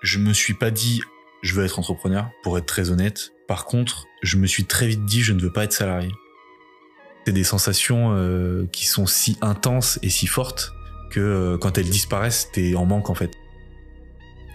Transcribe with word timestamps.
Je 0.00 0.18
me 0.18 0.32
suis 0.32 0.54
pas 0.54 0.70
dit 0.70 1.02
je 1.42 1.54
veux 1.54 1.64
être 1.64 1.78
entrepreneur, 1.78 2.30
pour 2.42 2.58
être 2.58 2.66
très 2.66 2.90
honnête. 2.90 3.32
Par 3.46 3.64
contre, 3.64 4.06
je 4.22 4.36
me 4.36 4.46
suis 4.46 4.64
très 4.64 4.88
vite 4.88 5.04
dit 5.04 5.22
je 5.22 5.32
ne 5.32 5.40
veux 5.40 5.52
pas 5.52 5.64
être 5.64 5.72
salarié. 5.72 6.10
C'est 7.24 7.32
des 7.32 7.44
sensations 7.44 8.12
euh, 8.12 8.66
qui 8.72 8.86
sont 8.86 9.06
si 9.06 9.36
intenses 9.40 9.98
et 10.02 10.08
si 10.08 10.26
fortes 10.26 10.72
que 11.10 11.20
euh, 11.20 11.58
quand 11.58 11.78
elles 11.78 11.88
disparaissent, 11.88 12.48
t'es 12.52 12.74
en 12.74 12.86
manque 12.86 13.10
en 13.10 13.14
fait. 13.14 13.30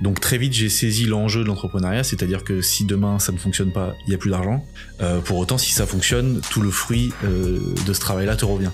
Donc 0.02 0.20
très 0.20 0.38
vite, 0.38 0.54
j'ai 0.54 0.70
saisi 0.70 1.06
l'enjeu 1.06 1.44
de 1.44 1.48
l'entrepreneuriat, 1.48 2.04
c'est-à-dire 2.04 2.44
que 2.44 2.62
si 2.62 2.84
demain 2.84 3.20
ça 3.20 3.32
ne 3.32 3.38
fonctionne 3.38 3.72
pas, 3.72 3.94
il 4.06 4.10
n'y 4.10 4.16
a 4.16 4.18
plus 4.18 4.32
d'argent. 4.32 4.66
Euh, 5.02 5.22
pour 5.22 5.38
autant, 5.38 5.58
si 5.58 5.72
ça 5.72 5.86
fonctionne, 5.86 6.42
tout 6.50 6.62
le 6.62 6.72
fruit 6.72 7.14
de 7.24 7.94
ce 7.94 8.00
travail-là 8.00 8.36
te 8.36 8.46
revient. 8.46 8.72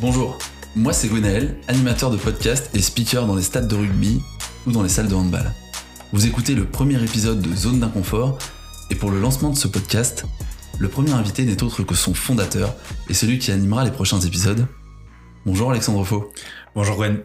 Bonjour, 0.00 0.38
moi 0.76 0.92
c'est 0.92 1.08
Gwenaël, 1.08 1.56
animateur 1.68 2.10
de 2.10 2.16
podcast 2.16 2.70
et 2.74 2.80
speaker 2.80 3.26
dans 3.26 3.34
les 3.34 3.42
stades 3.42 3.66
de 3.66 3.74
rugby 3.74 4.20
ou 4.66 4.72
dans 4.72 4.82
les 4.82 4.88
salles 4.88 5.08
de 5.08 5.14
handball. 5.14 5.52
Vous 6.12 6.26
écoutez 6.26 6.54
le 6.54 6.64
premier 6.64 7.02
épisode 7.02 7.40
de 7.40 7.54
Zone 7.54 7.80
d'inconfort 7.80 8.38
et 8.90 8.94
pour 8.94 9.10
le 9.10 9.20
lancement 9.20 9.50
de 9.50 9.56
ce 9.56 9.68
podcast, 9.68 10.24
le 10.78 10.88
premier 10.88 11.12
invité 11.12 11.44
n'est 11.44 11.62
autre 11.62 11.82
que 11.82 11.94
son 11.94 12.14
fondateur 12.14 12.74
et 13.08 13.14
celui 13.14 13.38
qui 13.38 13.50
animera 13.50 13.84
les 13.84 13.90
prochains 13.90 14.20
épisodes. 14.20 14.66
Bonjour 15.44 15.70
Alexandre 15.70 16.04
Faux. 16.04 16.30
Bonjour 16.74 16.96
Gwen. 16.96 17.20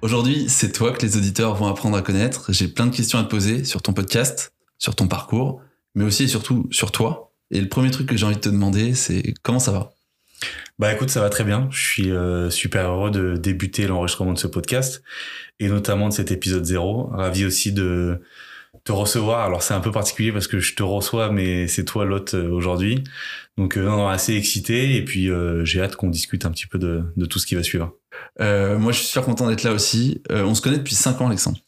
Aujourd'hui, 0.00 0.46
c'est 0.48 0.72
toi 0.72 0.92
que 0.92 1.04
les 1.04 1.16
auditeurs 1.16 1.54
vont 1.54 1.66
apprendre 1.66 1.96
à 1.96 2.02
connaître. 2.02 2.52
J'ai 2.52 2.68
plein 2.68 2.86
de 2.86 2.96
questions 2.96 3.18
à 3.18 3.24
te 3.24 3.28
poser 3.28 3.64
sur 3.64 3.82
ton 3.82 3.92
podcast, 3.92 4.52
sur 4.78 4.94
ton 4.94 5.08
parcours, 5.08 5.60
mais 5.94 6.04
aussi 6.04 6.24
et 6.24 6.28
surtout 6.28 6.66
sur 6.70 6.90
toi. 6.90 7.32
Et 7.50 7.60
le 7.60 7.68
premier 7.68 7.90
truc 7.90 8.08
que 8.08 8.16
j'ai 8.16 8.24
envie 8.24 8.36
de 8.36 8.40
te 8.40 8.48
demander, 8.48 8.94
c'est 8.94 9.34
comment 9.42 9.60
ça 9.60 9.72
va? 9.72 9.92
Bah 10.78 10.92
écoute, 10.92 11.10
ça 11.10 11.20
va 11.20 11.30
très 11.30 11.44
bien. 11.44 11.68
Je 11.70 11.84
suis 11.84 12.10
euh, 12.10 12.50
super 12.50 12.90
heureux 12.90 13.10
de 13.10 13.36
débuter 13.36 13.86
l'enregistrement 13.86 14.32
de 14.32 14.38
ce 14.38 14.46
podcast 14.46 15.02
et 15.60 15.68
notamment 15.68 16.08
de 16.08 16.12
cet 16.14 16.32
épisode 16.32 16.64
zéro. 16.64 17.08
Ravi 17.12 17.44
aussi 17.44 17.72
de 17.72 18.20
te 18.84 18.92
recevoir. 18.92 19.44
Alors 19.44 19.62
c'est 19.62 19.74
un 19.74 19.80
peu 19.80 19.92
particulier 19.92 20.32
parce 20.32 20.46
que 20.46 20.58
je 20.58 20.74
te 20.74 20.82
reçois, 20.82 21.30
mais 21.30 21.68
c'est 21.68 21.84
toi 21.84 22.04
l'hôte 22.04 22.34
euh, 22.34 22.50
aujourd'hui. 22.50 23.04
Donc 23.56 23.76
euh, 23.76 23.84
non, 23.84 23.96
non, 23.96 24.08
assez 24.08 24.34
excité 24.34 24.96
et 24.96 25.04
puis 25.04 25.30
euh, 25.30 25.64
j'ai 25.64 25.80
hâte 25.80 25.96
qu'on 25.96 26.08
discute 26.08 26.44
un 26.46 26.50
petit 26.50 26.66
peu 26.66 26.78
de, 26.78 27.04
de, 27.16 27.26
tout 27.26 27.38
ce 27.38 27.46
qui 27.46 27.54
va 27.54 27.62
suivre. 27.62 27.94
Moi, 28.38 28.92
je 28.92 28.98
suis 28.98 29.06
super 29.06 29.24
content 29.24 29.48
d'être 29.48 29.62
là 29.62 29.72
aussi. 29.72 30.22
On 30.30 30.54
se 30.54 30.62
connaît 30.62 30.78
depuis 30.78 30.94
5 30.94 31.20
ans, 31.20 31.28
Alexandre. 31.28 31.58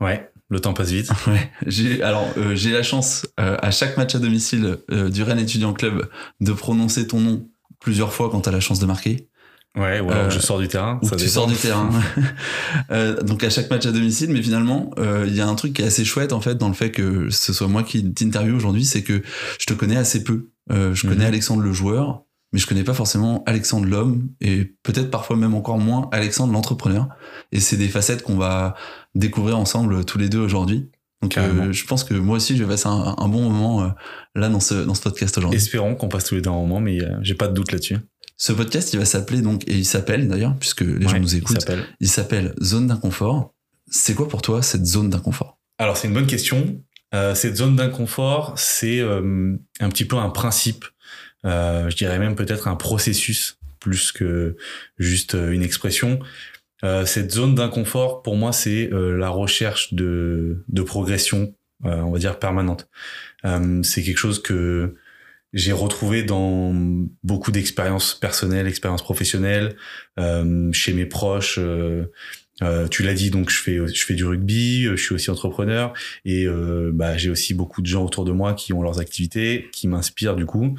Ouais, 0.00 0.30
le 0.48 0.60
temps 0.60 0.74
passe 0.74 0.90
vite. 0.90 1.10
Ouais. 1.26 1.50
J'ai 1.66 2.02
alors 2.02 2.26
j'ai 2.54 2.70
la 2.70 2.82
chance 2.82 3.26
à 3.36 3.70
chaque 3.70 3.96
match 3.96 4.14
à 4.14 4.18
domicile 4.18 4.78
du 4.88 5.22
Rennes 5.22 5.38
Étudiant 5.38 5.72
Club 5.72 6.08
de 6.40 6.52
prononcer 6.52 7.06
ton 7.06 7.20
nom 7.20 7.48
plusieurs 7.82 8.12
fois 8.12 8.30
quand 8.30 8.42
tu 8.42 8.48
as 8.48 8.52
la 8.52 8.60
chance 8.60 8.78
de 8.78 8.86
marquer. 8.86 9.28
Ouais, 9.76 10.00
ou 10.00 10.10
alors 10.10 10.30
je 10.30 10.38
sors 10.38 10.58
du 10.58 10.68
terrain. 10.68 10.98
Ou 11.02 11.08
ça 11.08 11.16
tu 11.16 11.28
sors 11.28 11.46
du 11.46 11.54
terrain. 11.54 11.90
donc 13.22 13.42
à 13.42 13.48
chaque 13.48 13.70
match 13.70 13.86
à 13.86 13.92
domicile, 13.92 14.30
mais 14.30 14.42
finalement, 14.42 14.90
il 14.98 15.34
y 15.34 15.40
a 15.40 15.48
un 15.48 15.54
truc 15.54 15.72
qui 15.72 15.82
est 15.82 15.86
assez 15.86 16.04
chouette 16.04 16.34
en 16.34 16.42
fait 16.42 16.56
dans 16.56 16.68
le 16.68 16.74
fait 16.74 16.90
que 16.90 17.30
ce 17.30 17.52
soit 17.54 17.68
moi 17.68 17.82
qui 17.82 18.12
t'interviewe 18.12 18.54
aujourd'hui, 18.54 18.84
c'est 18.84 19.02
que 19.02 19.22
je 19.58 19.64
te 19.64 19.72
connais 19.72 19.96
assez 19.96 20.24
peu. 20.24 20.50
Euh, 20.70 20.94
je 20.94 21.06
connais 21.06 21.24
mmh. 21.24 21.28
Alexandre 21.28 21.62
le 21.62 21.72
joueur, 21.72 22.24
mais 22.52 22.58
je 22.58 22.66
connais 22.66 22.84
pas 22.84 22.94
forcément 22.94 23.42
Alexandre 23.46 23.86
l'homme 23.86 24.28
et 24.40 24.76
peut-être 24.82 25.10
parfois 25.10 25.36
même 25.36 25.54
encore 25.54 25.78
moins 25.78 26.08
Alexandre 26.12 26.52
l'entrepreneur. 26.52 27.08
Et 27.50 27.60
c'est 27.60 27.76
des 27.76 27.88
facettes 27.88 28.22
qu'on 28.22 28.36
va 28.36 28.74
découvrir 29.14 29.58
ensemble 29.58 30.04
tous 30.04 30.18
les 30.18 30.28
deux 30.28 30.38
aujourd'hui. 30.38 30.90
Donc 31.22 31.38
euh, 31.38 31.72
je 31.72 31.84
pense 31.86 32.04
que 32.04 32.14
moi 32.14 32.36
aussi 32.36 32.56
je 32.56 32.64
vais 32.64 32.70
passer 32.70 32.88
un, 32.88 33.14
un 33.16 33.28
bon 33.28 33.48
moment 33.48 33.84
euh, 33.84 33.88
là 34.34 34.48
dans 34.48 34.60
ce 34.60 34.74
dans 34.74 34.94
ce 34.94 35.02
podcast 35.02 35.38
aujourd'hui. 35.38 35.56
Espérons 35.56 35.94
qu'on 35.94 36.08
passe 36.08 36.24
tous 36.24 36.34
les 36.34 36.40
deux 36.40 36.50
un 36.50 36.54
moment, 36.54 36.80
mais 36.80 37.00
euh, 37.00 37.16
j'ai 37.22 37.34
pas 37.34 37.48
de 37.48 37.54
doute 37.54 37.72
là-dessus. 37.72 37.98
Ce 38.36 38.52
podcast 38.52 38.92
il 38.92 38.98
va 38.98 39.04
s'appeler 39.04 39.40
donc 39.40 39.62
et 39.68 39.74
il 39.74 39.84
s'appelle 39.84 40.26
d'ailleurs 40.26 40.56
puisque 40.58 40.80
les 40.80 41.06
gens 41.06 41.18
nous 41.18 41.36
écoutent. 41.36 41.64
Il 42.00 42.08
s'appelle 42.08 42.54
Zone 42.60 42.88
d'inconfort. 42.88 43.54
C'est 43.86 44.14
quoi 44.14 44.28
pour 44.28 44.42
toi 44.42 44.62
cette 44.62 44.84
zone 44.84 45.10
d'inconfort? 45.10 45.58
Alors 45.78 45.96
c'est 45.96 46.08
une 46.08 46.14
bonne 46.14 46.26
question. 46.26 46.82
Euh, 47.14 47.34
cette 47.34 47.56
zone 47.56 47.76
d'inconfort, 47.76 48.54
c'est 48.56 49.00
euh, 49.00 49.56
un 49.80 49.88
petit 49.90 50.04
peu 50.04 50.16
un 50.16 50.30
principe, 50.30 50.86
euh, 51.44 51.90
je 51.90 51.96
dirais 51.96 52.18
même 52.18 52.34
peut-être 52.34 52.68
un 52.68 52.76
processus 52.76 53.58
plus 53.80 54.12
que 54.12 54.56
juste 54.98 55.34
une 55.34 55.62
expression. 55.62 56.20
Euh, 56.84 57.04
cette 57.06 57.32
zone 57.32 57.54
d'inconfort, 57.54 58.22
pour 58.22 58.36
moi, 58.36 58.52
c'est 58.52 58.90
la 58.92 59.28
recherche 59.28 59.94
de, 59.94 60.64
de 60.68 60.82
progression, 60.82 61.54
on 61.84 62.10
va 62.10 62.18
dire 62.18 62.38
permanente. 62.38 62.88
c'est 63.82 64.02
quelque 64.02 64.18
chose 64.18 64.40
que 64.40 64.94
j'ai 65.52 65.72
retrouvé 65.72 66.22
dans 66.22 66.72
beaucoup 67.22 67.52
d'expériences 67.52 68.14
personnelles, 68.14 68.66
expériences 68.66 69.02
professionnelles, 69.02 69.76
chez 70.72 70.92
mes 70.92 71.06
proches. 71.06 71.58
Euh, 72.62 72.86
tu 72.88 73.02
l'as 73.02 73.14
dit, 73.14 73.30
donc 73.30 73.50
je 73.50 73.60
fais 73.60 73.86
je 73.86 74.04
fais 74.04 74.14
du 74.14 74.24
rugby, 74.24 74.86
euh, 74.86 74.96
je 74.96 75.02
suis 75.02 75.14
aussi 75.14 75.30
entrepreneur 75.30 75.92
et 76.24 76.44
euh, 76.46 76.90
bah, 76.92 77.16
j'ai 77.16 77.30
aussi 77.30 77.54
beaucoup 77.54 77.82
de 77.82 77.86
gens 77.86 78.04
autour 78.04 78.24
de 78.24 78.32
moi 78.32 78.54
qui 78.54 78.72
ont 78.72 78.82
leurs 78.82 79.00
activités, 79.00 79.68
qui 79.72 79.88
m'inspirent 79.88 80.36
du 80.36 80.46
coup. 80.46 80.76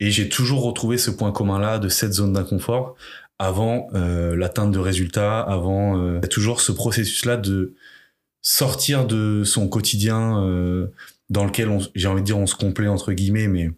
Et 0.00 0.10
j'ai 0.10 0.28
toujours 0.28 0.62
retrouvé 0.62 0.98
ce 0.98 1.10
point 1.10 1.32
commun 1.32 1.58
là 1.58 1.78
de 1.78 1.88
cette 1.88 2.12
zone 2.12 2.32
d'inconfort 2.32 2.96
avant 3.38 3.88
euh, 3.94 4.36
l'atteinte 4.36 4.72
de 4.72 4.78
résultats, 4.78 5.40
avant 5.40 5.98
euh, 5.98 6.20
toujours 6.20 6.60
ce 6.60 6.72
processus 6.72 7.24
là 7.24 7.36
de 7.36 7.74
sortir 8.42 9.06
de 9.06 9.42
son 9.44 9.68
quotidien 9.68 10.44
dans 11.28 11.44
lequel 11.44 11.68
j'ai 11.94 12.08
envie 12.08 12.22
de 12.22 12.26
dire 12.26 12.38
on 12.38 12.46
se 12.46 12.54
complaît 12.54 12.88
entre 12.88 13.12
guillemets, 13.12 13.48
mais 13.48 13.70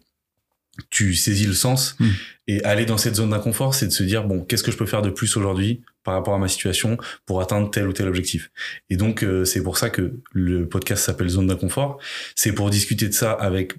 tu 0.89 1.15
saisis 1.15 1.45
le 1.45 1.53
sens 1.53 1.95
mmh. 1.99 2.07
et 2.47 2.63
aller 2.63 2.85
dans 2.85 2.97
cette 2.97 3.15
zone 3.15 3.31
d'inconfort, 3.31 3.75
c'est 3.75 3.87
de 3.87 3.91
se 3.91 4.03
dire 4.03 4.23
bon 4.23 4.41
qu'est-ce 4.41 4.63
que 4.63 4.71
je 4.71 4.77
peux 4.77 4.85
faire 4.85 5.01
de 5.01 5.09
plus 5.09 5.35
aujourd'hui 5.37 5.81
par 6.03 6.13
rapport 6.13 6.33
à 6.33 6.37
ma 6.37 6.47
situation 6.47 6.97
pour 7.25 7.41
atteindre 7.41 7.69
tel 7.69 7.87
ou 7.87 7.93
tel 7.93 8.07
objectif? 8.07 8.51
Et 8.89 8.97
donc 8.97 9.23
euh, 9.23 9.45
c'est 9.45 9.63
pour 9.63 9.77
ça 9.77 9.89
que 9.89 10.13
le 10.31 10.67
podcast 10.67 11.03
s'appelle 11.03 11.29
Zone 11.29 11.47
d'inconfort. 11.47 11.99
C'est 12.35 12.53
pour 12.53 12.69
discuter 12.69 13.07
de 13.07 13.13
ça 13.13 13.31
avec 13.31 13.73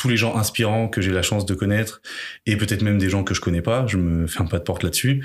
tous 0.00 0.08
les 0.08 0.16
gens 0.16 0.34
inspirants 0.34 0.88
que 0.88 1.02
j'ai 1.02 1.10
la 1.10 1.20
chance 1.20 1.44
de 1.44 1.52
connaître 1.52 2.00
et 2.46 2.56
peut-être 2.56 2.80
même 2.80 2.96
des 2.96 3.10
gens 3.10 3.22
que 3.22 3.34
je 3.34 3.42
connais 3.42 3.60
pas. 3.60 3.86
Je 3.86 3.98
me 3.98 4.26
ferme 4.26 4.48
pas 4.48 4.58
de 4.58 4.64
porte 4.64 4.82
là-dessus 4.82 5.22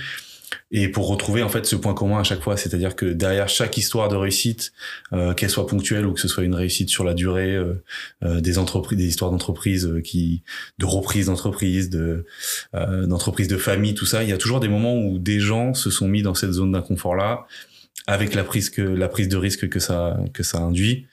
et 0.72 0.90
pour 0.90 1.08
retrouver 1.08 1.44
en 1.44 1.50
fait 1.50 1.66
ce 1.66 1.78
point 1.78 1.94
commun 1.94 2.20
à 2.20 2.24
chaque 2.24 2.42
fois, 2.42 2.58
c'est-à-dire 2.58 2.96
que 2.98 3.06
derrière 3.06 3.48
chaque 3.48 3.78
histoire 3.78 4.10
de 4.10 4.16
réussite, 4.16 4.74
euh, 5.14 5.34
qu'elle 5.34 5.50
soit 5.50 5.66
ponctuelle 5.66 6.06
ou 6.06 6.14
que 6.14 6.20
ce 6.20 6.28
soit 6.28 6.44
une 6.44 6.56
réussite 6.56 6.90
sur 6.90 7.06
la 7.06 7.14
durée, 7.14 7.56
euh, 7.56 7.82
euh, 8.24 8.42
des 8.42 8.58
entreprises, 8.58 8.98
des 8.98 9.08
histoires 9.08 9.32
d'entreprises 9.32 9.86
euh, 9.86 10.02
qui, 10.02 10.44
de 10.78 10.86
reprise 10.86 11.28
d'entreprise, 11.28 11.90
de 11.90 12.26
d'entreprises 12.74 13.48
de 13.48 13.58
famille, 13.58 13.94
tout 13.94 14.06
ça, 14.06 14.24
il 14.24 14.30
y 14.30 14.34
a 14.34 14.38
toujours 14.38 14.60
des 14.60 14.68
moments 14.68 14.98
où 14.98 15.18
des 15.18 15.40
gens 15.40 15.74
se 15.74 15.90
sont 15.90 16.08
mis 16.10 16.22
dans 16.22 16.34
cette 16.34 16.52
zone 16.52 16.74
d'inconfort 16.74 17.16
là, 17.16 17.48
avec 18.06 18.36
la 18.36 18.44
prise 18.44 18.70
que 18.70 18.82
la 18.82 19.08
prise 19.08 19.30
de 19.30 19.38
risque 19.38 19.70
que 19.70 19.80
ça 19.80 20.18
que 20.34 20.44
ça 20.44 20.60
induit 20.60 21.08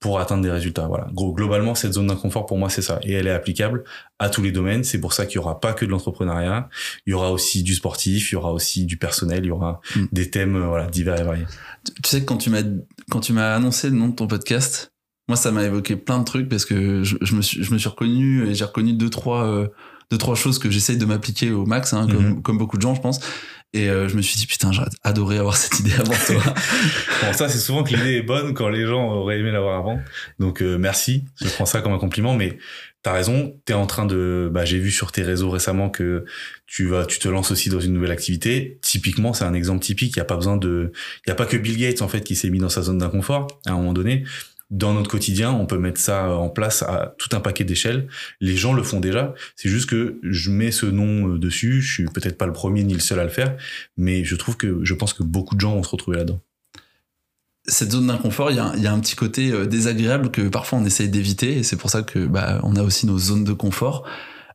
pour 0.00 0.18
atteindre 0.18 0.42
des 0.42 0.50
résultats. 0.50 0.86
Voilà. 0.88 1.08
Globalement, 1.14 1.74
cette 1.74 1.92
zone 1.92 2.06
d'inconfort, 2.06 2.46
pour 2.46 2.56
moi, 2.56 2.70
c'est 2.70 2.82
ça. 2.82 2.98
Et 3.02 3.12
elle 3.12 3.26
est 3.26 3.32
applicable 3.32 3.84
à 4.18 4.30
tous 4.30 4.40
les 4.40 4.50
domaines. 4.50 4.82
C'est 4.82 4.98
pour 4.98 5.12
ça 5.12 5.26
qu'il 5.26 5.36
y 5.36 5.38
aura 5.38 5.60
pas 5.60 5.74
que 5.74 5.84
de 5.84 5.90
l'entrepreneuriat. 5.90 6.70
Il 7.06 7.10
y 7.10 7.14
aura 7.14 7.30
aussi 7.30 7.62
du 7.62 7.74
sportif, 7.74 8.32
il 8.32 8.34
y 8.34 8.36
aura 8.36 8.52
aussi 8.52 8.86
du 8.86 8.96
personnel, 8.96 9.44
il 9.44 9.48
y 9.48 9.50
aura 9.50 9.82
mm. 9.94 10.06
des 10.10 10.30
thèmes, 10.30 10.56
euh, 10.56 10.66
voilà, 10.66 10.86
divers 10.86 11.20
et 11.20 11.24
variés. 11.24 11.46
Tu, 12.02 12.10
sais 12.10 12.20
que 12.20 12.24
quand 12.24 12.38
tu 12.38 12.48
m'as, 12.48 12.62
quand 13.10 13.20
tu 13.20 13.34
m'as 13.34 13.54
annoncé 13.54 13.90
le 13.90 13.96
nom 13.96 14.08
de 14.08 14.14
ton 14.14 14.26
podcast, 14.26 14.90
moi, 15.28 15.36
ça 15.36 15.52
m'a 15.52 15.64
évoqué 15.64 15.96
plein 15.96 16.18
de 16.18 16.24
trucs 16.24 16.48
parce 16.48 16.64
que 16.64 17.04
je, 17.04 17.16
je, 17.20 17.34
me 17.34 17.42
suis, 17.42 17.62
je 17.62 17.72
me 17.72 17.78
suis 17.78 17.88
reconnu 17.88 18.48
et 18.48 18.54
j'ai 18.54 18.64
reconnu 18.64 18.94
deux, 18.94 19.10
trois, 19.10 19.44
euh, 19.44 19.68
deux, 20.10 20.18
trois 20.18 20.34
choses 20.34 20.58
que 20.58 20.70
j'essaye 20.70 20.96
de 20.96 21.04
m'appliquer 21.04 21.52
au 21.52 21.66
max, 21.66 21.92
hein, 21.92 22.08
comme, 22.10 22.42
comme 22.42 22.56
beaucoup 22.56 22.78
de 22.78 22.82
gens, 22.82 22.94
je 22.94 23.02
pense. 23.02 23.20
Et 23.72 23.88
euh, 23.88 24.08
je 24.08 24.16
me 24.16 24.22
suis 24.22 24.36
dit, 24.36 24.46
putain, 24.46 24.72
j'aurais 24.72 24.90
adoré 25.04 25.38
avoir 25.38 25.56
cette 25.56 25.78
idée 25.78 25.92
avant 25.92 26.12
toi. 26.12 26.42
bon, 27.22 27.32
ça, 27.32 27.48
c'est 27.48 27.58
souvent 27.58 27.84
que 27.84 27.94
l'idée 27.94 28.16
est 28.16 28.22
bonne 28.22 28.52
quand 28.52 28.68
les 28.68 28.84
gens 28.84 29.12
auraient 29.12 29.38
aimé 29.38 29.52
l'avoir 29.52 29.78
avant. 29.78 30.00
Donc, 30.40 30.60
euh, 30.60 30.76
merci. 30.76 31.24
Je 31.40 31.48
prends 31.50 31.66
ça 31.66 31.80
comme 31.80 31.92
un 31.92 31.98
compliment, 31.98 32.34
mais 32.34 32.58
t'as 33.02 33.12
raison. 33.12 33.56
T'es 33.66 33.74
en 33.74 33.86
train 33.86 34.06
de, 34.06 34.50
bah, 34.52 34.64
j'ai 34.64 34.78
vu 34.78 34.90
sur 34.90 35.12
tes 35.12 35.22
réseaux 35.22 35.50
récemment 35.50 35.88
que 35.88 36.24
tu 36.66 36.86
vas, 36.86 37.06
tu 37.06 37.20
te 37.20 37.28
lances 37.28 37.52
aussi 37.52 37.68
dans 37.68 37.78
une 37.78 37.92
nouvelle 37.92 38.10
activité. 38.10 38.80
Typiquement, 38.82 39.32
c'est 39.34 39.44
un 39.44 39.54
exemple 39.54 39.84
typique. 39.84 40.14
Il 40.16 40.18
y 40.18 40.22
a 40.22 40.24
pas 40.24 40.36
besoin 40.36 40.56
de, 40.56 40.90
il 41.26 41.30
y 41.30 41.32
a 41.32 41.36
pas 41.36 41.46
que 41.46 41.56
Bill 41.56 41.78
Gates, 41.78 42.02
en 42.02 42.08
fait, 42.08 42.22
qui 42.22 42.34
s'est 42.34 42.50
mis 42.50 42.58
dans 42.58 42.68
sa 42.68 42.82
zone 42.82 42.98
d'inconfort 42.98 43.46
à 43.66 43.70
un 43.70 43.76
moment 43.76 43.92
donné 43.92 44.24
dans 44.70 44.94
notre 44.94 45.10
quotidien, 45.10 45.50
on 45.50 45.66
peut 45.66 45.78
mettre 45.78 46.00
ça 46.00 46.30
en 46.36 46.48
place 46.48 46.82
à 46.82 47.14
tout 47.18 47.28
un 47.32 47.40
paquet 47.40 47.64
d'échelles. 47.64 48.06
Les 48.40 48.56
gens 48.56 48.72
le 48.72 48.82
font 48.82 49.00
déjà. 49.00 49.34
C'est 49.56 49.68
juste 49.68 49.90
que 49.90 50.20
je 50.22 50.50
mets 50.50 50.70
ce 50.70 50.86
nom 50.86 51.28
euh, 51.28 51.38
dessus. 51.38 51.82
Je 51.82 51.92
suis 51.92 52.04
peut-être 52.04 52.38
pas 52.38 52.46
le 52.46 52.52
premier 52.52 52.84
ni 52.84 52.94
le 52.94 53.00
seul 53.00 53.18
à 53.18 53.24
le 53.24 53.30
faire, 53.30 53.56
mais 53.96 54.24
je 54.24 54.36
trouve 54.36 54.56
que 54.56 54.84
je 54.84 54.94
pense 54.94 55.12
que 55.12 55.24
beaucoup 55.24 55.56
de 55.56 55.60
gens 55.60 55.74
vont 55.74 55.82
se 55.82 55.90
retrouver 55.90 56.18
là-dedans. 56.18 56.40
Cette 57.66 57.92
zone 57.92 58.06
d'inconfort, 58.06 58.50
il 58.50 58.56
y, 58.56 58.86
a 58.86 58.92
un 58.92 59.00
petit 59.00 59.16
côté 59.16 59.52
euh, 59.52 59.66
désagréable 59.66 60.30
que 60.30 60.48
parfois 60.48 60.78
on 60.78 60.84
essaye 60.84 61.08
d'éviter, 61.08 61.58
et 61.58 61.62
c'est 61.62 61.76
pour 61.76 61.90
ça 61.90 62.02
que 62.02 62.26
bah, 62.26 62.60
on 62.62 62.76
a 62.76 62.82
aussi 62.82 63.06
nos 63.06 63.18
zones 63.18 63.44
de 63.44 63.52
confort. 63.52 64.08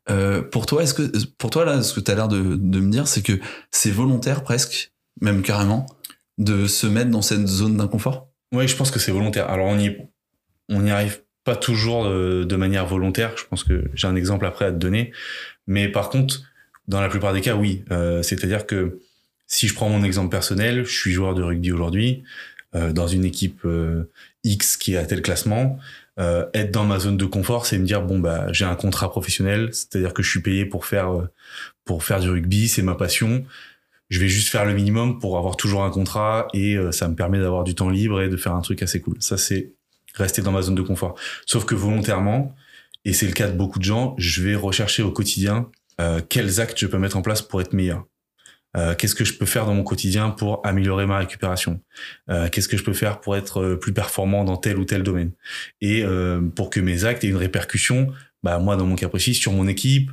Euh, 0.09 0.41
pour 0.41 0.65
toi, 0.65 0.83
est-ce 0.83 0.93
que 0.93 1.11
pour 1.37 1.49
toi 1.49 1.65
là, 1.65 1.83
ce 1.83 1.93
que 1.93 1.99
tu 1.99 2.09
as 2.09 2.15
l'air 2.15 2.27
de 2.27 2.79
me 2.79 2.89
dire, 2.89 3.07
c'est 3.07 3.21
que 3.21 3.39
c'est 3.69 3.91
volontaire 3.91 4.43
presque, 4.43 4.93
même 5.21 5.41
carrément, 5.41 5.85
de 6.37 6.67
se 6.67 6.87
mettre 6.87 7.11
dans 7.11 7.21
cette 7.21 7.47
zone 7.47 7.77
d'inconfort? 7.77 8.29
Oui, 8.55 8.67
je 8.67 8.75
pense 8.75 8.91
que 8.91 8.99
c'est 8.99 9.11
volontaire. 9.11 9.49
Alors 9.49 9.67
on 9.67 9.77
y 9.79 9.97
on 10.69 10.81
n'y 10.81 10.91
arrive 10.91 11.21
pas 11.43 11.55
toujours 11.55 12.05
de, 12.05 12.55
manière 12.55 12.85
volontaire. 12.87 13.33
Je 13.37 13.45
pense 13.45 13.63
que 13.63 13.85
j'ai 13.93 14.07
un 14.07 14.15
exemple 14.15 14.45
après 14.45 14.65
à 14.65 14.71
te 14.71 14.77
donner, 14.77 15.11
mais 15.67 15.87
par 15.87 16.09
contre, 16.09 16.41
dans 16.87 17.01
la 17.01 17.07
plupart 17.07 17.33
des 17.33 17.41
cas, 17.41 17.55
oui. 17.55 17.83
Euh, 17.91 18.23
C'est-à-dire 18.23 18.65
que 18.65 18.99
si 19.47 19.67
je 19.67 19.75
prends 19.75 19.89
mon 19.89 20.03
exemple 20.03 20.29
personnel, 20.29 20.85
je 20.85 20.97
suis 20.97 21.11
joueur 21.11 21.35
de 21.35 21.43
rugby 21.43 21.71
aujourd'hui, 21.71 22.23
euh, 22.73 22.91
dans 22.91 23.07
une 23.07 23.25
équipe 23.25 23.61
euh, 23.63 24.11
X 24.43 24.75
qui 24.75 24.97
à 24.97 25.05
tel 25.05 25.21
classement. 25.21 25.77
Être 26.17 26.71
dans 26.71 26.85
ma 26.85 26.97
zone 26.97 27.17
de 27.17 27.25
confort, 27.25 27.65
c'est 27.65 27.77
me 27.77 27.85
dire 27.85 28.01
bon 28.01 28.19
bah 28.19 28.47
j'ai 28.53 28.63
un 28.63 28.75
contrat 28.75 29.11
professionnel, 29.11 29.71
c'est-à-dire 29.73 30.13
que 30.13 30.23
je 30.23 30.29
suis 30.29 30.41
payé 30.41 30.65
pour 30.65 30.85
faire 30.85 31.09
pour 31.83 32.05
faire 32.05 32.21
du 32.21 32.29
rugby, 32.29 32.69
c'est 32.69 32.81
ma 32.81 32.95
passion. 32.95 33.43
Je 34.09 34.19
vais 34.19 34.27
juste 34.27 34.49
faire 34.49 34.65
le 34.65 34.73
minimum 34.73 35.19
pour 35.19 35.37
avoir 35.37 35.57
toujours 35.57 35.83
un 35.83 35.89
contrat 35.89 36.47
et 36.53 36.77
ça 36.91 37.07
me 37.07 37.15
permet 37.15 37.39
d'avoir 37.39 37.63
du 37.63 37.73
temps 37.73 37.89
libre 37.89 38.21
et 38.21 38.29
de 38.29 38.37
faire 38.37 38.53
un 38.53 38.61
truc 38.61 38.83
assez 38.83 39.01
cool. 39.01 39.15
Ça 39.19 39.37
c'est 39.37 39.73
rester 40.13 40.41
dans 40.41 40.51
ma 40.51 40.61
zone 40.61 40.75
de 40.75 40.81
confort. 40.81 41.15
Sauf 41.45 41.65
que 41.65 41.75
volontairement, 41.75 42.55
et 43.03 43.13
c'est 43.13 43.25
le 43.25 43.33
cas 43.33 43.47
de 43.47 43.57
beaucoup 43.57 43.79
de 43.79 43.83
gens, 43.83 44.15
je 44.17 44.43
vais 44.43 44.55
rechercher 44.55 45.01
au 45.03 45.11
quotidien 45.11 45.69
quels 46.29 46.61
actes 46.61 46.79
je 46.79 46.87
peux 46.87 46.99
mettre 46.99 47.17
en 47.17 47.21
place 47.21 47.41
pour 47.41 47.61
être 47.61 47.73
meilleur. 47.73 48.05
Euh, 48.75 48.93
qu'est-ce 48.95 49.15
que 49.15 49.23
je 49.23 49.33
peux 49.33 49.45
faire 49.45 49.65
dans 49.65 49.73
mon 49.73 49.83
quotidien 49.83 50.29
pour 50.29 50.65
améliorer 50.65 51.05
ma 51.05 51.17
récupération? 51.17 51.81
Euh, 52.29 52.49
Qu'est-ce 52.49 52.67
que 52.67 52.77
je 52.77 52.83
peux 52.83 52.93
faire 52.93 53.21
pour 53.21 53.35
être 53.35 53.61
euh, 53.61 53.75
plus 53.79 53.93
performant 53.93 54.43
dans 54.43 54.57
tel 54.57 54.77
ou 54.77 54.85
tel 54.85 55.03
domaine? 55.03 55.31
Et 55.81 56.03
pour 56.55 56.69
que 56.69 56.79
mes 56.79 57.05
actes 57.05 57.23
aient 57.23 57.29
une 57.29 57.37
répercussion, 57.37 58.11
bah 58.43 58.59
moi 58.59 58.75
dans 58.75 58.85
mon 58.85 58.95
cas 58.95 59.09
précis 59.09 59.33
sur 59.33 59.51
mon 59.51 59.67
équipe, 59.67 60.11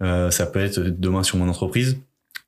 ça 0.00 0.46
peut 0.46 0.60
être 0.60 0.80
demain 0.80 1.22
sur 1.22 1.36
mon 1.38 1.48
entreprise. 1.48 1.98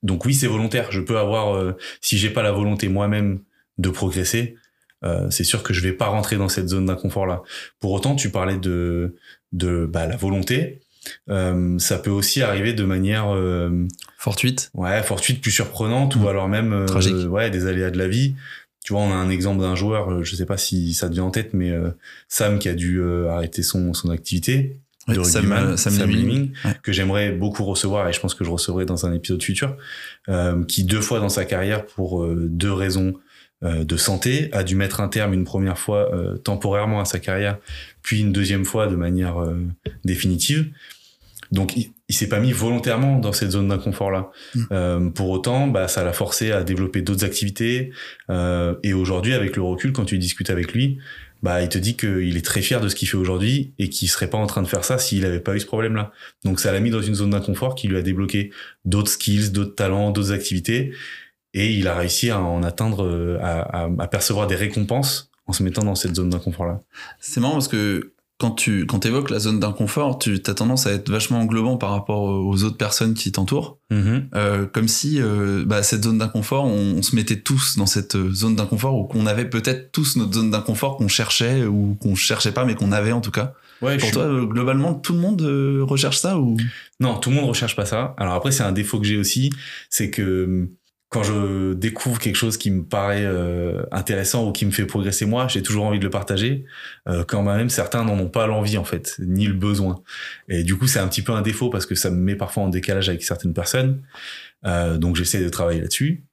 Donc 0.02 0.24
oui, 0.24 0.34
c'est 0.34 0.46
volontaire. 0.46 0.92
Je 0.92 1.00
peux 1.00 1.18
avoir, 1.18 1.74
si 2.00 2.18
j'ai 2.18 2.30
pas 2.30 2.42
la 2.42 2.52
volonté 2.52 2.88
moi-même 2.88 3.40
de 3.78 3.90
progresser, 3.90 4.56
c'est 5.30 5.44
sûr 5.44 5.62
que 5.62 5.72
je 5.72 5.80
vais 5.80 5.92
pas 5.92 6.06
rentrer 6.06 6.36
dans 6.36 6.48
cette 6.48 6.68
zone 6.68 6.86
d'inconfort 6.86 7.26
là. 7.26 7.42
Pour 7.80 7.92
autant, 7.92 8.14
tu 8.14 8.30
parlais 8.30 8.58
de 8.58 9.16
de 9.52 9.86
bah, 9.86 10.06
la 10.06 10.16
volonté. 10.16 10.80
Euh, 11.30 11.78
ça 11.78 11.98
peut 11.98 12.10
aussi 12.10 12.42
arriver 12.42 12.72
de 12.72 12.84
manière 12.84 13.34
euh, 13.34 13.86
fortuite. 14.18 14.70
Ouais, 14.74 15.02
fortuite, 15.02 15.40
plus 15.40 15.50
surprenante 15.50 16.16
ou 16.16 16.28
alors 16.28 16.48
même 16.48 16.72
euh, 16.72 17.26
ouais 17.26 17.50
des 17.50 17.66
aléas 17.66 17.90
de 17.90 17.98
la 17.98 18.08
vie. 18.08 18.34
Tu 18.84 18.92
vois, 18.92 19.02
on 19.02 19.12
a 19.12 19.16
un 19.16 19.30
exemple 19.30 19.60
d'un 19.60 19.74
joueur, 19.74 20.24
je 20.24 20.36
sais 20.36 20.46
pas 20.46 20.56
si 20.56 20.94
ça 20.94 21.08
te 21.08 21.12
vient 21.12 21.24
en 21.24 21.30
tête, 21.30 21.52
mais 21.52 21.72
Sam 22.28 22.58
qui 22.58 22.70
a 22.70 22.74
dû 22.74 23.02
arrêter 23.28 23.62
son 23.62 23.92
son 23.92 24.08
activité. 24.08 24.80
De 25.08 25.22
Sam, 25.22 25.76
Sam, 25.76 26.50
que 26.82 26.92
j'aimerais 26.92 27.32
beaucoup 27.32 27.64
recevoir 27.64 28.08
et 28.08 28.12
je 28.12 28.20
pense 28.20 28.34
que 28.34 28.44
je 28.44 28.50
recevrai 28.50 28.84
dans 28.84 29.06
un 29.06 29.12
épisode 29.12 29.42
futur, 29.42 29.76
qui 30.68 30.84
deux 30.84 31.00
fois 31.00 31.20
dans 31.20 31.28
sa 31.28 31.44
carrière 31.44 31.86
pour 31.86 32.26
deux 32.26 32.72
raisons 32.72 33.14
de 33.62 33.96
santé 33.96 34.48
a 34.52 34.62
dû 34.62 34.76
mettre 34.76 35.00
un 35.00 35.08
terme 35.08 35.34
une 35.34 35.44
première 35.44 35.78
fois 35.78 36.10
temporairement 36.44 37.00
à 37.00 37.04
sa 37.04 37.18
carrière, 37.18 37.58
puis 38.02 38.20
une 38.20 38.32
deuxième 38.32 38.64
fois 38.64 38.86
de 38.86 38.96
manière 38.96 39.36
définitive. 40.04 40.70
Donc 41.50 41.76
il, 41.76 41.92
il 42.08 42.14
s'est 42.14 42.28
pas 42.28 42.40
mis 42.40 42.52
volontairement 42.52 43.18
dans 43.18 43.32
cette 43.32 43.50
zone 43.50 43.68
d'inconfort 43.68 44.10
là. 44.10 44.30
Mm. 44.54 44.62
Euh, 44.72 45.10
pour 45.10 45.28
autant, 45.30 45.66
bah 45.66 45.88
ça 45.88 46.02
l'a 46.04 46.12
forcé 46.12 46.52
à 46.52 46.64
développer 46.64 47.02
d'autres 47.02 47.24
activités. 47.24 47.90
Euh, 48.30 48.74
et 48.82 48.94
aujourd'hui, 48.94 49.34
avec 49.34 49.56
le 49.56 49.62
recul, 49.62 49.92
quand 49.92 50.06
tu 50.06 50.18
discutes 50.18 50.50
avec 50.50 50.72
lui, 50.72 50.98
bah 51.42 51.62
il 51.62 51.68
te 51.68 51.78
dit 51.78 51.96
qu'il 51.96 52.36
est 52.36 52.44
très 52.44 52.62
fier 52.62 52.80
de 52.80 52.88
ce 52.88 52.94
qu'il 52.94 53.08
fait 53.08 53.16
aujourd'hui 53.16 53.74
et 53.78 53.88
qu'il 53.88 54.08
serait 54.08 54.28
pas 54.28 54.38
en 54.38 54.46
train 54.46 54.62
de 54.62 54.66
faire 54.66 54.84
ça 54.84 54.98
s'il 54.98 55.24
avait 55.24 55.40
pas 55.40 55.54
eu 55.54 55.60
ce 55.60 55.66
problème 55.66 55.94
là. 55.94 56.12
Donc 56.44 56.60
ça 56.60 56.72
l'a 56.72 56.80
mis 56.80 56.90
dans 56.90 57.02
une 57.02 57.14
zone 57.14 57.30
d'inconfort 57.30 57.74
qui 57.74 57.88
lui 57.88 57.96
a 57.96 58.02
débloqué 58.02 58.50
d'autres 58.84 59.10
skills, 59.10 59.50
d'autres 59.50 59.74
talents, 59.74 60.10
d'autres 60.10 60.32
activités. 60.32 60.92
Et 61.54 61.72
il 61.72 61.88
a 61.88 61.96
réussi 61.96 62.30
à 62.30 62.40
en 62.40 62.62
atteindre, 62.62 63.38
à, 63.40 63.88
à, 63.98 64.08
percevoir 64.08 64.46
des 64.46 64.56
récompenses 64.56 65.30
en 65.46 65.52
se 65.52 65.62
mettant 65.62 65.82
dans 65.82 65.94
cette 65.94 66.14
zone 66.14 66.30
d'inconfort 66.30 66.66
là. 66.66 66.82
C'est 67.20 67.40
marrant 67.40 67.54
parce 67.54 67.68
que 67.68 68.12
quand 68.38 68.52
tu 68.52 68.86
quand 68.86 69.04
évoques 69.04 69.30
la 69.30 69.40
zone 69.40 69.58
d'inconfort, 69.58 70.18
tu 70.18 70.40
as 70.46 70.54
tendance 70.54 70.86
à 70.86 70.92
être 70.92 71.10
vachement 71.10 71.40
englobant 71.40 71.76
par 71.76 71.90
rapport 71.90 72.22
aux 72.22 72.62
autres 72.62 72.76
personnes 72.76 73.14
qui 73.14 73.32
t'entourent, 73.32 73.78
mm-hmm. 73.90 74.28
euh, 74.34 74.66
comme 74.66 74.86
si 74.86 75.20
euh, 75.20 75.64
bah, 75.66 75.82
cette 75.82 76.04
zone 76.04 76.18
d'inconfort, 76.18 76.64
on, 76.64 77.02
se 77.02 77.16
mettait 77.16 77.40
tous 77.40 77.76
dans 77.76 77.86
cette 77.86 78.16
zone 78.32 78.54
d'inconfort 78.54 78.96
ou 78.96 79.04
qu'on 79.04 79.26
avait 79.26 79.44
peut-être 79.44 79.90
tous 79.90 80.16
notre 80.16 80.34
zone 80.34 80.50
d'inconfort 80.50 80.96
qu'on 80.96 81.08
cherchait 81.08 81.64
ou 81.64 81.96
qu'on 82.00 82.14
cherchait 82.14 82.52
pas 82.52 82.64
mais 82.64 82.74
qu'on 82.76 82.92
avait 82.92 83.12
en 83.12 83.20
tout 83.20 83.32
cas. 83.32 83.54
Ouais, 83.80 83.96
Pour 83.96 84.10
toi, 84.10 84.24
euh, 84.24 84.44
globalement, 84.44 84.94
tout 84.94 85.12
le 85.12 85.20
monde 85.20 85.40
euh, 85.42 85.84
recherche 85.84 86.18
ça 86.18 86.38
ou? 86.38 86.56
Non, 87.00 87.18
tout 87.18 87.30
le 87.30 87.36
monde 87.36 87.48
recherche 87.48 87.76
pas 87.76 87.86
ça. 87.86 88.14
Alors 88.18 88.34
après, 88.34 88.50
c'est 88.50 88.64
un 88.64 88.72
défaut 88.72 88.98
que 88.98 89.06
j'ai 89.06 89.16
aussi, 89.16 89.50
c'est 89.88 90.10
que 90.10 90.68
quand 91.08 91.22
je 91.22 91.72
découvre 91.72 92.18
quelque 92.18 92.36
chose 92.36 92.58
qui 92.58 92.70
me 92.70 92.84
paraît 92.84 93.24
euh, 93.24 93.82
intéressant 93.92 94.46
ou 94.46 94.52
qui 94.52 94.66
me 94.66 94.70
fait 94.70 94.84
progresser 94.84 95.24
moi, 95.24 95.48
j'ai 95.48 95.62
toujours 95.62 95.86
envie 95.86 95.98
de 95.98 96.04
le 96.04 96.10
partager, 96.10 96.66
euh, 97.08 97.24
quand 97.24 97.42
même 97.42 97.70
certains 97.70 98.04
n'en 98.04 98.18
ont 98.18 98.28
pas 98.28 98.46
l'envie 98.46 98.76
en 98.76 98.84
fait, 98.84 99.16
ni 99.18 99.46
le 99.46 99.54
besoin. 99.54 100.02
Et 100.48 100.64
du 100.64 100.76
coup, 100.76 100.86
c'est 100.86 100.98
un 100.98 101.08
petit 101.08 101.22
peu 101.22 101.32
un 101.32 101.42
défaut 101.42 101.70
parce 101.70 101.86
que 101.86 101.94
ça 101.94 102.10
me 102.10 102.16
met 102.16 102.36
parfois 102.36 102.64
en 102.64 102.68
décalage 102.68 103.08
avec 103.08 103.22
certaines 103.22 103.54
personnes. 103.54 104.02
Euh, 104.66 104.98
donc 104.98 105.16
j'essaie 105.16 105.42
de 105.42 105.48
travailler 105.48 105.80
là-dessus. 105.80 106.24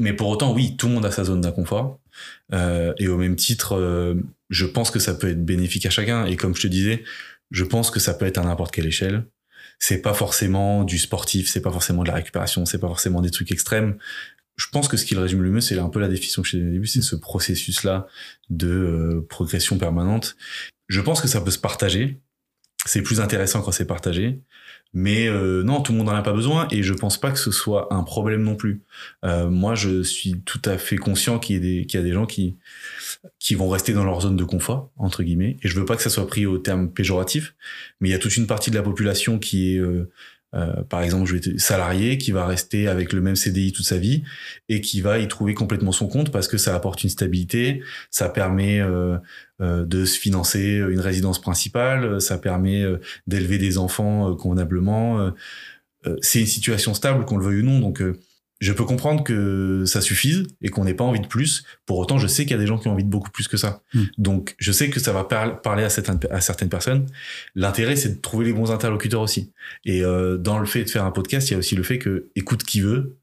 Mais 0.00 0.12
pour 0.12 0.28
autant, 0.28 0.52
oui, 0.54 0.76
tout 0.76 0.88
le 0.88 0.94
monde 0.94 1.04
a 1.04 1.10
sa 1.10 1.24
zone 1.24 1.40
d'inconfort. 1.40 2.00
Euh, 2.52 2.92
et 2.98 3.08
au 3.08 3.16
même 3.16 3.36
titre, 3.36 3.76
euh, 3.76 4.14
je 4.50 4.66
pense 4.66 4.90
que 4.90 4.98
ça 4.98 5.14
peut 5.14 5.28
être 5.28 5.44
bénéfique 5.44 5.86
à 5.86 5.90
chacun. 5.90 6.26
Et 6.26 6.36
comme 6.36 6.54
je 6.54 6.62
te 6.62 6.66
disais, 6.66 7.04
je 7.50 7.64
pense 7.64 7.90
que 7.90 8.00
ça 8.00 8.14
peut 8.14 8.26
être 8.26 8.38
à 8.38 8.42
n'importe 8.42 8.72
quelle 8.72 8.86
échelle 8.86 9.24
c'est 9.82 10.00
pas 10.00 10.14
forcément 10.14 10.84
du 10.84 10.96
sportif, 10.96 11.50
c'est 11.50 11.60
pas 11.60 11.72
forcément 11.72 12.04
de 12.04 12.08
la 12.08 12.14
récupération, 12.14 12.64
c'est 12.64 12.78
pas 12.78 12.86
forcément 12.86 13.20
des 13.20 13.32
trucs 13.32 13.50
extrêmes. 13.50 13.98
Je 14.54 14.66
pense 14.68 14.86
que 14.86 14.96
ce 14.96 15.04
qui 15.04 15.16
le 15.16 15.20
résume 15.20 15.42
le 15.42 15.50
mieux, 15.50 15.60
c'est 15.60 15.76
un 15.76 15.88
peu 15.88 15.98
la 15.98 16.06
définition 16.06 16.40
que 16.40 16.48
j'ai 16.48 16.64
au 16.64 16.70
début, 16.70 16.86
c'est 16.86 17.02
ce 17.02 17.16
processus-là 17.16 18.06
de 18.48 18.68
euh, 18.68 19.26
progression 19.28 19.78
permanente. 19.78 20.36
Je 20.86 21.00
pense 21.00 21.20
que 21.20 21.26
ça 21.26 21.40
peut 21.40 21.50
se 21.50 21.58
partager. 21.58 22.20
C'est 22.86 23.02
plus 23.02 23.20
intéressant 23.20 23.60
quand 23.60 23.72
c'est 23.72 23.84
partagé. 23.84 24.40
Mais 24.94 25.26
euh, 25.26 25.62
non, 25.62 25.80
tout 25.80 25.92
le 25.92 25.98
monde 25.98 26.08
n'en 26.08 26.14
a 26.14 26.22
pas 26.22 26.34
besoin 26.34 26.68
et 26.70 26.82
je 26.82 26.92
pense 26.92 27.18
pas 27.18 27.30
que 27.30 27.38
ce 27.38 27.50
soit 27.50 27.92
un 27.92 28.02
problème 28.02 28.42
non 28.42 28.56
plus. 28.56 28.82
Euh, 29.24 29.48
moi, 29.48 29.74
je 29.74 30.02
suis 30.02 30.40
tout 30.44 30.60
à 30.66 30.76
fait 30.76 30.96
conscient 30.96 31.38
qu'il 31.38 31.64
y, 31.64 31.86
y 31.90 31.96
a 31.96 32.02
des 32.02 32.12
gens 32.12 32.26
qui, 32.26 32.56
qui 33.38 33.54
vont 33.54 33.68
rester 33.68 33.92
dans 33.92 34.04
leur 34.04 34.20
zone 34.20 34.36
de 34.36 34.44
confort, 34.44 34.90
entre 34.96 35.22
guillemets. 35.22 35.56
Et 35.62 35.68
je 35.68 35.78
veux 35.78 35.84
pas 35.84 35.96
que 35.96 36.02
ça 36.02 36.10
soit 36.10 36.26
pris 36.26 36.46
au 36.46 36.58
terme 36.58 36.90
péjoratif, 36.90 37.54
mais 38.00 38.08
il 38.08 38.12
y 38.12 38.14
a 38.14 38.18
toute 38.18 38.36
une 38.36 38.46
partie 38.46 38.70
de 38.70 38.76
la 38.76 38.82
population 38.82 39.38
qui 39.38 39.74
est 39.74 39.78
euh, 39.78 40.10
euh, 40.54 40.82
par 40.88 41.02
exemple, 41.02 41.26
je 41.26 41.32
vais 41.32 41.38
être 41.38 41.60
salarié 41.60 42.18
qui 42.18 42.30
va 42.30 42.46
rester 42.46 42.88
avec 42.88 43.12
le 43.12 43.20
même 43.20 43.36
CDI 43.36 43.72
toute 43.72 43.86
sa 43.86 43.98
vie 43.98 44.22
et 44.68 44.80
qui 44.80 45.00
va 45.00 45.18
y 45.18 45.28
trouver 45.28 45.54
complètement 45.54 45.92
son 45.92 46.08
compte 46.08 46.30
parce 46.30 46.48
que 46.48 46.58
ça 46.58 46.74
apporte 46.74 47.02
une 47.04 47.10
stabilité, 47.10 47.82
ça 48.10 48.28
permet 48.28 48.80
euh, 48.80 49.16
euh 49.60 49.84
de 49.84 50.04
se 50.04 50.18
financer 50.18 50.76
une 50.76 51.00
résidence 51.00 51.40
principale, 51.40 52.20
ça 52.20 52.38
permet 52.38 52.82
euh, 52.82 52.98
d'élever 53.26 53.58
des 53.58 53.78
enfants 53.78 54.34
convenablement. 54.36 55.32
c'est 56.20 56.40
une 56.40 56.46
situation 56.46 56.94
stable, 56.94 57.24
qu'on 57.24 57.36
le 57.36 57.44
veuille 57.44 57.60
ou 57.60 57.64
non. 57.64 57.80
Donc 57.80 58.02
je 58.62 58.72
peux 58.72 58.84
comprendre 58.84 59.24
que 59.24 59.82
ça 59.86 60.00
suffise 60.00 60.46
et 60.62 60.68
qu'on 60.68 60.84
n'ait 60.84 60.94
pas 60.94 61.02
envie 61.02 61.20
de 61.20 61.26
plus. 61.26 61.64
Pour 61.84 61.98
autant, 61.98 62.18
je 62.18 62.28
sais 62.28 62.44
qu'il 62.44 62.52
y 62.52 62.54
a 62.54 62.58
des 62.58 62.68
gens 62.68 62.78
qui 62.78 62.86
ont 62.86 62.92
envie 62.92 63.02
de 63.02 63.10
beaucoup 63.10 63.30
plus 63.30 63.48
que 63.48 63.56
ça. 63.56 63.82
Hmm. 63.92 64.04
Donc, 64.18 64.54
je 64.58 64.70
sais 64.70 64.88
que 64.88 65.00
ça 65.00 65.12
va 65.12 65.24
parler 65.24 65.82
à, 65.82 65.86
à 65.86 66.40
certaines 66.40 66.68
personnes. 66.68 67.06
L'intérêt, 67.56 67.96
c'est 67.96 68.10
de 68.10 68.20
trouver 68.20 68.44
les 68.44 68.52
bons 68.52 68.70
interlocuteurs 68.70 69.20
aussi. 69.20 69.50
Et 69.84 70.04
euh, 70.04 70.38
dans 70.38 70.60
le 70.60 70.66
fait 70.66 70.84
de 70.84 70.90
faire 70.90 71.04
un 71.04 71.10
podcast, 71.10 71.50
il 71.50 71.54
y 71.54 71.56
a 71.56 71.58
aussi 71.58 71.74
le 71.74 71.82
fait 71.82 71.98
que 71.98 72.28
écoute 72.36 72.62
qui 72.62 72.80
veut, 72.80 73.16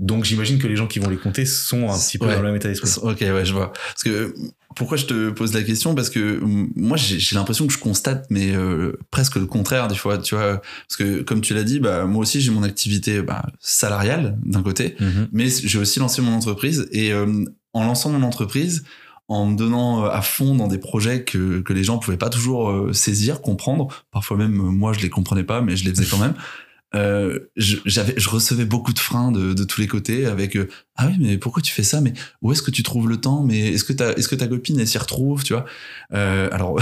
donc 0.00 0.24
j'imagine 0.24 0.58
que 0.58 0.66
les 0.66 0.74
gens 0.74 0.88
qui 0.88 0.98
vont 0.98 1.08
les 1.08 1.16
compter 1.16 1.46
sont 1.46 1.88
un 1.88 1.96
petit 1.96 2.18
peu 2.18 2.26
dans 2.26 2.40
le 2.40 2.42
même 2.42 2.56
état 2.56 2.68
d'esprit. 2.68 2.90
Ok, 3.02 3.20
ouais, 3.20 3.44
je 3.44 3.52
vois. 3.52 3.72
Parce 3.72 4.02
que 4.02 4.34
pourquoi 4.76 4.96
je 4.96 5.06
te 5.06 5.30
pose 5.30 5.52
la 5.52 5.62
question? 5.62 5.94
Parce 5.94 6.10
que 6.10 6.40
moi 6.76 6.96
j'ai 6.96 7.36
l'impression 7.36 7.66
que 7.66 7.72
je 7.72 7.78
constate, 7.78 8.26
mais 8.30 8.54
euh, 8.54 8.92
presque 9.10 9.36
le 9.36 9.46
contraire 9.46 9.88
des 9.88 9.96
fois. 9.96 10.18
Tu 10.18 10.34
vois, 10.34 10.60
parce 10.88 10.96
que 10.96 11.22
comme 11.22 11.40
tu 11.40 11.54
l'as 11.54 11.64
dit, 11.64 11.80
bah 11.80 12.04
moi 12.06 12.22
aussi 12.22 12.40
j'ai 12.40 12.50
mon 12.50 12.62
activité 12.62 13.22
bah, 13.22 13.46
salariale 13.58 14.38
d'un 14.44 14.62
côté, 14.62 14.96
mm-hmm. 15.00 15.28
mais 15.32 15.48
j'ai 15.48 15.78
aussi 15.78 15.98
lancé 15.98 16.22
mon 16.22 16.32
entreprise 16.32 16.88
et 16.92 17.12
euh, 17.12 17.44
en 17.72 17.84
lançant 17.84 18.10
mon 18.10 18.22
entreprise 18.22 18.84
en 19.28 19.46
me 19.46 19.56
donnant 19.56 20.04
euh, 20.04 20.08
à 20.10 20.22
fond 20.22 20.54
dans 20.54 20.68
des 20.68 20.78
projets 20.78 21.24
que, 21.24 21.60
que 21.60 21.72
les 21.72 21.84
gens 21.84 21.98
pouvaient 21.98 22.16
pas 22.16 22.30
toujours 22.30 22.94
saisir, 22.94 23.40
comprendre. 23.40 23.88
Parfois 24.12 24.36
même, 24.36 24.52
moi, 24.52 24.92
je 24.92 25.00
les 25.00 25.10
comprenais 25.10 25.44
pas, 25.44 25.62
mais 25.62 25.76
je 25.76 25.84
les 25.84 25.90
faisais 25.90 26.06
quand 26.08 26.18
même 26.18 26.34
euh, 26.94 27.38
je 27.56 28.28
recevais 28.28 28.64
beaucoup 28.64 28.92
de 28.92 28.98
freins 28.98 29.30
de, 29.30 29.52
de 29.52 29.64
tous 29.64 29.80
les 29.80 29.86
côtés 29.86 30.26
avec 30.26 30.56
euh, 30.56 30.68
ah 30.96 31.06
oui 31.06 31.16
mais 31.20 31.38
pourquoi 31.38 31.62
tu 31.62 31.72
fais 31.72 31.84
ça? 31.84 32.00
Mais 32.00 32.12
où 32.42 32.50
est-ce 32.50 32.62
que 32.62 32.72
tu 32.72 32.82
trouves 32.82 33.08
le 33.08 33.16
temps? 33.16 33.44
Mais 33.44 33.68
est-ce 33.68 33.84
que 33.84 33.92
ta 33.92 34.12
est-ce 34.12 34.26
que 34.26 34.34
ta 34.34 34.48
copine 34.48 34.78
elle 34.80 34.88
s'y 34.88 34.98
retrouve 34.98 35.44
tu 35.44 35.52
vois? 35.52 35.66
Euh, 36.12 36.48
alors 36.50 36.80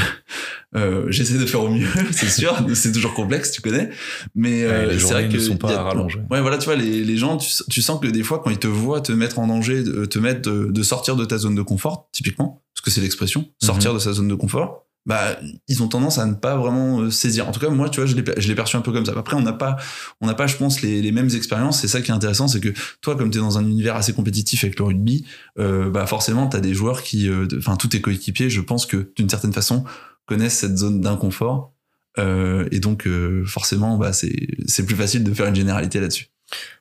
j'essaie 1.09 1.37
de 1.37 1.45
faire 1.45 1.62
au 1.62 1.69
mieux 1.69 1.87
c'est 2.12 2.31
sûr 2.31 2.57
c'est 2.75 2.93
toujours 2.93 3.12
complexe 3.12 3.53
tu 3.53 3.61
connais. 3.61 3.91
Mais 4.35 4.65
euh, 4.65 4.99
c'est 4.99 5.12
vrai 5.12 5.29
que 5.29 5.35
ne 5.35 5.38
sont 5.41 5.59
pas 5.59 5.83
rallongés 5.83 6.21
ouais 6.31 6.41
voilà 6.41 6.57
tu 6.57 6.65
vois 6.65 6.77
les, 6.77 7.05
les 7.05 7.17
gens 7.19 7.37
tu, 7.37 7.50
tu, 7.69 7.83
sens 7.83 8.00
que 8.00 8.07
des 8.07 8.23
fois 8.23 8.41
quand 8.43 8.50
ils 8.50 8.59
te 8.59 8.67
voient 8.67 9.03
te 9.03 9.12
mettre 9.12 9.38
en 9.38 9.47
danger 9.47 9.85
te 10.09 10.19
mettre 10.19 10.50
de, 10.50 10.71
de 10.71 10.83
sortir 10.83 11.17
de 11.17 11.27
ta 11.27 11.37
zone 11.37 11.55
de 11.55 11.62
confort 11.62 12.09
typiquement 12.12 12.62
parce 12.75 12.83
que 12.83 12.91
c'est 12.91 13.03
l'expression 13.03 13.47
sortir 13.62 13.91
mhm. 13.91 13.99
de 13.99 14.03
sa 14.03 14.12
zone 14.15 14.29
de 14.29 14.35
confort 14.35 14.88
bah 15.09 15.37
ils 15.67 15.83
ont 15.83 15.88
tendance 15.88 16.19
à 16.19 16.27
ne 16.27 16.35
pas 16.35 16.57
vraiment 16.57 17.00
euh, 17.00 17.11
saisir. 17.11 17.49
En 17.49 17.53
tout 17.53 17.59
cas, 17.59 17.71
moi, 17.71 17.88
tu 17.88 18.00
vois, 18.00 18.07
je 18.07 18.15
l'ai 18.15 18.55
perçu 18.55 18.77
un 18.77 18.81
peu 18.81 18.93
comme 18.93 19.05
ça. 19.05 19.15
Après, 19.17 19.35
on 19.35 19.43
n'a 19.43 19.53
pas, 19.53 19.77
on 20.21 20.27
n'a 20.29 20.35
pas, 20.35 20.47
je 20.47 20.57
pense, 20.57 20.83
les, 20.83 21.11
mêmes 21.11 21.31
expériences. 21.35 21.81
C'est 21.81 21.88
ça 21.88 22.00
qui 22.00 22.12
est 22.12 22.15
intéressant, 22.15 22.47
c'est 22.47 22.61
que 22.61 22.73
toi, 23.00 23.17
comme 23.17 23.31
tu 23.31 23.38
es 23.38 23.41
dans 23.41 23.59
un 23.59 23.65
univers 23.65 23.97
assez 23.97 24.12
compétitif 24.12 24.62
avec 24.62 24.79
le 24.79 24.85
rugby, 24.85 25.25
euh, 25.59 25.91
bah 25.91 26.07
forcément, 26.07 26.47
tu 26.47 26.57
as 26.57 26.61
des 26.61 26.75
joueurs 26.75 27.03
qui, 27.03 27.29
euh, 27.29 27.49
enfin, 27.57 27.77
tous 27.77 27.88
tes 27.88 28.00
coéquipiers, 28.00 28.50
je 28.50 28.61
pense 28.61 28.87
que 28.87 29.11
d'une 29.17 29.29
certaine 29.29 29.53
façon 29.53 29.85
connaissent 30.27 30.59
cette 30.59 30.77
zone 30.77 31.00
d'inconfort. 31.00 31.73
Euh, 32.19 32.69
et 32.71 32.81
donc, 32.81 33.07
euh, 33.07 33.45
forcément, 33.45 33.97
bah, 33.97 34.12
c'est 34.12 34.87
plus 34.87 34.97
facile 34.97 35.25
de 35.25 35.33
faire 35.33 35.47
une 35.47 35.57
généralité 35.57 36.00
là-dessus. 36.00 36.27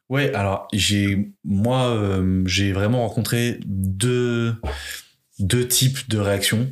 Ouais, 0.10 0.34
alors 0.34 0.70
j'ai 0.72 1.34
moi 1.44 1.90
euh, 1.90 2.42
j'ai 2.46 2.72
vraiment 2.72 3.06
rencontré 3.06 3.60
deux 3.66 4.56
deux 5.40 5.68
types 5.68 6.10
de 6.10 6.18
réactions. 6.18 6.70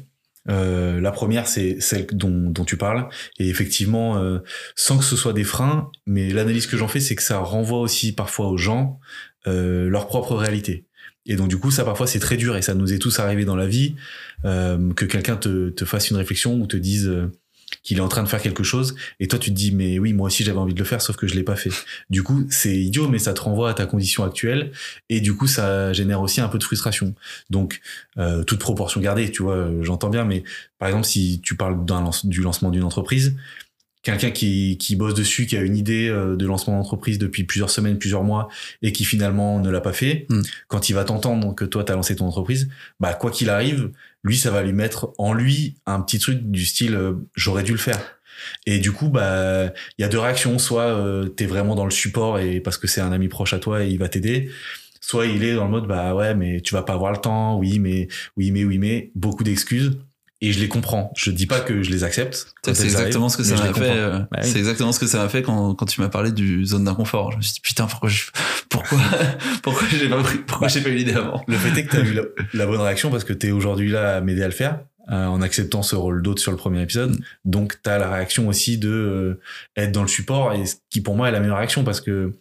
Euh, 0.49 1.01
la 1.01 1.11
première, 1.11 1.47
c'est 1.47 1.79
celle 1.79 2.05
dont, 2.07 2.49
dont 2.49 2.65
tu 2.65 2.77
parles. 2.77 3.07
Et 3.39 3.49
effectivement, 3.49 4.17
euh, 4.17 4.39
sans 4.75 4.97
que 4.97 5.03
ce 5.03 5.15
soit 5.15 5.33
des 5.33 5.43
freins, 5.43 5.89
mais 6.05 6.29
l'analyse 6.29 6.67
que 6.67 6.77
j'en 6.77 6.87
fais, 6.87 6.99
c'est 6.99 7.15
que 7.15 7.23
ça 7.23 7.39
renvoie 7.39 7.79
aussi 7.79 8.13
parfois 8.13 8.47
aux 8.47 8.57
gens 8.57 8.99
euh, 9.47 9.89
leur 9.89 10.07
propre 10.07 10.35
réalité. 10.35 10.85
Et 11.27 11.35
donc 11.35 11.47
du 11.47 11.57
coup, 11.57 11.71
ça 11.71 11.83
parfois 11.83 12.07
c'est 12.07 12.19
très 12.19 12.37
dur 12.37 12.55
et 12.55 12.61
ça 12.61 12.73
nous 12.73 12.93
est 12.93 12.99
tous 12.99 13.19
arrivé 13.19 13.45
dans 13.45 13.55
la 13.55 13.67
vie 13.67 13.95
euh, 14.43 14.93
que 14.93 15.05
quelqu'un 15.05 15.37
te, 15.37 15.69
te 15.69 15.85
fasse 15.85 16.09
une 16.09 16.17
réflexion 16.17 16.55
ou 16.55 16.67
te 16.67 16.77
dise 16.77 17.07
euh, 17.07 17.31
qu'il 17.85 17.97
est 17.99 18.01
en 18.01 18.09
train 18.09 18.23
de 18.23 18.27
faire 18.27 18.41
quelque 18.41 18.63
chose 18.63 18.95
et 19.21 19.27
toi 19.29 19.39
tu 19.39 19.51
te 19.51 19.55
dis 19.55 19.71
mais 19.71 19.99
oui 19.99 20.11
moi 20.11 20.25
aussi 20.27 20.43
j'avais 20.43 20.57
envie 20.57 20.73
de 20.73 20.79
le 20.79 20.83
faire 20.85 21.01
sauf 21.01 21.15
que 21.15 21.27
je 21.27 21.35
l'ai 21.35 21.43
pas 21.43 21.55
fait. 21.55 21.69
Du 22.09 22.23
coup 22.23 22.45
c'est 22.49 22.75
idiot 22.75 23.07
mais 23.07 23.19
ça 23.19 23.33
te 23.33 23.39
renvoie 23.41 23.69
à 23.69 23.73
ta 23.73 23.85
condition 23.85 24.23
actuelle 24.25 24.71
et 25.07 25.21
du 25.21 25.35
coup 25.37 25.47
ça 25.47 25.93
génère 25.93 26.19
aussi 26.21 26.41
un 26.41 26.47
peu 26.49 26.57
de 26.57 26.63
frustration. 26.63 27.15
Donc 27.49 27.79
euh, 28.17 28.43
toute 28.43 28.59
proportion 28.59 28.99
gardée 28.99 29.31
tu 29.31 29.43
vois 29.43 29.69
j'entends 29.81 30.09
bien 30.09 30.25
mais 30.25 30.43
par 30.79 30.89
exemple 30.89 31.05
si 31.05 31.39
tu 31.41 31.55
parles 31.55 31.77
lance- 31.87 32.25
du 32.25 32.41
lancement 32.41 32.71
d'une 32.71 32.83
entreprise 32.83 33.35
quelqu'un 34.01 34.29
qui, 34.29 34.77
qui 34.77 34.95
bosse 34.95 35.15
dessus, 35.15 35.47
qui 35.47 35.57
a 35.57 35.61
une 35.61 35.75
idée 35.75 36.07
euh, 36.09 36.35
de 36.35 36.45
lancement 36.45 36.77
d'entreprise 36.77 37.17
depuis 37.17 37.43
plusieurs 37.43 37.71
semaines, 37.71 37.97
plusieurs 37.97 38.23
mois, 38.23 38.49
et 38.83 38.91
qui 38.91 39.03
finalement 39.03 39.59
ne 39.59 39.67
l'a 39.71 39.81
pas 39.81 39.93
fait, 39.93 40.27
Mm. 40.29 40.41
quand 40.67 40.89
il 40.89 40.93
va 40.93 41.03
t'entendre 41.05 41.55
que 41.55 41.65
toi, 41.65 41.83
tu 41.83 41.91
as 41.91 41.95
lancé 41.95 42.15
ton 42.15 42.27
entreprise, 42.27 42.69
bah 42.99 43.15
quoi 43.15 43.31
qu'il 43.31 43.49
arrive, 43.49 43.89
lui, 44.25 44.37
ça 44.37 44.49
va 44.49 44.63
lui 44.63 44.73
mettre 44.73 45.13
en 45.19 45.33
lui 45.33 45.75
un 45.85 46.01
petit 46.01 46.17
truc 46.19 46.39
du 46.41 46.65
style 46.65 46.95
euh, 46.95 47.13
j'aurais 47.35 47.63
dû 47.63 47.71
le 47.71 47.77
faire. 47.77 47.99
Et 48.65 48.79
du 48.79 48.91
coup, 48.91 49.09
bah 49.09 49.71
il 49.97 50.01
y 50.01 50.03
a 50.03 50.09
deux 50.09 50.19
réactions. 50.19 50.57
Soit 50.59 50.83
euh, 50.83 51.29
t'es 51.29 51.45
vraiment 51.45 51.75
dans 51.75 51.85
le 51.85 51.91
support 51.91 52.39
et 52.39 52.59
parce 52.59 52.77
que 52.77 52.87
c'est 52.87 53.01
un 53.01 53.11
ami 53.11 53.27
proche 53.27 53.53
à 53.53 53.59
toi 53.59 53.83
et 53.83 53.89
il 53.89 53.99
va 53.99 54.09
t'aider. 54.09 54.49
Soit 54.99 55.27
il 55.27 55.43
est 55.43 55.53
dans 55.53 55.65
le 55.65 55.69
mode 55.71 55.87
bah 55.87 56.15
ouais 56.15 56.33
mais 56.33 56.61
tu 56.61 56.73
vas 56.73 56.81
pas 56.81 56.93
avoir 56.93 57.11
le 57.11 57.19
temps. 57.19 57.57
Oui 57.59 57.79
mais 57.79 58.07
oui 58.35 58.51
mais 58.51 58.65
oui 58.65 58.79
mais 58.79 59.11
beaucoup 59.15 59.43
d'excuses. 59.43 59.99
Et 60.41 60.51
je 60.51 60.59
les 60.59 60.67
comprends. 60.67 61.11
Je 61.15 61.31
dis 61.31 61.45
pas 61.47 61.61
que 61.61 61.81
je 61.81 61.89
les 61.89 62.03
accepte. 62.03 62.53
C'est 62.63 62.83
exactement 62.83 63.29
ce 63.29 63.37
que 63.37 63.43
ça 63.43 63.55
m'a 63.55 63.73
fait. 63.73 63.89
euh, 63.91 64.19
Bah. 64.31 64.39
C'est 64.41 64.57
exactement 64.59 64.91
ce 64.91 64.99
que 64.99 65.07
ça 65.07 65.19
m'a 65.19 65.29
fait 65.29 65.41
quand, 65.41 65.75
quand 65.75 65.85
tu 65.85 66.01
m'as 66.01 66.09
parlé 66.09 66.31
du 66.31 66.65
zone 66.65 66.83
d'inconfort. 66.83 67.31
Je 67.31 67.37
me 67.37 67.41
suis 67.41 67.53
dit 67.53 67.61
putain 67.61 67.87
pourquoi 67.87 68.09
je, 68.09 68.25
pourquoi 68.69 68.99
pourquoi 69.63 69.87
j'ai 69.89 70.09
pas 70.09 70.21
pris, 70.21 70.37
pourquoi 70.39 70.67
j'ai 70.67 70.81
pas 70.81 70.89
eu 70.89 70.95
l'idée 70.95 71.13
avant? 71.13 71.43
Le 71.47 71.55
fait 71.57 71.79
est 71.79 71.85
que 71.85 71.91
tu 71.91 71.97
as 71.97 72.01
eu 72.01 72.13
la, 72.13 72.23
la 72.53 72.65
bonne 72.65 72.81
réaction 72.81 73.09
parce 73.09 73.23
que 73.23 73.33
tu 73.33 73.47
es 73.47 73.51
aujourd'hui 73.51 73.89
là 73.89 74.17
à 74.17 74.21
m'aider 74.21 74.43
à 74.43 74.47
le 74.47 74.51
faire 74.53 74.79
euh, 75.09 75.25
en 75.25 75.41
acceptant 75.41 75.83
ce 75.83 75.95
rôle 75.95 76.21
d'autre 76.21 76.41
sur 76.41 76.51
le 76.51 76.57
premier 76.57 76.81
épisode. 76.81 77.11
Mm. 77.11 77.19
Donc 77.45 77.75
tu 77.81 77.89
as 77.89 77.97
la 77.97 78.11
réaction 78.11 78.47
aussi 78.49 78.77
de 78.77 78.89
euh, 78.89 79.39
être 79.77 79.93
dans 79.93 80.01
le 80.01 80.07
support 80.09 80.51
et 80.53 80.65
ce 80.65 80.75
qui 80.89 80.99
pour 80.99 81.15
moi 81.15 81.29
est 81.29 81.31
la 81.31 81.39
meilleure 81.39 81.57
réaction 81.57 81.83
parce 81.85 82.01
que 82.01 82.33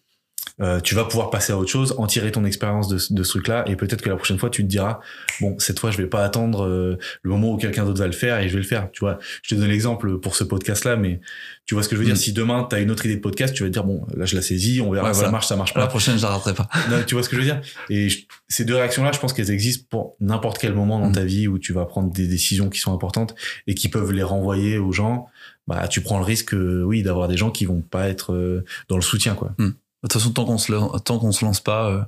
euh, 0.60 0.78
tu 0.80 0.94
vas 0.94 1.04
pouvoir 1.04 1.30
passer 1.30 1.52
à 1.52 1.58
autre 1.58 1.70
chose, 1.70 1.94
en 1.98 2.06
tirer 2.06 2.30
ton 2.30 2.44
expérience 2.44 2.86
de, 2.88 2.98
ce- 2.98 3.12
de 3.12 3.22
ce 3.24 3.30
truc-là 3.30 3.64
et 3.66 3.74
peut-être 3.74 4.02
que 4.02 4.08
la 4.08 4.14
prochaine 4.16 4.38
fois 4.38 4.50
tu 4.50 4.62
te 4.62 4.68
diras 4.68 5.00
bon 5.40 5.58
cette 5.58 5.80
fois 5.80 5.90
je 5.90 5.96
vais 5.96 6.06
pas 6.06 6.22
attendre 6.24 6.64
euh, 6.64 6.96
le 7.22 7.30
moment 7.30 7.52
où 7.52 7.56
quelqu'un 7.56 7.84
d'autre 7.84 7.98
va 7.98 8.06
le 8.06 8.12
faire 8.12 8.38
et 8.38 8.48
je 8.48 8.54
vais 8.54 8.60
le 8.62 8.66
faire. 8.66 8.88
Tu 8.92 9.00
vois, 9.00 9.18
je 9.42 9.54
te 9.54 9.60
donne 9.60 9.68
l'exemple 9.68 10.18
pour 10.20 10.36
ce 10.36 10.44
podcast-là, 10.44 10.94
mais 10.96 11.20
tu 11.66 11.74
vois 11.74 11.82
ce 11.82 11.88
que 11.88 11.96
je 11.96 12.00
veux 12.00 12.06
Mm. 12.06 12.12
dire. 12.12 12.16
Si 12.18 12.32
demain 12.32 12.66
tu 12.70 12.76
as 12.76 12.80
une 12.80 12.90
autre 12.92 13.04
idée 13.04 13.16
de 13.16 13.20
podcast, 13.20 13.52
tu 13.54 13.62
vas 13.64 13.68
te 13.68 13.72
dire 13.72 13.82
bon 13.84 14.06
là 14.16 14.26
je 14.26 14.36
la 14.36 14.42
saisis, 14.42 14.80
on 14.80 14.90
verra 14.92 15.08
Ouais, 15.08 15.12
si 15.12 15.16
voilà. 15.16 15.26
ça 15.28 15.32
marche, 15.32 15.46
ça 15.48 15.56
marche 15.56 15.74
La 15.74 15.82
pas. 15.82 15.86
prochaine 15.88 16.16
je 16.18 16.22
la 16.22 16.28
raterai 16.28 16.54
pas. 16.54 16.68
Non, 16.90 16.98
tu 17.06 17.14
vois 17.14 17.24
ce 17.24 17.28
que 17.28 17.34
je 17.36 17.40
veux 17.40 17.46
dire? 17.46 17.60
Et 17.90 18.08
je- 18.08 18.20
ces 18.48 18.64
deux 18.64 18.76
réactions-là, 18.76 19.10
je 19.12 19.18
pense 19.18 19.32
qu'elles 19.32 19.50
existent 19.50 19.86
pour 19.90 20.16
n'importe 20.20 20.58
quel 20.58 20.72
moment 20.74 21.00
dans 21.00 21.08
Mm. 21.08 21.12
ta 21.14 21.24
vie 21.24 21.48
où 21.48 21.58
tu 21.58 21.72
vas 21.72 21.84
prendre 21.84 22.12
des 22.12 22.28
décisions 22.28 22.68
qui 22.68 22.78
sont 22.78 22.92
importantes 22.94 23.34
et 23.66 23.74
qui 23.74 23.88
peuvent 23.88 24.12
les 24.12 24.22
renvoyer 24.22 24.78
aux 24.78 24.92
gens. 24.92 25.26
Bah, 25.66 25.88
tu 25.88 26.02
prends 26.02 26.18
le 26.18 26.24
risque, 26.24 26.52
euh, 26.52 26.82
oui, 26.82 27.02
d'avoir 27.02 27.26
des 27.26 27.38
gens 27.38 27.50
qui 27.50 27.64
vont 27.64 27.80
pas 27.80 28.08
être 28.10 28.34
euh, 28.34 28.64
dans 28.88 28.96
le 28.96 29.02
soutien, 29.02 29.34
quoi. 29.34 29.54
De 29.58 29.72
toute 30.08 30.14
façon 30.14 30.32
tant 30.32 30.44
qu'on 30.44 30.58
se 30.58 30.98
tant 31.00 31.18
qu'on 31.18 31.32
se 31.32 31.44
lance 31.44 31.60
pas, 31.60 31.90
euh, 31.90 32.02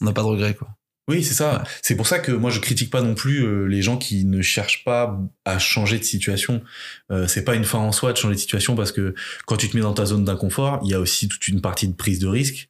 on 0.00 0.06
n'a 0.06 0.12
pas 0.12 0.22
de 0.22 0.26
regret 0.26 0.54
quoi. 0.54 0.68
Oui, 1.08 1.24
c'est 1.24 1.34
ça. 1.34 1.58
Ouais. 1.58 1.68
C'est 1.82 1.96
pour 1.96 2.06
ça 2.06 2.20
que 2.20 2.30
moi 2.30 2.50
je 2.50 2.60
critique 2.60 2.90
pas 2.90 3.02
non 3.02 3.14
plus 3.14 3.44
euh, 3.44 3.66
les 3.66 3.82
gens 3.82 3.96
qui 3.96 4.24
ne 4.24 4.40
cherchent 4.40 4.84
pas 4.84 5.20
à 5.44 5.58
changer 5.58 5.98
de 5.98 6.04
situation. 6.04 6.62
Euh, 7.10 7.26
c'est 7.26 7.44
pas 7.44 7.56
une 7.56 7.64
fin 7.64 7.78
en 7.80 7.90
soi 7.90 8.12
de 8.12 8.18
changer 8.18 8.36
de 8.36 8.40
situation 8.40 8.76
parce 8.76 8.92
que 8.92 9.14
quand 9.46 9.56
tu 9.56 9.68
te 9.68 9.76
mets 9.76 9.82
dans 9.82 9.94
ta 9.94 10.06
zone 10.06 10.24
d'inconfort, 10.24 10.80
il 10.84 10.90
y 10.90 10.94
a 10.94 11.00
aussi 11.00 11.28
toute 11.28 11.48
une 11.48 11.60
partie 11.60 11.88
de 11.88 11.94
prise 11.94 12.20
de 12.20 12.28
risque 12.28 12.68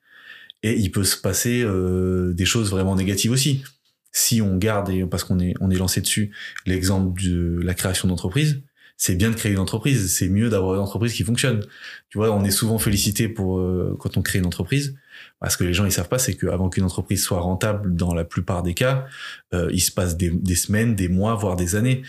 et 0.62 0.79
il 0.79 0.91
peut 0.91 1.05
se 1.05 1.17
passer 1.17 1.62
euh, 1.62 2.33
des 2.33 2.47
choses 2.47 2.71
vraiment 2.71 2.97
négatives 2.97 3.33
aussi. 3.33 3.62
Si 4.12 4.41
on 4.41 4.57
garde 4.57 4.88
et 4.88 5.05
parce 5.05 5.25
qu'on 5.25 5.38
est 5.38 5.55
on 5.61 5.71
est 5.71 5.76
lancé 5.76 6.00
dessus 6.00 6.33
l'exemple 6.64 7.23
de 7.23 7.61
la 7.62 7.75
création 7.75 8.09
d'entreprise, 8.09 8.62
c'est 9.02 9.16
bien 9.16 9.30
de 9.30 9.35
créer 9.35 9.50
une 9.50 9.59
entreprise, 9.59 10.14
c'est 10.14 10.28
mieux 10.28 10.49
d'avoir 10.49 10.76
une 10.76 10.80
entreprise 10.80 11.12
qui 11.12 11.25
fonctionne. 11.25 11.66
Tu 12.09 12.18
vois, 12.18 12.30
on 12.30 12.44
est 12.44 12.52
souvent 12.52 12.78
félicité 12.78 13.28
pour 13.28 13.59
euh, 13.59 13.97
quand 13.99 14.16
on 14.16 14.23
crée 14.23 14.38
une 14.38 14.47
entreprise. 14.47 14.94
Parce 15.40 15.56
que 15.56 15.64
les 15.64 15.75
gens 15.75 15.85
ils 15.85 15.90
savent 15.90 16.09
pas, 16.09 16.21
c'est 16.21 16.37
qu'avant 16.37 16.68
qu'une 16.68 16.85
entreprise 16.85 17.21
soit 17.21 17.40
rentable, 17.40 17.97
dans 17.97 18.14
la 18.14 18.23
plupart 18.25 18.62
des 18.62 18.75
cas, 18.75 19.06
euh, 19.54 19.68
il 19.73 19.80
se 19.80 19.90
passe 19.90 20.16
des, 20.16 20.30
des 20.30 20.54
semaines, 20.54 20.94
des 20.94 21.09
mois, 21.09 21.35
voire 21.35 21.56
des 21.56 21.75
années. 21.75 22.02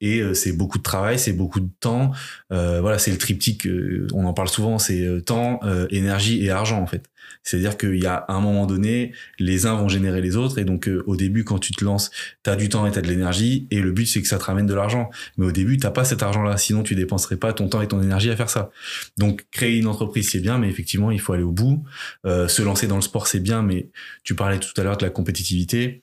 Et 0.00 0.20
euh, 0.20 0.34
c'est 0.34 0.52
beaucoup 0.52 0.78
de 0.78 0.82
travail, 0.82 1.18
c'est 1.18 1.32
beaucoup 1.32 1.60
de 1.60 1.70
temps. 1.80 2.12
Euh, 2.52 2.80
voilà, 2.80 2.98
c'est 2.98 3.10
le 3.10 3.18
triptyque. 3.18 3.66
euh, 3.66 4.06
on 4.12 4.24
en 4.26 4.34
parle 4.34 4.48
souvent. 4.48 4.78
C'est 4.78 5.02
euh, 5.04 5.20
temps, 5.20 5.60
euh, 5.64 5.86
énergie 5.90 6.44
et 6.44 6.50
argent 6.50 6.80
en 6.80 6.86
fait. 6.86 7.04
C'est-à-dire 7.42 7.76
qu'il 7.76 7.96
y 8.02 8.06
a 8.06 8.24
un 8.28 8.40
moment 8.40 8.66
donné, 8.66 9.12
les 9.38 9.66
uns 9.66 9.74
vont 9.74 9.88
générer 9.88 10.20
les 10.20 10.36
autres. 10.36 10.58
Et 10.58 10.64
donc 10.64 10.88
euh, 10.88 11.02
au 11.06 11.16
début, 11.16 11.44
quand 11.44 11.58
tu 11.58 11.72
te 11.72 11.84
lances, 11.84 12.10
t'as 12.42 12.56
du 12.56 12.68
temps 12.68 12.86
et 12.86 12.90
t'as 12.90 13.00
de 13.00 13.08
l'énergie. 13.08 13.68
Et 13.70 13.80
le 13.80 13.92
but 13.92 14.06
c'est 14.06 14.20
que 14.20 14.28
ça 14.28 14.38
te 14.38 14.44
ramène 14.44 14.66
de 14.66 14.74
l'argent. 14.74 15.10
Mais 15.38 15.46
au 15.46 15.52
début, 15.52 15.76
t'as 15.78 15.90
pas 15.90 16.04
cet 16.04 16.22
argent-là. 16.22 16.56
Sinon, 16.56 16.82
tu 16.82 16.94
dépenserais 16.94 17.36
pas 17.36 17.52
ton 17.52 17.68
temps 17.68 17.80
et 17.80 17.88
ton 17.88 18.02
énergie 18.02 18.30
à 18.30 18.36
faire 18.36 18.50
ça. 18.50 18.70
Donc 19.16 19.46
créer 19.50 19.78
une 19.78 19.86
entreprise 19.86 20.28
c'est 20.30 20.40
bien, 20.40 20.58
mais 20.58 20.68
effectivement, 20.68 21.10
il 21.10 21.20
faut 21.20 21.32
aller 21.32 21.42
au 21.42 21.52
bout. 21.52 21.84
Se 22.24 22.62
lancer 22.62 22.86
dans 22.86 22.96
le 22.96 23.02
sport, 23.02 23.26
c'est 23.26 23.40
bien, 23.40 23.62
mais 23.62 23.88
tu 24.24 24.34
parlais 24.34 24.58
tout 24.58 24.78
à 24.80 24.84
l'heure 24.84 24.96
de 24.96 25.04
la 25.04 25.10
compétitivité. 25.10 26.02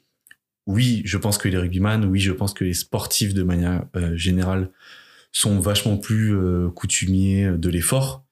Oui, 0.65 1.01
je 1.05 1.17
pense 1.17 1.37
que 1.37 1.47
les 1.49 1.57
rugbyman, 1.57 2.05
oui, 2.05 2.19
je 2.19 2.31
pense 2.31 2.53
que 2.53 2.63
les 2.63 2.73
sportifs 2.73 3.33
de 3.33 3.43
manière 3.43 3.85
euh, 3.95 4.15
générale 4.15 4.69
sont 5.31 5.59
vachement 5.59 5.97
plus 5.97 6.35
euh, 6.35 6.69
coutumiers 6.69 7.51
de 7.57 7.69
l'effort. 7.69 8.23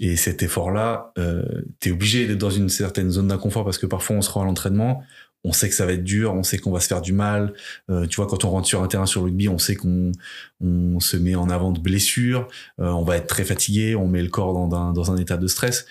Et 0.00 0.16
cet 0.16 0.42
effort-là, 0.42 1.12
euh, 1.18 1.42
t'es 1.80 1.90
obligé 1.90 2.26
d'être 2.26 2.38
dans 2.38 2.50
une 2.50 2.68
certaine 2.68 3.10
zone 3.10 3.28
d'inconfort 3.28 3.64
parce 3.64 3.78
que 3.78 3.86
parfois 3.86 4.16
on 4.16 4.22
se 4.22 4.30
rend 4.30 4.42
à 4.42 4.44
l'entraînement, 4.44 5.02
on 5.44 5.52
sait 5.52 5.68
que 5.68 5.74
ça 5.74 5.86
va 5.86 5.92
être 5.92 6.04
dur, 6.04 6.32
on 6.34 6.42
sait 6.42 6.58
qu'on 6.58 6.70
va 6.70 6.80
se 6.80 6.86
faire 6.86 7.00
du 7.00 7.12
mal. 7.12 7.52
Euh, 7.90 8.06
tu 8.06 8.16
vois, 8.16 8.26
quand 8.26 8.44
on 8.44 8.50
rentre 8.50 8.68
sur 8.68 8.82
un 8.82 8.88
terrain 8.88 9.06
sur 9.06 9.20
le 9.20 9.26
rugby, 9.26 9.48
on 9.48 9.58
sait 9.58 9.74
qu'on 9.74 10.12
on 10.60 11.00
se 11.00 11.16
met 11.16 11.34
en 11.34 11.50
avant 11.50 11.72
de 11.72 11.80
blessures, 11.80 12.48
euh, 12.80 12.90
on 12.90 13.02
va 13.02 13.16
être 13.16 13.26
très 13.26 13.44
fatigué, 13.44 13.96
on 13.96 14.06
met 14.06 14.22
le 14.22 14.28
corps 14.28 14.54
dans 14.54 14.74
un, 14.76 14.92
dans 14.92 15.10
un 15.10 15.16
état 15.16 15.36
de 15.36 15.46
stress. 15.46 15.86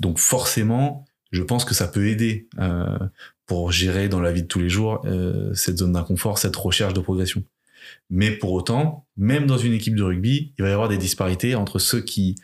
Donc 0.00 0.18
forcément, 0.18 1.04
je 1.32 1.42
pense 1.42 1.64
que 1.64 1.74
ça 1.74 1.88
peut 1.88 2.06
aider 2.06 2.48
euh, 2.60 2.98
pour 3.46 3.72
gérer 3.72 4.08
dans 4.08 4.20
la 4.20 4.32
vie 4.32 4.42
de 4.42 4.46
tous 4.46 4.60
les 4.60 4.68
jours 4.68 5.02
euh, 5.04 5.52
cette 5.54 5.78
zone 5.78 5.92
d'inconfort, 5.92 6.38
cette 6.38 6.56
recherche 6.56 6.94
de 6.94 7.00
progression. 7.00 7.42
Mais 8.10 8.30
pour 8.30 8.52
autant, 8.52 9.06
même 9.16 9.46
dans 9.46 9.58
une 9.58 9.72
équipe 9.72 9.96
de 9.96 10.02
rugby, 10.02 10.54
il 10.58 10.62
va 10.62 10.70
y 10.70 10.72
avoir 10.72 10.88
des 10.88 10.98
disparités 10.98 11.54
entre 11.54 11.78
ceux 11.78 12.00
qui, 12.00 12.36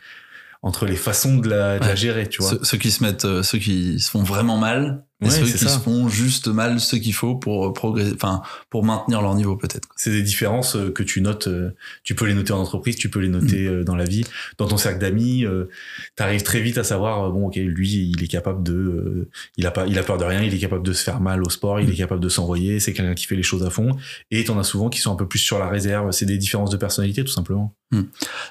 entre 0.61 0.85
les 0.85 0.95
façons 0.95 1.37
de 1.37 1.49
la, 1.49 1.79
de 1.79 1.85
la 1.85 1.95
gérer, 1.95 2.27
tu 2.27 2.41
vois. 2.41 2.51
Ceux, 2.51 2.63
ceux 2.63 2.77
qui 2.77 2.91
se 2.91 3.03
mettent, 3.03 3.25
euh, 3.25 3.43
ceux 3.43 3.57
qui 3.57 3.99
se 3.99 4.09
font 4.09 4.23
vraiment 4.23 4.57
mal, 4.57 5.05
Ouais, 5.21 5.29
ceux 5.29 5.43
qui 5.45 5.57
ça. 5.57 5.67
se 5.67 5.79
font 5.79 6.07
juste 6.07 6.47
mal, 6.47 6.79
ce 6.79 6.95
qu'il 6.95 7.13
faut 7.13 7.35
pour 7.35 7.73
progresser, 7.73 8.13
enfin 8.15 8.41
pour 8.69 8.85
maintenir 8.85 9.21
leur 9.21 9.35
niveau 9.35 9.57
peut-être. 9.57 9.89
C'est 9.97 10.11
des 10.11 10.21
différences 10.21 10.77
euh, 10.77 10.91
que 10.91 11.03
tu 11.03 11.19
notes. 11.19 11.47
euh, 11.47 11.71
Tu 12.03 12.15
peux 12.15 12.25
les 12.25 12.33
noter 12.33 12.53
en 12.53 12.59
entreprise, 12.59 12.95
tu 12.95 13.09
peux 13.09 13.19
les 13.19 13.27
noter 13.27 13.67
Mm. 13.67 13.73
euh, 13.73 13.83
dans 13.83 13.95
la 13.97 14.05
vie, 14.05 14.23
dans 14.57 14.67
ton 14.67 14.77
cercle 14.77 14.99
d'amis. 14.99 15.45
tu 16.15 16.23
arrives 16.23 16.43
très 16.43 16.61
vite 16.61 16.77
à 16.77 16.85
savoir 16.85 17.25
euh, 17.25 17.31
bon, 17.31 17.47
ok, 17.47 17.57
lui, 17.57 18.11
il 18.15 18.23
est 18.23 18.27
capable 18.27 18.63
de, 18.63 18.73
euh, 18.73 19.29
il 19.57 19.65
a 19.67 19.71
pas, 19.71 19.87
il 19.87 19.99
a 19.99 20.03
peur 20.03 20.17
de 20.17 20.23
rien, 20.23 20.41
il 20.41 20.53
est 20.53 20.57
capable 20.59 20.83
de 20.85 20.93
se 20.93 21.03
faire 21.03 21.19
mal 21.19 21.43
au 21.43 21.49
sport, 21.49 21.81
il 21.81 21.87
Mm. 21.89 21.91
est 21.91 21.95
capable 21.95 22.21
de 22.21 22.29
s'envoyer. 22.29 22.79
C'est 22.79 22.93
quelqu'un 22.93 23.13
qui 23.15 23.25
fait 23.25 23.35
les 23.35 23.43
choses 23.43 23.65
à 23.65 23.69
fond. 23.69 23.97
Et 24.31 24.43
t'en 24.45 24.57
as 24.57 24.63
souvent 24.63 24.89
qui 24.89 24.99
sont 24.99 25.11
un 25.11 25.15
peu 25.17 25.27
plus 25.27 25.39
sur 25.39 25.59
la 25.59 25.67
réserve. 25.67 26.11
C'est 26.11 26.25
des 26.25 26.37
différences 26.37 26.69
de 26.69 26.77
personnalité, 26.77 27.23
tout 27.25 27.31
simplement. 27.31 27.75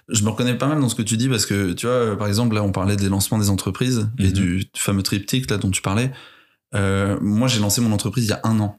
Je 0.08 0.22
me 0.24 0.28
reconnais 0.30 0.58
pas 0.58 0.66
mal 0.66 0.80
dans 0.80 0.88
ce 0.88 0.94
que 0.96 1.02
tu 1.02 1.16
dis 1.16 1.28
parce 1.28 1.46
que 1.46 1.72
tu 1.72 1.86
vois, 1.86 1.94
euh, 1.94 2.16
par 2.16 2.26
exemple 2.28 2.54
là 2.56 2.62
on 2.62 2.72
parlait 2.72 2.96
des 2.96 3.08
lancements 3.08 3.38
des 3.38 3.50
entreprises 3.50 4.08
et 4.18 4.24
Mhm. 4.26 4.32
du 4.32 4.64
fameux 4.76 5.02
triptyque 5.02 5.48
là 5.50 5.56
dont 5.58 5.70
tu 5.70 5.80
parlais. 5.80 6.10
Euh, 6.74 7.18
moi 7.20 7.48
j'ai 7.48 7.60
lancé 7.60 7.80
mon 7.80 7.92
entreprise 7.92 8.24
il 8.24 8.30
y 8.30 8.32
a 8.32 8.40
un 8.44 8.60
an, 8.60 8.78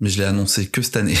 mais 0.00 0.08
je 0.08 0.18
l'ai 0.18 0.24
annoncé 0.24 0.68
que 0.68 0.82
cette 0.82 0.96
année. 0.96 1.16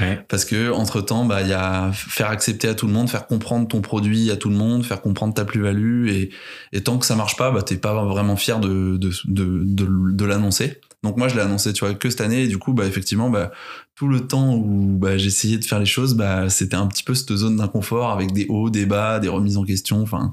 Ouais. 0.00 0.24
Parce 0.28 0.44
que 0.44 0.70
entre 0.70 1.00
temps, 1.00 1.24
bah, 1.24 1.42
il 1.42 1.48
y 1.48 1.52
a 1.52 1.90
faire 1.92 2.30
accepter 2.30 2.68
à 2.68 2.74
tout 2.74 2.86
le 2.86 2.92
monde, 2.92 3.08
faire 3.08 3.26
comprendre 3.26 3.68
ton 3.68 3.80
produit 3.80 4.30
à 4.30 4.36
tout 4.36 4.50
le 4.50 4.56
monde, 4.56 4.84
faire 4.84 5.00
comprendre 5.00 5.34
ta 5.34 5.44
plus-value, 5.44 6.08
et, 6.08 6.30
et 6.72 6.82
tant 6.82 6.98
que 6.98 7.06
ça 7.06 7.16
marche 7.16 7.36
pas, 7.36 7.50
bah, 7.50 7.62
t'es 7.62 7.76
pas 7.76 8.04
vraiment 8.04 8.36
fier 8.36 8.60
de, 8.60 8.96
de, 8.96 9.10
de, 9.26 9.62
de, 9.64 10.12
de 10.12 10.24
l'annoncer. 10.24 10.80
Donc 11.02 11.16
moi, 11.18 11.28
je 11.28 11.36
l'ai 11.36 11.40
annoncé, 11.40 11.72
tu 11.72 11.84
vois, 11.84 11.94
que 11.94 12.10
cette 12.10 12.20
année, 12.20 12.42
et 12.42 12.48
du 12.48 12.58
coup, 12.58 12.72
bah, 12.72 12.86
effectivement, 12.86 13.30
bah, 13.30 13.52
tout 13.94 14.08
le 14.08 14.26
temps 14.26 14.54
où 14.54 14.96
bah, 14.98 15.16
j'essayais 15.16 15.58
de 15.58 15.64
faire 15.64 15.78
les 15.78 15.86
choses, 15.86 16.14
bah, 16.14 16.48
c'était 16.50 16.76
un 16.76 16.86
petit 16.86 17.04
peu 17.04 17.14
cette 17.14 17.34
zone 17.34 17.56
d'inconfort 17.56 18.10
avec 18.10 18.32
des 18.32 18.46
hauts, 18.48 18.70
des 18.70 18.86
bas, 18.86 19.20
des 19.20 19.28
remises 19.28 19.56
en 19.56 19.64
question, 19.64 20.02
enfin, 20.02 20.32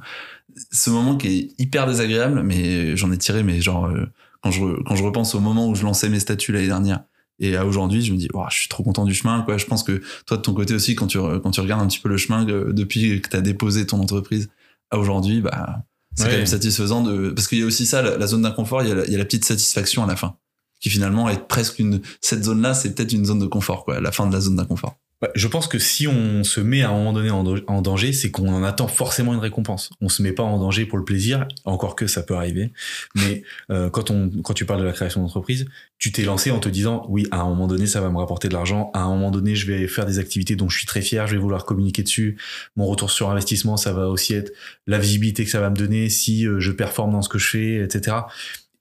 ce 0.71 0.89
moment 0.89 1.15
qui 1.15 1.27
est 1.27 1.61
hyper 1.61 1.85
désagréable, 1.87 2.41
mais 2.43 2.95
j'en 2.97 3.11
ai 3.11 3.17
tiré, 3.17 3.43
mais 3.43 3.61
genre, 3.61 3.85
euh, 3.85 4.05
quand 4.43 4.51
je, 4.51 4.83
quand 4.83 4.95
je 4.95 5.03
repense 5.03 5.33
au 5.35 5.39
moment 5.39 5.67
où 5.69 5.75
je 5.75 5.83
lançais 5.83 6.09
mes 6.09 6.19
statuts 6.19 6.51
l'année 6.51 6.67
dernière, 6.67 7.03
et 7.39 7.55
à 7.55 7.65
aujourd'hui, 7.65 8.03
je 8.03 8.13
me 8.13 8.17
dis, 8.17 8.27
Ouah, 8.33 8.47
je 8.51 8.59
suis 8.59 8.69
trop 8.69 8.83
content 8.83 9.05
du 9.05 9.13
chemin. 9.13 9.41
Quoi. 9.41 9.57
Je 9.57 9.65
pense 9.65 9.83
que 9.83 10.01
toi, 10.25 10.37
de 10.37 10.41
ton 10.41 10.53
côté 10.53 10.75
aussi, 10.75 10.95
quand 10.95 11.07
tu, 11.07 11.17
quand 11.17 11.51
tu 11.51 11.61
regardes 11.61 11.81
un 11.81 11.87
petit 11.87 11.99
peu 11.99 12.09
le 12.09 12.17
chemin 12.17 12.45
que- 12.45 12.71
depuis 12.71 13.21
que 13.21 13.29
tu 13.29 13.35
as 13.35 13.41
déposé 13.41 13.87
ton 13.87 13.99
entreprise 13.99 14.49
à 14.91 14.99
aujourd'hui, 14.99 15.41
bah, 15.41 15.83
C'est 16.15 16.25
quand 16.25 16.31
même 16.31 16.45
satisfaisant 16.45 17.01
de, 17.01 17.31
parce 17.31 17.47
qu'il 17.47 17.57
y 17.57 17.63
a 17.63 17.65
aussi 17.65 17.87
ça, 17.87 18.01
la, 18.03 18.27
zone 18.27 18.43
d'inconfort, 18.43 18.83
il, 18.83 18.89
il, 19.07 19.11
y 19.11 19.15
a 19.15 19.17
la 19.17 19.25
petite 19.25 19.45
satisfaction 19.45 20.03
à 20.03 20.07
la 20.07 20.15
fin, 20.15 20.35
qui 20.79 20.91
finalement 20.91 21.27
est 21.27 21.47
presque 21.47 21.79
une, 21.79 22.01
cette 22.21 22.43
zone-là, 22.43 22.75
c'est 22.75 22.93
peut-être 22.93 23.13
une 23.13 23.25
zone 23.25 23.39
de 23.39 23.47
confort, 23.47 23.83
quoi, 23.83 23.99
la 23.99 24.11
fin 24.11 24.27
de 24.27 24.33
la 24.33 24.39
zone 24.39 24.57
d'inconfort. 24.57 24.95
Je 25.35 25.47
pense 25.47 25.67
que 25.67 25.79
si 25.79 26.07
on 26.07 26.43
se 26.43 26.59
met 26.59 26.81
à 26.81 26.89
un 26.89 26.93
moment 26.93 27.13
donné 27.13 27.29
en, 27.29 27.81
danger, 27.81 28.13
c'est 28.13 28.31
qu'on 28.31 28.47
en 28.49 28.63
attend 28.63 28.87
forcément 28.87 29.33
une 29.33 29.39
récompense. 29.39 29.89
On 30.01 30.09
se 30.09 30.21
met 30.21 30.31
pas 30.31 30.43
en 30.43 30.59
danger 30.59 30.85
pour 30.85 30.97
le 30.97 31.05
plaisir, 31.05 31.47
encore 31.65 31.95
que 31.95 32.07
ça 32.07 32.23
peut 32.23 32.35
arriver. 32.35 32.71
Mais 33.15 33.43
euh, 33.69 33.89
quand 33.89 34.11
on, 34.11 34.29
quand 34.43 34.53
tu 34.53 34.65
parles 34.65 34.79
de 34.79 34.85
la 34.85 34.91
création 34.91 35.21
d'entreprise, 35.21 35.65
tu 35.99 36.11
t'es 36.11 36.23
lancé 36.23 36.51
en 36.51 36.59
te 36.59 36.69
disant 36.69 37.05
oui, 37.09 37.27
à 37.31 37.41
un 37.41 37.49
moment 37.49 37.67
donné, 37.67 37.85
ça 37.85 38.01
va 38.01 38.09
me 38.09 38.17
rapporter 38.17 38.49
de 38.49 38.53
l'argent. 38.53 38.91
À 38.93 39.01
un 39.01 39.09
moment 39.09 39.31
donné, 39.31 39.55
je 39.55 39.71
vais 39.71 39.87
faire 39.87 40.05
des 40.05 40.19
activités 40.19 40.55
dont 40.55 40.69
je 40.69 40.77
suis 40.77 40.87
très 40.87 41.01
fier. 41.01 41.27
Je 41.27 41.33
vais 41.33 41.41
vouloir 41.41 41.65
communiquer 41.65 42.03
dessus. 42.03 42.37
Mon 42.75 42.85
retour 42.85 43.11
sur 43.11 43.29
investissement, 43.29 43.77
ça 43.77 43.93
va 43.93 44.09
aussi 44.09 44.33
être 44.33 44.51
la 44.87 44.99
visibilité 44.99 45.45
que 45.45 45.51
ça 45.51 45.59
va 45.59 45.69
me 45.69 45.75
donner 45.75 46.09
si 46.09 46.47
euh, 46.47 46.59
je 46.59 46.71
performe 46.71 47.11
dans 47.11 47.21
ce 47.21 47.29
que 47.29 47.39
je 47.39 47.49
fais, 47.49 47.75
etc. 47.83 48.17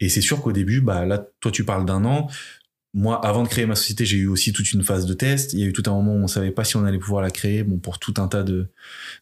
Et 0.01 0.09
c'est 0.09 0.21
sûr 0.21 0.43
qu'au 0.43 0.51
début, 0.51 0.81
bah 0.81 1.07
là, 1.07 1.25
toi, 1.41 1.53
tu 1.53 1.65
parles 1.65 1.87
d'un 1.87 2.05
an 2.05 2.29
moi, 2.95 3.25
avant 3.25 3.43
de 3.43 3.49
créer 3.49 3.65
ma 3.65 3.75
société, 3.75 4.05
j'ai 4.05 4.19
eu 4.19 4.27
aussi 4.27 4.53
toute 4.53 4.71
une 4.73 4.83
phase 4.83 5.07
de 5.07 5.15
test. 5.15 5.55
Il 5.55 5.61
y 5.61 5.63
a 5.63 5.67
eu 5.67 5.73
tout 5.73 5.83
un 5.87 5.93
moment 5.93 6.13
où 6.13 6.23
on 6.23 6.27
savait 6.27 6.51
pas 6.51 6.65
si 6.65 6.77
on 6.77 6.85
allait 6.85 6.99
pouvoir 6.99 7.23
la 7.23 7.31
créer, 7.31 7.63
bon, 7.65 7.79
pour 7.79 7.99
tout 7.99 8.15
un 8.19 8.29
tas 8.29 8.43
de, 8.43 8.69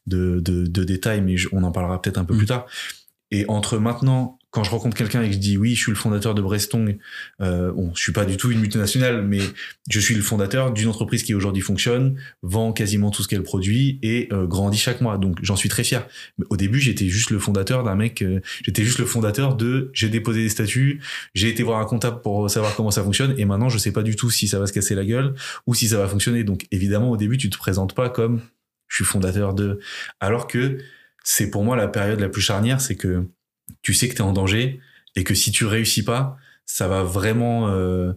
de, 0.09 0.41
de, 0.41 0.85
détails, 0.85 1.21
mais 1.21 1.37
on 1.53 1.63
en 1.63 1.71
parlera 1.71 2.03
peut-être 2.03 2.19
un 2.19 2.25
peu 2.25 2.35
mm. 2.35 2.39
plus 2.39 2.47
tard. 2.47 2.67
Et 3.31 3.45
entre 3.49 3.79
maintenant 3.79 4.40
quand 4.51 4.65
je 4.65 4.71
rencontre 4.71 4.97
quelqu'un 4.97 5.23
et 5.23 5.29
que 5.29 5.35
je 5.35 5.39
dis 5.39 5.57
oui, 5.57 5.75
je 5.75 5.81
suis 5.81 5.93
le 5.93 5.97
fondateur 5.97 6.35
de 6.35 6.43
Brestong, 6.43 6.99
euh, 7.41 7.73
bon, 7.73 7.93
je 7.95 8.03
suis 8.03 8.13
pas 8.13 8.25
du 8.25 8.37
tout 8.37 8.51
une 8.51 8.59
multinationale, 8.61 9.23
mais 9.23 9.41
je 9.89 10.01
suis 10.01 10.15
le 10.15 10.23
fondateur 10.23 10.73
d'une 10.73 10.89
entreprise 10.89 11.23
qui 11.23 11.35
aujourd'hui 11.35 11.63
fonctionne, 11.63 12.19
vend 12.43 12.73
quasiment 12.73 13.11
tout 13.11 13.23
ce 13.23 13.29
qu'elle 13.29 13.45
produit 13.45 13.99
et 14.03 14.29
euh, 14.33 14.47
grandit 14.47 14.79
chaque 14.79 15.01
mois. 15.01 15.19
Donc 15.19 15.39
j'en 15.43 15.57
suis 15.57 15.69
très 15.69 15.85
fier. 15.85 16.07
Mais 16.39 16.47
au 16.51 16.57
début, 16.57 16.81
j'étais 16.81 17.09
juste 17.09 17.31
le 17.31 17.39
fondateur 17.39 17.85
d'un 17.85 17.95
mec, 17.95 18.23
euh, 18.23 18.41
j'étais 18.65 18.83
juste 18.83 18.99
le 18.99 19.07
fondateur 19.07 19.55
de 19.55 19.91
j'ai 19.93 20.09
déposé 20.09 20.43
des 20.43 20.49
statuts, 20.49 21.01
j'ai 21.35 21.49
été 21.49 21.63
voir 21.63 21.79
un 21.79 21.85
comptable 21.85 22.21
pour 22.21 22.51
savoir 22.51 22.75
comment 22.75 22.91
ça 22.91 23.05
fonctionne 23.05 23.35
et 23.39 23.45
maintenant 23.45 23.69
je 23.69 23.79
sais 23.79 23.93
pas 23.93 24.03
du 24.03 24.17
tout 24.17 24.31
si 24.31 24.49
ça 24.49 24.59
va 24.59 24.67
se 24.67 24.73
casser 24.73 24.95
la 24.95 25.05
gueule 25.05 25.35
ou 25.67 25.75
si 25.75 25.89
ça 25.89 25.99
va 25.99 26.09
fonctionner. 26.09 26.43
Donc 26.43 26.67
évidemment, 26.73 27.11
au 27.11 27.17
début, 27.17 27.39
tu 27.39 27.51
te 27.51 27.59
présentes 27.59 27.95
pas 27.95 28.11
comme 28.11 28.41
je 28.89 28.97
suis 28.97 29.05
fondateur 29.05 29.55
de 29.55 29.79
alors 30.19 30.49
que 30.49 30.79
c'est 31.23 31.51
pour 31.51 31.65
moi 31.65 31.77
la 31.77 31.87
période 31.87 32.19
la 32.19 32.29
plus 32.29 32.41
charnière, 32.41 32.81
c'est 32.81 32.97
que 32.97 33.27
tu 33.83 33.95
sais 33.95 34.09
que 34.09 34.15
tu 34.15 34.19
es 34.19 34.25
en 34.25 34.33
danger 34.33 34.81
et 35.17 35.25
que 35.25 35.35
si 35.35 35.53
tu 35.53 35.67
réussis 35.67 36.05
pas, 36.05 36.37
ça 36.67 36.87
va 36.87 37.03
vraiment 37.03 37.69
euh, 37.69 38.13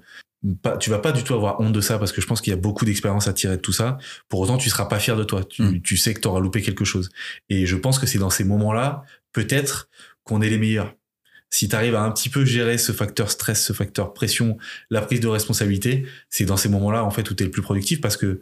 pas, 0.61 0.77
tu 0.77 0.89
vas 0.89 0.99
pas 0.99 1.11
du 1.11 1.23
tout 1.23 1.33
avoir 1.33 1.59
honte 1.61 1.73
de 1.73 1.81
ça 1.81 1.97
parce 1.97 2.11
que 2.11 2.21
je 2.21 2.27
pense 2.27 2.41
qu'il 2.41 2.51
y 2.51 2.53
a 2.53 2.59
beaucoup 2.59 2.85
d'expérience 2.85 3.27
à 3.27 3.33
tirer 3.33 3.55
de 3.55 3.61
tout 3.61 3.73
ça. 3.73 3.97
Pour 4.29 4.41
autant, 4.41 4.57
tu 4.57 4.69
seras 4.69 4.85
pas 4.85 4.99
fier 4.99 5.15
de 5.15 5.23
toi. 5.23 5.43
Tu, 5.43 5.63
mm. 5.63 5.81
tu 5.81 5.97
sais 5.97 6.13
que 6.13 6.19
tu 6.19 6.27
auras 6.27 6.39
loupé 6.39 6.61
quelque 6.61 6.85
chose. 6.85 7.09
Et 7.49 7.65
je 7.65 7.75
pense 7.75 7.99
que 7.99 8.05
c'est 8.05 8.19
dans 8.19 8.29
ces 8.29 8.43
moments-là, 8.43 9.03
peut-être, 9.31 9.89
qu'on 10.23 10.41
est 10.41 10.49
les 10.49 10.57
meilleurs. 10.57 10.93
Si 11.49 11.69
tu 11.69 11.75
arrives 11.75 11.95
à 11.95 12.01
un 12.01 12.11
petit 12.11 12.29
peu 12.29 12.45
gérer 12.45 12.77
ce 12.77 12.91
facteur 12.91 13.29
stress, 13.29 13.63
ce 13.63 13.73
facteur 13.73 14.13
pression, 14.13 14.57
la 14.89 15.01
prise 15.01 15.19
de 15.19 15.27
responsabilité, 15.27 16.05
c'est 16.29 16.45
dans 16.45 16.57
ces 16.57 16.67
moments-là 16.69 17.03
en 17.03 17.11
fait 17.11 17.29
où 17.29 17.35
tu 17.35 17.43
es 17.43 17.45
le 17.45 17.51
plus 17.51 17.61
productif 17.61 18.01
parce 18.01 18.17
que 18.17 18.41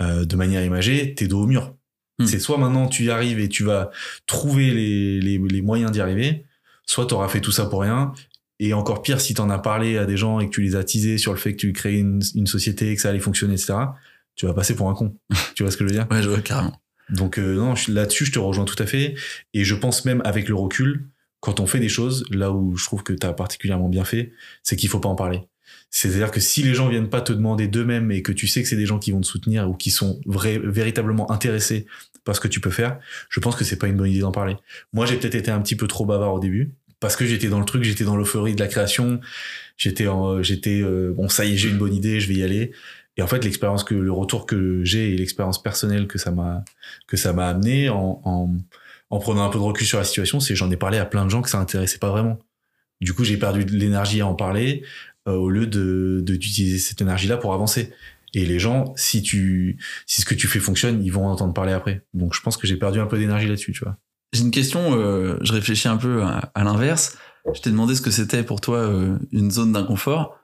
euh, 0.00 0.24
de 0.24 0.36
manière 0.36 0.64
imagée, 0.64 1.14
tu 1.16 1.24
es 1.24 1.26
dos 1.26 1.42
au 1.42 1.46
mur. 1.46 1.74
Hmm. 2.18 2.26
C'est 2.26 2.38
soit 2.38 2.58
maintenant 2.58 2.86
tu 2.86 3.04
y 3.04 3.10
arrives 3.10 3.40
et 3.40 3.48
tu 3.48 3.64
vas 3.64 3.90
trouver 4.26 4.70
les, 4.70 5.20
les, 5.20 5.38
les 5.38 5.62
moyens 5.62 5.90
d'y 5.90 6.00
arriver, 6.00 6.44
soit 6.86 7.06
tu 7.06 7.14
auras 7.14 7.28
fait 7.28 7.40
tout 7.40 7.52
ça 7.52 7.66
pour 7.66 7.82
rien. 7.82 8.12
Et 8.60 8.72
encore 8.72 9.02
pire, 9.02 9.20
si 9.20 9.34
tu 9.34 9.40
en 9.40 9.50
as 9.50 9.58
parlé 9.58 9.98
à 9.98 10.06
des 10.06 10.16
gens 10.16 10.38
et 10.40 10.46
que 10.48 10.54
tu 10.54 10.62
les 10.62 10.76
as 10.76 10.84
teasés 10.84 11.18
sur 11.18 11.32
le 11.32 11.38
fait 11.38 11.52
que 11.52 11.58
tu 11.58 11.72
crées 11.72 11.98
une, 11.98 12.22
une 12.34 12.46
société 12.46 12.90
et 12.90 12.96
que 12.96 13.02
ça 13.02 13.08
allait 13.08 13.18
fonctionner, 13.18 13.54
etc., 13.54 13.74
tu 14.36 14.46
vas 14.46 14.54
passer 14.54 14.74
pour 14.74 14.88
un 14.88 14.94
con. 14.94 15.16
tu 15.54 15.62
vois 15.62 15.72
ce 15.72 15.76
que 15.76 15.84
je 15.84 15.88
veux 15.90 15.94
dire? 15.94 16.06
Ouais, 16.10 16.22
je 16.22 16.28
vois 16.28 16.40
carrément. 16.40 16.80
Donc 17.10 17.38
euh, 17.38 17.56
non, 17.56 17.74
là-dessus, 17.88 18.26
je 18.26 18.32
te 18.32 18.38
rejoins 18.38 18.64
tout 18.64 18.80
à 18.82 18.86
fait. 18.86 19.14
Et 19.52 19.64
je 19.64 19.74
pense 19.74 20.04
même 20.04 20.22
avec 20.24 20.48
le 20.48 20.54
recul, 20.54 21.08
quand 21.40 21.60
on 21.60 21.66
fait 21.66 21.80
des 21.80 21.88
choses, 21.88 22.24
là 22.30 22.50
où 22.50 22.76
je 22.76 22.84
trouve 22.84 23.02
que 23.02 23.12
tu 23.12 23.26
as 23.26 23.32
particulièrement 23.32 23.88
bien 23.88 24.04
fait, 24.04 24.32
c'est 24.62 24.76
qu'il 24.76 24.88
faut 24.88 25.00
pas 25.00 25.08
en 25.08 25.14
parler. 25.14 25.42
C'est-à-dire 25.96 26.32
que 26.32 26.40
si 26.40 26.64
les 26.64 26.74
gens 26.74 26.88
viennent 26.88 27.08
pas 27.08 27.20
te 27.20 27.32
demander 27.32 27.68
d'eux-mêmes 27.68 28.10
et 28.10 28.20
que 28.20 28.32
tu 28.32 28.48
sais 28.48 28.64
que 28.64 28.68
c'est 28.68 28.74
des 28.74 28.84
gens 28.84 28.98
qui 28.98 29.12
vont 29.12 29.20
te 29.20 29.26
soutenir 29.28 29.70
ou 29.70 29.74
qui 29.74 29.92
sont 29.92 30.20
véritablement 30.26 31.30
intéressés 31.30 31.86
par 32.24 32.34
ce 32.34 32.40
que 32.40 32.48
tu 32.48 32.58
peux 32.58 32.72
faire, 32.72 32.98
je 33.28 33.38
pense 33.38 33.54
que 33.54 33.62
c'est 33.62 33.76
pas 33.76 33.86
une 33.86 33.96
bonne 33.96 34.10
idée 34.10 34.18
d'en 34.18 34.32
parler. 34.32 34.56
Moi, 34.92 35.06
j'ai 35.06 35.16
peut-être 35.16 35.36
été 35.36 35.52
un 35.52 35.60
petit 35.60 35.76
peu 35.76 35.86
trop 35.86 36.04
bavard 36.04 36.34
au 36.34 36.40
début 36.40 36.74
parce 36.98 37.14
que 37.14 37.24
j'étais 37.26 37.46
dans 37.46 37.60
le 37.60 37.64
truc, 37.64 37.84
j'étais 37.84 38.02
dans 38.02 38.16
l'euphorie 38.16 38.56
de 38.56 38.60
la 38.60 38.66
création, 38.66 39.20
j'étais 39.76 40.06
j'étais 40.40 40.80
euh, 40.82 41.12
bon 41.16 41.28
ça 41.28 41.44
y 41.44 41.54
est, 41.54 41.56
j'ai 41.56 41.68
une 41.68 41.78
bonne 41.78 41.94
idée, 41.94 42.18
je 42.18 42.26
vais 42.26 42.34
y 42.34 42.42
aller. 42.42 42.72
Et 43.16 43.22
en 43.22 43.28
fait, 43.28 43.44
l'expérience 43.44 43.84
que 43.84 43.94
le 43.94 44.10
retour 44.10 44.46
que 44.46 44.82
j'ai 44.82 45.14
et 45.14 45.16
l'expérience 45.16 45.62
personnelle 45.62 46.08
que 46.08 46.18
ça 46.18 46.32
m'a 46.32 46.64
que 47.06 47.16
ça 47.16 47.32
m'a 47.32 47.46
amené 47.46 47.88
en, 47.88 48.20
en 48.24 48.50
en 49.10 49.18
prenant 49.20 49.44
un 49.44 49.48
peu 49.48 49.58
de 49.58 49.64
recul 49.64 49.86
sur 49.86 49.98
la 49.98 50.04
situation, 50.04 50.40
c'est 50.40 50.56
j'en 50.56 50.72
ai 50.72 50.76
parlé 50.76 50.98
à 50.98 51.06
plein 51.06 51.24
de 51.24 51.30
gens 51.30 51.40
que 51.40 51.50
ça 51.50 51.60
intéressait 51.60 51.98
pas 51.98 52.10
vraiment. 52.10 52.40
Du 53.00 53.12
coup, 53.12 53.22
j'ai 53.22 53.36
perdu 53.36 53.64
l'énergie 53.64 54.20
à 54.20 54.26
en 54.26 54.34
parler, 54.34 54.82
au 55.26 55.48
lieu 55.48 55.66
de 55.66 56.22
d'utiliser 56.24 56.78
cette 56.78 57.00
énergie-là 57.00 57.36
pour 57.36 57.54
avancer. 57.54 57.92
Et 58.34 58.44
les 58.44 58.58
gens, 58.58 58.92
si 58.96 59.22
tu, 59.22 59.78
si 60.06 60.20
ce 60.20 60.26
que 60.26 60.34
tu 60.34 60.48
fais 60.48 60.58
fonctionne, 60.58 61.02
ils 61.04 61.12
vont 61.12 61.26
en 61.26 61.30
entendre 61.30 61.54
parler 61.54 61.72
après. 61.72 62.04
Donc, 62.14 62.34
je 62.34 62.40
pense 62.40 62.56
que 62.56 62.66
j'ai 62.66 62.76
perdu 62.76 62.98
un 62.98 63.06
peu 63.06 63.16
d'énergie 63.16 63.46
là-dessus, 63.46 63.72
tu 63.72 63.84
vois. 63.84 63.96
J'ai 64.32 64.42
une 64.42 64.50
question, 64.50 64.98
euh, 64.98 65.38
je 65.42 65.52
réfléchis 65.52 65.86
un 65.86 65.96
peu 65.96 66.24
à, 66.24 66.64
l'inverse. 66.64 67.16
Je 67.54 67.60
t'ai 67.60 67.70
demandé 67.70 67.94
ce 67.94 68.02
que 68.02 68.10
c'était 68.10 68.42
pour 68.42 68.60
toi 68.60 68.78
euh, 68.78 69.16
une 69.30 69.52
zone 69.52 69.72
d'inconfort. 69.72 70.36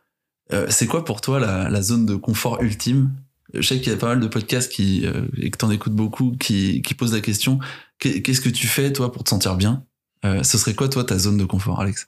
Euh, 0.53 0.67
c'est 0.69 0.87
quoi 0.87 1.05
pour 1.05 1.21
toi 1.21 1.41
la, 1.41 1.69
la, 1.69 1.83
zone 1.83 2.07
de 2.07 2.15
confort 2.15 2.63
ultime? 2.63 3.11
Je 3.55 3.67
sais 3.67 3.81
qu'il 3.81 3.93
y 3.93 3.95
a 3.95 3.99
pas 3.99 4.09
mal 4.09 4.21
de 4.21 4.29
podcasts 4.29 4.71
qui, 4.71 5.05
euh, 5.07 5.27
et 5.37 5.51
que 5.51 5.59
t'en 5.59 5.71
écoutes 5.71 5.95
beaucoup 5.95 6.37
qui, 6.39 6.83
qui 6.83 6.95
posent 6.95 7.13
la 7.13 7.21
question 7.21 7.59
qu'est-ce 7.99 8.41
que 8.41 8.49
tu 8.49 8.69
fais 8.69 8.93
toi 8.93 9.11
pour 9.11 9.25
te 9.25 9.31
sentir 9.31 9.57
bien? 9.57 9.85
Ce 10.23 10.59
serait 10.59 10.75
quoi 10.75 10.89
toi 10.89 11.05
ta 11.05 11.19
zone 11.19 11.37
de 11.37 11.45
confort, 11.45 11.81
Alex? 11.81 12.07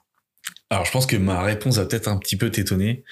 Alors, 0.73 0.85
je 0.85 0.91
pense 0.91 1.05
que 1.05 1.15
ma 1.15 1.43
réponse 1.43 1.77
va 1.77 1.85
peut-être 1.85 2.07
un 2.07 2.17
petit 2.17 2.35
peu 2.35 2.49
t'étonner. 2.49 3.03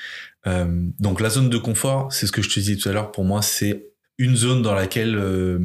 Euh, 0.48 0.66
donc, 0.98 1.22
la 1.22 1.30
zone 1.30 1.48
de 1.48 1.60
confort, 1.60 2.12
c'est 2.12 2.26
ce 2.26 2.32
que 2.32 2.42
je 2.42 2.50
te 2.50 2.60
disais 2.60 2.76
tout 2.76 2.90
à 2.90 2.92
l'heure. 2.92 3.12
Pour 3.12 3.24
moi, 3.24 3.44
c'est 3.44 3.92
une 4.18 4.36
zone 4.36 4.64
dans 4.64 4.74
laquelle 4.74 5.16
euh, 5.16 5.60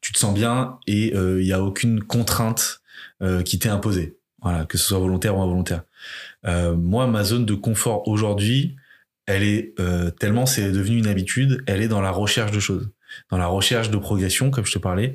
tu 0.00 0.14
te 0.14 0.18
sens 0.18 0.34
bien 0.34 0.78
et 0.86 1.14
euh, 1.14 1.42
il 1.42 1.44
n'y 1.44 1.52
a 1.52 1.62
aucune 1.62 2.02
contrainte 2.02 2.80
qui 3.46 3.58
t'est 3.58 3.70
imposée. 3.70 4.18
Que 4.68 4.76
ce 4.76 4.84
soit 4.84 4.98
volontaire 4.98 5.36
ou 5.38 5.42
involontaire. 5.42 5.84
moi, 6.44 7.06
ma 7.06 7.24
zone 7.24 7.46
de 7.46 7.54
confort 7.54 8.06
aujourd'hui, 8.06 8.76
elle 9.24 9.42
est 9.42 9.74
tellement 10.18 10.44
c'est 10.44 10.70
devenu 10.70 10.98
une 10.98 11.06
habitude. 11.06 11.64
Elle 11.66 11.80
est 11.80 11.88
dans 11.88 12.02
la 12.02 12.10
recherche 12.10 12.52
de 12.52 12.60
choses, 12.60 12.90
dans 13.30 13.38
la 13.38 13.46
recherche 13.46 13.90
de 13.90 13.96
progression, 13.96 14.50
comme 14.50 14.66
je 14.66 14.72
te 14.72 14.78
parlais, 14.78 15.14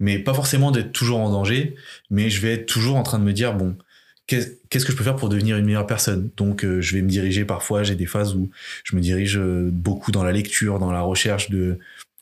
mais 0.00 0.18
pas 0.18 0.32
forcément 0.32 0.70
d'être 0.70 0.92
toujours 0.92 1.20
en 1.20 1.30
danger. 1.30 1.76
Mais 2.08 2.30
je 2.30 2.40
vais 2.40 2.54
être 2.54 2.66
toujours 2.66 2.96
en 2.96 3.02
train 3.02 3.18
de 3.18 3.24
me 3.24 3.34
dire 3.34 3.52
bon 3.52 3.76
qu'est-ce 4.26 4.84
que 4.84 4.92
je 4.92 4.96
peux 4.96 5.04
faire 5.04 5.16
pour 5.16 5.28
devenir 5.28 5.56
une 5.56 5.66
meilleure 5.66 5.86
personne? 5.86 6.30
Donc, 6.36 6.64
euh, 6.64 6.80
je 6.80 6.94
vais 6.94 7.02
me 7.02 7.08
diriger 7.08 7.44
parfois, 7.44 7.82
j'ai 7.82 7.94
des 7.94 8.06
phases 8.06 8.34
où 8.34 8.50
je 8.84 8.96
me 8.96 9.00
dirige 9.00 9.38
euh, 9.38 9.70
beaucoup 9.72 10.12
dans 10.12 10.24
la 10.24 10.32
lecture, 10.32 10.78
dans 10.78 10.92
la 10.92 11.02
recherche 11.02 11.50
de, 11.50 11.78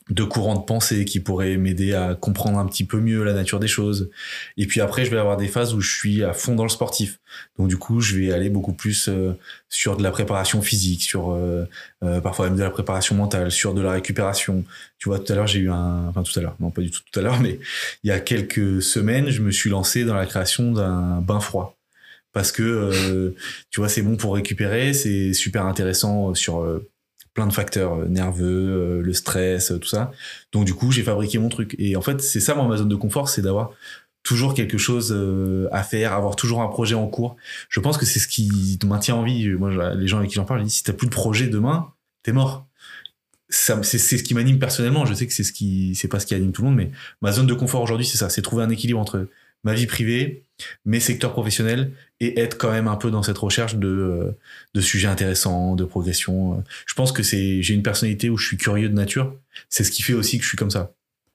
de 0.09 0.23
courants 0.25 0.55
de 0.55 0.65
pensée 0.65 1.05
qui 1.05 1.21
pourraient 1.21 1.55
m'aider 1.55 1.93
à 1.93 2.13
comprendre 2.13 2.59
un 2.59 2.65
petit 2.65 2.83
peu 2.83 2.99
mieux 2.99 3.23
la 3.23 3.31
nature 3.31 3.59
des 3.59 3.69
choses. 3.69 4.09
Et 4.57 4.67
puis 4.67 4.81
après, 4.81 5.05
je 5.05 5.11
vais 5.11 5.17
avoir 5.17 5.37
des 5.37 5.47
phases 5.47 5.73
où 5.73 5.79
je 5.79 5.95
suis 5.95 6.23
à 6.23 6.33
fond 6.33 6.55
dans 6.55 6.63
le 6.63 6.69
sportif. 6.69 7.21
Donc 7.57 7.69
du 7.69 7.77
coup, 7.77 8.01
je 8.01 8.17
vais 8.17 8.33
aller 8.33 8.49
beaucoup 8.49 8.73
plus 8.73 9.07
euh, 9.07 9.31
sur 9.69 9.95
de 9.95 10.03
la 10.03 10.11
préparation 10.11 10.61
physique, 10.61 11.03
sur 11.03 11.39
parfois 12.21 12.47
même 12.47 12.57
de 12.57 12.63
la 12.63 12.69
préparation 12.69 13.15
mentale, 13.15 13.49
sur 13.49 13.73
de 13.73 13.81
la 13.81 13.93
récupération. 13.93 14.65
Tu 14.99 15.07
vois, 15.07 15.19
tout 15.19 15.31
à 15.31 15.35
l'heure, 15.35 15.47
j'ai 15.47 15.59
eu 15.59 15.71
un... 15.71 16.07
Enfin, 16.09 16.21
tout 16.21 16.37
à 16.37 16.41
l'heure, 16.41 16.57
non 16.59 16.69
pas 16.69 16.81
du 16.81 16.91
tout 16.91 16.99
tout 17.09 17.19
à 17.19 17.23
l'heure, 17.23 17.39
mais 17.39 17.59
il 18.03 18.09
y 18.09 18.11
a 18.11 18.19
quelques 18.19 18.83
semaines, 18.83 19.29
je 19.29 19.41
me 19.41 19.51
suis 19.51 19.69
lancé 19.69 20.03
dans 20.03 20.15
la 20.15 20.25
création 20.25 20.73
d'un 20.73 21.21
bain 21.21 21.39
froid 21.39 21.77
parce 22.33 22.51
que 22.51 22.63
euh, 22.63 23.35
tu 23.69 23.79
vois 23.79 23.87
c'est 23.87 24.01
bon 24.01 24.17
pour 24.17 24.33
récupérer, 24.33 24.93
c'est 24.93 25.33
super 25.33 25.65
intéressant 25.65 26.33
sur 26.33 26.61
euh, 26.61 26.89
plein 27.33 27.47
de 27.47 27.53
facteurs 27.53 27.93
euh, 27.93 28.07
nerveux, 28.07 29.01
le 29.01 29.13
stress, 29.13 29.71
tout 29.79 29.87
ça. 29.87 30.11
Donc 30.51 30.65
du 30.65 30.73
coup 30.73 30.91
j'ai 30.91 31.03
fabriqué 31.03 31.37
mon 31.37 31.49
truc 31.49 31.75
et 31.77 31.95
en 31.95 32.01
fait 32.01 32.21
c'est 32.21 32.39
ça 32.39 32.55
moi 32.55 32.67
ma 32.67 32.77
zone 32.77 32.89
de 32.89 32.95
confort, 32.95 33.29
c'est 33.29 33.43
d'avoir 33.43 33.71
toujours 34.23 34.53
quelque 34.53 34.77
chose 34.77 35.13
à 35.71 35.83
faire, 35.83 36.13
avoir 36.13 36.35
toujours 36.35 36.61
un 36.61 36.69
projet 36.69 36.95
en 36.95 37.07
cours. 37.07 37.35
Je 37.69 37.79
pense 37.79 37.97
que 37.97 38.05
c'est 38.05 38.19
ce 38.19 38.27
qui 38.27 38.77
te 38.79 38.85
maintient 38.85 39.15
en 39.15 39.23
vie. 39.23 39.49
Moi 39.49 39.95
les 39.95 40.07
gens 40.07 40.17
avec 40.17 40.29
qui 40.29 40.35
j'en 40.35 40.45
parle, 40.45 40.61
je 40.61 40.65
dis 40.65 40.71
si 40.71 40.83
t'as 40.83 40.93
plus 40.93 41.07
de 41.07 41.11
projet 41.11 41.47
demain, 41.47 41.91
t'es 42.23 42.31
mort. 42.31 42.65
C'est 43.49 43.83
ce 43.83 44.23
qui 44.23 44.33
m'anime 44.33 44.59
personnellement. 44.59 45.05
Je 45.05 45.13
sais 45.13 45.27
que 45.27 45.33
c'est 45.33 45.43
ce 45.43 45.51
qui, 45.51 45.93
c'est 45.95 46.07
pas 46.07 46.19
ce 46.19 46.25
qui 46.25 46.33
anime 46.33 46.53
tout 46.53 46.63
le 46.63 46.69
monde, 46.69 46.77
mais 46.77 46.89
ma 47.21 47.33
zone 47.33 47.45
de 47.45 47.53
confort 47.53 47.81
aujourd'hui, 47.81 48.07
c'est 48.07 48.17
ça, 48.17 48.29
c'est 48.29 48.41
trouver 48.41 48.63
un 48.63 48.69
équilibre 48.69 48.99
entre 48.99 49.27
ma 49.63 49.73
vie 49.73 49.85
privée, 49.87 50.42
mes 50.85 50.99
secteurs 50.99 51.31
professionnels 51.31 51.93
et 52.19 52.39
être 52.39 52.57
quand 52.57 52.71
même 52.71 52.87
un 52.87 52.95
peu 52.95 53.11
dans 53.11 53.23
cette 53.23 53.37
recherche 53.37 53.75
de, 53.75 53.87
euh, 53.87 54.31
de 54.73 54.81
sujets 54.81 55.07
intéressants, 55.07 55.75
de 55.75 55.83
progression. 55.83 56.63
Je 56.85 56.93
pense 56.93 57.11
que 57.11 57.23
c'est, 57.23 57.61
j'ai 57.61 57.73
une 57.73 57.83
personnalité 57.83 58.29
où 58.29 58.37
je 58.37 58.47
suis 58.47 58.57
curieux 58.57 58.89
de 58.89 58.93
nature. 58.93 59.35
C'est 59.69 59.83
ce 59.83 59.91
qui 59.91 60.01
fait 60.01 60.13
aussi 60.13 60.37
que 60.37 60.43
je 60.43 60.49
suis 60.49 60.57
comme 60.57 60.71
ça. 60.71 60.93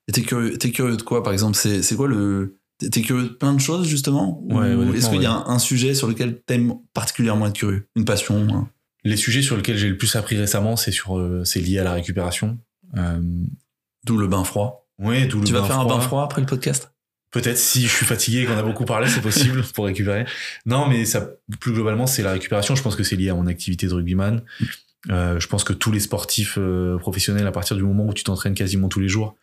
Et 0.09 0.13
t'es 0.13 0.23
curieux, 0.23 0.57
t'es 0.57 0.71
curieux 0.71 0.97
de 0.97 1.03
quoi, 1.03 1.23
par 1.23 1.33
exemple? 1.33 1.57
C'est, 1.57 1.83
c'est 1.83 1.95
quoi 1.95 2.09
le, 2.09 2.59
t'es 2.79 3.03
curieux 3.03 3.25
de 3.25 3.29
plein 3.29 3.53
de 3.53 3.61
choses, 3.61 3.87
justement? 3.87 4.43
Ouais, 4.49 4.75
Ou 4.75 4.95
est-ce 4.95 5.11
qu'il 5.11 5.23
y 5.23 5.27
a 5.27 5.45
un, 5.47 5.59
sujet 5.59 5.95
sur 5.95 6.09
lequel 6.09 6.41
t'aimes 6.41 6.75
particulièrement 6.95 7.47
être 7.47 7.55
curieux? 7.55 7.87
Une 7.97 8.05
passion? 8.05 8.69
Les 9.05 9.17
sujets 9.17 9.43
sur 9.43 9.57
lesquels 9.57 9.77
j'ai 9.77 9.89
le 9.89 9.97
plus 9.97 10.17
appris 10.17 10.37
récemment, 10.37 10.77
c'est 10.77 10.93
sur, 10.93 11.19
euh, 11.19 11.45
c'est 11.45 11.61
lié 11.61 11.79
à 11.79 11.85
la 11.85 11.93
récupération. 11.93 12.59
Euh... 12.97 13.21
D'où 14.05 14.17
le 14.17 14.27
bain 14.27 14.45
froid. 14.45 14.89
Oui, 14.99 15.29
d'où 15.29 15.41
le 15.41 15.47
tu 15.47 15.53
bain 15.53 15.61
vas 15.61 15.67
faire 15.67 15.81
un 15.81 15.87
bain 15.87 16.01
froid 16.01 16.23
après 16.23 16.41
le 16.41 16.47
podcast? 16.47 16.91
Peut-être 17.31 17.59
si 17.59 17.83
je 17.83 17.89
suis 17.89 18.07
fatigué 18.07 18.43
et 18.43 18.47
qu'on 18.47 18.57
a 18.57 18.63
beaucoup 18.63 18.87
parlé, 18.87 19.09
c'est 19.09 19.21
possible 19.21 19.63
pour 19.75 19.85
récupérer. 19.85 20.25
Non, 20.67 20.89
mais 20.89 21.05
ça, 21.05 21.29
plus 21.61 21.73
globalement, 21.73 22.07
c'est 22.07 22.23
la 22.23 22.33
récupération. 22.33 22.75
Je 22.75 22.83
pense 22.83 22.97
que 22.97 23.03
c'est 23.03 23.17
lié 23.17 23.29
à 23.29 23.35
mon 23.35 23.47
activité 23.47 23.87
de 23.87 23.95
rugbyman. 23.95 24.43
Euh, 25.11 25.39
je 25.39 25.47
pense 25.47 25.63
que 25.63 25.73
tous 25.73 25.93
les 25.93 26.01
sportifs 26.01 26.57
euh, 26.59 26.99
professionnels, 26.99 27.47
à 27.47 27.53
partir 27.53 27.77
du 27.77 27.83
moment 27.83 28.07
où 28.07 28.13
tu 28.13 28.25
t'entraînes 28.25 28.55
quasiment 28.55 28.89
tous 28.89 28.99
les 28.99 29.09
jours, 29.09 29.37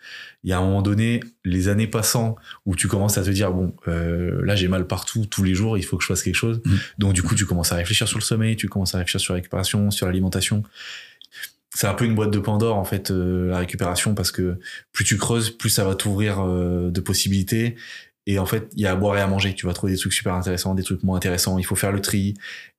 il 0.43 0.49
y 0.49 0.53
a 0.53 0.57
un 0.57 0.61
moment 0.61 0.81
donné, 0.81 1.21
les 1.45 1.69
années 1.69 1.87
passant, 1.87 2.35
où 2.65 2.75
tu 2.75 2.87
commences 2.87 3.17
à 3.17 3.23
te 3.23 3.29
dire 3.29 3.51
bon, 3.51 3.73
euh, 3.87 4.43
là 4.45 4.55
j'ai 4.55 4.67
mal 4.67 4.85
partout 4.85 5.25
tous 5.25 5.43
les 5.43 5.55
jours, 5.55 5.77
il 5.77 5.83
faut 5.83 5.97
que 5.97 6.03
je 6.03 6.07
fasse 6.07 6.23
quelque 6.23 6.35
chose. 6.35 6.61
Mm. 6.65 6.75
Donc 6.97 7.13
du 7.13 7.23
coup, 7.23 7.35
tu 7.35 7.45
commences 7.45 7.71
à 7.71 7.75
réfléchir 7.75 8.07
sur 8.07 8.19
le 8.19 8.23
sommeil, 8.23 8.57
tu 8.57 8.67
commences 8.67 8.95
à 8.95 8.97
réfléchir 8.97 9.21
sur 9.21 9.33
la 9.33 9.37
récupération, 9.37 9.91
sur 9.91 10.07
l'alimentation. 10.07 10.63
C'est 11.75 11.87
un 11.87 11.93
peu 11.93 12.05
une 12.05 12.15
boîte 12.15 12.31
de 12.31 12.39
Pandore 12.39 12.77
en 12.77 12.85
fait 12.85 13.11
euh, 13.11 13.49
la 13.49 13.59
récupération 13.59 14.15
parce 14.15 14.31
que 14.31 14.57
plus 14.93 15.03
tu 15.03 15.17
creuses, 15.17 15.49
plus 15.49 15.69
ça 15.69 15.83
va 15.83 15.93
t'ouvrir 15.93 16.39
euh, 16.39 16.89
de 16.89 17.01
possibilités. 17.01 17.75
Et 18.27 18.39
en 18.39 18.45
fait, 18.45 18.71
il 18.75 18.81
y 18.81 18.87
a 18.87 18.91
à 18.91 18.95
boire 18.95 19.17
et 19.17 19.21
à 19.21 19.27
manger. 19.27 19.53
Tu 19.53 19.65
vas 19.65 19.73
trouver 19.73 19.91
des 19.91 19.99
trucs 19.99 20.13
super 20.13 20.33
intéressants, 20.33 20.73
des 20.73 20.83
trucs 20.83 21.03
moins 21.03 21.17
intéressants. 21.17 21.59
Il 21.59 21.65
faut 21.65 21.75
faire 21.75 21.91
le 21.91 22.01
tri. 22.01 22.33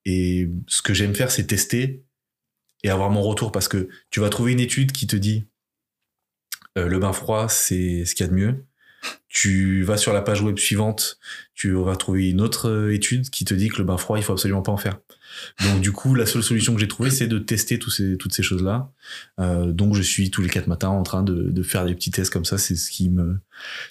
Et 0.04 0.50
ce 0.66 0.82
que 0.82 0.94
j'aime 0.94 1.14
faire, 1.14 1.30
c'est 1.30 1.46
tester 1.46 2.02
et 2.82 2.90
avoir 2.90 3.10
mon 3.10 3.22
retour 3.22 3.52
parce 3.52 3.68
que 3.68 3.88
tu 4.10 4.20
vas 4.20 4.28
trouver 4.30 4.52
une 4.52 4.60
étude 4.60 4.92
qui 4.92 5.06
te 5.06 5.16
dit 5.16 5.46
euh, 6.78 6.88
le 6.88 6.98
bain 6.98 7.12
froid, 7.12 7.48
c'est 7.48 8.04
ce 8.04 8.14
qu'il 8.14 8.26
y 8.26 8.28
a 8.28 8.32
de 8.32 8.36
mieux. 8.36 8.65
Tu 9.28 9.82
vas 9.82 9.96
sur 9.96 10.12
la 10.12 10.22
page 10.22 10.40
web 10.40 10.58
suivante, 10.58 11.18
tu 11.54 11.72
vas 11.72 11.96
trouver 11.96 12.30
une 12.30 12.40
autre 12.40 12.70
euh, 12.70 12.94
étude 12.94 13.28
qui 13.28 13.44
te 13.44 13.52
dit 13.52 13.68
que 13.68 13.78
le 13.78 13.84
bain 13.84 13.98
froid, 13.98 14.18
il 14.18 14.22
faut 14.22 14.32
absolument 14.32 14.62
pas 14.62 14.72
en 14.72 14.76
faire. 14.76 14.98
Donc 15.64 15.80
du 15.80 15.92
coup, 15.92 16.14
la 16.14 16.24
seule 16.24 16.42
solution 16.42 16.74
que 16.74 16.80
j'ai 16.80 16.88
trouvée, 16.88 17.10
c'est 17.10 17.26
de 17.26 17.38
tester 17.38 17.78
ces, 17.88 18.16
toutes 18.16 18.32
ces 18.32 18.42
choses-là. 18.42 18.90
Euh, 19.40 19.72
donc 19.72 19.94
je 19.94 20.02
suis 20.02 20.30
tous 20.30 20.40
les 20.40 20.48
quatre 20.48 20.68
matins 20.68 20.88
en 20.88 21.02
train 21.02 21.22
de, 21.22 21.50
de 21.50 21.62
faire 21.62 21.84
des 21.84 21.94
petits 21.94 22.10
tests 22.10 22.32
comme 22.32 22.44
ça. 22.44 22.56
C'est 22.56 22.76
ce 22.76 22.90
qui 22.90 23.10
me, 23.10 23.38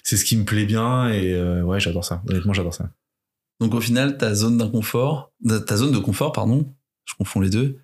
c'est 0.02 0.16
ce 0.16 0.24
qui 0.24 0.36
me 0.36 0.44
plaît 0.44 0.66
bien 0.66 1.08
et 1.10 1.32
euh, 1.34 1.62
ouais, 1.62 1.78
j'adore 1.78 2.04
ça. 2.04 2.22
Honnêtement, 2.28 2.52
j'adore 2.52 2.74
ça. 2.74 2.90
Donc 3.60 3.74
au 3.74 3.80
final, 3.80 4.18
ta 4.18 4.34
zone 4.34 4.58
d'inconfort, 4.58 5.32
ta 5.66 5.76
zone 5.76 5.92
de 5.92 5.98
confort, 5.98 6.32
pardon, 6.32 6.74
je 7.04 7.14
confonds 7.14 7.40
les 7.40 7.50
deux, 7.50 7.78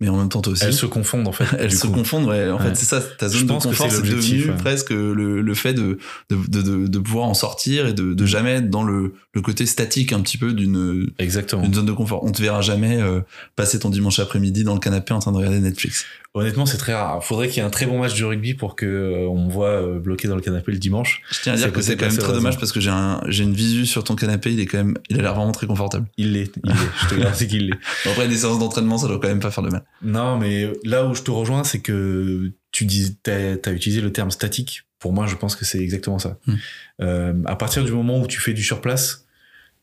mais 0.00 0.08
en 0.08 0.16
même 0.16 0.28
temps 0.28 0.42
toi 0.42 0.52
aussi. 0.52 0.64
Elles 0.64 0.74
se 0.74 0.86
confondent 0.86 1.26
en 1.28 1.32
fait. 1.32 1.46
Elles 1.58 1.72
se 1.72 1.86
coup. 1.86 1.92
confondent, 1.94 2.26
ouais. 2.26 2.50
En 2.50 2.58
Ouais. 2.58 2.64
fait, 2.68 2.74
c'est 2.76 2.84
ça. 2.84 3.00
Ta 3.00 3.28
Je 3.28 3.38
zone 3.38 3.46
de 3.46 3.52
confort, 3.52 3.90
c'est 3.90 4.02
devenu 4.02 4.50
ouais. 4.50 4.56
presque 4.56 4.90
le, 4.90 5.40
le 5.40 5.54
fait 5.54 5.72
de, 5.74 5.98
de, 6.30 6.36
de, 6.48 6.62
de, 6.62 6.86
de 6.86 6.98
pouvoir 6.98 7.26
en 7.26 7.34
sortir 7.34 7.86
et 7.86 7.92
de, 7.92 8.12
de 8.14 8.26
jamais 8.26 8.52
être 8.56 8.70
dans 8.70 8.82
le, 8.82 9.14
le 9.34 9.40
côté 9.42 9.64
statique 9.66 10.12
un 10.12 10.20
petit 10.20 10.38
peu 10.38 10.52
d'une 10.52 11.10
Exactement. 11.18 11.62
une 11.64 11.74
zone 11.74 11.86
de 11.86 11.92
confort. 11.92 12.24
On 12.24 12.32
te 12.32 12.42
verra 12.42 12.60
jamais 12.60 13.00
euh, 13.00 13.20
passer 13.56 13.78
ton 13.78 13.90
dimanche 13.90 14.18
après-midi 14.18 14.64
dans 14.64 14.74
le 14.74 14.80
canapé 14.80 15.14
en 15.14 15.18
train 15.20 15.32
de 15.32 15.36
regarder 15.38 15.60
Netflix. 15.60 16.04
Honnêtement, 16.36 16.66
c'est 16.66 16.76
très 16.76 16.92
rare. 16.92 17.24
Faudrait 17.24 17.48
qu'il 17.48 17.56
y 17.56 17.60
ait 17.60 17.66
un 17.66 17.70
très 17.70 17.86
bon 17.86 17.98
match 17.98 18.14
de 18.18 18.22
rugby 18.22 18.52
pour 18.52 18.76
que 18.76 18.84
euh, 18.84 19.26
on 19.26 19.46
me 19.46 19.50
voit 19.50 19.70
euh, 19.70 19.98
bloqué 19.98 20.28
dans 20.28 20.36
le 20.36 20.42
canapé 20.42 20.70
le 20.70 20.76
dimanche. 20.76 21.22
Je 21.30 21.40
tiens 21.40 21.54
à 21.54 21.56
dire 21.56 21.72
que 21.72 21.80
c'est 21.80 21.96
quand 21.96 22.04
même 22.04 22.14
très 22.14 22.34
dommage 22.34 22.58
parce 22.58 22.72
que 22.72 22.80
j'ai 22.80 22.90
un, 22.90 23.22
j'ai 23.26 23.42
une 23.42 23.54
visu 23.54 23.86
sur 23.86 24.04
ton 24.04 24.16
canapé. 24.16 24.52
Il 24.52 24.60
est 24.60 24.66
quand 24.66 24.76
même, 24.76 24.98
il 25.08 25.18
a 25.18 25.22
l'air 25.22 25.34
vraiment 25.34 25.52
très 25.52 25.66
confortable. 25.66 26.06
Il 26.18 26.32
l'est, 26.32 26.52
il 26.62 26.70
l'est. 26.70 26.76
Je 27.02 27.08
te 27.08 27.14
garantis 27.18 27.48
qu'il 27.48 27.68
l'est. 27.68 28.10
Après 28.10 28.28
des 28.28 28.36
séances 28.36 28.58
d'entraînement, 28.58 28.98
ça 28.98 29.08
doit 29.08 29.18
quand 29.18 29.28
même 29.28 29.40
pas 29.40 29.50
faire 29.50 29.64
de 29.64 29.70
mal. 29.70 29.82
Non, 30.02 30.36
mais 30.36 30.70
là 30.84 31.06
où 31.06 31.14
je 31.14 31.22
te 31.22 31.30
rejoins, 31.30 31.64
c'est 31.64 31.80
que 31.80 32.52
tu 32.70 32.84
dis, 32.84 33.16
t'as 33.22 33.54
as 33.64 33.70
utilisé 33.70 34.02
le 34.02 34.12
terme 34.12 34.30
statique. 34.30 34.82
Pour 34.98 35.14
moi, 35.14 35.26
je 35.26 35.36
pense 35.36 35.56
que 35.56 35.64
c'est 35.64 35.80
exactement 35.80 36.18
ça. 36.18 36.36
Hmm. 36.46 36.54
Euh, 37.00 37.34
à 37.46 37.56
partir 37.56 37.82
du 37.82 37.92
moment 37.92 38.20
où 38.20 38.26
tu 38.26 38.40
fais 38.40 38.52
du 38.52 38.62
surplace, 38.62 39.26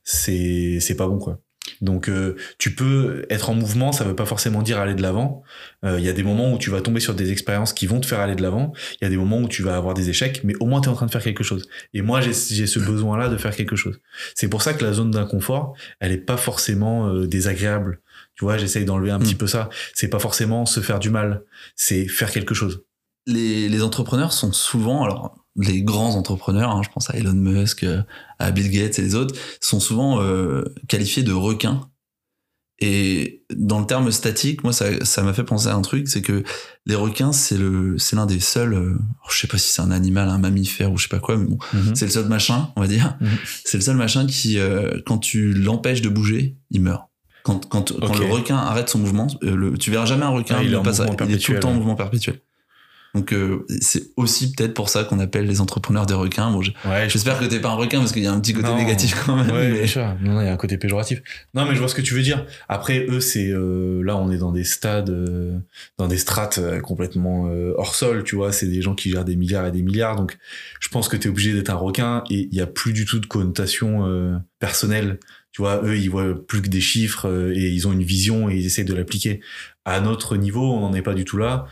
c'est 0.04 0.78
c'est 0.80 0.96
pas 0.96 1.08
bon 1.08 1.18
quoi. 1.18 1.40
Donc 1.82 2.10
euh, 2.10 2.36
tu 2.58 2.76
peux 2.76 3.26
être 3.30 3.50
en 3.50 3.56
mouvement, 3.56 3.92
ça 3.92 4.04
veut 4.04 4.16
pas 4.16 4.26
forcément 4.26 4.62
dire 4.62 4.80
aller 4.80 4.96
de 4.96 5.02
l'avant. 5.02 5.44
Euh, 5.86 5.98
Il 6.00 6.06
y 6.06 6.10
a 6.10 6.14
des 6.14 6.24
moments 6.24 6.52
où 6.54 6.58
tu 6.58 6.70
vas 6.70 6.82
tomber 6.82 7.00
sur 7.00 7.14
des 7.16 7.32
expériences 7.32 7.74
qui 7.74 7.88
vont 7.88 8.00
te 8.02 8.06
faire 8.06 8.20
aller 8.20 8.36
de 8.36 8.42
l'avant. 8.42 8.74
Il 9.02 9.06
y 9.06 9.08
a 9.08 9.10
des 9.10 9.18
moments 9.18 9.40
où 9.40 9.48
tu 9.48 9.64
vas 9.64 9.76
avoir 9.78 9.94
des 9.94 10.10
échecs, 10.10 10.42
mais 10.44 10.54
au 10.60 10.66
moins 10.66 10.82
tu 10.82 10.90
es 10.90 10.92
en 10.92 10.96
train 10.96 11.06
de 11.06 11.12
faire 11.12 11.24
quelque 11.24 11.44
chose. 11.44 11.68
Et 11.94 12.02
moi 12.02 12.20
j'ai 12.22 12.34
ce 12.34 12.80
besoin 12.80 13.18
là 13.18 13.30
de 13.30 13.38
faire 13.38 13.56
quelque 13.56 13.76
chose. 13.76 14.00
C'est 14.36 14.50
pour 14.50 14.62
ça 14.62 14.74
que 14.74 14.84
la 14.84 14.94
zone 14.94 15.12
d'inconfort, 15.12 15.74
elle 16.00 16.12
est 16.12 16.18
pas 16.18 16.38
forcément 16.38 17.08
euh, 17.08 17.28
désagréable. 17.28 18.02
Tu 18.36 18.46
vois, 18.46 18.58
j'essaye 18.58 18.84
d'enlever 18.86 19.12
un 19.12 19.20
Hmm. 19.20 19.24
petit 19.24 19.36
peu 19.36 19.48
ça. 19.48 19.70
C'est 19.94 20.08
pas 20.10 20.20
forcément 20.20 20.66
se 20.66 20.80
faire 20.82 21.00
du 21.00 21.10
mal, 21.10 21.44
c'est 21.76 22.08
faire 22.08 22.32
quelque 22.32 22.54
chose. 22.56 22.84
les, 23.28 23.70
les 23.70 23.82
entrepreneurs 23.84 24.34
sont 24.34 24.52
souvent, 24.52 25.04
alors 25.04 25.43
les 25.56 25.84
grands 25.84 26.16
entrepreneurs, 26.16 26.72
hein, 26.72 26.82
je 26.84 26.90
pense 26.90 27.10
à 27.10 27.16
Elon 27.16 27.34
Musk, 27.34 27.84
euh, 27.84 28.02
à 28.40 28.52
Bill 28.52 28.70
Gates 28.72 29.00
et 29.00 29.02
les 29.02 29.16
autres, 29.16 29.36
sont 29.62 29.80
souvent 29.80 30.22
euh, 30.22 30.64
qualifiés 30.88 31.24
de 31.24 31.34
requins. 31.34 31.90
Et 32.80 33.46
dans 33.56 33.80
le 33.80 33.86
terme 33.86 34.12
statique, 34.12 34.64
moi, 34.64 34.74
ça, 34.74 35.06
ça 35.06 35.22
m'a 35.22 35.32
fait 35.34 35.44
penser 35.44 35.68
à 35.68 35.76
un 35.76 35.82
truc, 35.82 36.08
c'est 36.10 36.22
que 36.22 36.44
les 36.86 36.96
requins, 36.96 37.32
c'est 37.32 37.58
l'un 37.58 38.26
des 38.26 38.40
seuls, 38.40 38.74
euh, 38.74 38.98
je 39.30 39.40
sais 39.40 39.48
pas 39.48 39.58
si 39.58 39.72
c'est 39.72 39.82
un 39.82 39.92
animal, 39.92 40.28
un 40.28 40.40
mammifère 40.40 40.92
ou 40.92 40.98
je 40.98 41.04
sais 41.04 41.10
pas 41.10 41.20
quoi, 41.20 41.38
mais 41.38 41.46
bon, 41.46 41.58
c'est 41.94 42.06
le 42.06 42.12
seul 42.12 42.26
machin, 42.26 42.72
on 42.76 42.82
va 42.82 42.88
dire. 42.88 43.16
Mhm. 43.22 43.30
C'est 43.64 43.78
le 43.78 43.84
seul 43.84 43.96
machin 43.96 44.26
qui, 44.26 44.58
euh, 44.58 45.00
quand 45.06 45.20
tu 45.20 45.54
l'empêches 45.54 46.02
de 46.02 46.10
bouger, 46.10 46.58
il 46.72 46.82
meurt. 46.82 47.04
Quand, 47.44 47.68
quand, 47.70 47.98
quand 48.00 48.18
le 48.18 48.26
requin 48.26 48.58
arrête 48.58 48.90
son 48.90 49.00
mouvement, 49.00 49.28
le, 49.42 49.78
tu 49.78 49.92
verras 49.92 50.06
jamais 50.06 50.24
un 50.24 50.30
requin, 50.30 50.56
Ah, 50.60 50.64
il 50.64 50.74
est 50.74 50.76
en 50.76 50.84
passe 50.84 51.02
il 51.26 51.32
est 51.32 51.38
tout 51.38 51.52
le 51.52 51.60
temps 51.60 51.72
en 51.72 51.76
mouvement 51.76 51.96
perpétuel. 51.96 52.42
Donc 53.16 53.32
euh, 53.32 53.64
c'est 53.80 54.04
aussi 54.18 54.54
peut-être 54.54 54.74
pour 54.74 54.90
ça 54.90 55.04
qu'on 55.04 55.20
appelle 55.20 55.46
les 55.46 55.62
entrepreneurs 55.62 56.08
des 56.08 56.16
requins. 56.16 56.50
Bon, 56.52 56.64
je- 56.64 56.72
Ouais, 56.86 57.08
j'espère 57.08 57.38
que 57.40 57.46
t'es 57.46 57.60
pas 57.60 57.70
un 57.70 57.76
requin 57.76 58.00
parce 58.00 58.12
qu'il 58.12 58.24
y 58.24 58.28
a 58.28 58.32
un 58.34 58.40
petit 58.40 58.54
côté 58.54 58.68
Non. 58.70 58.76
négatif 58.76 59.16
quand 59.24 59.36
même. 59.36 59.52
Ouais, 59.52 59.70
mais- 59.70 59.78
bien 59.80 59.88
sûr. 59.88 60.16
Non, 60.22 60.42
il 60.42 60.46
y 60.46 60.50
a 60.50 60.54
un 60.54 60.58
côté 60.58 60.78
péjoratif. 60.80 61.22
Non, 61.54 61.66
mais 61.66 61.76
je 61.76 61.80
vois 61.80 61.88
ce 61.90 61.94
que 61.96 62.02
tu 62.02 62.16
veux 62.16 62.24
dire. 62.24 62.46
Après, 62.70 63.06
eux, 63.08 63.20
c'est 63.20 63.50
euh, 63.50 64.02
là, 64.04 64.18
on 64.18 64.32
est 64.32 64.38
dans 64.40 64.52
des 64.52 64.64
stades, 64.64 65.12
euh, 65.12 65.60
dans 66.00 66.08
des 66.08 66.18
strates 66.18 66.58
euh, 66.58 66.80
complètement 66.80 67.48
euh, 67.50 67.74
hors 67.78 67.94
sol. 67.94 68.24
Tu 68.24 68.36
vois, 68.36 68.52
c'est 68.52 68.68
des 68.68 68.82
gens 68.82 68.96
qui 68.96 69.12
gèrent 69.12 69.26
des 69.26 69.36
milliards 69.36 69.68
et 69.68 69.72
des 69.72 69.84
milliards. 69.84 70.16
Donc, 70.16 70.36
je 70.80 70.90
pense 70.90 71.08
que 71.08 71.16
tu 71.16 71.28
es 71.28 71.30
obligé 71.32 71.54
d'être 71.54 71.70
un 71.70 71.76
requin 71.76 72.24
et 72.32 72.48
il 72.52 72.56
y 72.58 72.62
a 72.62 72.68
plus 72.68 72.94
du 72.94 73.06
tout 73.06 73.20
de 73.20 73.28
connotation 73.28 74.08
euh, 74.08 74.36
personnelle. 74.60 75.20
Tu 75.52 75.62
vois, 75.62 75.82
eux, 75.84 75.98
ils 76.00 76.10
voient 76.10 76.34
plus 76.48 76.64
que 76.64 76.68
des 76.68 76.82
chiffres 76.82 77.52
et 77.54 77.70
ils 77.70 77.88
ont 77.88 77.92
une 77.92 78.02
vision 78.02 78.50
et 78.50 78.56
ils 78.56 78.66
essaient 78.66 78.84
de 78.86 78.94
l'appliquer. 78.96 79.40
À 79.86 80.00
notre 80.00 80.36
niveau, 80.36 80.74
on 80.74 80.80
n'en 80.80 80.94
est 80.96 81.04
pas 81.04 81.14
du 81.14 81.26
tout 81.26 81.38
là. 81.38 81.68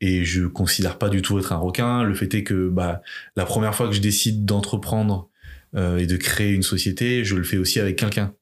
Et 0.00 0.24
je 0.24 0.46
considère 0.46 0.98
pas 0.98 1.08
du 1.08 1.22
tout 1.22 1.38
être 1.38 1.52
un 1.52 1.58
requin. 1.58 2.02
Le 2.02 2.14
fait 2.14 2.32
est 2.34 2.44
que 2.44 2.68
bah, 2.68 3.02
la 3.36 3.44
première 3.44 3.74
fois 3.74 3.86
que 3.88 3.92
je 3.92 4.00
décide 4.00 4.44
d'entreprendre 4.44 5.28
euh, 5.76 5.98
et 5.98 6.06
de 6.06 6.16
créer 6.16 6.52
une 6.52 6.62
société, 6.62 7.24
je 7.24 7.36
le 7.36 7.44
fais 7.44 7.58
aussi 7.58 7.80
avec 7.80 7.96
quelqu'un. 7.96 8.34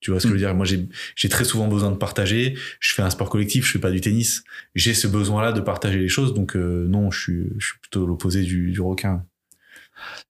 Tu 0.00 0.10
vois 0.10 0.18
ce 0.18 0.24
que 0.24 0.30
je 0.30 0.34
veux 0.34 0.40
dire? 0.40 0.54
Moi, 0.54 0.66
j'ai 0.66 0.88
j'ai 1.14 1.28
très 1.28 1.44
souvent 1.44 1.68
besoin 1.68 1.90
de 1.90 1.96
partager. 1.96 2.58
Je 2.80 2.92
fais 2.92 3.02
un 3.02 3.10
sport 3.10 3.30
collectif, 3.30 3.64
je 3.66 3.72
fais 3.72 3.78
pas 3.78 3.92
du 3.92 4.00
tennis. 4.00 4.42
J'ai 4.74 4.94
ce 4.94 5.06
besoin-là 5.06 5.52
de 5.52 5.60
partager 5.60 5.98
les 5.98 6.08
choses. 6.08 6.34
Donc 6.34 6.56
euh, 6.56 6.86
non, 6.88 7.10
je 7.10 7.20
suis, 7.20 7.44
je 7.58 7.66
suis 7.66 7.78
plutôt 7.78 8.04
l'opposé 8.04 8.42
du, 8.42 8.72
du 8.72 8.80
requin. 8.80 9.24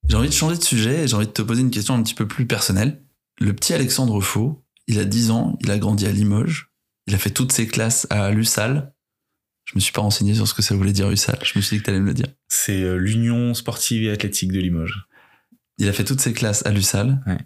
J'ai 0.09 0.16
envie 0.16 0.29
de 0.29 0.35
changer 0.35 0.59
de 0.59 0.62
sujet 0.62 1.05
et 1.05 1.09
j'ai 1.09 1.14
envie 1.14 1.27
de 1.27 1.33
te 1.33 1.42
poser 1.42 1.62
une 1.62 1.71
question 1.71 1.95
un 1.95 2.03
petit 2.03 2.14
peu 2.14 2.29
plus 2.29 2.47
personnelle. 2.47 3.01
Le 3.40 3.55
petit 3.55 3.73
Alexandre 3.73 4.21
Faux, 4.21 4.62
il 4.88 4.99
a 4.99 5.05
10 5.05 5.31
ans, 5.31 5.57
il 5.61 5.71
a 5.71 5.79
grandi 5.79 6.07
à 6.07 6.12
Limoges, 6.12 6.71
il 7.07 7.14
a 7.14 7.18
fait 7.18 7.31
toutes 7.31 7.53
ses 7.53 7.66
classes 7.66 8.07
à 8.11 8.31
l'USAL. 8.31 8.91
Je 9.64 9.72
me 9.77 9.81
suis 9.81 9.92
pas 9.92 10.03
renseigné 10.03 10.35
sur 10.35 10.46
ce 10.48 10.55
que 10.55 10.62
ça 10.62 10.75
voulait 10.75 10.92
dire 10.92 11.11
USAL. 11.11 11.38
Je 11.42 11.53
me 11.57 11.62
suis 11.62 11.77
dit 11.77 11.83
que 11.83 11.87
t'allais 11.87 12.01
me 12.01 12.07
le 12.07 12.14
dire. 12.14 12.27
C'est 12.48 12.83
euh, 12.83 12.96
l'Union 12.96 13.55
sportive 13.55 14.03
et 14.05 14.11
athlétique 14.11 14.53
de 14.53 14.61
Limoges. 14.61 15.07
Il 15.79 15.88
a 15.88 15.92
fait 15.92 16.05
toutes 16.05 16.20
ses 16.20 16.33
classes 16.33 16.66
à 16.66 16.70
l'USAL. 16.70 17.22
Ouais. 17.27 17.38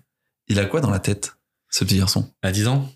Il 0.49 0.59
a 0.59 0.65
quoi 0.65 0.81
dans 0.81 0.91
la 0.91 0.99
tête, 0.99 1.37
ce 1.71 1.85
petit 1.85 1.99
garçon? 1.99 2.33
À 2.43 2.53
10 2.53 2.69
ans? 2.69 2.93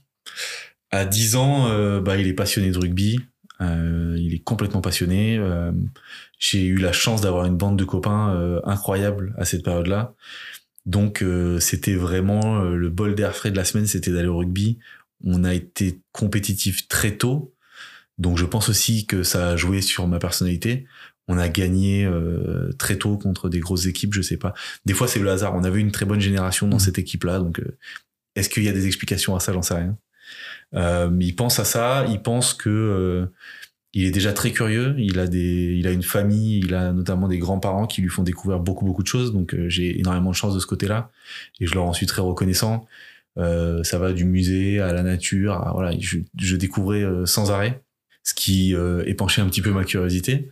À 0.90 1.04
10 1.04 1.36
ans, 1.36 1.68
euh, 1.68 2.00
bah, 2.00 2.16
il 2.16 2.26
est 2.26 2.34
passionné 2.34 2.70
de 2.70 2.78
rugby. 2.78 3.20
Euh, 3.60 4.16
il 4.18 4.34
est 4.34 4.42
complètement 4.42 4.80
passionné. 4.80 5.36
Euh, 5.38 5.72
J'ai 6.38 6.64
eu 6.64 6.76
la 6.76 6.92
chance 6.92 7.20
d'avoir 7.20 7.44
une 7.46 7.56
bande 7.56 7.78
de 7.78 7.84
copains 7.84 8.60
incroyable 8.64 9.34
à 9.36 9.44
cette 9.44 9.64
période-là. 9.64 10.14
Donc 10.86 11.22
c'était 11.58 11.94
vraiment 11.94 12.62
le 12.62 12.88
bol 12.88 13.14
d'air 13.14 13.36
frais 13.36 13.50
de 13.50 13.56
la 13.56 13.64
semaine, 13.64 13.86
c'était 13.86 14.10
d'aller 14.10 14.28
au 14.28 14.38
rugby. 14.38 14.78
On 15.22 15.44
a 15.44 15.52
été 15.52 16.00
compétitif 16.12 16.88
très 16.88 17.16
tôt. 17.18 17.54
Donc 18.20 18.38
je 18.38 18.44
pense 18.44 18.68
aussi 18.68 19.06
que 19.06 19.22
ça 19.24 19.48
a 19.50 19.56
joué 19.56 19.80
sur 19.82 20.06
ma 20.06 20.18
personnalité. 20.20 20.86
On 21.26 21.38
a 21.38 21.48
gagné 21.48 22.04
euh, 22.04 22.70
très 22.78 22.96
tôt 22.96 23.16
contre 23.16 23.48
des 23.48 23.60
grosses 23.60 23.86
équipes, 23.86 24.14
je 24.14 24.22
sais 24.22 24.36
pas. 24.36 24.52
Des 24.84 24.94
fois 24.94 25.08
c'est 25.08 25.20
le 25.20 25.30
hasard. 25.30 25.54
On 25.54 25.64
avait 25.64 25.80
une 25.80 25.90
très 25.92 26.04
bonne 26.06 26.20
génération 26.20 26.68
dans 26.68 26.76
Mhm. 26.76 26.80
cette 26.80 26.98
équipe-là, 26.98 27.38
donc 27.38 27.60
euh, 27.60 27.76
est-ce 28.36 28.48
qu'il 28.48 28.62
y 28.62 28.68
a 28.68 28.72
des 28.72 28.86
explications 28.86 29.34
à 29.34 29.40
ça? 29.40 29.52
J'en 29.52 29.62
sais 29.62 29.74
rien. 29.74 29.96
Euh, 30.74 31.10
il 31.20 31.34
pense 31.34 31.58
à 31.58 31.64
ça, 31.64 32.04
il 32.08 32.20
pense 32.22 32.54
que 32.54 32.68
euh, 32.70 33.26
il 33.92 34.04
est 34.04 34.10
déjà 34.12 34.32
très 34.32 34.52
curieux. 34.52 34.94
Il 34.98 35.18
a 35.18 35.26
des, 35.26 35.74
il 35.78 35.86
a 35.86 35.90
une 35.92 36.02
famille, 36.04 36.58
il 36.60 36.74
a 36.74 36.92
notamment 36.92 37.26
des 37.26 37.38
grands-parents 37.38 37.86
qui 37.88 38.02
lui 38.02 38.08
font 38.08 38.22
découvrir 38.22 38.60
beaucoup 38.60 38.84
beaucoup 38.84 39.02
de 39.02 39.08
choses. 39.08 39.32
Donc 39.32 39.54
euh, 39.54 39.68
j'ai 39.68 39.98
énormément 39.98 40.30
de 40.30 40.36
chance 40.36 40.54
de 40.54 40.60
ce 40.60 40.66
côté-là 40.66 41.10
et 41.60 41.66
je 41.66 41.74
leur 41.74 41.84
en 41.84 41.92
suis 41.92 42.06
très 42.06 42.22
reconnaissant. 42.22 42.86
Euh, 43.38 43.82
ça 43.84 43.98
va 43.98 44.12
du 44.12 44.24
musée 44.24 44.80
à 44.80 44.92
la 44.92 45.02
nature, 45.02 45.54
à- 45.54 45.72
voilà, 45.72 45.92
je, 45.98 46.18
je 46.38 46.56
découvrais 46.56 47.04
sans 47.24 47.50
arrêt, 47.52 47.82
ce 48.22 48.34
qui 48.34 48.74
euh, 48.74 49.02
épanchait 49.06 49.42
un 49.42 49.46
petit 49.48 49.62
peu 49.62 49.70
ma 49.72 49.84
curiosité. 49.84 50.48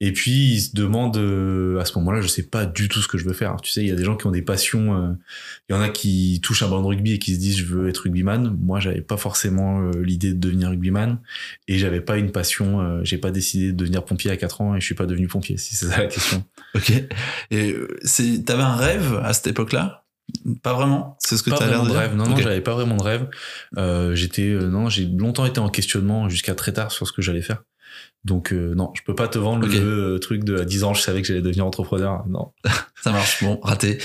Et 0.00 0.12
puis 0.12 0.52
ils 0.54 0.60
se 0.60 0.76
demandent 0.76 1.16
euh, 1.16 1.80
à 1.80 1.84
ce 1.84 1.98
moment-là, 1.98 2.20
je 2.20 2.28
sais 2.28 2.44
pas 2.44 2.66
du 2.66 2.88
tout 2.88 3.02
ce 3.02 3.08
que 3.08 3.18
je 3.18 3.24
veux 3.24 3.32
faire. 3.32 3.56
Tu 3.60 3.72
sais, 3.72 3.82
il 3.82 3.88
y 3.88 3.90
a 3.90 3.96
des 3.96 4.04
gens 4.04 4.16
qui 4.16 4.28
ont 4.28 4.30
des 4.30 4.42
passions. 4.42 4.94
euh, 4.96 5.12
Il 5.68 5.74
y 5.74 5.76
en 5.76 5.80
a 5.80 5.88
qui 5.88 6.40
touchent 6.40 6.62
un 6.62 6.68
ballon 6.68 6.82
de 6.82 6.86
rugby 6.86 7.14
et 7.14 7.18
qui 7.18 7.34
se 7.34 7.40
disent 7.40 7.58
je 7.58 7.64
veux 7.64 7.88
être 7.88 7.98
rugbyman. 8.04 8.56
Moi, 8.62 8.78
j'avais 8.78 9.00
pas 9.00 9.16
forcément 9.16 9.80
euh, 9.82 9.90
l'idée 10.00 10.34
de 10.34 10.38
devenir 10.38 10.68
rugbyman 10.70 11.18
et 11.66 11.78
j'avais 11.78 12.00
pas 12.00 12.16
une 12.16 12.30
passion. 12.30 12.80
euh, 12.80 13.00
J'ai 13.02 13.18
pas 13.18 13.32
décidé 13.32 13.72
de 13.72 13.76
devenir 13.76 14.04
pompier 14.04 14.30
à 14.30 14.36
4 14.36 14.60
ans 14.60 14.76
et 14.76 14.80
je 14.80 14.84
suis 14.86 14.94
pas 14.94 15.06
devenu 15.06 15.26
pompier. 15.26 15.56
Si 15.56 15.74
c'est 15.74 15.86
ça 15.86 15.98
la 15.98 16.06
question. 16.06 16.44
Ok. 16.76 16.92
Et 17.50 17.74
c'est, 18.02 18.44
t'avais 18.44 18.62
un 18.62 18.76
rêve 18.76 19.20
à 19.24 19.32
cette 19.32 19.48
époque-là? 19.48 20.04
Pas 20.62 20.74
vraiment. 20.74 21.16
C'est 21.20 21.36
ce 21.36 21.42
que 21.42 21.50
pas 21.50 21.56
t'as 21.58 21.66
l'air 21.68 21.84
de 21.84 21.90
rêve. 21.90 22.14
Non, 22.14 22.26
non, 22.28 22.36
j'avais 22.36 22.60
pas 22.60 22.74
vraiment 22.74 22.96
de 22.96 23.02
rêve. 23.02 23.28
Euh, 23.76 24.14
j'étais 24.14 24.42
euh, 24.48 24.68
non, 24.68 24.88
j'ai 24.88 25.06
longtemps 25.06 25.46
été 25.46 25.58
en 25.60 25.68
questionnement 25.68 26.28
jusqu'à 26.28 26.54
très 26.54 26.72
tard 26.72 26.90
sur 26.92 27.06
ce 27.06 27.12
que 27.12 27.22
j'allais 27.22 27.42
faire. 27.42 27.62
Donc 28.24 28.52
euh, 28.52 28.74
non, 28.74 28.92
je 28.94 29.02
peux 29.02 29.14
pas 29.14 29.28
te 29.28 29.38
vendre 29.38 29.66
le 29.66 29.78
euh, 30.14 30.18
truc 30.18 30.44
de 30.44 30.58
à 30.58 30.64
10 30.64 30.84
ans, 30.84 30.92
je 30.94 31.00
savais 31.02 31.22
que 31.22 31.28
j'allais 31.28 31.40
devenir 31.42 31.64
entrepreneur. 31.66 32.26
Non. 32.28 32.52
Ça 33.02 33.12
marche. 33.12 33.42
Bon, 33.42 33.58
raté. 33.62 33.98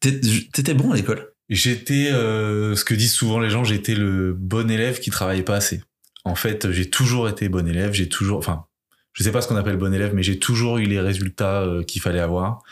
T'é- 0.00 0.20
T'étais 0.52 0.74
bon 0.74 0.90
à 0.92 0.96
l'école? 0.96 1.28
J'étais 1.48 2.10
euh, 2.12 2.74
ce 2.76 2.84
que 2.84 2.94
disent 2.94 3.12
souvent 3.12 3.38
les 3.40 3.50
gens, 3.50 3.64
j'étais 3.64 3.94
le 3.94 4.32
bon 4.32 4.70
élève 4.70 4.98
qui 5.00 5.10
travaillait 5.10 5.42
pas 5.42 5.56
assez. 5.56 5.82
En 6.24 6.34
fait, 6.34 6.70
j'ai 6.70 6.88
toujours 6.90 7.28
été 7.28 7.48
bon 7.48 7.66
élève, 7.68 7.92
j'ai 7.92 8.08
toujours 8.08 8.38
enfin 8.38 8.64
je 9.12 9.24
sais 9.24 9.32
pas 9.32 9.42
ce 9.42 9.48
qu'on 9.48 9.56
appelle 9.56 9.76
bon 9.76 9.92
élève, 9.92 10.14
mais 10.14 10.22
j'ai 10.22 10.38
toujours 10.38 10.78
eu 10.78 10.84
les 10.84 11.00
résultats 11.00 11.62
euh, 11.62 11.82
qu'il 11.82 12.00
fallait 12.00 12.20
avoir. 12.20 12.62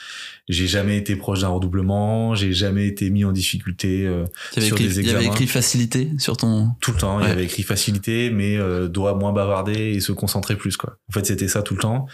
J'ai 0.48 0.66
jamais 0.66 0.96
été 0.96 1.14
proche 1.16 1.40
d'un 1.40 1.48
redoublement, 1.48 2.34
j'ai 2.34 2.52
jamais 2.52 2.86
été 2.86 3.10
mis 3.10 3.24
en 3.24 3.32
difficulté 3.32 4.06
euh, 4.06 4.24
Il 4.56 4.62
Sur 4.62 4.76
écrit, 4.76 4.88
des 4.88 5.00
il 5.00 5.06
y 5.06 5.10
avait 5.10 5.18
examens. 5.18 5.34
écrit 5.34 5.46
facilité 5.46 6.10
sur 6.18 6.36
ton. 6.36 6.70
tout 6.80 6.92
le 6.92 6.96
temps. 6.98 7.20
Il 7.20 7.28
y 7.28 7.30
avait 7.30 7.44
écrit 7.44 7.62
facilité, 7.64 8.30
mais 8.30 8.56
euh, 8.56 8.88
doit 8.88 9.14
moins 9.14 9.32
bavarder 9.32 9.74
et 9.94 10.00
se 10.00 10.12
concentrer 10.12 10.56
plus. 10.56 10.76
Quoi. 10.76 10.96
En 11.10 11.12
fait, 11.12 11.26
c'était 11.26 11.48
ça 11.48 11.62
tout 11.62 11.74
le 11.74 11.80
temps. 11.80 12.06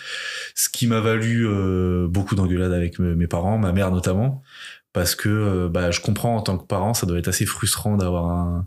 Ce 0.56 0.68
qui 0.68 0.86
m'a 0.86 1.00
valu 1.00 1.46
euh, 1.46 2.08
beaucoup 2.08 2.34
d'engueulades 2.34 2.72
avec 2.72 2.98
me- 2.98 3.14
mes 3.14 3.26
parents, 3.28 3.58
ma 3.58 3.72
mère 3.72 3.90
notamment, 3.92 4.42
parce 4.92 5.14
que 5.14 5.68
bah, 5.68 5.90
je 5.90 6.00
comprends 6.00 6.34
en 6.36 6.40
tant 6.40 6.56
que 6.58 6.66
parent, 6.66 6.94
ça 6.94 7.06
doit 7.06 7.18
être 7.18 7.28
assez 7.28 7.46
frustrant 7.46 7.96
d'avoir 7.96 8.30
un, 8.30 8.66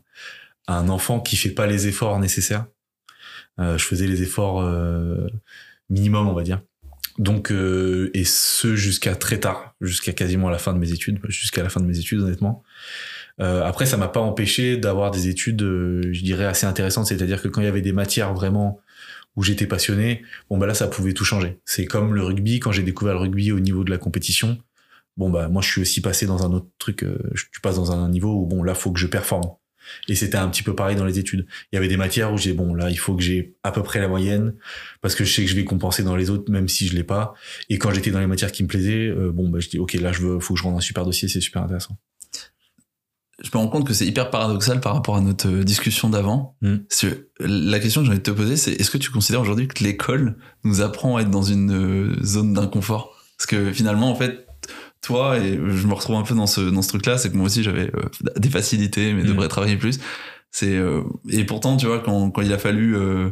un 0.70 0.88
enfant 0.88 1.20
qui 1.20 1.36
fait 1.36 1.50
pas 1.50 1.68
les 1.68 1.88
efforts 1.88 2.20
nécessaires. 2.20 2.68
Euh, 3.60 3.78
je 3.78 3.84
faisais 3.86 4.08
les 4.08 4.22
efforts 4.22 4.62
euh, 4.62 5.28
minimum, 5.90 6.28
on 6.28 6.34
va 6.34 6.44
dire. 6.44 6.62
Donc, 7.18 7.52
euh, 7.52 8.12
et 8.14 8.26
ce 8.26 8.76
jusqu'à 8.76 9.16
très 9.16 9.40
tard, 9.40 9.76
jusqu'à 9.82 10.14
quasiment 10.14 10.50
la 10.50 10.60
fin 10.60 10.74
de 10.74 10.78
mes 10.78 10.92
études, 10.92 11.20
jusqu'à 11.30 11.64
la 11.64 11.70
fin 11.70 11.80
de 11.80 11.86
mes 11.86 11.98
études, 11.98 12.20
honnêtement. 12.22 12.64
Euh, 13.40 13.64
après, 13.64 13.86
ça 13.86 13.98
m'a 13.98 14.08
pas 14.08 14.20
empêché 14.20 14.78
d'avoir 14.78 15.12
des 15.12 15.28
études, 15.28 15.62
euh, 15.64 16.02
je 16.12 16.22
dirais, 16.24 16.46
assez 16.46 16.66
intéressantes. 16.66 17.08
C'est-à-dire 17.08 17.42
que 17.42 17.48
quand 17.48 17.62
il 17.62 17.66
y 17.66 17.68
avait 17.68 17.82
des 17.82 17.92
matières 17.92 18.34
vraiment 18.34 18.80
où 19.36 19.44
j'étais 19.44 19.68
passionné, 19.68 20.24
bon 20.50 20.58
bah 20.58 20.66
là, 20.68 20.74
ça 20.74 20.88
pouvait 20.88 21.14
tout 21.14 21.26
changer. 21.26 21.60
C'est 21.66 21.86
comme 21.86 22.14
le 22.14 22.24
rugby. 22.24 22.60
Quand 22.60 22.72
j'ai 22.72 22.84
découvert 22.84 23.14
le 23.16 23.22
rugby 23.22 23.52
au 23.52 23.60
niveau 23.60 23.84
de 23.84 23.92
la 23.92 23.98
compétition, 23.98 24.58
bon 25.18 25.30
bah 25.30 25.48
moi, 25.50 25.62
je 25.62 25.70
suis 25.70 25.82
aussi 25.82 26.02
passé 26.02 26.26
dans 26.28 26.46
un 26.46 26.54
autre 26.54 26.68
truc. 26.80 27.04
euh, 27.04 27.18
je 27.34 27.46
tu 27.52 27.62
passes 27.62 27.76
dans 27.76 27.92
un 27.92 28.10
niveau 28.10 28.34
où 28.34 28.46
bon 28.46 28.64
là, 28.64 28.74
faut 28.76 28.92
que 28.92 29.00
je 29.00 29.08
performe. 29.08 29.50
Et 30.08 30.16
c'était 30.16 30.38
un 30.38 30.48
petit 30.50 30.64
peu 30.64 30.76
pareil 30.76 30.96
dans 30.96 31.06
les 31.06 31.20
études. 31.20 31.46
Il 31.72 31.76
y 31.76 31.78
avait 31.78 31.88
des 31.88 31.98
matières 31.98 32.34
où 32.34 32.38
j'ai 32.38 32.54
bon 32.54 32.74
là, 32.74 32.90
il 32.90 32.98
faut 32.98 33.16
que 33.16 33.24
j'ai 33.24 33.56
à 33.64 33.72
peu 33.72 33.84
près 33.84 34.00
la 34.00 34.08
moyenne 34.08 34.54
parce 35.02 35.16
que 35.16 35.24
je 35.24 35.34
sais 35.34 35.44
que 35.44 35.50
je 35.50 35.56
vais 35.56 35.66
compenser 35.66 36.04
dans 36.04 36.16
les 36.16 36.30
autres, 36.30 36.52
même 36.52 36.68
si 36.68 36.88
je 36.88 36.96
l'ai 36.96 37.04
pas. 37.04 37.34
Et 37.70 37.78
quand 37.78 37.92
j'étais 37.92 38.12
dans 38.12 38.20
les 38.20 38.28
matières 38.28 38.52
qui 38.52 38.64
me 38.64 38.68
plaisaient, 38.68 39.08
euh, 39.08 39.32
bon 39.32 39.50
bah 39.50 39.60
je 39.60 39.70
dis 39.70 39.80
ok 39.80 39.94
là, 39.94 40.12
je 40.12 40.22
veux, 40.22 40.40
faut 40.40 40.54
que 40.54 40.60
je 40.60 40.64
rende 40.64 40.78
un 40.78 40.82
super 40.82 41.06
dossier, 41.06 41.28
c'est 41.28 41.42
super 41.42 41.64
intéressant. 41.64 41.98
Je 43.44 43.52
me 43.54 43.60
rends 43.60 43.68
compte 43.68 43.86
que 43.86 43.94
c'est 43.94 44.06
hyper 44.06 44.32
paradoxal 44.32 44.82
par 44.82 44.96
rapport 44.96 45.16
à 45.16 45.22
notre 45.22 45.48
euh, 45.48 45.64
discussion 45.64 46.10
d'avant. 46.10 46.56
Mm. 46.62 46.78
Que 47.00 47.30
La 47.40 47.80
question 47.80 48.02
que 48.02 48.06
j'ai 48.06 48.12
envie 48.12 48.20
de 48.20 48.24
te 48.24 48.32
poser, 48.32 48.58
c'est 48.58 48.72
est-ce 48.74 48.90
que 48.90 48.98
tu 48.98 49.12
considères 49.12 49.42
aujourd'hui 49.42 49.68
que 49.68 49.84
l'école 49.84 50.38
nous 50.64 50.82
apprend 50.82 51.18
à 51.18 51.22
être 51.22 51.30
dans 51.30 51.44
une 51.44 51.72
euh, 51.72 52.24
zone 52.24 52.54
d'inconfort? 52.54 53.16
Parce 53.38 53.46
que 53.46 53.72
finalement, 53.72 54.10
en 54.10 54.16
fait, 54.16 54.47
toi, 55.08 55.38
et 55.40 55.54
je 55.56 55.88
me 55.88 55.94
retrouve 55.94 56.16
un 56.18 56.24
peu 56.24 56.36
dans 56.36 56.48
ce, 56.48 56.62
dans 56.62 56.82
ce 56.82 56.90
truc-là, 56.90 57.18
c'est 57.18 57.32
que 57.32 57.38
moi 57.38 57.46
aussi 57.48 57.64
j'avais 57.64 57.90
euh, 57.96 58.04
des 58.38 58.50
facilités, 58.50 59.14
mais 59.14 59.24
Mm. 59.24 59.28
devrais 59.28 59.48
travailler 59.48 59.78
plus. 59.78 60.00
C'est 60.52 60.76
euh, 60.76 61.02
Et 61.30 61.44
pourtant, 61.46 61.78
tu 61.78 61.86
vois, 61.88 62.00
quand, 62.00 62.30
quand 62.32 62.42
il 62.42 62.54
a 62.54 62.58
fallu 62.58 62.96
euh, 62.96 63.32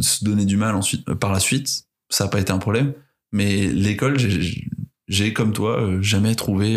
se 0.00 0.24
donner 0.24 0.44
du 0.44 0.56
mal 0.56 0.74
ensuite, 0.74 1.04
par 1.14 1.32
la 1.32 1.40
suite, 1.40 1.84
ça 2.10 2.24
n'a 2.24 2.30
pas 2.30 2.40
été 2.40 2.52
un 2.52 2.58
problème. 2.58 2.92
Mais 3.32 3.66
l'école, 3.66 4.18
j'ai- 4.18 5.32
comme 5.32 5.52
toi, 5.52 5.88
jamais 6.00 6.34
trouvé 6.34 6.76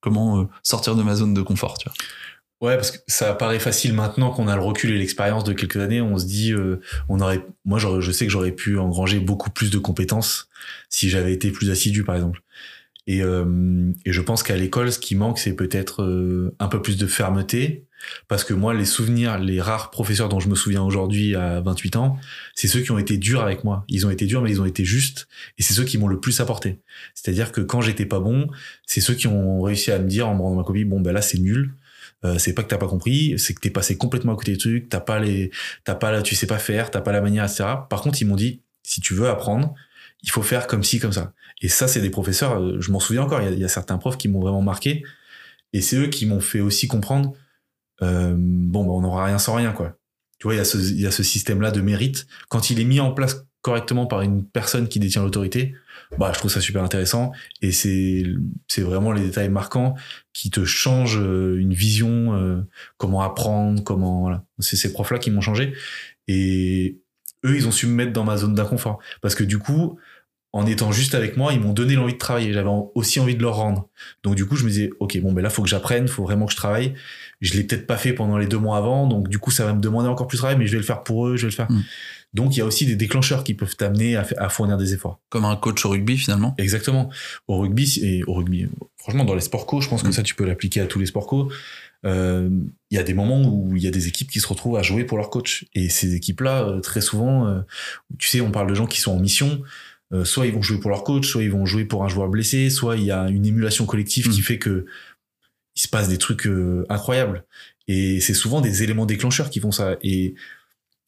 comment 0.00 0.48
sortir 0.62 0.94
de 0.96 1.02
ma 1.02 1.14
zone 1.14 1.34
de 1.34 1.42
confort, 1.42 1.78
tu 1.78 1.88
vois. 1.88 1.94
Ouais, 2.68 2.76
parce 2.76 2.92
que 2.92 2.98
ça 3.08 3.34
paraît 3.34 3.58
facile 3.58 3.92
maintenant 3.92 4.30
qu'on 4.30 4.46
a 4.46 4.54
le 4.54 4.62
recul 4.62 4.92
et 4.92 4.98
l'expérience 4.98 5.42
de 5.42 5.52
quelques 5.52 5.78
années. 5.78 6.00
On 6.00 6.16
se 6.16 6.26
dit, 6.26 6.52
euh, 6.52 6.80
on 7.08 7.18
aurait, 7.20 7.44
moi, 7.64 7.80
je 7.80 8.12
sais 8.12 8.24
que 8.24 8.30
j'aurais 8.30 8.52
pu 8.52 8.78
engranger 8.78 9.18
beaucoup 9.18 9.50
plus 9.50 9.70
de 9.70 9.78
compétences 9.78 10.48
si 10.88 11.10
j'avais 11.10 11.32
été 11.32 11.50
plus 11.50 11.70
assidu, 11.70 12.04
par 12.04 12.14
exemple. 12.14 12.40
Et, 13.06 13.22
euh, 13.22 13.92
et 14.04 14.12
je 14.12 14.20
pense 14.20 14.42
qu'à 14.42 14.56
l'école, 14.56 14.92
ce 14.92 14.98
qui 14.98 15.14
manque, 15.14 15.38
c'est 15.38 15.54
peut-être 15.54 16.02
euh, 16.02 16.54
un 16.58 16.68
peu 16.68 16.80
plus 16.80 16.96
de 16.96 17.06
fermeté. 17.06 17.86
Parce 18.26 18.42
que 18.42 18.52
moi, 18.52 18.74
les 18.74 18.84
souvenirs, 18.84 19.38
les 19.38 19.60
rares 19.60 19.90
professeurs 19.90 20.28
dont 20.28 20.40
je 20.40 20.48
me 20.48 20.56
souviens 20.56 20.82
aujourd'hui 20.82 21.36
à 21.36 21.60
28 21.60 21.96
ans, 21.96 22.18
c'est 22.54 22.66
ceux 22.66 22.80
qui 22.80 22.90
ont 22.90 22.98
été 22.98 23.16
durs 23.16 23.42
avec 23.42 23.62
moi. 23.62 23.84
Ils 23.88 24.06
ont 24.06 24.10
été 24.10 24.26
durs, 24.26 24.42
mais 24.42 24.50
ils 24.50 24.60
ont 24.60 24.64
été 24.64 24.84
justes. 24.84 25.28
Et 25.56 25.62
c'est 25.62 25.74
ceux 25.74 25.84
qui 25.84 25.98
m'ont 25.98 26.08
le 26.08 26.18
plus 26.18 26.40
apporté. 26.40 26.80
C'est-à-dire 27.14 27.52
que 27.52 27.60
quand 27.60 27.80
j'étais 27.80 28.06
pas 28.06 28.18
bon, 28.18 28.48
c'est 28.86 29.00
ceux 29.00 29.14
qui 29.14 29.28
ont 29.28 29.62
réussi 29.62 29.92
à 29.92 30.00
me 30.00 30.08
dire 30.08 30.28
en 30.28 30.34
me 30.34 30.42
rendant 30.42 30.56
ma 30.56 30.64
copie, 30.64 30.84
bon, 30.84 31.00
ben 31.00 31.12
là, 31.12 31.22
c'est 31.22 31.38
nul. 31.38 31.74
Euh, 32.24 32.38
c'est 32.38 32.54
pas 32.54 32.62
que 32.62 32.68
t'as 32.68 32.78
pas 32.78 32.86
compris, 32.86 33.36
c'est 33.38 33.52
que 33.52 33.60
t'es 33.60 33.70
passé 33.70 33.96
complètement 33.96 34.32
à 34.32 34.36
côté 34.36 34.52
des 34.52 34.58
trucs, 34.58 34.88
t'as 34.88 35.00
pas 35.00 35.18
les, 35.18 35.50
t'as 35.84 35.96
pas 35.96 36.12
la, 36.12 36.22
tu 36.22 36.36
sais 36.36 36.46
pas 36.46 36.58
faire, 36.58 36.90
t'as 36.90 37.00
pas 37.00 37.10
la 37.10 37.20
manière, 37.20 37.44
etc. 37.44 37.64
Par 37.90 38.00
contre, 38.00 38.22
ils 38.22 38.26
m'ont 38.26 38.36
dit, 38.36 38.62
si 38.84 39.00
tu 39.00 39.14
veux 39.14 39.28
apprendre, 39.28 39.74
il 40.22 40.30
faut 40.30 40.42
faire 40.42 40.66
comme 40.68 40.84
ci, 40.84 41.00
comme 41.00 41.12
ça. 41.12 41.32
Et 41.62 41.68
ça, 41.68 41.88
c'est 41.88 42.00
des 42.00 42.10
professeurs, 42.10 42.60
euh, 42.60 42.80
je 42.80 42.90
m'en 42.90 43.00
souviens 43.00 43.22
encore, 43.22 43.40
il 43.40 43.58
y, 43.58 43.64
a, 43.64 43.68
certains 43.68 43.96
profs 43.96 44.18
qui 44.18 44.28
m'ont 44.28 44.40
vraiment 44.40 44.62
marqué. 44.62 45.04
Et 45.72 45.80
c'est 45.80 45.96
eux 45.96 46.08
qui 46.08 46.26
m'ont 46.26 46.40
fait 46.40 46.60
aussi 46.60 46.88
comprendre, 46.88 47.32
euh, 48.02 48.34
bon, 48.36 48.84
bah, 48.84 48.90
on 48.90 49.00
n'aura 49.00 49.24
rien 49.24 49.38
sans 49.38 49.54
rien, 49.54 49.72
quoi. 49.72 49.96
Tu 50.38 50.48
vois, 50.48 50.54
il 50.54 50.58
y 50.58 51.06
a 51.06 51.10
ce, 51.12 51.22
système-là 51.22 51.70
de 51.70 51.80
mérite. 51.80 52.26
Quand 52.48 52.70
il 52.70 52.80
est 52.80 52.84
mis 52.84 52.98
en 52.98 53.12
place 53.12 53.46
correctement 53.62 54.06
par 54.06 54.22
une 54.22 54.44
personne 54.44 54.88
qui 54.88 54.98
détient 54.98 55.22
l'autorité, 55.22 55.72
bah, 56.18 56.32
je 56.34 56.40
trouve 56.40 56.50
ça 56.50 56.60
super 56.60 56.82
intéressant. 56.82 57.30
Et 57.62 57.70
c'est, 57.70 58.24
vraiment 58.78 59.12
les 59.12 59.22
détails 59.22 59.48
marquants 59.48 59.94
qui 60.32 60.50
te 60.50 60.64
changent 60.64 61.20
euh, 61.20 61.60
une 61.60 61.72
vision, 61.72 62.66
comment 62.96 63.22
apprendre, 63.22 63.84
comment, 63.84 64.22
voilà. 64.22 64.44
C'est 64.58 64.74
ces 64.74 64.92
profs-là 64.92 65.20
qui 65.20 65.30
m'ont 65.30 65.40
changé. 65.40 65.74
Et 66.26 66.98
eux, 67.44 67.56
ils 67.56 67.68
ont 67.68 67.72
su 67.72 67.86
me 67.86 67.94
mettre 67.94 68.12
dans 68.12 68.24
ma 68.24 68.36
zone 68.36 68.54
d'inconfort. 68.54 68.98
Parce 69.20 69.36
que 69.36 69.44
du 69.44 69.58
coup, 69.58 69.98
en 70.52 70.66
étant 70.66 70.92
juste 70.92 71.14
avec 71.14 71.36
moi, 71.38 71.52
ils 71.54 71.60
m'ont 71.60 71.72
donné 71.72 71.94
l'envie 71.94 72.12
de 72.12 72.18
travailler. 72.18 72.52
J'avais 72.52 72.68
aussi 72.94 73.20
envie 73.20 73.34
de 73.34 73.42
leur 73.42 73.56
rendre. 73.56 73.88
Donc 74.22 74.34
du 74.34 74.44
coup, 74.44 74.56
je 74.56 74.64
me 74.64 74.68
disais, 74.68 74.90
ok, 75.00 75.18
bon, 75.20 75.32
ben 75.32 75.40
là, 75.40 75.48
faut 75.48 75.62
que 75.62 75.68
j'apprenne, 75.68 76.08
faut 76.08 76.22
vraiment 76.22 76.44
que 76.44 76.52
je 76.52 76.56
travaille. 76.56 76.94
Je 77.40 77.54
l'ai 77.54 77.64
peut-être 77.64 77.86
pas 77.86 77.96
fait 77.96 78.12
pendant 78.12 78.36
les 78.36 78.46
deux 78.46 78.58
mois 78.58 78.76
avant, 78.76 79.06
donc 79.06 79.28
du 79.28 79.38
coup, 79.38 79.50
ça 79.50 79.64
va 79.64 79.72
me 79.72 79.80
demander 79.80 80.08
encore 80.08 80.26
plus 80.26 80.36
de 80.36 80.40
travail, 80.40 80.58
mais 80.58 80.66
je 80.66 80.72
vais 80.72 80.78
le 80.78 80.84
faire 80.84 81.02
pour 81.02 81.26
eux, 81.26 81.36
je 81.36 81.42
vais 81.42 81.50
le 81.50 81.56
faire. 81.56 81.70
Mm. 81.70 81.82
Donc 82.34 82.54
il 82.54 82.58
y 82.58 82.62
a 82.62 82.66
aussi 82.66 82.86
des 82.86 82.96
déclencheurs 82.96 83.44
qui 83.44 83.54
peuvent 83.54 83.76
t'amener 83.76 84.16
à, 84.16 84.48
fournir 84.48 84.76
des 84.76 84.94
efforts. 84.94 85.20
Comme 85.30 85.44
un 85.44 85.56
coach 85.56 85.84
au 85.84 85.90
rugby, 85.90 86.16
finalement. 86.18 86.54
Exactement. 86.58 87.10
Au 87.48 87.58
rugby 87.58 88.00
et 88.02 88.22
au 88.24 88.34
rugby, 88.34 88.66
franchement, 88.96 89.24
dans 89.24 89.34
les 89.34 89.40
sports 89.40 89.66
co, 89.66 89.80
je 89.80 89.88
pense 89.88 90.02
que 90.02 90.08
Mm. 90.08 90.12
ça, 90.12 90.22
tu 90.22 90.34
peux 90.34 90.44
l'appliquer 90.44 90.80
à 90.80 90.86
tous 90.86 90.98
les 90.98 91.06
sports 91.06 91.26
co. 91.26 91.50
Euh, 92.04 92.50
Il 92.90 92.96
y 92.96 92.98
a 92.98 93.02
des 93.04 93.14
moments 93.14 93.42
où 93.42 93.74
il 93.74 93.82
y 93.82 93.86
a 93.86 93.90
des 93.90 94.08
équipes 94.08 94.30
qui 94.30 94.40
se 94.40 94.46
retrouvent 94.46 94.76
à 94.76 94.82
jouer 94.82 95.04
pour 95.04 95.16
leur 95.16 95.30
coach. 95.30 95.64
Et 95.74 95.88
ces 95.88 96.14
équipes-là, 96.14 96.64
euh, 96.64 96.80
très 96.80 97.00
souvent, 97.00 97.46
euh, 97.46 97.60
tu 98.18 98.28
sais, 98.28 98.42
on 98.42 98.50
parle 98.50 98.68
de 98.68 98.74
gens 98.74 98.86
qui 98.86 99.00
sont 99.00 99.12
en 99.12 99.18
mission. 99.18 99.62
Euh, 100.12 100.24
soit 100.24 100.46
ils 100.46 100.52
vont 100.52 100.62
jouer 100.62 100.78
pour 100.78 100.90
leur 100.90 101.04
coach, 101.04 101.26
soit 101.26 101.42
ils 101.42 101.50
vont 101.50 101.64
jouer 101.64 101.84
pour 101.84 102.04
un 102.04 102.08
joueur 102.08 102.28
blessé, 102.28 102.68
soit 102.70 102.96
il 102.96 103.04
y 103.04 103.10
a 103.10 103.28
une 103.28 103.46
émulation 103.46 103.86
collective 103.86 104.28
qui 104.28 104.40
Mm. 104.40 104.44
fait 104.44 104.58
que 104.58 104.86
il 105.74 105.80
se 105.80 105.88
passe 105.88 106.08
des 106.08 106.18
trucs 106.18 106.46
euh, 106.46 106.84
incroyables. 106.90 107.44
Et 107.88 108.20
c'est 108.20 108.34
souvent 108.34 108.60
des 108.60 108.82
éléments 108.82 109.06
déclencheurs 109.06 109.48
qui 109.50 109.58
font 109.60 109.72
ça. 109.72 109.96
Et 110.02 110.34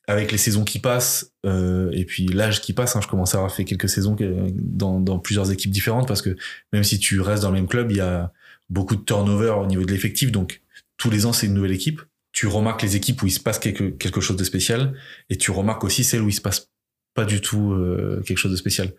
avec 0.06 0.32
les 0.32 0.38
saisons 0.38 0.64
qui 0.64 0.78
passent 0.78 1.32
euh, 1.46 1.90
et 1.92 2.04
puis 2.04 2.26
l'âge 2.28 2.60
qui 2.60 2.72
passe, 2.72 2.96
hein, 2.96 3.00
je 3.02 3.08
commence 3.08 3.34
à 3.34 3.38
avoir 3.38 3.54
fait 3.54 3.64
quelques 3.64 3.88
saisons 3.88 4.16
dans, 4.54 5.00
dans 5.00 5.18
plusieurs 5.18 5.50
équipes 5.50 5.70
différentes 5.70 6.08
parce 6.08 6.22
que 6.22 6.36
même 6.72 6.84
si 6.84 6.98
tu 6.98 7.20
restes 7.20 7.42
dans 7.42 7.50
le 7.50 7.56
même 7.56 7.68
club, 7.68 7.90
il 7.90 7.98
y 7.98 8.00
a 8.00 8.32
beaucoup 8.70 8.96
de 8.96 9.02
turnover 9.02 9.54
au 9.60 9.66
niveau 9.66 9.84
de 9.84 9.92
l'effectif. 9.92 10.32
Donc 10.32 10.62
tous 10.96 11.10
les 11.10 11.26
ans, 11.26 11.32
c'est 11.32 11.46
une 11.46 11.54
nouvelle 11.54 11.72
équipe. 11.72 12.02
Tu 12.32 12.46
remarques 12.46 12.82
les 12.82 12.96
équipes 12.96 13.22
où 13.22 13.26
il 13.26 13.30
se 13.32 13.40
passe 13.40 13.58
quelque, 13.58 13.90
quelque 13.90 14.20
chose 14.20 14.36
de 14.36 14.44
spécial 14.44 14.94
et 15.30 15.36
tu 15.36 15.50
remarques 15.50 15.84
aussi 15.84 16.04
celles 16.04 16.22
où 16.22 16.28
il 16.28 16.34
se 16.34 16.40
passe 16.40 16.68
pas 17.14 17.24
du 17.24 17.40
tout 17.40 17.72
euh, 17.72 18.22
quelque 18.26 18.38
chose 18.38 18.50
de 18.52 18.56
spécial. 18.56 18.92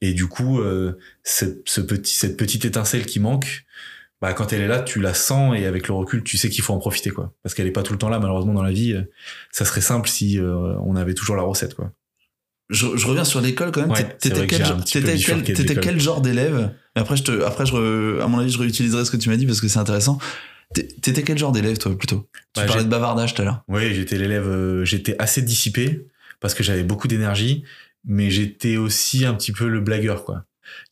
Et 0.00 0.12
du 0.14 0.26
coup, 0.26 0.60
euh, 0.60 0.98
cette, 1.22 1.68
ce 1.68 1.80
petit, 1.80 2.14
cette 2.14 2.36
petite 2.36 2.64
étincelle 2.64 3.06
qui 3.06 3.20
manque, 3.20 3.64
bah, 4.20 4.32
quand 4.34 4.52
elle 4.52 4.60
est 4.60 4.68
là, 4.68 4.80
tu 4.80 5.00
la 5.00 5.14
sens 5.14 5.56
et 5.56 5.64
avec 5.66 5.88
le 5.88 5.94
recul, 5.94 6.22
tu 6.22 6.36
sais 6.36 6.48
qu'il 6.48 6.62
faut 6.62 6.72
en 6.74 6.78
profiter, 6.78 7.10
quoi. 7.10 7.32
Parce 7.42 7.54
qu'elle 7.54 7.66
est 7.66 7.72
pas 7.72 7.82
tout 7.82 7.92
le 7.92 7.98
temps 7.98 8.08
là, 8.08 8.18
malheureusement, 8.20 8.52
dans 8.54 8.62
la 8.62 8.72
vie. 8.72 8.92
euh, 8.92 9.02
Ça 9.50 9.64
serait 9.64 9.80
simple 9.80 10.08
si 10.08 10.38
euh, 10.38 10.74
on 10.84 10.94
avait 10.96 11.14
toujours 11.14 11.36
la 11.36 11.42
recette, 11.42 11.74
quoi. 11.74 11.92
Je, 12.70 12.96
je 12.96 13.06
reviens 13.06 13.24
sur 13.24 13.40
l'école 13.40 13.70
quand 13.70 13.82
même. 13.82 13.90
Ouais, 13.90 14.16
T'étais 14.18 14.46
quel, 14.46 14.62
quel, 15.80 16.00
genre 16.00 16.20
d'élève? 16.22 16.70
Après, 16.94 17.16
je 17.16 17.22
te, 17.24 17.42
après, 17.42 17.66
je, 17.66 17.72
re- 17.72 18.20
à 18.22 18.28
mon 18.28 18.38
avis, 18.38 18.50
je 18.50 18.58
réutiliserai 18.58 19.04
ce 19.04 19.10
que 19.10 19.16
tu 19.18 19.28
m'as 19.28 19.36
dit 19.36 19.44
parce 19.46 19.60
que 19.60 19.68
c'est 19.68 19.78
intéressant. 19.78 20.18
T'é- 20.72 20.86
T'étais 20.88 21.22
quel 21.22 21.36
genre 21.36 21.52
d'élève, 21.52 21.76
toi, 21.76 21.96
plutôt? 21.98 22.28
Tu 22.54 22.60
Bah, 22.62 22.66
parlais 22.66 22.84
de 22.84 22.88
bavardage 22.88 23.34
tout 23.34 23.42
à 23.42 23.44
l'heure. 23.44 23.62
Oui, 23.68 23.92
j'étais 23.94 24.16
l'élève, 24.16 24.46
euh, 24.48 24.84
j'étais 24.86 25.16
assez 25.18 25.42
dissipé 25.42 26.06
parce 26.42 26.52
que 26.52 26.62
j'avais 26.62 26.84
beaucoup 26.84 27.08
d'énergie 27.08 27.64
mais 28.04 28.30
j'étais 28.30 28.76
aussi 28.76 29.24
un 29.24 29.34
petit 29.34 29.52
peu 29.52 29.68
le 29.68 29.80
blagueur, 29.80 30.24
quoi. 30.24 30.44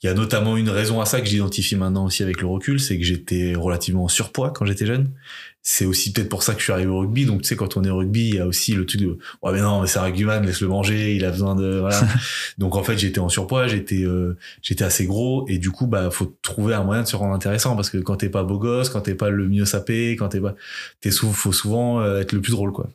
Il 0.03 0.07
y 0.07 0.11
a 0.11 0.15
notamment 0.15 0.59
une 0.59 0.69
raison 0.69 1.01
à 1.01 1.07
ça 1.07 1.21
que 1.21 1.27
j'identifie 1.27 1.75
maintenant 1.75 2.05
aussi 2.05 2.23
avec 2.23 2.41
le 2.43 2.47
recul, 2.47 2.81
c'est 2.81 2.99
que 2.99 3.05
j'étais 3.05 3.55
relativement 3.55 4.05
en 4.05 4.09
surpoids 4.09 4.51
quand 4.51 4.67
j'étais 4.67 4.85
jeune. 4.85 5.11
C'est 5.63 5.87
aussi 5.87 6.13
peut-être 6.13 6.29
pour 6.29 6.43
ça 6.43 6.53
que 6.53 6.59
je 6.59 6.65
suis 6.65 6.73
arrivé 6.73 6.91
au 6.91 6.99
rugby. 6.99 7.25
Donc 7.25 7.43
tu 7.43 7.49
sais, 7.49 7.57
quand 7.57 7.79
on 7.79 7.85
est 7.85 7.89
au 7.89 7.99
rugby, 7.99 8.29
il 8.29 8.35
y 8.35 8.39
a 8.41 8.47
aussi 8.47 8.75
le 8.75 8.85
truc 8.85 9.01
de 9.01 9.19
ouais 9.43 9.53
mais 9.53 9.61
non, 9.61 9.81
mais 9.81 9.87
c'est 9.87 9.99
un 9.99 10.03
rugbyman, 10.03 10.45
laisse 10.45 10.61
le 10.61 10.69
manger, 10.69 11.15
il 11.15 11.25
a 11.25 11.31
besoin 11.31 11.55
de 11.55 11.79
voilà. 11.79 11.99
donc 12.59 12.77
en 12.77 12.83
fait, 12.83 12.99
j'étais 12.99 13.21
en 13.21 13.31
surpoids, 13.31 13.69
j'étais 13.69 14.03
euh, 14.03 14.37
j'étais 14.61 14.85
assez 14.85 15.07
gros 15.07 15.47
et 15.49 15.57
du 15.57 15.71
coup 15.71 15.87
bah 15.87 16.11
faut 16.11 16.37
trouver 16.43 16.75
un 16.75 16.85
moyen 16.85 17.03
de 17.03 17.09
se 17.09 17.17
rendre 17.17 17.35
intéressant 17.35 17.75
parce 17.75 17.89
que 17.89 17.99
quand 17.99 18.17
t'es 18.17 18.29
pas 18.29 18.43
beau 18.43 18.59
gosse, 18.59 18.91
quand 18.91 19.03
t'es 19.03 19.15
pas 19.15 19.31
le 19.31 19.49
mieux 19.49 19.65
sapé, 19.65 20.17
quand 20.17 20.29
t'es 20.29 20.41
pas 20.41 20.57
t'es 21.01 21.11
souvent 21.11 21.33
faut 21.33 21.53
souvent 21.53 22.01
euh, 22.01 22.21
être 22.21 22.33
le 22.33 22.41
plus 22.43 22.53
drôle 22.53 22.73
quoi. 22.73 22.91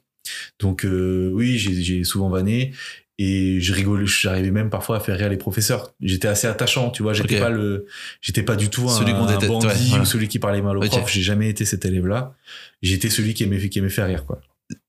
Donc 0.60 0.86
euh, 0.86 1.30
oui, 1.34 1.58
j'ai 1.58 2.04
souvent 2.04 2.30
vanné 2.30 2.74
et 3.18 3.62
je 3.62 3.74
rigolais 3.74 4.06
j'arrivais 4.06 4.52
même 4.52 4.70
parfois 4.70 4.98
à 4.98 5.00
faire 5.00 5.18
rire 5.18 5.30
les 5.30 5.38
professeurs. 5.38 5.94
J'étais 6.02 6.28
assez 6.28 6.48
attachant 6.48 6.90
tu 6.90 7.02
vois 7.04 7.14
j'étais 7.14 7.40
pas 7.40 7.50
le 7.50 7.86
j'étais 8.22 8.44
pas 8.44 8.56
du 8.56 8.70
tout 8.70 8.90
celui 8.90 9.12
un, 9.12 9.28
un 9.28 9.48
bandit 9.48 9.94
ou 10.00 10.06
celui 10.06 10.28
qui 10.28 10.40
parlait 10.40 10.62
mal 10.62 10.78
au 10.78 10.82
prof. 10.82 11.10
J'ai 11.10 11.22
jamais 11.22 11.50
été 11.50 11.64
cet 11.66 11.86
élève 11.86 12.08
là 12.08 12.36
j'étais 12.82 13.10
celui 13.10 13.34
qui 13.34 13.44
aimait 13.44 13.70
qui 13.70 13.80
aimait 13.80 13.90
faire 13.90 14.08
rire 14.08 14.26
quoi. 14.26 14.42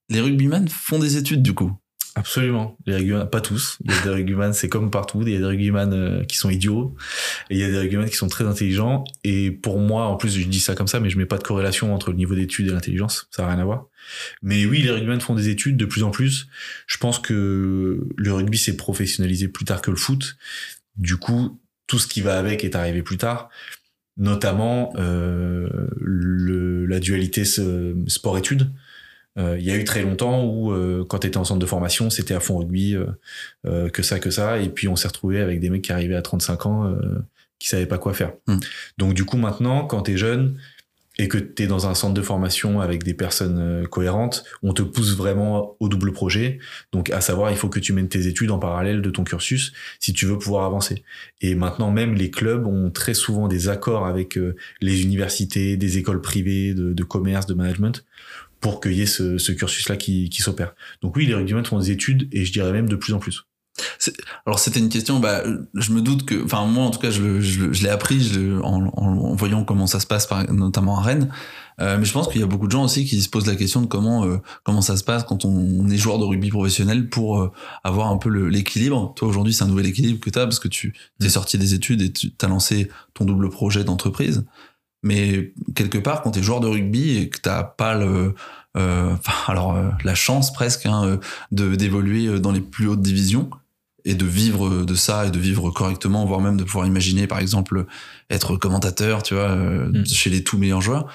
Les 0.09 0.21
rugbyman 0.21 0.69
font 0.69 0.99
des 0.99 1.17
études 1.17 1.43
du 1.43 1.53
coup 1.55 1.73
Absolument. 2.17 2.79
Les 2.87 2.95
rugbyman, 2.95 3.29
pas 3.29 3.43
tous. 3.43 3.77
Il 3.85 3.91
y 3.91 3.95
a 3.95 4.03
des 4.03 4.09
rugbyman, 4.09 4.55
c'est 4.55 4.71
comme 4.71 4.91
partout. 4.91 5.21
Il 5.21 5.29
y 5.29 5.37
a 5.37 5.39
des 5.39 5.45
rugbyman 5.45 5.93
euh, 5.93 6.25
qui 6.25 6.39
sont 6.39 6.49
idiots. 6.49 6.97
Et 7.51 7.57
il 7.57 7.61
y 7.61 7.63
a 7.63 7.69
des 7.69 7.77
rugbyman 7.77 8.09
qui 8.09 8.17
sont 8.17 8.29
très 8.29 8.45
intelligents. 8.45 9.05
Et 9.23 9.51
pour 9.51 9.79
moi, 9.79 10.07
en 10.07 10.17
plus, 10.17 10.31
je 10.31 10.47
dis 10.47 10.61
ça 10.61 10.75
comme 10.75 10.89
ça, 10.89 10.99
mais 10.99 11.11
je 11.11 11.19
mets 11.19 11.27
pas 11.27 11.37
de 11.37 11.43
corrélation 11.43 11.95
entre 11.95 12.11
le 12.11 12.17
niveau 12.17 12.35
d'études 12.35 12.69
et 12.69 12.71
l'intelligence. 12.71 13.29
Ça 13.31 13.43
n'a 13.43 13.51
rien 13.51 13.59
à 13.59 13.65
voir. 13.67 13.85
Mais 14.41 14.65
oui, 14.65 14.81
les 14.81 14.91
rugbyman 14.91 15.21
font 15.21 15.35
des 15.35 15.51
études 15.51 15.77
de 15.77 15.85
plus 15.85 16.05
en 16.05 16.11
plus. 16.11 16.49
Je 16.87 16.97
pense 16.97 17.19
que 17.19 18.09
le 18.17 18.33
rugby 18.33 18.57
s'est 18.57 18.79
professionnalisé 18.79 19.49
plus 19.49 19.67
tard 19.67 19.83
que 19.83 19.91
le 19.91 19.99
foot. 19.99 20.39
Du 20.97 21.19
coup, 21.19 21.61
tout 21.87 21.99
ce 21.99 22.07
qui 22.07 22.23
va 22.23 22.39
avec 22.39 22.65
est 22.65 22.77
arrivé 22.77 23.03
plus 23.03 23.19
tard 23.19 23.51
notamment 24.19 24.95
euh, 24.97 25.69
la 26.01 27.01
dualité 27.01 27.45
sport-études. 27.45 28.71
Euh, 29.39 29.57
il 29.59 29.65
y 29.65 29.71
a 29.71 29.77
eu 29.77 29.85
très 29.85 30.03
longtemps 30.03 30.45
où 30.45 30.73
euh, 30.73 31.05
quand 31.09 31.21
tu 31.21 31.27
étais 31.27 31.37
en 31.37 31.45
centre 31.45 31.61
de 31.61 31.67
formation, 31.67 32.11
c'était 32.11 32.35
à 32.35 32.41
fond 32.41 32.59
rugby, 32.59 32.97
euh, 33.67 33.89
que 33.91 34.03
ça, 34.03 34.19
que 34.19 34.31
ça. 34.31 34.59
Et 34.59 34.69
puis 34.69 34.89
on 34.89 34.97
s'est 34.97 35.09
retrouvé 35.09 35.41
avec 35.41 35.61
des 35.61 35.71
mecs 35.71 35.83
qui 35.83 35.93
arrivaient 35.93 36.17
à 36.17 36.23
35 36.23 36.67
ans, 36.67 36.97
qui 37.59 37.69
savaient 37.69 37.87
pas 37.87 37.99
quoi 37.99 38.15
faire. 38.15 38.33
Hmm. 38.47 38.59
Donc 38.99 39.15
du 39.15 39.25
coup 39.25 39.37
maintenant, 39.37 39.85
quand 39.85 40.03
tu 40.03 40.13
es 40.13 40.17
jeune 40.17 40.57
et 41.19 41.29
que 41.29 41.39
tu 41.39 41.63
es 41.63 41.67
dans 41.67 41.87
un 41.87 41.95
centre 41.95 42.13
de 42.13 42.21
formation 42.21 42.81
avec 42.83 43.03
des 43.03 43.15
personnes 43.15 43.87
cohérentes, 43.89 44.45
on 44.63 44.75
te 44.75 44.83
pousse 44.83 45.17
vraiment 45.17 45.75
au 45.81 45.89
double 45.89 46.13
projet. 46.13 46.59
Donc 46.93 47.09
à 47.09 47.23
savoir, 47.23 47.51
il 47.51 47.57
faut 47.57 47.71
que 47.71 47.81
tu 47.81 47.95
mènes 47.95 48.09
tes 48.09 48.27
études 48.27 48.51
en 48.51 48.59
parallèle 48.59 49.01
de 49.01 49.09
ton 49.09 49.25
cursus 49.25 49.73
si 49.99 50.13
tu 50.13 50.27
veux 50.27 50.39
pouvoir 50.39 50.67
avancer. 50.67 51.05
Et 51.41 51.55
maintenant 51.55 51.91
même, 51.91 52.15
les 52.15 52.31
clubs 52.31 52.67
ont 52.67 52.91
très 52.91 53.15
souvent 53.15 53.49
des 53.49 53.71
accords 53.71 54.07
avec 54.07 54.39
les 54.83 55.03
universités, 55.03 55.79
des 55.79 55.97
écoles 55.97 56.21
privées 56.21 56.75
de, 56.75 56.93
de 56.93 57.05
commerce, 57.05 57.47
de 57.47 57.55
management 57.55 58.05
pour 58.61 58.81
qu'il 58.81 58.95
y 58.95 59.03
ait 59.03 59.07
ce, 59.07 59.39
ce 59.39 59.53
cursus-là 59.53 59.97
qui, 59.97 60.29
qui 60.31 60.43
s'opère. 60.43 60.75
Donc 61.03 61.17
oui, 61.17 61.27
les 61.27 61.35
rugbymen 61.35 61.65
font 61.65 61.79
des 61.79 61.91
études 61.91 62.29
et 62.33 62.45
je 62.45 62.53
dirais 62.53 62.73
même 62.73 62.89
de 62.89 62.97
plus 62.97 63.13
en 63.13 63.19
plus. 63.19 63.47
Alors 64.47 64.59
c'était 64.59 64.81
une 64.81 64.89
question, 64.89 65.21
bah, 65.21 65.43
je 65.75 65.93
me 65.93 66.01
doute 66.01 66.25
que, 66.25 66.45
enfin 66.45 66.65
moi 66.67 66.85
en 66.85 66.91
tout 66.91 66.99
cas 66.99 67.11
je, 67.11 67.41
je, 67.41 67.73
je 67.73 67.83
l'ai 67.83 67.89
appris 67.89 68.21
je, 68.21 68.61
en, 68.61 68.87
en, 68.87 69.35
voyant 69.35 69.65
comment 69.65 69.87
ça 69.87 70.01
se 70.01 70.07
passe, 70.07 70.27
par, 70.27 70.51
notamment 70.53 70.99
à 70.99 71.03
Rennes. 71.03 71.31
Euh, 71.81 71.99
mais 71.99 72.07
je 72.07 72.13
pense 72.13 72.29
qu'il 72.29 72.41
y 72.41 72.45
a 72.45 72.47
beaucoup 72.47 72.67
de 72.67 72.73
gens 72.73 72.85
aussi 72.85 73.05
qui 73.05 73.21
se 73.21 73.29
posent 73.29 73.47
la 73.47 73.55
question 73.55 73.83
de 73.83 73.87
comment 73.87 74.25
euh, 74.25 74.39
comment 74.65 74.81
ça 74.81 74.97
se 74.97 75.05
passe 75.05 75.25
quand 75.25 75.45
on, 75.45 75.87
est 75.89 75.99
joueur 75.99 76.19
de 76.19 76.25
rugby 76.25 76.49
professionnel 76.49 77.11
pour 77.11 77.39
euh, 77.39 77.53
avoir 77.85 78.11
un 78.11 78.17
peu 78.17 78.31
l'équilibre. 78.31 79.13
Toi 79.15 79.29
aujourd'hui 79.29 79.53
c'est 79.53 79.65
un 79.65 79.69
nouvel 79.69 79.87
équilibre 79.87 80.21
que 80.21 80.31
tu 80.31 80.39
as 80.39 80.45
parce 80.45 80.59
que 80.59 80.69
tu 80.69 80.95
t'es 81.19 81.27
mmh. 81.27 81.31
sorti 81.31 81.59
des 81.59 81.75
études 81.75 82.01
et 82.01 82.13
tu 82.13 82.33
as 82.41 82.49
lancé 82.49 82.89
ton 83.13 83.27
double 83.27 83.51
projet 83.51 83.85
d'entreprise. 83.85 84.47
Mais 85.07 85.53
quelque 85.77 85.99
part, 85.99 86.23
quand 86.23 86.33
tu 86.33 86.41
es 86.41 86.43
joueur 86.43 86.61
de 86.61 86.67
rugby 86.67 87.17
et 87.17 87.29
que 87.29 87.39
t'as 87.39 87.63
pas 87.63 87.95
le, 87.95 88.35
euh, 88.77 89.15
alors 89.47 89.77
euh, 89.77 89.91
la 90.05 90.15
chance 90.15 90.53
presque 90.53 90.87
hein, 90.87 91.05
euh, 91.05 91.17
de 91.53 91.75
d'évoluer 91.77 92.41
dans 92.41 92.53
les 92.53 92.61
plus 92.61 92.89
hautes 92.89 93.03
divisions 93.03 93.51
et 94.05 94.15
de 94.15 94.27
vivre 94.27 94.85
de 94.85 94.95
ça 94.95 95.27
et 95.27 95.31
de 95.31 95.39
vivre 95.39 95.71
correctement, 95.71 96.25
voire 96.27 96.41
même 96.41 96.57
de 96.57 96.63
pouvoir 96.63 96.87
imaginer, 96.87 97.27
par 97.27 97.41
exemple, 97.41 97.87
être 98.31 98.57
commentateur, 98.57 99.25
tu 99.25 99.35
vois, 99.35 99.57
mm. 99.57 100.07
chez 100.07 100.31
les 100.31 100.45
tout 100.45 100.59
meilleurs 100.59 100.81
joueurs. 100.81 101.07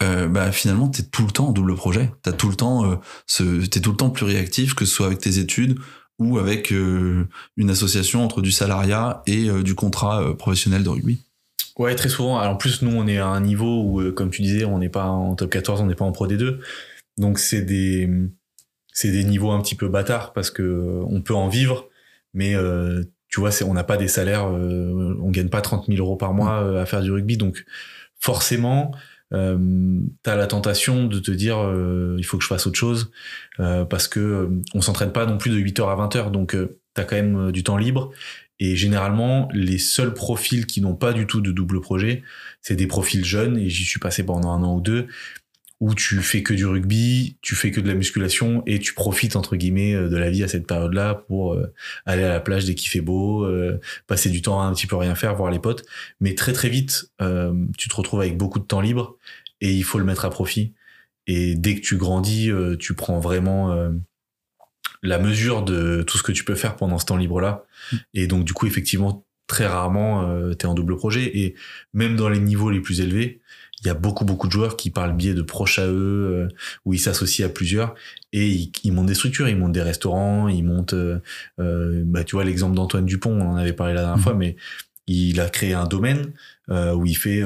bah 0.00 0.52
finalement 0.52 0.88
t'es 0.88 1.02
tout 1.02 1.26
le 1.26 1.32
temps 1.32 1.48
en 1.48 1.52
double 1.52 1.74
projet 1.74 2.12
t'as 2.22 2.30
tout 2.30 2.48
le 2.48 2.54
temps 2.54 3.00
ce 3.26 3.66
t'es 3.66 3.80
tout 3.80 3.90
le 3.90 3.96
temps 3.96 4.10
plus 4.10 4.24
réactif 4.24 4.74
que 4.74 4.84
ce 4.84 4.94
soit 4.94 5.06
avec 5.06 5.18
tes 5.18 5.38
études 5.40 5.80
ou 6.20 6.38
avec 6.38 6.70
une 6.70 7.70
association 7.70 8.24
entre 8.24 8.40
du 8.40 8.52
salariat 8.52 9.22
et 9.26 9.50
du 9.64 9.74
contrat 9.74 10.36
professionnel 10.36 10.84
de 10.84 10.88
rugby 10.90 11.24
Ouais, 11.76 11.94
très 11.94 12.08
souvent. 12.08 12.40
En 12.40 12.56
plus, 12.56 12.82
nous, 12.82 12.90
on 12.90 13.06
est 13.06 13.18
à 13.18 13.26
un 13.26 13.40
niveau 13.40 13.82
où, 13.82 14.00
euh, 14.00 14.12
comme 14.12 14.30
tu 14.30 14.42
disais, 14.42 14.64
on 14.64 14.78
n'est 14.78 14.88
pas 14.88 15.06
en 15.06 15.36
top 15.36 15.50
14, 15.50 15.80
on 15.80 15.86
n'est 15.86 15.94
pas 15.94 16.04
en 16.04 16.12
Pro 16.12 16.26
D2. 16.26 16.58
Donc, 17.18 17.38
c'est 17.38 17.62
des, 17.62 18.08
c'est 18.98 19.12
des 19.12 19.22
niveaux 19.22 19.52
un 19.52 19.60
petit 19.62 19.76
peu 19.76 19.86
bâtards 19.88 20.32
parce 20.32 20.50
que 20.50 20.62
euh, 20.62 21.04
on 21.06 21.22
peut 21.22 21.34
en 21.34 21.48
vivre, 21.48 21.88
mais 22.34 22.56
euh, 22.56 23.04
tu 23.28 23.38
vois, 23.38 23.50
on 23.64 23.72
n'a 23.72 23.84
pas 23.84 23.96
des 23.96 24.08
salaires, 24.08 24.48
euh, 24.48 25.16
on 25.22 25.30
gagne 25.30 25.48
pas 25.48 25.60
30 25.60 25.86
000 25.86 25.98
euros 25.98 26.16
par 26.16 26.34
mois 26.34 26.80
à 26.80 26.84
faire 26.84 27.00
du 27.00 27.12
rugby. 27.12 27.36
Donc, 27.36 27.64
forcément, 28.18 28.90
t'as 29.30 30.36
la 30.36 30.46
tentation 30.48 31.06
de 31.06 31.20
te 31.20 31.30
dire 31.30 31.58
il 32.16 32.24
faut 32.24 32.38
que 32.38 32.42
je 32.42 32.48
fasse 32.48 32.66
autre 32.66 32.78
chose 32.78 33.12
parce 33.58 34.08
que 34.08 34.48
on 34.72 34.80
s'entraîne 34.80 35.12
pas 35.12 35.26
non 35.26 35.36
plus 35.36 35.50
de 35.50 35.58
8h 35.58 35.86
à 35.86 36.08
20h 36.08 36.30
donc 36.30 36.56
t'as 36.94 37.04
quand 37.04 37.16
même 37.16 37.52
du 37.52 37.62
temps 37.62 37.76
libre 37.76 38.10
et 38.60 38.76
généralement, 38.76 39.48
les 39.52 39.78
seuls 39.78 40.14
profils 40.14 40.66
qui 40.66 40.80
n'ont 40.80 40.96
pas 40.96 41.12
du 41.12 41.26
tout 41.26 41.40
de 41.40 41.52
double 41.52 41.80
projet, 41.80 42.22
c'est 42.60 42.76
des 42.76 42.86
profils 42.86 43.24
jeunes, 43.24 43.56
et 43.58 43.68
j'y 43.68 43.84
suis 43.84 44.00
passé 44.00 44.24
pendant 44.24 44.50
un 44.50 44.62
an 44.62 44.76
ou 44.76 44.80
deux, 44.80 45.06
où 45.80 45.94
tu 45.94 46.20
fais 46.22 46.42
que 46.42 46.54
du 46.54 46.66
rugby, 46.66 47.36
tu 47.40 47.54
fais 47.54 47.70
que 47.70 47.80
de 47.80 47.86
la 47.86 47.94
musculation, 47.94 48.64
et 48.66 48.80
tu 48.80 48.94
profites, 48.94 49.36
entre 49.36 49.54
guillemets, 49.54 49.94
euh, 49.94 50.08
de 50.08 50.16
la 50.16 50.28
vie 50.28 50.42
à 50.42 50.48
cette 50.48 50.66
période-là 50.66 51.14
pour 51.28 51.54
euh, 51.54 51.72
aller 52.04 52.24
à 52.24 52.28
la 52.28 52.40
plage 52.40 52.64
dès 52.64 52.74
qu'il 52.74 52.88
fait 52.90 53.00
beau, 53.00 53.44
euh, 53.44 53.80
passer 54.08 54.28
du 54.28 54.42
temps 54.42 54.60
à 54.60 54.64
un 54.64 54.74
petit 54.74 54.88
peu 54.88 54.96
rien 54.96 55.14
faire, 55.14 55.36
voir 55.36 55.52
les 55.52 55.60
potes. 55.60 55.84
Mais 56.20 56.34
très 56.34 56.52
très 56.52 56.68
vite, 56.68 57.12
tu 57.78 57.88
te 57.88 57.94
retrouves 57.94 58.20
avec 58.20 58.36
beaucoup 58.36 58.58
de 58.58 58.64
temps 58.64 58.80
libre, 58.80 59.16
et 59.60 59.72
il 59.72 59.84
faut 59.84 59.98
le 59.98 60.04
mettre 60.04 60.24
à 60.24 60.30
profit. 60.30 60.74
Et 61.28 61.54
dès 61.54 61.76
que 61.76 61.80
tu 61.80 61.96
grandis, 61.96 62.50
tu 62.80 62.94
prends 62.94 63.20
vraiment 63.20 63.92
la 65.02 65.18
mesure 65.18 65.62
de 65.62 66.02
tout 66.02 66.18
ce 66.18 66.22
que 66.22 66.32
tu 66.32 66.44
peux 66.44 66.54
faire 66.54 66.76
pendant 66.76 66.98
ce 66.98 67.06
temps 67.06 67.16
libre-là. 67.16 67.64
Et 68.14 68.26
donc, 68.26 68.44
du 68.44 68.52
coup, 68.52 68.66
effectivement, 68.66 69.24
très 69.48 69.66
rarement, 69.66 70.28
euh, 70.28 70.52
tu 70.54 70.66
es 70.66 70.68
en 70.68 70.74
double 70.74 70.96
projet. 70.96 71.36
Et 71.36 71.56
même 71.92 72.14
dans 72.14 72.28
les 72.28 72.38
niveaux 72.38 72.70
les 72.70 72.80
plus 72.80 73.00
élevés, 73.00 73.40
il 73.80 73.86
y 73.86 73.90
a 73.90 73.94
beaucoup, 73.94 74.24
beaucoup 74.24 74.46
de 74.46 74.52
joueurs 74.52 74.76
qui, 74.76 74.90
par 74.90 75.06
le 75.06 75.14
biais 75.14 75.34
de 75.34 75.42
proches 75.42 75.78
à 75.78 75.86
eux, 75.86 76.48
euh, 76.48 76.48
où 76.84 76.94
ils 76.94 76.98
s'associent 76.98 77.46
à 77.46 77.48
plusieurs, 77.48 77.94
et 78.32 78.70
ils, 78.84 78.92
montent 78.92 79.06
des 79.06 79.14
structures, 79.14 79.48
ils 79.48 79.56
montent 79.56 79.72
des 79.72 79.82
restaurants, 79.82 80.48
ils 80.48 80.64
montent, 80.64 80.94
euh, 80.94 81.20
bah, 81.58 82.24
tu 82.24 82.36
vois, 82.36 82.44
l'exemple 82.44 82.74
d'Antoine 82.74 83.06
Dupont, 83.06 83.30
on 83.30 83.52
en 83.52 83.56
avait 83.56 83.72
parlé 83.72 83.94
la 83.94 84.00
dernière 84.00 84.18
mmh. 84.18 84.22
fois, 84.22 84.34
mais 84.34 84.56
il 85.06 85.40
a 85.40 85.48
créé 85.48 85.72
un 85.72 85.86
domaine 85.86 86.32
où 86.70 87.06
il 87.06 87.16
fait 87.16 87.42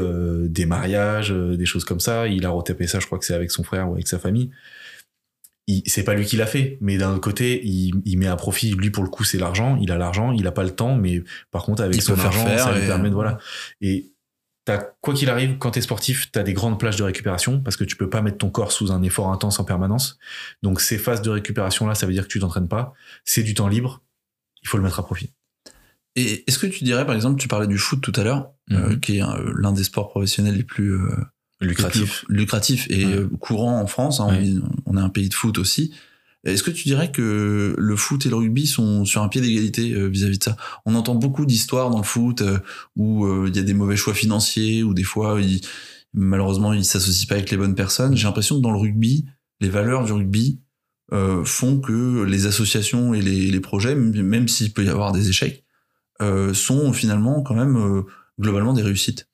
des 0.48 0.66
mariages, 0.66 1.30
des 1.30 1.64
choses 1.64 1.84
comme 1.84 2.00
ça. 2.00 2.26
Il 2.26 2.44
a 2.44 2.50
retapé 2.50 2.88
ça, 2.88 2.98
je 2.98 3.06
crois 3.06 3.20
que 3.20 3.24
c'est 3.24 3.34
avec 3.34 3.52
son 3.52 3.62
frère 3.62 3.88
ou 3.88 3.92
avec 3.92 4.08
sa 4.08 4.18
famille 4.18 4.50
c'est 5.86 6.04
pas 6.04 6.14
lui 6.14 6.24
qui 6.24 6.36
l'a 6.36 6.46
fait, 6.46 6.78
mais 6.80 6.98
d'un 6.98 7.12
autre 7.12 7.20
côté, 7.20 7.64
il, 7.64 8.18
met 8.18 8.26
à 8.26 8.36
profit. 8.36 8.72
Lui, 8.72 8.90
pour 8.90 9.04
le 9.04 9.10
coup, 9.10 9.24
c'est 9.24 9.38
l'argent. 9.38 9.78
Il 9.80 9.92
a 9.92 9.96
l'argent, 9.96 10.32
il 10.32 10.46
a 10.46 10.52
pas 10.52 10.64
le 10.64 10.70
temps, 10.70 10.96
mais 10.96 11.22
par 11.50 11.64
contre, 11.64 11.82
avec 11.82 12.02
son 12.02 12.18
argent, 12.18 12.46
ça 12.58 12.72
lui 12.72 12.86
permet 12.86 13.10
de 13.10 13.14
voilà. 13.14 13.38
Et 13.80 14.12
t'as 14.64 14.78
quoi 15.00 15.14
qu'il 15.14 15.30
arrive, 15.30 15.58
quand 15.58 15.72
t'es 15.72 15.80
sportif, 15.80 16.30
t'as 16.30 16.42
des 16.42 16.52
grandes 16.52 16.78
plages 16.78 16.96
de 16.96 17.02
récupération 17.02 17.60
parce 17.60 17.76
que 17.76 17.84
tu 17.84 17.96
peux 17.96 18.08
pas 18.08 18.22
mettre 18.22 18.38
ton 18.38 18.50
corps 18.50 18.72
sous 18.72 18.92
un 18.92 19.02
effort 19.02 19.30
intense 19.32 19.58
en 19.58 19.64
permanence. 19.64 20.18
Donc 20.62 20.80
ces 20.80 20.98
phases 20.98 21.22
de 21.22 21.30
récupération 21.30 21.86
là, 21.86 21.94
ça 21.94 22.06
veut 22.06 22.12
dire 22.12 22.24
que 22.24 22.32
tu 22.32 22.38
t'entraînes 22.38 22.68
pas. 22.68 22.92
C'est 23.24 23.42
du 23.42 23.54
temps 23.54 23.68
libre. 23.68 24.02
Il 24.62 24.68
faut 24.68 24.76
le 24.76 24.84
mettre 24.84 25.00
à 25.00 25.04
profit. 25.04 25.32
Et 26.14 26.44
est-ce 26.46 26.58
que 26.58 26.66
tu 26.66 26.84
dirais, 26.84 27.06
par 27.06 27.14
exemple, 27.14 27.40
tu 27.40 27.48
parlais 27.48 27.66
du 27.66 27.78
foot 27.78 28.00
tout 28.00 28.12
à 28.16 28.22
l'heure, 28.22 28.52
euh, 28.70 28.90
mhm. 28.90 29.00
qui 29.00 29.18
est 29.18 29.22
euh, 29.22 29.52
l'un 29.56 29.72
des 29.72 29.84
sports 29.84 30.10
professionnels 30.10 30.56
les 30.56 30.62
plus 30.62 30.92
euh, 30.92 31.08
lucratif, 31.62 32.24
lucratif 32.28 32.86
et 32.90 33.04
euh, 33.04 33.28
courant 33.40 33.80
en 33.80 33.86
France. 33.86 34.20
Hein, 34.20 34.38
on, 34.86 34.96
est 34.96 35.00
un 35.00 35.08
pays 35.08 35.28
de 35.28 35.34
foot 35.34 35.58
aussi. 35.58 35.92
Est-ce 36.44 36.62
que 36.62 36.70
tu 36.70 36.84
dirais 36.84 37.12
que 37.12 37.74
le 37.78 37.96
foot 37.96 38.26
et 38.26 38.28
le 38.28 38.36
rugby 38.36 38.66
sont 38.66 39.04
sur 39.04 39.22
un 39.22 39.28
pied 39.28 39.40
d'égalité 39.40 39.92
euh, 39.92 40.06
vis-à-vis 40.06 40.38
de 40.38 40.44
ça? 40.44 40.56
On 40.84 40.94
entend 40.94 41.14
beaucoup 41.14 41.46
d'histoires 41.46 41.90
dans 41.90 41.98
le 41.98 42.04
foot 42.04 42.42
euh, 42.42 42.58
où 42.96 43.46
il 43.46 43.54
y 43.54 43.58
a 43.58 43.62
des 43.62 43.74
mauvais 43.74 43.96
choix 43.96 44.14
financiers, 44.14 44.82
ou 44.82 44.92
des 44.92 45.04
fois, 45.04 45.38
malheureusement, 46.12 46.72
ils 46.72 46.84
s'associent 46.84 47.28
pas 47.28 47.36
avec 47.36 47.50
les 47.50 47.56
bonnes 47.56 47.76
personnes. 47.76 48.16
J'ai 48.16 48.24
l'impression 48.24 48.56
que 48.56 48.62
dans 48.62 48.72
le 48.72 48.78
rugby, 48.78 49.26
les 49.60 49.68
valeurs 49.68 50.04
du 50.04 50.12
rugby 50.12 50.60
font 51.44 51.78
que 51.78 52.22
les 52.22 52.46
associations 52.46 53.12
et 53.12 53.20
les, 53.20 53.50
les 53.50 53.60
projets, 53.60 53.94
même 53.94 54.48
s'il 54.48 54.72
peut 54.72 54.82
y 54.82 54.88
avoir 54.88 55.12
des 55.12 55.28
échecs, 55.28 55.64
sont 56.54 56.92
finalement 56.92 57.42
quand 57.42 57.54
même 57.54 58.02
globalement 58.40 58.72
des 58.72 58.82
réussites. 58.82 59.28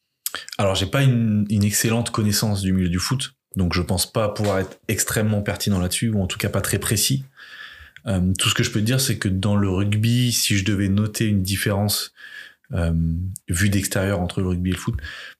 Alors, 0.59 0.75
j'ai 0.75 0.87
pas 0.87 1.03
une, 1.03 1.47
excellente 1.51 2.11
connaissance 2.11 2.63
du 2.63 2.73
milieu 2.73 2.89
du 2.89 2.99
foot, 2.99 3.35
donc 3.57 3.75
je 3.75 3.83
pense 3.83 4.11
pas 4.11 4.29
pouvoir 4.29 4.59
être 4.59 4.79
extrêmement 4.89 5.43
pertinent 5.43 5.79
là-dessus, 5.79 6.11
ou 6.11 6.23
en 6.23 6.27
tout 6.27 6.39
cas 6.39 6.49
pas 6.49 6.61
très 6.61 6.79
précis. 6.79 7.25
Euh, 8.07 8.33
tout 8.39 8.49
ce 8.49 8.55
que 8.55 8.63
je 8.63 8.71
peux 8.71 8.81
dire, 8.81 9.01
c'est 9.01 9.19
que 9.19 9.29
dans 9.29 9.57
le 9.57 9.69
rugby, 9.69 10.33
si 10.33 10.57
je 10.57 10.65
devais 10.65 10.89
noter 10.89 11.27
une 11.27 11.43
différence 11.43 12.13
euh, 12.73 12.93
vue 13.49 13.71
d'extérieur 13.71 14.21
entre 14.21 14.41
le 14.41 14.49
rugby 14.49 14.71
et 14.71 14.75
le 14.75 14.79
foot, 14.79 14.97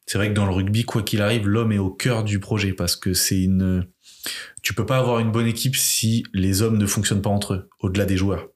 c'est 0.07 0.19
vrai 0.19 0.29
que 0.29 0.35
dans 0.35 0.47
le 0.47 0.53
rugby, 0.53 0.85
quoi 0.85 1.03
qu'il 1.03 1.23
arrive, 1.23 1.47
l'homme 1.47 1.73
est 1.73 1.79
au 1.79 1.91
cœur 1.91 2.25
du 2.25 2.41
projet 2.41 2.73
parce 2.73 2.97
que 2.97 3.15
c'est 3.15 3.41
une. 3.41 3.87
Tu 4.63 4.75
peux 4.75 4.87
pas 4.87 4.99
avoir 4.99 5.21
une 5.21 5.31
bonne 5.31 5.47
équipe 5.47 5.77
si 5.77 6.25
les 6.33 6.63
hommes 6.63 6.79
ne 6.79 6.87
fonctionnent 6.87 7.23
pas 7.23 7.31
entre 7.31 7.55
eux, 7.55 7.71
au-delà 7.81 8.05
des 8.05 8.17
joueurs. 8.17 8.49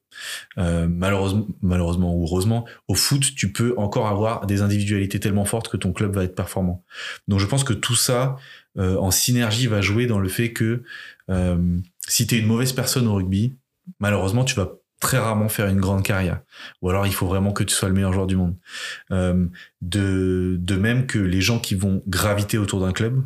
Euh, 0.59 0.87
malheureusement, 0.89 1.47
malheureusement 1.61 2.15
ou 2.15 2.25
heureusement, 2.25 2.67
au 2.89 2.95
foot, 2.95 3.35
tu 3.35 3.53
peux 3.53 3.75
encore 3.77 4.07
avoir 4.09 4.47
des 4.47 4.63
individualités 4.63 5.21
tellement 5.21 5.45
fortes 5.45 5.69
que 5.69 5.77
ton 5.77 5.93
club 5.93 6.15
va 6.15 6.25
être 6.25 6.35
performant. 6.35 6.85
Donc 7.29 7.41
je 7.41 7.47
pense 7.47 7.65
que 7.65 7.73
tout 7.73 7.97
ça, 7.97 8.37
euh, 8.79 8.97
en 8.97 9.11
synergie, 9.11 9.67
va 9.67 9.81
jouer 9.81 10.07
dans 10.07 10.19
le 10.19 10.29
fait 10.29 10.53
que 10.53 10.83
euh, 11.31 11.79
si 12.07 12.27
tu 12.27 12.35
es 12.35 12.39
une 12.39 12.47
mauvaise 12.47 12.73
personne 12.73 13.07
au 13.07 13.15
rugby, 13.15 13.57
malheureusement, 14.01 14.45
tu 14.45 14.55
vas 14.55 14.73
très 15.03 15.19
rarement 15.19 15.49
faire 15.49 15.67
une 15.67 15.81
grande 15.81 16.05
carrière. 16.05 16.41
Ou 16.81 16.89
alors 16.89 17.07
il 17.07 17.13
faut 17.13 17.27
vraiment 17.27 17.53
que 17.53 17.65
tu 17.65 17.75
sois 17.75 17.89
le 17.89 17.95
meilleur 17.95 18.13
joueur 18.13 18.29
du 18.29 18.37
monde. 18.37 18.55
Euh, 19.11 19.47
de, 19.81 20.57
de 20.61 20.77
même 20.77 21.07
que 21.07 21.19
les 21.19 21.41
gens 21.41 21.59
qui 21.59 21.75
vont 21.75 22.03
graviter 22.07 22.57
autour 22.57 22.81
d'un 22.81 22.93
club, 22.93 23.25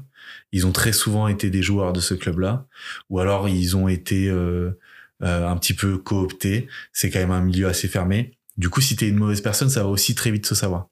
ils 0.53 0.67
ont 0.67 0.73
très 0.73 0.93
souvent 0.93 1.29
été 1.29 1.51
des 1.51 1.63
joueurs 1.63 1.93
de 1.93 2.01
ce 2.01 2.15
club-là, 2.15 2.67
ou 3.11 3.21
alors 3.21 3.49
ils 3.49 3.77
ont 3.77 3.89
été 3.89 4.29
euh, 4.29 4.79
euh, 5.23 5.49
un 5.49 5.57
petit 5.57 5.75
peu 5.75 5.99
cooptés. 5.99 6.69
C'est 6.93 7.11
quand 7.11 7.21
même 7.21 7.31
un 7.31 7.41
milieu 7.41 7.69
assez 7.69 7.89
fermé. 7.89 8.39
Du 8.57 8.71
coup, 8.71 8.81
si 8.81 8.97
tu 8.97 9.07
es 9.07 9.09
une 9.09 9.17
mauvaise 9.17 9.41
personne, 9.41 9.71
ça 9.71 9.83
va 9.83 9.89
aussi 9.89 10.15
très 10.15 10.31
vite 10.31 10.47
se 10.47 10.55
savoir. 10.55 10.89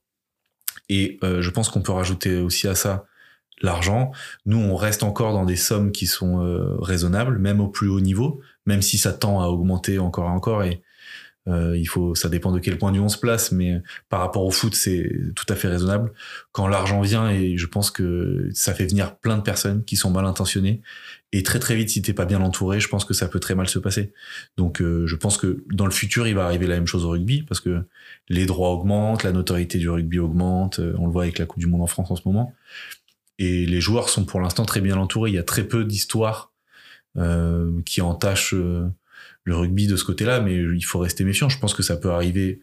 Et 0.88 1.18
euh, 1.22 1.42
je 1.42 1.50
pense 1.50 1.68
qu'on 1.68 1.82
peut 1.82 1.92
rajouter 1.92 2.38
aussi 2.38 2.68
à 2.68 2.74
ça 2.74 3.06
l'argent. 3.62 4.12
Nous, 4.46 4.58
on 4.58 4.76
reste 4.76 5.02
encore 5.02 5.32
dans 5.32 5.44
des 5.44 5.56
sommes 5.56 5.92
qui 5.92 6.06
sont 6.06 6.40
euh, 6.40 6.76
raisonnables, 6.78 7.38
même 7.38 7.60
au 7.60 7.68
plus 7.68 7.88
haut 7.88 8.00
niveau, 8.00 8.40
même 8.66 8.82
si 8.82 8.98
ça 8.98 9.12
tend 9.12 9.40
à 9.40 9.46
augmenter 9.46 9.98
encore 9.98 10.28
et 10.28 10.32
encore. 10.32 10.62
Et 10.64 10.82
euh, 11.46 11.76
il 11.76 11.86
faut, 11.86 12.14
ça 12.14 12.28
dépend 12.28 12.52
de 12.52 12.58
quel 12.58 12.78
point 12.78 12.90
vue 12.92 13.00
on 13.00 13.08
se 13.08 13.18
place, 13.18 13.52
mais 13.52 13.82
par 14.08 14.20
rapport 14.20 14.44
au 14.44 14.50
foot, 14.50 14.74
c'est 14.74 15.10
tout 15.34 15.44
à 15.48 15.54
fait 15.54 15.68
raisonnable. 15.68 16.12
Quand 16.52 16.68
l'argent 16.68 17.00
vient, 17.00 17.30
et 17.30 17.56
je 17.56 17.66
pense 17.66 17.90
que 17.90 18.48
ça 18.52 18.74
fait 18.74 18.86
venir 18.86 19.16
plein 19.16 19.36
de 19.36 19.42
personnes 19.42 19.84
qui 19.84 19.96
sont 19.96 20.10
mal 20.10 20.24
intentionnées, 20.24 20.80
et 21.32 21.42
très 21.42 21.58
très 21.58 21.74
vite, 21.74 21.90
si 21.90 22.00
t'es 22.00 22.12
pas 22.12 22.24
bien 22.24 22.40
entouré, 22.40 22.80
je 22.80 22.88
pense 22.88 23.04
que 23.04 23.12
ça 23.12 23.28
peut 23.28 23.40
très 23.40 23.54
mal 23.54 23.68
se 23.68 23.78
passer. 23.78 24.12
Donc, 24.56 24.80
euh, 24.80 25.06
je 25.06 25.16
pense 25.16 25.36
que 25.36 25.64
dans 25.72 25.86
le 25.86 25.92
futur, 25.92 26.26
il 26.26 26.34
va 26.34 26.44
arriver 26.44 26.66
la 26.66 26.76
même 26.76 26.86
chose 26.86 27.04
au 27.04 27.10
rugby, 27.10 27.42
parce 27.42 27.60
que 27.60 27.82
les 28.28 28.46
droits 28.46 28.70
augmentent, 28.70 29.22
la 29.22 29.32
notoriété 29.32 29.78
du 29.78 29.88
rugby 29.88 30.18
augmente. 30.18 30.80
On 30.98 31.06
le 31.06 31.12
voit 31.12 31.24
avec 31.24 31.38
la 31.38 31.46
Coupe 31.46 31.60
du 31.60 31.66
Monde 31.66 31.82
en 31.82 31.86
France 31.86 32.10
en 32.10 32.16
ce 32.16 32.22
moment. 32.24 32.54
Et 33.38 33.66
les 33.66 33.80
joueurs 33.80 34.08
sont 34.08 34.24
pour 34.24 34.40
l'instant 34.40 34.64
très 34.64 34.80
bien 34.80 34.96
entourés. 34.96 35.30
Il 35.30 35.34
y 35.34 35.38
a 35.38 35.42
très 35.42 35.64
peu 35.64 35.84
d'histoires 35.84 36.52
euh, 37.16 37.80
qui 37.84 38.00
entachent 38.00 38.54
euh, 38.54 38.88
le 39.44 39.56
rugby 39.56 39.86
de 39.86 39.96
ce 39.96 40.04
côté-là, 40.04 40.40
mais 40.40 40.54
il 40.56 40.82
faut 40.84 40.98
rester 40.98 41.22
méfiant. 41.24 41.48
Je 41.48 41.58
pense 41.58 41.74
que 41.74 41.82
ça 41.82 41.96
peut 41.96 42.10
arriver 42.10 42.60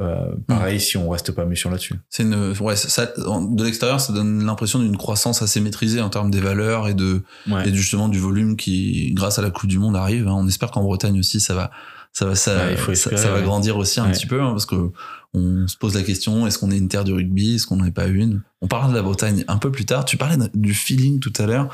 euh, 0.00 0.34
pareil 0.48 0.80
si 0.80 0.96
on 0.96 1.08
reste 1.10 1.30
pas 1.32 1.44
méfiant 1.44 1.70
là-dessus. 1.70 1.94
C'est 2.10 2.24
une, 2.24 2.52
ouais, 2.60 2.74
ça, 2.74 3.06
de 3.16 3.62
l'extérieur, 3.64 4.00
ça 4.00 4.12
donne 4.12 4.44
l'impression 4.44 4.80
d'une 4.80 4.96
croissance 4.96 5.40
assez 5.42 5.60
maîtrisée 5.60 6.00
en 6.00 6.10
termes 6.10 6.30
des 6.32 6.40
valeurs 6.40 6.88
et 6.88 6.94
de, 6.94 7.22
Ouais. 7.48 7.68
et 7.68 7.74
justement 7.74 8.08
du 8.08 8.18
volume 8.18 8.56
qui, 8.56 9.12
grâce 9.12 9.38
à 9.38 9.42
la 9.42 9.50
Coupe 9.50 9.68
du 9.68 9.78
Monde, 9.78 9.94
arrive. 9.96 10.26
hein. 10.26 10.34
On 10.36 10.48
espère 10.48 10.70
qu'en 10.72 10.82
Bretagne 10.82 11.18
aussi, 11.20 11.38
ça 11.40 11.54
va, 11.54 11.70
ça 12.12 12.24
va, 12.26 12.34
ça, 12.34 12.56
Ouais, 12.56 12.76
ça, 12.76 12.92
espérer, 12.92 13.16
ça 13.18 13.30
va 13.30 13.40
grandir 13.42 13.76
aussi 13.76 14.00
un 14.00 14.10
petit 14.10 14.26
peu, 14.26 14.40
hein, 14.42 14.50
parce 14.50 14.66
que 14.66 14.90
on 15.36 15.66
se 15.68 15.76
pose 15.76 15.94
la 15.94 16.02
question 16.02 16.46
est-ce 16.46 16.58
qu'on 16.58 16.70
est 16.70 16.78
une 16.78 16.86
terre 16.88 17.02
du 17.04 17.12
rugby, 17.12 17.56
est-ce 17.56 17.66
qu'on 17.66 17.76
n'en 17.76 17.84
est 17.86 17.90
pas 17.90 18.06
une? 18.06 18.42
On 18.62 18.68
parlera 18.68 18.90
de 18.90 18.94
la 18.96 19.02
Bretagne 19.02 19.44
un 19.48 19.58
peu 19.58 19.70
plus 19.70 19.84
tard. 19.84 20.04
Tu 20.04 20.16
parlais 20.16 20.36
du 20.54 20.74
feeling 20.74 21.18
tout 21.20 21.32
à 21.38 21.46
l'heure 21.46 21.68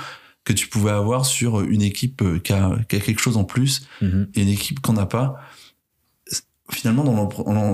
que 0.44 0.52
tu 0.52 0.68
pouvais 0.68 0.90
avoir 0.90 1.26
sur 1.26 1.60
une 1.60 1.82
équipe 1.82 2.22
euh, 2.22 2.38
qui 2.38 2.52
a, 2.52 2.76
qui 2.88 2.96
a 2.96 3.00
quelque 3.00 3.20
chose 3.20 3.36
en 3.36 3.44
plus 3.44 3.86
Mhm. 4.00 4.28
et 4.34 4.42
une 4.42 4.48
équipe 4.48 4.80
qu'on 4.80 4.94
n'a 4.94 5.06
pas. 5.06 5.36
Finalement, 6.72 7.02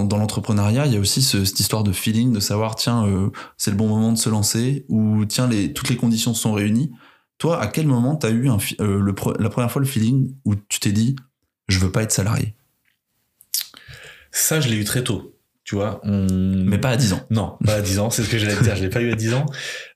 dans 0.04 0.16
l'entrepreneuriat, 0.16 0.86
il 0.86 0.94
y 0.94 0.96
a 0.96 1.00
aussi 1.00 1.20
ce- 1.20 1.44
cette 1.44 1.60
histoire 1.60 1.84
de 1.84 1.92
feeling, 1.92 2.32
de 2.32 2.40
savoir, 2.40 2.76
tiens, 2.76 3.06
euh, 3.06 3.28
c'est 3.58 3.70
le 3.70 3.76
bon 3.76 3.88
moment 3.88 4.10
de 4.10 4.16
se 4.16 4.30
lancer, 4.30 4.86
ou 4.88 5.26
tiens, 5.26 5.46
les, 5.48 5.74
toutes 5.74 5.90
les 5.90 5.96
conditions 5.96 6.32
sont 6.32 6.54
réunies. 6.54 6.90
Toi, 7.36 7.60
à 7.60 7.66
quel 7.66 7.86
moment 7.86 8.16
tu 8.16 8.26
as 8.26 8.30
eu 8.30 8.48
un, 8.48 8.56
euh, 8.80 8.98
le, 8.98 9.14
la 9.38 9.50
première 9.50 9.70
fois 9.70 9.80
le 9.82 9.86
feeling 9.86 10.34
où 10.46 10.54
tu 10.54 10.80
t'es 10.80 10.92
dit, 10.92 11.14
je 11.68 11.78
veux 11.78 11.92
pas 11.92 12.02
être 12.04 12.12
salarié? 12.12 12.54
Ça, 14.30 14.60
je 14.60 14.68
l'ai 14.70 14.76
eu 14.76 14.84
très 14.84 15.04
tôt. 15.04 15.34
Tu 15.64 15.74
vois, 15.74 16.00
on... 16.04 16.26
Mais 16.30 16.78
pas 16.78 16.90
à 16.90 16.96
10 16.96 17.12
ans. 17.12 17.20
Non, 17.30 17.58
pas 17.64 17.74
à 17.74 17.80
10 17.82 17.98
ans, 17.98 18.08
c'est 18.08 18.22
ce 18.22 18.30
que 18.30 18.38
j'allais 18.38 18.54
te 18.56 18.62
dire, 18.62 18.76
je 18.76 18.82
l'ai 18.82 18.88
pas 18.90 19.00
eu 19.02 19.10
à 19.12 19.16
10 19.16 19.34
ans. 19.34 19.44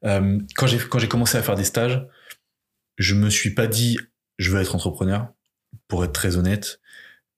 Euh, 0.04 0.38
quand 0.56 0.66
j'ai 0.66 0.78
quand 0.78 0.98
j'ai 0.98 1.08
commencé 1.08 1.38
à 1.38 1.42
faire 1.42 1.54
des 1.54 1.64
stages, 1.64 2.02
je 3.00 3.14
me 3.14 3.30
suis 3.30 3.50
pas 3.50 3.66
dit 3.66 3.98
je 4.38 4.50
veux 4.52 4.60
être 4.60 4.76
entrepreneur 4.76 5.32
pour 5.88 6.04
être 6.04 6.12
très 6.12 6.36
honnête. 6.36 6.80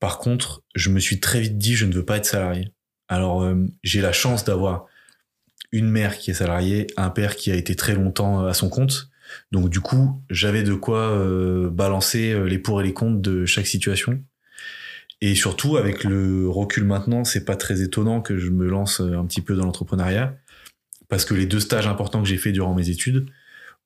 Par 0.01 0.19
contre, 0.19 0.63
je 0.75 0.91
me 0.91 1.01
suis 1.01 1.21
très 1.21 1.41
vite 1.41 1.57
dit 1.57 1.75
je 1.75 1.87
ne 1.87 1.95
veux 1.95 2.05
pas 2.05 2.19
être 2.19 2.27
salarié. 2.27 2.73
Alors 3.09 3.43
euh, 3.43 3.55
j'ai 3.83 4.03
la 4.03 4.13
chance 4.13 4.45
d'avoir 4.45 4.87
une 5.71 5.89
mère 5.89 6.19
qui 6.19 6.31
est 6.31 6.35
salariée, 6.35 6.89
un 6.97 7.11
père 7.11 7.37
qui 7.37 7.51
a 7.51 7.55
été 7.55 7.77
très 7.77 7.95
longtemps 7.95 8.45
à 8.45 8.53
son 8.53 8.69
compte. 8.69 9.09
Donc 9.53 9.71
du 9.71 9.81
coup, 9.81 10.21
j'avais 10.29 10.65
de 10.65 10.75
quoi 10.75 10.99
euh, 10.99 11.71
balancer 11.71 12.33
euh, 12.33 12.45
les 12.45 12.59
pour 12.59 12.81
et 12.81 12.85
les 12.85 12.93
contre 12.93 13.23
de 13.23 13.47
chaque 13.47 13.67
situation. 13.67 14.23
Et 15.21 15.37
surtout, 15.37 15.77
avec 15.77 16.03
le 16.03 16.49
recul 16.49 16.85
maintenant, 16.85 17.25
c'est 17.25 17.45
pas 17.45 17.55
très 17.55 17.81
étonnant 17.81 18.21
que 18.21 18.37
je 18.37 18.51
me 18.51 18.69
lance 18.69 19.01
euh, 19.01 19.17
un 19.17 19.25
petit 19.25 19.41
peu 19.41 19.55
dans 19.55 19.65
l'entrepreneuriat, 19.65 20.37
parce 21.09 21.25
que 21.25 21.35
les 21.35 21.47
deux 21.47 21.61
stages 21.61 21.87
importants 21.87 22.21
que 22.21 22.29
j'ai 22.29 22.39
fait 22.39 22.53
durant 22.53 22.75
mes 22.75 22.91
études 22.91 23.29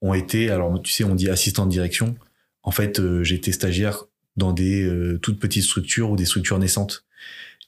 ont 0.03 0.15
été, 0.15 0.51
alors 0.51 0.81
tu 0.83 0.93
sais, 0.93 1.05
on 1.05 1.15
dit 1.15 1.29
assistant 1.29 1.67
de 1.67 1.71
direction. 1.71 2.17
En 2.63 2.71
fait, 2.71 3.01
euh, 3.01 3.23
j'ai 3.23 3.37
été 3.37 3.53
stagiaire 3.53 4.05
dans 4.37 4.53
des 4.53 4.83
euh, 4.83 5.19
toutes 5.19 5.39
petites 5.39 5.65
structures 5.65 6.11
ou 6.11 6.17
des 6.17 6.27
structures 6.27 6.59
naissantes. 6.59 7.05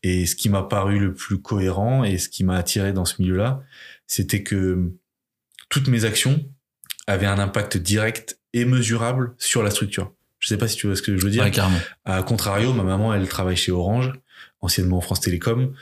Et 0.02 0.26
ce 0.26 0.36
qui 0.36 0.48
m'a 0.48 0.62
paru 0.62 0.98
le 0.98 1.14
plus 1.14 1.40
cohérent 1.40 2.04
et 2.04 2.18
ce 2.18 2.28
qui 2.28 2.44
m'a 2.44 2.56
attiré 2.56 2.92
dans 2.92 3.04
ce 3.04 3.20
milieu-là, 3.20 3.62
c'était 4.06 4.42
que 4.42 4.92
toutes 5.68 5.88
mes 5.88 6.04
actions 6.04 6.44
avaient 7.06 7.26
un 7.26 7.38
impact 7.38 7.76
direct 7.76 8.38
et 8.52 8.64
mesurable 8.64 9.34
sur 9.38 9.62
la 9.62 9.70
structure. 9.70 10.12
Je 10.38 10.48
sais 10.48 10.56
pas 10.56 10.68
si 10.68 10.76
tu 10.76 10.86
vois 10.86 10.94
ce 10.94 11.02
que 11.02 11.16
je 11.16 11.24
veux 11.24 11.30
dire. 11.30 11.42
Ouais, 11.42 11.50
carrément. 11.50 11.80
À 12.04 12.22
contrario, 12.22 12.72
ma 12.72 12.84
maman, 12.84 13.12
elle 13.12 13.26
travaille 13.28 13.56
chez 13.56 13.72
Orange, 13.72 14.12
anciennement 14.60 15.00
France 15.00 15.20
Télécom, 15.20 15.74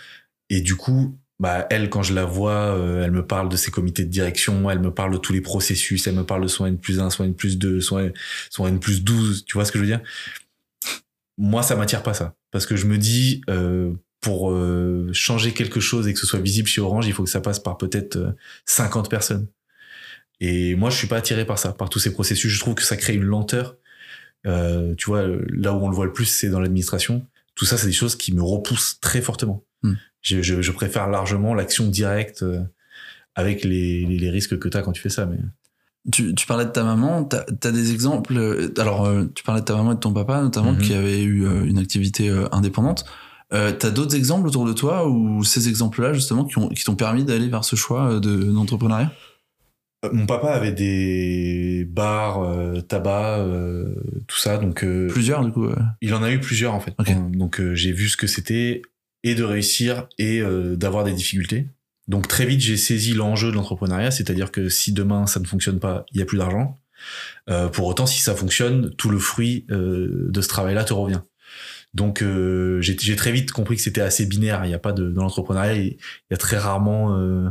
et 0.48 0.60
du 0.60 0.76
coup, 0.76 1.18
bah 1.38 1.66
elle, 1.70 1.90
quand 1.90 2.02
je 2.02 2.14
la 2.14 2.24
vois, 2.24 2.76
euh, 2.76 3.04
elle 3.04 3.10
me 3.10 3.26
parle 3.26 3.48
de 3.48 3.56
ses 3.56 3.70
comités 3.70 4.04
de 4.04 4.10
direction, 4.10 4.70
elle 4.70 4.80
me 4.80 4.90
parle 4.90 5.12
de 5.12 5.18
tous 5.18 5.32
les 5.32 5.42
processus, 5.42 6.06
elle 6.06 6.14
me 6.14 6.24
parle 6.24 6.42
de 6.42 6.48
son 6.48 6.64
N 6.64 6.78
plus 6.78 6.98
1, 6.98 7.10
son 7.10 7.24
N 7.24 7.34
plus 7.34 7.58
2, 7.58 7.80
son 7.80 7.98
N, 7.98 8.12
son 8.50 8.66
N 8.66 8.80
plus 8.80 9.04
12, 9.04 9.44
tu 9.44 9.54
vois 9.54 9.64
ce 9.64 9.72
que 9.72 9.78
je 9.78 9.84
veux 9.84 9.88
dire? 9.88 10.00
Moi, 11.38 11.62
ça 11.62 11.76
m'attire 11.76 12.02
pas 12.02 12.14
ça, 12.14 12.34
parce 12.50 12.64
que 12.64 12.76
je 12.76 12.86
me 12.86 12.96
dis, 12.96 13.42
euh, 13.50 13.92
pour 14.22 14.50
euh, 14.50 15.10
changer 15.12 15.52
quelque 15.52 15.80
chose 15.80 16.08
et 16.08 16.14
que 16.14 16.18
ce 16.18 16.26
soit 16.26 16.40
visible 16.40 16.68
chez 16.68 16.80
Orange, 16.80 17.06
il 17.06 17.12
faut 17.12 17.24
que 17.24 17.30
ça 17.30 17.42
passe 17.42 17.58
par 17.60 17.76
peut-être 17.76 18.16
euh, 18.16 18.32
50 18.64 19.10
personnes. 19.10 19.46
Et 20.40 20.74
moi, 20.74 20.88
je 20.90 20.96
suis 20.96 21.06
pas 21.06 21.16
attiré 21.16 21.44
par 21.44 21.58
ça, 21.58 21.72
par 21.72 21.90
tous 21.90 21.98
ces 21.98 22.12
processus. 22.12 22.50
Je 22.50 22.60
trouve 22.60 22.74
que 22.74 22.82
ça 22.82 22.96
crée 22.96 23.14
une 23.14 23.22
lenteur. 23.22 23.76
Tu 24.44 25.06
vois, 25.06 25.26
là 25.48 25.72
où 25.72 25.84
on 25.84 25.88
le 25.88 25.94
voit 25.94 26.04
le 26.04 26.12
plus, 26.12 26.26
c'est 26.26 26.48
dans 26.50 26.60
l'administration. 26.60 27.26
Tout 27.54 27.64
ça, 27.64 27.78
c'est 27.78 27.86
des 27.86 27.92
choses 27.92 28.16
qui 28.16 28.34
me 28.34 28.42
repoussent 28.42 29.00
très 29.00 29.22
fortement. 29.22 29.64
Hmm. 29.82 29.94
Je, 30.26 30.42
je, 30.42 30.60
je 30.60 30.72
préfère 30.72 31.08
largement 31.08 31.54
l'action 31.54 31.86
directe 31.86 32.42
euh, 32.42 32.60
avec 33.36 33.62
les, 33.64 34.04
les, 34.06 34.18
les 34.18 34.30
risques 34.30 34.58
que 34.58 34.68
tu 34.68 34.76
as 34.76 34.82
quand 34.82 34.90
tu 34.92 35.00
fais 35.00 35.08
ça. 35.08 35.24
Mais 35.26 35.38
Tu, 36.10 36.34
tu 36.34 36.46
parlais 36.48 36.64
de 36.64 36.70
ta 36.70 36.82
maman, 36.82 37.22
t'as 37.24 37.44
as 37.64 37.70
des 37.70 37.92
exemples. 37.92 38.36
euh, 38.36 38.72
Alors, 38.78 39.04
euh, 39.06 39.26
tu 39.34 39.44
parlais 39.44 39.60
de 39.60 39.66
ta 39.66 39.76
maman 39.76 39.92
et 39.92 39.94
de 39.94 40.00
ton 40.00 40.12
papa, 40.12 40.42
notamment, 40.42 40.72
Mhm. 40.72 40.78
qui 40.82 40.94
avaient 40.94 41.22
eu 41.22 41.46
une 41.64 41.78
activité 41.78 42.28
indépendante. 42.50 43.04
Euh, 43.52 43.70
T'as 43.70 43.90
d'autres 43.90 44.16
exemples 44.16 44.48
autour 44.48 44.66
de 44.66 44.72
toi 44.72 45.08
ou 45.08 45.44
ces 45.44 45.68
exemples-là, 45.68 46.12
justement, 46.12 46.44
qui 46.44 46.58
ont- 46.58 46.68
qui 46.70 46.82
t'ont 46.82 46.96
permis 46.96 47.24
d'aller 47.24 47.48
vers 47.48 47.64
ce 47.64 47.76
choix 47.76 48.18
de- 48.18 48.42
d'entrepreneuriat? 48.52 49.12
Mon 50.12 50.26
papa 50.26 50.48
avait 50.48 50.72
des 50.72 51.86
bars, 51.88 52.42
euh, 52.42 52.80
tabac, 52.80 53.38
euh, 53.38 53.94
tout 54.26 54.38
ça. 54.38 54.58
Donc, 54.58 54.84
Plusieurs, 55.08 55.44
du 55.44 55.52
coup. 55.52 55.68
il 56.00 56.12
en 56.14 56.22
a 56.24 56.32
eu 56.32 56.40
plusieurs 56.40 56.74
en 56.74 56.80
fait. 56.80 56.94
Donc, 57.32 57.60
j'ai 57.74 57.92
vu 57.92 58.08
ce 58.08 58.16
que 58.16 58.26
c'était 58.26 58.82
et 59.26 59.34
de 59.34 59.42
réussir 59.42 60.08
et 60.18 60.40
euh, 60.40 60.76
d'avoir 60.76 61.02
des 61.02 61.12
difficultés. 61.12 61.66
Donc 62.06 62.28
très 62.28 62.46
vite, 62.46 62.60
j'ai 62.60 62.76
saisi 62.76 63.12
l'enjeu 63.12 63.50
de 63.50 63.56
l'entrepreneuriat, 63.56 64.12
c'est-à-dire 64.12 64.52
que 64.52 64.68
si 64.68 64.92
demain 64.92 65.26
ça 65.26 65.40
ne 65.40 65.46
fonctionne 65.46 65.80
pas, 65.80 66.06
il 66.12 66.20
y 66.20 66.22
a 66.22 66.24
plus 66.24 66.38
d'argent. 66.38 66.80
Euh, 67.50 67.68
pour 67.68 67.86
autant, 67.86 68.06
si 68.06 68.20
ça 68.20 68.36
fonctionne, 68.36 68.94
tout 68.94 69.10
le 69.10 69.18
fruit 69.18 69.66
euh, 69.70 70.28
de 70.30 70.40
ce 70.40 70.46
travail-là 70.46 70.84
te 70.84 70.92
revient. 70.92 71.22
Donc 71.96 72.20
euh, 72.20 72.78
j'ai 72.82 73.16
très 73.16 73.32
vite 73.32 73.52
compris 73.52 73.74
que 73.74 73.80
c'était 73.80 74.02
assez 74.02 74.26
binaire. 74.26 74.66
Il 74.66 74.68
n'y 74.68 74.74
a 74.74 74.78
pas 74.78 74.92
de 74.92 75.08
dans 75.08 75.22
l'entrepreneuriat, 75.22 75.76
il 75.76 75.96
y 76.30 76.34
a 76.34 76.36
très 76.36 76.58
rarement 76.58 77.16
euh, 77.16 77.48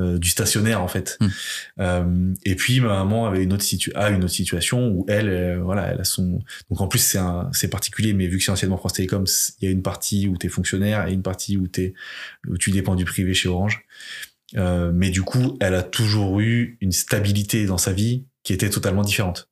euh, 0.00 0.18
du 0.18 0.28
stationnaire 0.28 0.82
en 0.82 0.88
fait. 0.88 1.16
Mm. 1.20 1.26
Euh, 1.78 2.34
et 2.44 2.56
puis 2.56 2.80
ma 2.80 2.88
maman 2.88 3.26
avait 3.26 3.44
une 3.44 3.52
autre 3.52 3.62
situ 3.62 3.92
a 3.94 4.10
une 4.10 4.24
autre 4.24 4.32
situation 4.32 4.88
où 4.88 5.06
elle, 5.08 5.28
euh, 5.28 5.60
voilà, 5.62 5.92
elle 5.92 6.00
a 6.00 6.04
son. 6.04 6.40
Donc 6.70 6.80
en 6.80 6.88
plus 6.88 6.98
c'est 6.98 7.18
un 7.18 7.48
c'est 7.52 7.68
particulier, 7.68 8.14
mais 8.14 8.26
vu 8.26 8.38
que 8.38 8.44
c'est 8.44 8.50
anciennement 8.50 8.78
France 8.78 8.94
Télécom, 8.94 9.26
il 9.60 9.64
y 9.64 9.68
a 9.68 9.70
une 9.70 9.82
partie 9.82 10.26
où 10.26 10.36
t'es 10.36 10.48
fonctionnaire 10.48 11.06
et 11.06 11.12
une 11.12 11.22
partie 11.22 11.56
où 11.56 11.68
t'es 11.68 11.94
où 12.48 12.58
tu 12.58 12.72
dépends 12.72 12.96
du 12.96 13.04
privé 13.04 13.32
chez 13.32 13.48
Orange. 13.48 13.84
Euh, 14.56 14.90
mais 14.92 15.10
du 15.10 15.22
coup, 15.22 15.56
elle 15.60 15.74
a 15.74 15.84
toujours 15.84 16.40
eu 16.40 16.78
une 16.80 16.92
stabilité 16.92 17.66
dans 17.66 17.78
sa 17.78 17.92
vie 17.92 18.24
qui 18.42 18.52
était 18.52 18.70
totalement 18.70 19.02
différente. 19.02 19.48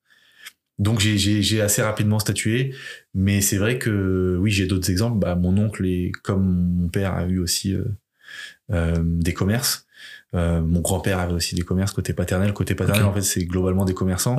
Donc 0.82 0.98
j'ai 0.98 1.60
assez 1.60 1.80
rapidement 1.80 2.18
statué, 2.18 2.74
mais 3.14 3.40
c'est 3.40 3.56
vrai 3.56 3.78
que 3.78 4.36
oui, 4.40 4.50
j'ai 4.50 4.66
d'autres 4.66 4.90
exemples. 4.90 5.16
Bah, 5.16 5.36
mon 5.36 5.56
oncle 5.56 5.86
et 5.86 6.10
comme 6.24 6.42
mon 6.44 6.88
père 6.88 7.14
a 7.14 7.24
eu 7.24 7.38
aussi 7.38 7.72
euh, 7.72 7.84
euh, 8.72 8.96
des 9.00 9.32
commerces. 9.32 9.86
Euh, 10.34 10.60
mon 10.60 10.80
grand-père 10.80 11.20
avait 11.20 11.34
aussi 11.34 11.54
des 11.54 11.62
commerces 11.62 11.92
côté 11.92 12.14
paternel. 12.14 12.52
Côté 12.52 12.74
paternel, 12.74 13.04
en 13.04 13.12
fait, 13.12 13.22
c'est 13.22 13.44
globalement 13.44 13.84
des 13.84 13.94
commerçants. 13.94 14.36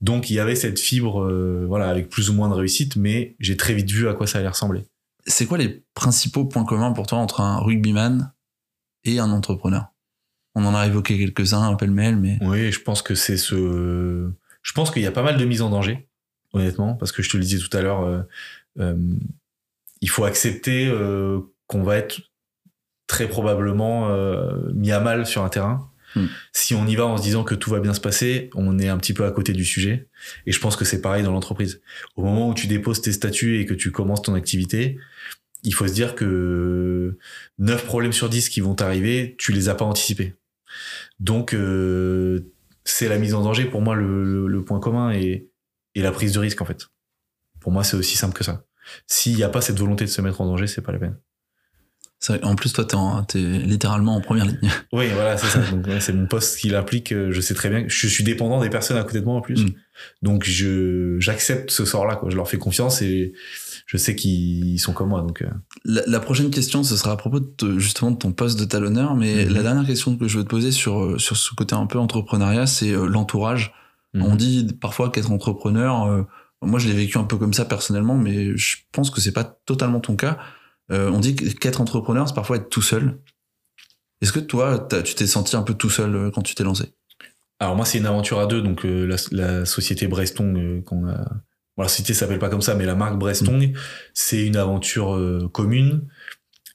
Donc 0.00 0.30
il 0.30 0.34
y 0.34 0.40
avait 0.40 0.56
cette 0.56 0.80
fibre, 0.80 1.30
voilà, 1.68 1.88
avec 1.88 2.08
plus 2.08 2.28
ou 2.28 2.32
moins 2.32 2.48
de 2.48 2.54
réussite, 2.54 2.96
mais 2.96 3.36
j'ai 3.38 3.56
très 3.56 3.74
vite 3.74 3.88
vu 3.88 4.08
à 4.08 4.14
quoi 4.14 4.26
ça 4.26 4.40
allait 4.40 4.48
ressembler. 4.48 4.84
C'est 5.26 5.46
quoi 5.46 5.58
les 5.58 5.84
principaux 5.94 6.44
points 6.44 6.64
communs 6.64 6.92
pour 6.92 7.06
toi 7.06 7.18
entre 7.18 7.40
un 7.40 7.60
rugbyman 7.60 8.32
et 9.04 9.20
un 9.20 9.30
entrepreneur? 9.30 9.92
On 10.56 10.64
en 10.64 10.74
a 10.74 10.88
évoqué 10.88 11.16
quelques-uns, 11.16 11.62
un 11.62 11.76
pêle-mêle, 11.76 12.16
mais. 12.16 12.38
Oui, 12.40 12.72
je 12.72 12.80
pense 12.80 13.00
que 13.00 13.14
c'est 13.14 13.36
ce 13.36 14.32
je 14.68 14.74
pense 14.74 14.90
qu'il 14.90 15.00
y 15.00 15.06
a 15.06 15.12
pas 15.12 15.22
mal 15.22 15.38
de 15.38 15.44
mise 15.46 15.62
en 15.62 15.70
danger, 15.70 16.08
honnêtement, 16.52 16.92
parce 16.92 17.10
que 17.10 17.22
je 17.22 17.30
te 17.30 17.38
le 17.38 17.42
disais 17.42 17.58
tout 17.58 17.74
à 17.74 17.80
l'heure, 17.80 18.02
euh, 18.02 18.20
euh, 18.80 18.96
il 20.02 20.10
faut 20.10 20.24
accepter 20.24 20.86
euh, 20.86 21.40
qu'on 21.66 21.82
va 21.82 21.96
être 21.96 22.20
très 23.06 23.28
probablement 23.28 24.10
mis 24.74 24.92
à 24.92 25.00
mal 25.00 25.24
sur 25.24 25.42
un 25.42 25.48
terrain. 25.48 25.90
Hmm. 26.14 26.26
Si 26.52 26.74
on 26.74 26.86
y 26.86 26.96
va 26.96 27.06
en 27.06 27.16
se 27.16 27.22
disant 27.22 27.44
que 27.44 27.54
tout 27.54 27.70
va 27.70 27.80
bien 27.80 27.94
se 27.94 28.00
passer, 28.00 28.50
on 28.54 28.78
est 28.78 28.88
un 28.88 28.98
petit 28.98 29.14
peu 29.14 29.24
à 29.24 29.30
côté 29.30 29.54
du 29.54 29.64
sujet. 29.64 30.06
Et 30.44 30.52
je 30.52 30.60
pense 30.60 30.76
que 30.76 30.84
c'est 30.84 31.00
pareil 31.00 31.22
dans 31.22 31.32
l'entreprise. 31.32 31.80
Au 32.16 32.22
moment 32.22 32.50
où 32.50 32.54
tu 32.54 32.66
déposes 32.66 33.00
tes 33.00 33.12
statuts 33.12 33.60
et 33.60 33.64
que 33.64 33.72
tu 33.72 33.90
commences 33.90 34.20
ton 34.20 34.34
activité, 34.34 34.98
il 35.62 35.72
faut 35.72 35.88
se 35.88 35.94
dire 35.94 36.14
que 36.14 37.16
9 37.58 37.86
problèmes 37.86 38.12
sur 38.12 38.28
10 38.28 38.50
qui 38.50 38.60
vont 38.60 38.74
t'arriver, 38.74 39.34
tu 39.38 39.52
les 39.52 39.70
as 39.70 39.74
pas 39.74 39.86
anticipés. 39.86 40.34
Donc, 41.18 41.54
c'est 42.90 43.08
la 43.08 43.18
mise 43.18 43.34
en 43.34 43.42
danger 43.42 43.64
pour 43.64 43.82
moi 43.82 43.94
le, 43.94 44.64
point 44.66 44.80
commun 44.80 45.12
et, 45.12 45.50
la 45.94 46.12
prise 46.12 46.32
de 46.32 46.38
risque 46.38 46.60
en 46.62 46.64
fait. 46.64 46.86
Pour 47.60 47.72
moi, 47.72 47.82
c'est 47.82 47.96
aussi 47.96 48.16
simple 48.16 48.36
que 48.36 48.44
ça. 48.44 48.64
S'il 49.08 49.34
n'y 49.34 49.42
a 49.42 49.48
pas 49.48 49.60
cette 49.60 49.78
volonté 49.78 50.04
de 50.04 50.10
se 50.10 50.20
mettre 50.22 50.40
en 50.40 50.46
danger, 50.46 50.68
c'est 50.68 50.80
pas 50.80 50.92
la 50.92 50.98
peine. 50.98 51.16
en 52.44 52.54
plus, 52.54 52.72
toi, 52.72 52.84
t'es, 53.26 53.40
es 53.40 53.58
littéralement 53.58 54.14
en 54.14 54.20
première 54.20 54.46
ligne. 54.46 54.70
Oui, 54.92 55.08
voilà, 55.08 55.36
c'est 55.36 55.48
ça. 55.48 55.60
c'est 55.98 56.12
mon 56.12 56.26
poste 56.26 56.60
qui 56.60 56.68
l'implique. 56.68 57.12
Euh, 57.12 57.32
je 57.32 57.40
sais 57.40 57.54
très 57.54 57.68
bien 57.68 57.82
que 57.82 57.88
je 57.88 58.06
suis 58.06 58.22
dépendant 58.22 58.60
des 58.60 58.70
personnes 58.70 58.96
à 58.96 59.02
côté 59.02 59.20
de 59.20 59.24
moi 59.24 59.34
en 59.34 59.40
plus. 59.40 59.64
Mm. 59.64 59.74
Donc, 60.22 60.44
je, 60.44 61.18
j'accepte 61.18 61.70
ce 61.70 61.84
sort-là, 61.84 62.20
Je 62.28 62.36
leur 62.36 62.48
fais 62.48 62.58
confiance 62.58 63.02
et 63.02 63.32
je 63.88 63.96
sais 63.96 64.14
qu'ils 64.14 64.78
sont 64.78 64.92
comme 64.92 65.08
moi. 65.08 65.22
Donc, 65.22 65.40
euh. 65.40 65.48
la, 65.84 66.20
prochaine 66.20 66.50
question, 66.50 66.84
ce 66.84 66.94
sera 66.94 67.12
à 67.12 67.16
propos 67.16 67.40
de, 67.40 67.78
justement 67.78 68.10
de 68.10 68.18
ton 68.18 68.32
poste 68.32 68.60
de 68.60 68.66
talonneur. 68.66 69.16
Mais 69.16 69.46
mhm. 69.46 69.54
la 69.54 69.62
dernière 69.62 69.86
question 69.86 70.16
que 70.16 70.28
je 70.28 70.36
veux 70.36 70.44
te 70.44 70.50
poser 70.50 70.72
sur, 70.72 71.02
euh, 71.02 71.18
sur 71.18 71.38
ce 71.38 71.54
côté 71.54 71.74
un 71.74 71.86
peu 71.86 71.98
entrepreneuriat, 71.98 72.66
c'est 72.66 72.92
euh, 72.92 73.06
l'entourage. 73.06 73.72
Mhm. 74.12 74.22
On 74.22 74.36
dit 74.36 74.68
parfois 74.78 75.10
qu'être 75.10 75.32
entrepreneur, 75.32 76.26
moi 76.60 76.78
je 76.78 76.88
l'ai 76.88 76.94
vécu 76.94 77.16
un 77.16 77.24
peu 77.24 77.38
comme 77.38 77.54
ça 77.54 77.64
personnellement, 77.64 78.16
mais 78.16 78.56
je 78.56 78.76
pense 78.92 79.10
que 79.10 79.22
c'est 79.22 79.32
pas 79.32 79.44
totalement 79.44 80.00
ton 80.00 80.16
cas. 80.16 80.38
on 80.90 81.18
dit 81.20 81.34
qu'être 81.34 81.80
entrepreneur, 81.80 82.26
c'est 82.28 82.34
parfois 82.34 82.56
être 82.56 82.70
tout 82.70 82.82
seul. 82.82 83.20
Est-ce 84.22 84.32
que 84.32 84.40
toi, 84.40 84.88
tu 85.04 85.14
t'es 85.14 85.26
senti 85.26 85.56
un 85.56 85.62
peu 85.62 85.74
tout 85.74 85.90
seul 85.90 86.30
quand 86.34 86.40
tu 86.42 86.54
t'es 86.54 86.64
lancé? 86.64 86.94
Alors 87.60 87.76
moi 87.76 87.84
c'est 87.84 87.98
une 87.98 88.06
aventure 88.06 88.40
à 88.40 88.46
deux, 88.46 88.62
donc 88.62 88.84
la, 88.84 89.16
la, 89.30 89.64
société 89.66 90.06
Breston 90.06 90.82
qu'on 90.86 91.06
a 91.08 91.42
la 91.82 91.88
cité 91.88 92.12
s'appelle 92.12 92.38
pas 92.38 92.48
comme 92.48 92.62
ça, 92.62 92.74
mais 92.74 92.84
la 92.84 92.94
marque 92.94 93.18
Brestong, 93.18 93.72
c'est 94.12 94.44
une 94.44 94.56
aventure 94.56 95.14
euh, 95.14 95.48
commune 95.52 96.06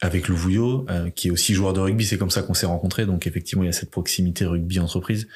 avec 0.02 0.28
le 0.28 0.36
Vouillot, 0.36 0.86
euh, 0.90 1.10
qui 1.10 1.28
est 1.28 1.32
aussi 1.32 1.54
joueur 1.54 1.74
de 1.74 1.80
rugby. 1.80 2.06
C'est 2.06 2.18
comme 2.18 2.30
ça 2.30 2.42
qu'on 2.42 2.54
s'est 2.54 2.66
rencontrés. 2.66 3.06
Donc 3.06 3.28
effectivement, 3.28 3.64
il 3.64 3.68
y 3.68 3.70
a 3.70 3.74
cette 3.74 3.92
proximité 3.92 4.46
rugby-entreprise. 4.46 5.28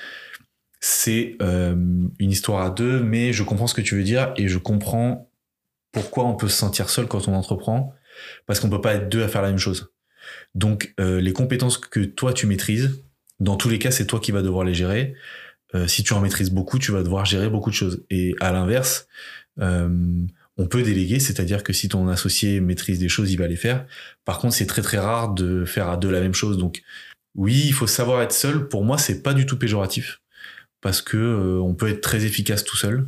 C'est 0.80 1.36
euh, 1.42 1.76
une 2.20 2.32
histoire 2.32 2.64
à 2.66 2.70
deux, 2.70 3.02
mais 3.02 3.34
je 3.34 3.44
comprends 3.44 3.68
ce 3.68 3.74
que 3.74 3.82
tu 3.82 3.96
veux 3.96 4.04
dire 4.04 4.34
et 4.38 4.48
je 4.48 4.58
comprends 4.58 5.30
pourquoi 5.92 6.26
on 6.26 6.36
peut 6.36 6.48
se 6.48 6.58
sentir 6.58 6.90
seul 6.90 7.08
quand 7.08 7.28
on 7.28 7.34
entreprend, 7.34 7.94
parce 8.46 8.60
qu'on 8.60 8.70
peut 8.70 8.82
pas 8.82 8.94
être 8.94 9.10
deux 9.10 9.24
à 9.24 9.28
faire 9.28 9.42
la 9.42 9.50
même 9.50 9.58
chose. 9.58 9.92
Donc 10.54 10.94
les 11.00 11.34
compétences 11.34 11.78
que 11.78 12.02
toi 12.02 12.34
tu 12.34 12.46
maîtrises, 12.46 13.04
dans 13.40 13.56
tous 13.56 13.70
les 13.70 13.80
cas, 13.80 13.90
c'est 13.90 14.06
toi 14.06 14.20
qui 14.20 14.32
vas 14.32 14.42
devoir 14.42 14.66
les 14.66 14.74
gérer. 14.76 15.16
si 15.88 16.04
tu 16.04 16.14
en 16.14 16.20
maîtrises 16.20 16.52
beaucoup, 16.52 16.78
tu 16.78 16.92
vas 16.92 17.02
devoir 17.02 17.26
gérer 17.26 17.50
beaucoup 17.50 17.70
de 17.72 17.76
choses. 17.76 18.06
Et 18.12 18.36
à 18.40 18.52
l'inverse, 18.52 19.08
euh, 19.08 19.47
on 19.60 20.68
peut 20.68 20.82
déléguer, 20.82 21.20
c'est-à-dire 21.20 21.64
que 21.64 21.74
si 21.74 21.88
ton 21.88 22.08
associé 22.08 22.60
maîtrise 22.60 23.00
des 23.00 23.10
choses, 23.10 23.32
il 23.32 23.38
va 23.38 23.48
les 23.48 23.56
faire. 23.56 23.86
Par 24.26 24.40
contre, 24.40 24.56
c'est 24.56 24.66
très 24.66 24.82
très 24.82 24.98
rare 24.98 25.34
de 25.34 25.66
faire 25.66 25.90
à 25.90 25.98
deux 25.98 26.10
la 26.10 26.20
même 26.20 26.34
chose. 26.34 26.58
Donc, 26.58 26.82
oui, 27.36 27.64
il 27.66 27.74
faut 27.74 27.88
savoir 27.88 28.22
être 28.24 28.32
seul. 28.32 28.68
Pour 28.68 28.84
moi, 28.84 28.98
c'est 28.98 29.22
pas 29.22 29.34
du 29.34 29.46
tout 29.46 29.58
péjoratif 29.60 30.22
parce 30.82 31.02
que 31.02 31.18
euh, 31.18 31.62
on 31.62 31.76
peut 31.76 31.90
être 31.90 32.02
très 32.02 32.26
efficace 32.26 32.64
tout 32.64 32.78
seul. 32.78 33.08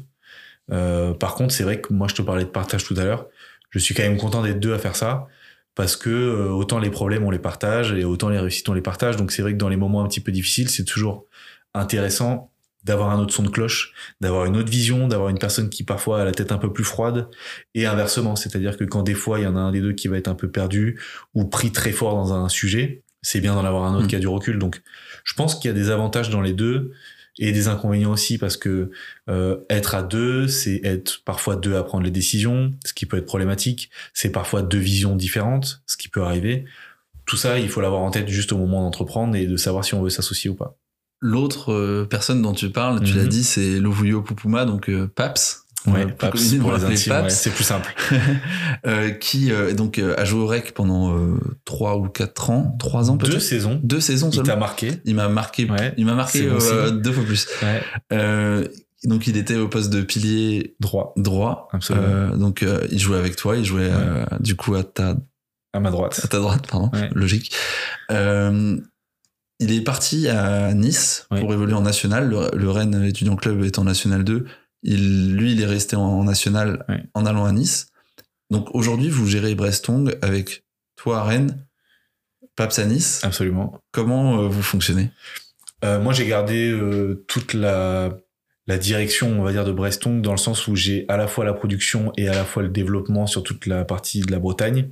Euh, 0.72 1.14
par 1.14 1.34
contre, 1.34 1.54
c'est 1.54 1.64
vrai 1.64 1.82
que 1.82 1.92
moi, 1.94 2.08
je 2.08 2.16
te 2.16 2.22
parlais 2.22 2.44
de 2.44 2.50
partage 2.50 2.84
tout 2.84 2.96
à 2.98 3.04
l'heure. 3.04 3.28
Je 3.72 3.80
suis 3.80 3.96
quand 3.96 4.04
même 4.04 4.18
content 4.18 4.44
d'être 4.44 4.60
deux 4.60 4.74
à 4.74 4.80
faire 4.80 4.96
ça 4.96 5.28
parce 5.76 5.96
que 5.96 6.50
autant 6.50 6.80
les 6.80 6.90
problèmes 6.90 7.24
on 7.24 7.30
les 7.30 7.40
partage 7.40 7.94
et 7.94 8.04
autant 8.04 8.30
les 8.30 8.40
réussites 8.40 8.68
on 8.68 8.74
les 8.74 8.82
partage. 8.82 9.16
Donc 9.16 9.32
c'est 9.32 9.44
vrai 9.44 9.54
que 9.54 9.58
dans 9.58 9.70
les 9.70 9.78
moments 9.78 10.04
un 10.04 10.08
petit 10.08 10.20
peu 10.20 10.32
difficiles, 10.32 10.70
c'est 10.70 10.84
toujours 10.84 11.28
intéressant 11.74 12.49
d'avoir 12.84 13.12
un 13.12 13.20
autre 13.20 13.34
son 13.34 13.44
de 13.44 13.50
cloche, 13.50 13.94
d'avoir 14.22 14.46
une 14.46 14.58
autre 14.58 14.70
vision, 14.70 15.08
d'avoir 15.08 15.30
une 15.30 15.40
personne 15.40 15.70
qui 15.70 15.84
parfois 15.84 16.22
a 16.22 16.26
la 16.26 16.32
tête 16.32 16.52
un 16.52 16.58
peu 16.58 16.72
plus 16.72 16.84
froide, 16.84 17.30
et 17.76 17.86
inversement, 17.86 18.36
c'est-à-dire 18.36 18.78
que 18.78 18.84
quand 18.84 19.04
des 19.04 19.14
fois 19.14 19.40
il 19.40 19.44
y 19.44 19.48
en 19.48 19.56
a 19.56 19.60
un 19.60 19.72
des 19.72 19.82
deux 19.82 19.94
qui 19.94 20.08
va 20.08 20.18
être 20.18 20.28
un 20.28 20.36
peu 20.36 20.50
perdu 20.50 21.00
ou 21.34 21.46
pris 21.46 21.72
très 21.72 21.92
fort 21.92 22.16
dans 22.16 22.34
un 22.34 22.50
sujet, 22.50 23.04
c'est 23.22 23.42
bien 23.42 23.56
d'en 23.56 23.66
avoir 23.66 23.84
un 23.84 23.96
autre 23.96 24.06
mm. 24.06 24.10
qui 24.10 24.16
a 24.16 24.20
du 24.20 24.28
recul. 24.28 24.60
Donc, 24.60 24.82
je 25.24 25.34
pense 25.34 25.56
qu'il 25.56 25.70
y 25.70 25.72
a 25.72 25.78
des 25.78 25.90
avantages 25.90 26.30
dans 26.30 26.42
les 26.42 26.54
deux 26.54 26.92
et 27.38 27.52
des 27.52 27.68
inconvénients 27.68 28.12
aussi 28.12 28.38
parce 28.38 28.58
que 28.58 28.92
euh, 29.30 29.58
être 29.70 29.96
à 29.96 30.04
deux, 30.04 30.48
c'est 30.48 30.82
être 30.84 31.24
parfois 31.24 31.56
deux 31.56 31.76
à 31.76 31.84
prendre 31.84 32.04
les 32.04 32.12
décisions, 32.12 32.74
ce 32.86 32.94
qui 32.94 33.06
peut 33.06 33.18
être 33.18 33.26
problématique. 33.26 33.90
C'est 34.14 34.32
parfois 34.32 34.62
deux 34.62 34.78
visions 34.78 35.16
différentes, 35.16 35.82
ce 35.86 35.98
qui 35.98 36.10
peut 36.10 36.22
arriver. 36.22 36.66
Tout 37.26 37.38
ça, 37.38 37.60
il 37.60 37.70
faut 37.70 37.82
l'avoir 37.82 38.02
en 38.02 38.12
tête 38.12 38.28
juste 38.28 38.52
au 38.52 38.58
moment 38.58 38.82
d'entreprendre 38.82 39.36
et 39.36 39.46
de 39.46 39.58
savoir 39.58 39.86
si 39.86 39.94
on 39.94 40.02
veut 40.02 40.10
s'associer 40.10 40.50
ou 40.50 40.56
pas. 40.56 40.78
L'autre 41.22 41.74
euh, 41.74 42.06
personne 42.10 42.42
dont 42.42 42.54
tu 42.54 42.70
parles, 42.70 43.04
tu 43.04 43.14
l'as 43.14 43.24
mhm. 43.24 43.30
dit, 43.30 43.44
c'est 43.44 43.80
Lovuyo 43.80 44.22
Pupuma, 44.22 44.66
donc 44.66 44.90
euh, 44.90 45.12
Paps. 45.14 45.66
Ouais, 45.88 46.06
Paps, 46.08 46.56
pour 46.56 46.74
les 46.74 46.98
Paps. 47.08 47.34
c'est 47.34 47.50
plus 47.52 47.64
simple. 47.64 47.94
euh, 48.86 49.12
qui 49.12 49.52
euh, 49.52 49.74
donc 49.74 49.98
a 50.00 50.26
joué 50.26 50.42
au 50.42 50.48
REC 50.48 50.74
pendant 50.74 51.18
trois 51.64 51.98
ou 51.98 52.08
quatre 52.10 52.50
ans, 52.50 52.76
trois 52.80 53.10
ans 53.10 53.18
peut-être. 53.18 53.34
Deux 53.34 53.40
saisons. 53.40 53.80
Deux 53.84 54.02
saisons 54.02 54.32
seulement. 54.32 54.46
Il 54.46 54.48
t'a 54.48 54.56
marqué. 54.58 54.92
Il 55.06 55.16
m'a 55.16 55.30
marqué. 55.30 55.70
Il 55.98 56.06
m'a 56.06 56.16
marqué 56.16 56.50
deux 56.92 57.12
fois 57.12 57.24
plus. 57.24 57.48
donc 59.06 59.28
il 59.28 59.38
était 59.38 59.56
au 59.56 59.70
poste 59.70 59.90
de 59.90 60.02
pilier 60.02 60.76
droit. 60.80 61.14
Droit. 61.18 61.70
Absolument. 61.72 62.38
donc 62.38 62.66
il 62.92 63.00
jouait 63.00 63.18
avec 63.18 63.36
toi, 63.36 63.56
il 63.58 63.66
jouait 63.66 63.92
du 64.40 64.56
coup 64.56 64.76
à 64.76 64.84
ta 64.84 65.16
à 65.72 65.80
ma 65.80 65.92
droite. 65.92 66.20
À 66.24 66.28
ta 66.28 66.40
droite, 66.40 66.68
pardon. 66.68 66.92
Logique. 67.14 67.54
Il 69.60 69.74
est 69.74 69.82
parti 69.82 70.30
à 70.30 70.74
Nice 70.74 71.28
pour 71.30 71.54
évoluer 71.54 71.74
en 71.74 71.82
national. 71.82 72.30
Le, 72.30 72.70
Rennes 72.70 73.04
étudiant 73.04 73.36
club 73.36 73.64
est 73.64 73.78
en 73.78 73.84
national 73.84 74.24
2. 74.24 74.46
Il, 74.84 75.36
lui, 75.36 75.52
il 75.52 75.62
est 75.62 75.66
resté 75.66 75.96
en, 75.98 76.24
national 76.24 76.86
en 77.14 77.26
allant 77.26 77.46
à 77.46 77.52
Nice. 77.52 77.88
Donc 78.50 78.74
aujourd'hui, 78.74 79.10
vous 79.10 79.28
gérez 79.28 79.56
Brestong 79.56 80.18
avec 80.22 80.64
toi 80.96 81.20
à 81.20 81.24
Rennes, 81.24 81.66
Paps 82.56 82.80
à 82.80 82.86
Nice. 82.86 83.22
Absolument. 83.24 83.80
Comment 83.92 84.40
euh, 84.40 84.48
vous 84.48 84.64
fonctionnez? 84.64 85.12
Euh, 85.84 86.00
Moi, 86.00 86.14
j'ai 86.14 86.26
gardé 86.26 86.70
euh, 86.72 87.24
toute 87.28 87.54
la, 87.54 88.18
la 88.68 88.78
direction, 88.78 89.40
on 89.40 89.44
va 89.44 89.52
dire, 89.52 89.66
de 89.66 89.72
Brestong 89.72 90.22
dans 90.22 90.32
le 90.32 90.38
sens 90.38 90.68
où 90.68 90.76
j'ai 90.76 91.06
à 91.10 91.18
la 91.18 91.28
fois 91.28 91.46
la 91.46 91.54
production 91.54 92.12
et 92.18 92.28
à 92.28 92.34
la 92.34 92.44
fois 92.44 92.64
le 92.64 92.70
développement 92.70 93.28
sur 93.28 93.44
toute 93.44 93.66
la 93.66 93.86
partie 93.86 94.22
de 94.22 94.32
la 94.32 94.40
Bretagne, 94.40 94.90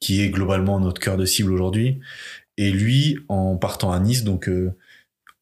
qui 0.00 0.22
est 0.22 0.30
globalement 0.30 0.80
notre 0.80 1.00
cœur 1.00 1.16
de 1.16 1.24
cible 1.24 1.52
aujourd'hui. 1.52 2.00
Et 2.58 2.70
lui, 2.70 3.18
en 3.28 3.56
partant 3.56 3.92
à 3.92 4.00
Nice, 4.00 4.24
donc 4.24 4.48
euh, 4.48 4.72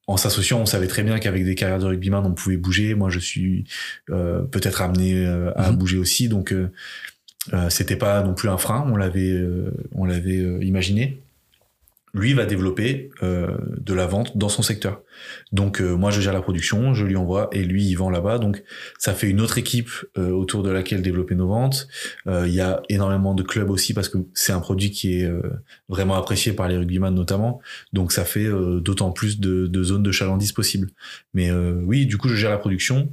en 0.06 0.16
s'associant, 0.16 0.60
on 0.60 0.66
savait 0.66 0.86
très 0.86 1.02
bien 1.02 1.18
qu'avec 1.18 1.44
des 1.44 1.54
carrières 1.54 1.78
de 1.78 1.86
rugbyman, 1.86 2.24
on 2.24 2.32
pouvait 2.32 2.56
bouger. 2.56 2.94
Moi, 2.94 3.10
je 3.10 3.18
suis 3.18 3.64
euh, 4.10 4.42
peut-être 4.42 4.82
amené 4.82 5.24
euh, 5.26 5.52
à 5.56 5.70
mhm. 5.70 5.78
bouger 5.78 5.98
aussi, 5.98 6.28
donc 6.28 6.54
c'était 7.68 7.96
pas 7.96 8.22
non 8.22 8.34
plus 8.34 8.48
un 8.48 8.58
frein. 8.58 8.86
On 8.92 8.96
l'avait, 8.96 9.34
on 9.92 10.04
l'avait 10.04 10.38
imaginé 10.64 11.20
lui 12.12 12.34
va 12.34 12.44
développer 12.44 13.10
euh, 13.22 13.56
de 13.78 13.94
la 13.94 14.06
vente 14.06 14.36
dans 14.36 14.48
son 14.48 14.62
secteur. 14.62 15.02
Donc 15.52 15.80
euh, 15.80 15.94
moi 15.94 16.10
je 16.10 16.20
gère 16.20 16.32
la 16.32 16.42
production, 16.42 16.94
je 16.94 17.04
lui 17.04 17.16
envoie 17.16 17.48
et 17.52 17.62
lui 17.62 17.84
il 17.84 17.94
vend 17.94 18.10
là-bas. 18.10 18.38
Donc 18.38 18.62
ça 18.98 19.14
fait 19.14 19.28
une 19.28 19.40
autre 19.40 19.58
équipe 19.58 19.90
euh, 20.18 20.30
autour 20.30 20.62
de 20.62 20.70
laquelle 20.70 21.02
développer 21.02 21.34
nos 21.34 21.48
ventes. 21.48 21.88
Il 22.26 22.52
y 22.52 22.60
a 22.60 22.82
énormément 22.88 23.34
de 23.34 23.42
clubs 23.42 23.70
aussi 23.70 23.94
parce 23.94 24.08
que 24.08 24.18
c'est 24.34 24.52
un 24.52 24.60
produit 24.60 24.90
qui 24.90 25.20
est 25.20 25.30
vraiment 25.88 26.14
apprécié 26.14 26.52
par 26.52 26.68
les 26.68 26.76
rugbyman 26.76 27.14
notamment. 27.14 27.60
Donc 27.92 28.12
ça 28.12 28.24
fait 28.24 28.48
d'autant 28.80 29.10
plus 29.10 29.40
de, 29.40 29.66
de, 29.66 29.82
zones 29.82 30.02
de 30.02 30.12
chalandise 30.12 30.52
possibles. 30.52 30.90
Mais 31.34 31.50
oui, 31.52 32.06
du 32.06 32.18
coup 32.18 32.28
je 32.28 32.34
gère 32.34 32.50
la 32.50 32.58
production. 32.58 33.10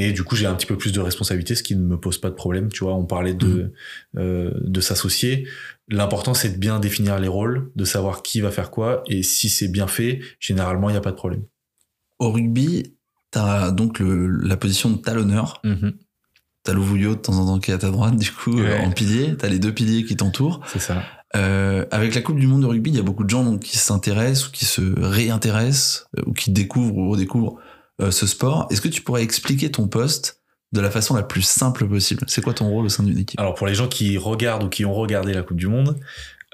Et 0.00 0.12
du 0.12 0.22
coup, 0.22 0.36
j'ai 0.36 0.46
un 0.46 0.54
petit 0.54 0.66
peu 0.66 0.76
plus 0.76 0.92
de 0.92 1.00
responsabilité, 1.00 1.56
ce 1.56 1.64
qui 1.64 1.74
ne 1.74 1.82
me 1.82 1.98
pose 1.98 2.18
pas 2.18 2.30
de 2.30 2.34
problème. 2.34 2.70
Tu 2.70 2.84
vois, 2.84 2.94
on 2.94 3.04
parlait 3.04 3.34
de, 3.34 3.72
mmh. 4.14 4.20
de 4.62 4.80
s'associer. 4.80 5.48
L'important, 5.88 6.34
c'est 6.34 6.50
de 6.50 6.56
bien 6.56 6.78
définir 6.78 7.18
les 7.18 7.28
rôles, 7.28 7.70
de 7.74 7.84
savoir 7.84 8.22
qui 8.22 8.40
va 8.40 8.50
faire 8.50 8.70
quoi, 8.70 9.02
et 9.06 9.22
si 9.22 9.48
c'est 9.48 9.68
bien 9.68 9.86
fait, 9.86 10.20
généralement, 10.38 10.88
il 10.88 10.92
n'y 10.92 10.98
a 10.98 11.02
pas 11.02 11.10
de 11.10 11.16
problème. 11.16 11.42
Au 12.18 12.30
rugby, 12.30 12.94
t'as 13.30 13.70
donc 13.70 13.98
le, 13.98 14.26
la 14.26 14.56
position 14.56 14.90
de 14.90 14.98
talonneur. 14.98 15.60
Mhm. 15.64 15.94
T'as 16.62 16.74
Louvouillot 16.74 17.14
de 17.14 17.20
temps 17.20 17.38
en 17.38 17.46
temps 17.46 17.58
qui 17.58 17.70
est 17.70 17.74
à 17.74 17.78
ta 17.78 17.90
droite, 17.90 18.16
du 18.16 18.30
coup, 18.30 18.58
euh, 18.58 18.78
en 18.80 18.90
pilier. 18.90 19.34
T'as 19.36 19.48
les 19.48 19.58
deux 19.58 19.72
piliers 19.72 20.04
qui 20.04 20.16
t'entourent. 20.16 20.60
C'est 20.66 20.80
ça. 20.80 21.02
Euh, 21.36 21.84
avec 21.90 22.14
la 22.14 22.22
Coupe 22.22 22.38
du 22.38 22.46
Monde 22.46 22.62
de 22.62 22.66
rugby, 22.66 22.90
il 22.90 22.96
y 22.96 23.00
a 23.00 23.02
beaucoup 23.02 23.24
de 23.24 23.30
gens 23.30 23.44
donc, 23.44 23.60
qui 23.60 23.76
s'intéressent 23.76 24.48
ou 24.48 24.50
qui 24.50 24.64
se 24.64 24.82
réintéressent 24.98 26.06
euh, 26.16 26.22
ou 26.26 26.32
qui 26.32 26.50
découvrent 26.50 26.96
ou 26.96 27.10
redécouvrent 27.10 27.56
euh, 27.56 27.67
ce 28.00 28.26
sport. 28.26 28.68
Est-ce 28.70 28.80
que 28.80 28.88
tu 28.88 29.02
pourrais 29.02 29.22
expliquer 29.22 29.70
ton 29.70 29.88
poste 29.88 30.40
de 30.72 30.80
la 30.80 30.90
façon 30.90 31.14
la 31.14 31.22
plus 31.22 31.42
simple 31.42 31.88
possible? 31.88 32.22
C'est 32.26 32.42
quoi 32.42 32.54
ton 32.54 32.68
rôle 32.68 32.86
au 32.86 32.88
sein 32.88 33.02
d'une 33.02 33.18
équipe? 33.18 33.40
Alors 33.40 33.54
pour 33.54 33.66
les 33.66 33.74
gens 33.74 33.88
qui 33.88 34.16
regardent 34.18 34.64
ou 34.64 34.68
qui 34.68 34.84
ont 34.84 34.94
regardé 34.94 35.32
la 35.32 35.42
Coupe 35.42 35.56
du 35.56 35.66
Monde, 35.66 35.98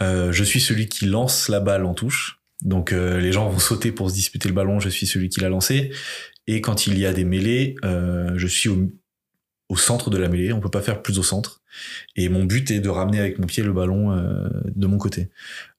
euh, 0.01 0.33
je 0.33 0.45
suis 0.45 0.61
celui 0.61 0.89
qui 0.89 1.07
lance 1.07 1.49
la 1.49 1.61
balle 1.61 1.85
en 1.85 1.95
touche. 1.95 2.41
Donc 2.63 2.93
euh, 2.93 3.21
les 3.21 3.33
gens 3.33 3.49
vont 3.49 3.59
sauter 3.59 3.93
pour 3.93 4.11
se 4.11 4.15
disputer 4.15 4.49
le 4.49 4.55
ballon, 4.55 4.81
je 4.81 4.89
suis 4.89 5.07
celui 5.07 5.29
qui 5.29 5.41
l'a 5.41 5.49
lancé. 5.49 5.91
Et 6.47 6.61
quand 6.61 6.87
il 6.87 6.99
y 6.99 7.07
a 7.07 7.13
des 7.13 7.25
mêlées, 7.25 7.77
euh, 7.85 8.33
je 8.37 8.47
suis 8.47 8.69
au, 8.69 8.91
au 9.69 9.77
centre 9.77 10.11
de 10.11 10.19
la 10.19 10.29
mêlée. 10.29 10.53
On 10.53 10.61
peut 10.61 10.71
pas 10.71 10.83
faire 10.83 11.03
plus 11.03 11.19
au 11.19 11.23
centre. 11.23 11.63
Et 12.17 12.29
mon 12.29 12.45
but 12.45 12.71
est 12.71 12.81
de 12.81 12.89
ramener 12.89 13.19
avec 13.19 13.39
mon 13.39 13.47
pied 13.47 13.63
le 13.63 13.73
ballon 13.73 14.13
euh, 14.13 14.49
de 14.75 14.87
mon 14.87 14.99
côté. 14.99 15.31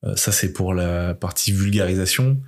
Euh, 0.04 0.16
ça 0.16 0.32
c'est 0.32 0.52
pour 0.52 0.74
la 0.74 1.14
partie 1.14 1.52
vulgarisation. 1.52 2.42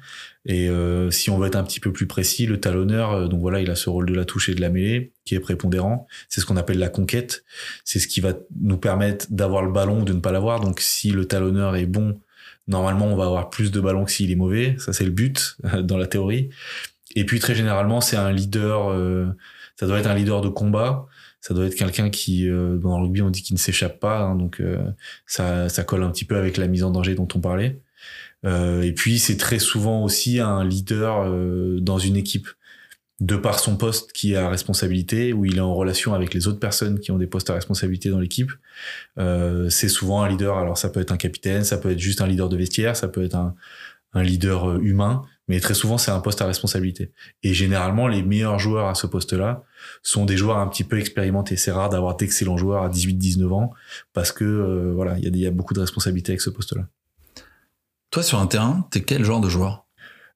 Et 0.49 0.69
euh, 0.69 1.11
si 1.11 1.29
on 1.29 1.37
veut 1.37 1.47
être 1.47 1.57
un 1.57 1.63
petit 1.63 1.81
peu 1.81 1.91
plus 1.91 2.07
précis, 2.07 2.45
le 2.45 2.59
talonneur, 2.59 3.11
euh, 3.11 3.27
donc 3.27 3.41
voilà, 3.41 3.59
il 3.59 3.69
a 3.69 3.75
ce 3.75 3.89
rôle 3.89 4.05
de 4.05 4.13
la 4.13 4.23
touche 4.25 4.47
et 4.49 4.55
de 4.55 4.61
la 4.61 4.69
mêlée 4.69 5.11
qui 5.25 5.35
est 5.35 5.41
prépondérant. 5.41 6.07
C'est 6.29 6.39
ce 6.41 6.45
qu'on 6.45 6.55
appelle 6.55 6.79
la 6.79 6.89
conquête. 6.89 7.43
C'est 7.83 7.99
ce 7.99 8.07
qui 8.07 8.21
va 8.21 8.33
nous 8.61 8.77
permettre 8.77 9.27
d'avoir 9.29 9.61
le 9.63 9.71
ballon 9.71 10.01
ou 10.01 10.05
de 10.05 10.13
ne 10.13 10.19
pas 10.21 10.31
l'avoir. 10.31 10.61
Donc 10.61 10.79
si 10.79 11.11
le 11.11 11.25
talonneur 11.25 11.75
est 11.75 11.85
bon, 11.85 12.21
normalement 12.67 13.07
on 13.07 13.15
va 13.17 13.25
avoir 13.25 13.49
plus 13.49 13.71
de 13.71 13.81
ballons 13.81 14.05
que 14.05 14.11
s'il 14.11 14.31
est 14.31 14.35
mauvais. 14.35 14.75
Ça 14.79 14.93
c'est 14.93 15.05
le 15.05 15.11
but 15.11 15.57
dans 15.83 15.97
la 15.97 16.07
théorie. 16.07 16.49
Et 17.15 17.25
puis 17.25 17.39
très 17.39 17.55
généralement 17.55 17.99
c'est 18.01 18.17
un 18.17 18.31
leader. 18.31 18.89
euh, 18.89 19.27
ça 19.75 19.85
doit 19.85 19.99
être 19.99 20.07
un 20.07 20.15
leader 20.15 20.41
de 20.41 20.49
combat. 20.49 21.07
Ça 21.41 21.53
doit 21.53 21.65
être 21.65 21.75
quelqu'un 21.75 22.09
qui, 22.09 22.49
euh, 22.49 22.77
dans 22.77 22.97
le 22.97 23.03
rugby, 23.05 23.21
on 23.21 23.29
dit 23.29 23.41
qu'il 23.43 23.53
ne 23.53 23.59
s'échappe 23.59 23.99
pas. 23.99 24.19
hein, 24.21 24.35
donc 24.35 24.59
euh, 24.59 24.77
ça, 25.27 25.69
ça 25.69 25.83
colle 25.83 26.03
un 26.03 26.11
petit 26.11 26.25
peu 26.25 26.35
avec 26.37 26.57
la 26.57 26.67
mise 26.67 26.83
en 26.83 26.91
danger 26.91 27.15
dont 27.15 27.27
on 27.35 27.39
parlait. 27.39 27.79
Euh, 28.45 28.81
et 28.83 28.93
puis 28.93 29.19
c'est 29.19 29.37
très 29.37 29.59
souvent 29.59 30.03
aussi 30.03 30.39
un 30.39 30.63
leader 30.63 31.23
euh, 31.25 31.79
dans 31.81 31.97
une 31.97 32.15
équipe 32.15 32.47
de 33.19 33.35
par 33.35 33.59
son 33.59 33.77
poste 33.77 34.11
qui 34.11 34.35
a 34.35 34.47
responsabilité, 34.47 35.33
où 35.33 35.45
il 35.45 35.57
est 35.57 35.61
en 35.61 35.73
relation 35.73 36.13
avec 36.13 36.33
les 36.33 36.47
autres 36.47 36.59
personnes 36.59 36.99
qui 36.99 37.11
ont 37.11 37.17
des 37.17 37.25
postes 37.25 37.49
à 37.49 37.55
responsabilité 37.55 38.09
dans 38.09 38.19
l'équipe. 38.19 38.51
Euh, 39.17 39.69
c'est 39.69 39.89
souvent 39.89 40.21
un 40.21 40.29
leader. 40.29 40.57
Alors 40.57 40.77
ça 40.77 40.89
peut 40.89 40.99
être 40.99 41.11
un 41.11 41.17
capitaine, 41.17 41.63
ça 41.63 41.77
peut 41.77 41.91
être 41.91 41.99
juste 41.99 42.21
un 42.21 42.27
leader 42.27 42.47
de 42.49 42.57
vestiaire, 42.57 42.95
ça 42.95 43.07
peut 43.07 43.23
être 43.23 43.35
un, 43.35 43.55
un 44.13 44.23
leader 44.23 44.69
euh, 44.69 44.79
humain, 44.81 45.23
mais 45.47 45.59
très 45.59 45.73
souvent 45.73 45.97
c'est 45.97 46.11
un 46.11 46.19
poste 46.19 46.41
à 46.41 46.45
responsabilité. 46.45 47.11
Et 47.41 47.53
généralement 47.55 48.07
les 48.07 48.21
meilleurs 48.21 48.59
joueurs 48.59 48.87
à 48.87 48.95
ce 48.95 49.07
poste-là 49.07 49.63
sont 50.03 50.25
des 50.25 50.37
joueurs 50.37 50.57
un 50.57 50.67
petit 50.67 50.83
peu 50.83 50.99
expérimentés. 50.99 51.57
C'est 51.57 51.71
rare 51.71 51.89
d'avoir 51.89 52.17
d'excellents 52.17 52.57
joueurs 52.57 52.83
à 52.83 52.89
18-19 52.89 53.51
ans 53.51 53.71
parce 54.13 54.31
que 54.31 54.43
euh, 54.43 54.93
voilà, 54.93 55.17
il 55.17 55.35
y 55.35 55.39
y 55.39 55.47
a 55.47 55.51
beaucoup 55.51 55.73
de 55.73 55.79
responsabilités 55.79 56.33
avec 56.33 56.41
ce 56.41 56.51
poste-là. 56.51 56.87
Toi, 58.11 58.23
sur 58.23 58.39
un 58.39 58.47
terrain, 58.47 58.87
t'es 58.91 59.01
quel 59.01 59.23
genre 59.23 59.41
de 59.41 59.49
joueur? 59.49 59.85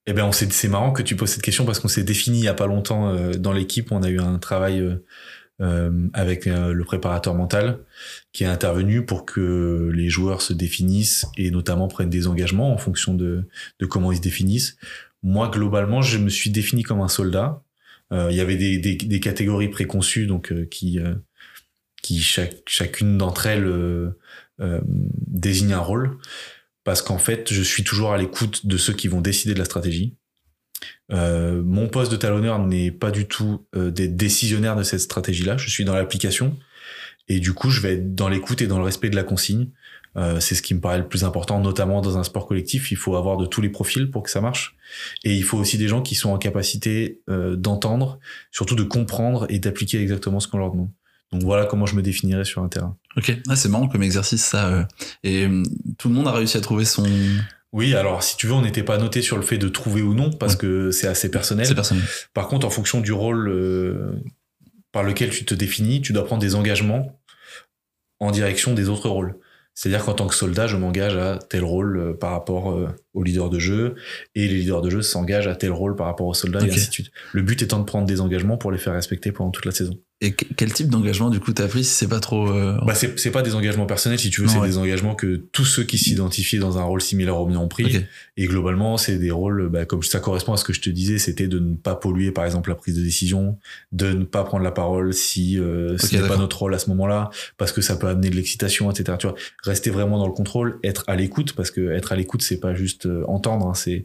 Eh 0.06 0.12
ben, 0.12 0.30
c'est 0.32 0.68
marrant 0.68 0.92
que 0.92 1.02
tu 1.02 1.14
poses 1.14 1.30
cette 1.30 1.42
question 1.42 1.64
parce 1.64 1.78
qu'on 1.78 1.88
s'est 1.88 2.02
défini 2.02 2.40
il 2.40 2.44
y 2.44 2.48
a 2.48 2.54
pas 2.54 2.66
longtemps 2.66 3.10
euh, 3.10 3.34
dans 3.34 3.52
l'équipe. 3.52 3.92
On 3.92 4.02
a 4.02 4.08
eu 4.08 4.18
un 4.18 4.38
travail 4.38 4.80
euh, 4.80 4.96
euh, 5.60 6.08
avec 6.12 6.48
euh, 6.48 6.72
le 6.72 6.84
préparateur 6.84 7.34
mental 7.34 7.78
qui 8.32 8.42
est 8.42 8.48
intervenu 8.48 9.04
pour 9.04 9.24
que 9.24 9.92
les 9.94 10.08
joueurs 10.08 10.42
se 10.42 10.52
définissent 10.52 11.26
et 11.36 11.52
notamment 11.52 11.86
prennent 11.86 12.10
des 12.10 12.26
engagements 12.26 12.72
en 12.72 12.78
fonction 12.78 13.14
de, 13.14 13.48
de 13.78 13.86
comment 13.86 14.10
ils 14.10 14.16
se 14.16 14.22
définissent. 14.22 14.76
Moi, 15.22 15.48
globalement, 15.50 16.02
je 16.02 16.18
me 16.18 16.30
suis 16.30 16.50
défini 16.50 16.82
comme 16.82 17.00
un 17.00 17.08
soldat. 17.08 17.62
Il 18.10 18.36
y 18.36 18.40
avait 18.40 18.56
des, 18.56 18.76
des, 18.78 19.20
catégories 19.20 19.70
préconçues 19.70 20.26
donc 20.26 20.52
qui 20.68 20.98
qui 22.02 22.20
chacune 22.20 23.16
d'entre 23.16 23.46
elles 23.46 24.12
désigne 24.58 25.72
un 25.72 25.78
rôle 25.78 26.18
parce 26.84 27.02
qu'en 27.02 27.18
fait, 27.18 27.52
je 27.52 27.62
suis 27.62 27.84
toujours 27.84 28.12
à 28.12 28.18
l'écoute 28.18 28.66
de 28.66 28.76
ceux 28.76 28.92
qui 28.92 29.08
vont 29.08 29.20
décider 29.20 29.54
de 29.54 29.58
la 29.58 29.64
stratégie. 29.64 30.16
Euh, 31.12 31.62
mon 31.64 31.88
poste 31.88 32.10
de 32.10 32.16
talonneur 32.16 32.58
n'est 32.58 32.90
pas 32.90 33.10
du 33.10 33.26
tout 33.26 33.66
euh, 33.76 33.90
d'être 33.90 34.16
décisionnaire 34.16 34.76
de 34.76 34.82
cette 34.82 35.00
stratégie-là. 35.00 35.56
Je 35.56 35.70
suis 35.70 35.84
dans 35.84 35.94
l'application 35.94 36.58
et 37.28 37.40
du 37.40 37.52
coup, 37.52 37.70
je 37.70 37.80
vais 37.80 37.94
être 37.94 38.14
dans 38.14 38.28
l'écoute 38.28 38.62
et 38.62 38.66
dans 38.66 38.78
le 38.78 38.84
respect 38.84 39.10
de 39.10 39.16
la 39.16 39.22
consigne. 39.22 39.70
Euh, 40.16 40.40
c'est 40.40 40.54
ce 40.54 40.62
qui 40.62 40.74
me 40.74 40.80
paraît 40.80 40.98
le 40.98 41.08
plus 41.08 41.24
important, 41.24 41.60
notamment 41.60 42.00
dans 42.02 42.18
un 42.18 42.24
sport 42.24 42.46
collectif. 42.46 42.90
Il 42.90 42.96
faut 42.96 43.16
avoir 43.16 43.36
de 43.36 43.46
tous 43.46 43.60
les 43.60 43.70
profils 43.70 44.10
pour 44.10 44.22
que 44.22 44.30
ça 44.30 44.40
marche. 44.40 44.76
Et 45.24 45.34
il 45.34 45.42
faut 45.42 45.58
aussi 45.58 45.78
des 45.78 45.88
gens 45.88 46.02
qui 46.02 46.14
sont 46.14 46.30
en 46.30 46.38
capacité 46.38 47.22
euh, 47.30 47.56
d'entendre, 47.56 48.18
surtout 48.50 48.74
de 48.74 48.82
comprendre 48.82 49.46
et 49.48 49.58
d'appliquer 49.58 50.00
exactement 50.02 50.40
ce 50.40 50.48
qu'on 50.48 50.58
leur 50.58 50.70
demande. 50.70 50.90
Donc 51.32 51.42
voilà 51.42 51.64
comment 51.66 51.86
je 51.86 51.96
me 51.96 52.02
définirais 52.02 52.44
sur 52.44 52.62
un 52.62 52.68
terrain. 52.68 52.96
Ok, 53.16 53.36
ah, 53.48 53.56
c'est 53.56 53.68
marrant 53.68 53.88
comme 53.88 54.02
exercice 54.02 54.44
ça. 54.44 54.68
euh. 54.68 54.84
Et 55.24 55.46
euh, 55.46 55.62
tout 55.98 56.08
le 56.08 56.14
monde 56.14 56.28
a 56.28 56.32
réussi 56.32 56.56
à 56.56 56.60
trouver 56.60 56.84
son. 56.84 57.04
Oui, 57.72 57.94
alors 57.94 58.22
si 58.22 58.36
tu 58.36 58.46
veux, 58.46 58.52
on 58.52 58.60
n'était 58.62 58.82
pas 58.82 58.98
noté 58.98 59.22
sur 59.22 59.36
le 59.38 59.42
fait 59.42 59.56
de 59.56 59.68
trouver 59.68 60.02
ou 60.02 60.12
non, 60.14 60.30
parce 60.30 60.52
Ouais. 60.54 60.58
que 60.58 60.90
c'est 60.90 61.06
assez 61.06 61.30
personnel. 61.30 61.64
C'est 61.66 61.74
personnel. 61.74 62.04
Par 62.34 62.48
contre, 62.48 62.66
en 62.66 62.70
fonction 62.70 63.00
du 63.00 63.12
rôle 63.12 63.48
euh, 63.48 64.12
par 64.92 65.02
lequel 65.02 65.30
tu 65.30 65.46
te 65.46 65.54
définis, 65.54 66.02
tu 66.02 66.12
dois 66.12 66.26
prendre 66.26 66.42
des 66.42 66.54
engagements 66.54 67.18
en 68.20 68.30
direction 68.30 68.74
des 68.74 68.88
autres 68.90 69.08
rôles. 69.08 69.36
C'est-à-dire 69.74 70.04
qu'en 70.04 70.12
tant 70.12 70.26
que 70.26 70.34
soldat, 70.34 70.66
je 70.66 70.76
m'engage 70.76 71.16
à 71.16 71.38
tel 71.38 71.64
rôle 71.64 72.18
par 72.20 72.32
rapport 72.32 72.78
au 73.14 73.22
leader 73.22 73.48
de 73.48 73.58
jeu, 73.58 73.94
et 74.34 74.46
les 74.46 74.56
leaders 74.58 74.82
de 74.82 74.90
jeu 74.90 75.00
s'engagent 75.00 75.46
à 75.48 75.56
tel 75.56 75.72
rôle 75.72 75.96
par 75.96 76.06
rapport 76.08 76.26
au 76.26 76.34
soldat, 76.34 76.58
Ok. 76.58 76.68
et 76.68 76.72
ainsi 76.72 76.88
de 76.88 76.92
suite. 76.92 77.10
Le 77.32 77.40
but 77.40 77.62
étant 77.62 77.78
de 77.78 77.84
prendre 77.84 78.06
des 78.06 78.20
engagements 78.20 78.58
pour 78.58 78.70
les 78.70 78.76
faire 78.76 78.92
respecter 78.92 79.32
pendant 79.32 79.50
toute 79.50 79.64
la 79.64 79.72
saison. 79.72 79.94
Et 80.24 80.32
que- 80.32 80.44
quel 80.56 80.72
type 80.72 80.88
d'engagement 80.88 81.30
du 81.30 81.40
coup 81.40 81.52
t'as 81.52 81.66
pris 81.66 81.82
si 81.82 81.90
c'est 81.92 82.06
pas 82.08 82.20
trop. 82.20 82.48
euh, 82.48 82.78
Bah, 82.86 82.94
c'est 82.94 83.18
c'est 83.18 83.32
pas 83.32 83.42
des 83.42 83.54
engagements 83.56 83.86
personnels, 83.86 84.18
si 84.20 84.30
tu 84.30 84.40
veux, 84.40 84.46
c'est 84.46 84.58
ouais. 84.58 84.68
des 84.68 84.78
engagements 84.78 85.16
que 85.16 85.42
tous 85.50 85.64
ceux 85.64 85.82
qui 85.82 85.98
s'identifient 85.98 86.60
dans 86.60 86.78
un 86.78 86.84
rôle 86.84 87.00
similaire 87.02 87.36
ont 87.38 87.68
pris. 87.68 87.84
ok. 87.96 88.02
Et 88.36 88.46
globalement, 88.46 88.96
c'est 88.98 89.18
des 89.18 89.30
rôles, 89.32 89.68
bah, 89.68 89.84
comme 89.84 90.02
ça 90.04 90.20
correspond 90.20 90.52
à 90.52 90.56
ce 90.56 90.64
que 90.64 90.72
je 90.72 90.80
te 90.80 90.88
disais, 90.90 91.18
c'était 91.18 91.48
de 91.48 91.58
ne 91.58 91.74
pas 91.74 91.96
polluer, 91.96 92.30
par 92.30 92.44
exemple, 92.44 92.70
la 92.70 92.76
prise 92.76 92.94
de 92.96 93.02
décision, 93.02 93.58
de 93.90 94.12
ne 94.12 94.24
pas 94.24 94.44
prendre 94.44 94.62
la 94.64 94.70
parole 94.70 95.12
si 95.12 95.58
euh, 95.58 95.98
ce 95.98 96.06
Ok, 96.06 96.12
n'est 96.22 96.28
pas 96.28 96.36
notre 96.38 96.58
rôle 96.60 96.72
à 96.74 96.78
ce 96.78 96.88
moment-là, 96.90 97.30
parce 97.58 97.72
que 97.72 97.80
ça 97.82 97.96
peut 97.96 98.06
amener 98.06 98.30
de 98.30 98.36
l'excitation, 98.36 98.90
etc. 98.90 99.18
Tu 99.18 99.26
vois, 99.26 99.36
rester 99.64 99.90
vraiment 99.90 100.18
dans 100.18 100.26
le 100.28 100.32
contrôle, 100.32 100.78
être 100.84 101.04
à 101.08 101.16
l'écoute, 101.16 101.52
parce 101.54 101.70
que 101.72 101.90
être 101.90 102.12
à 102.12 102.16
l'écoute, 102.16 102.42
c'est 102.42 102.60
pas 102.60 102.74
juste 102.74 103.06
euh, 103.06 103.24
entendre, 103.26 103.66
hein, 103.66 103.74
c'est 103.74 104.04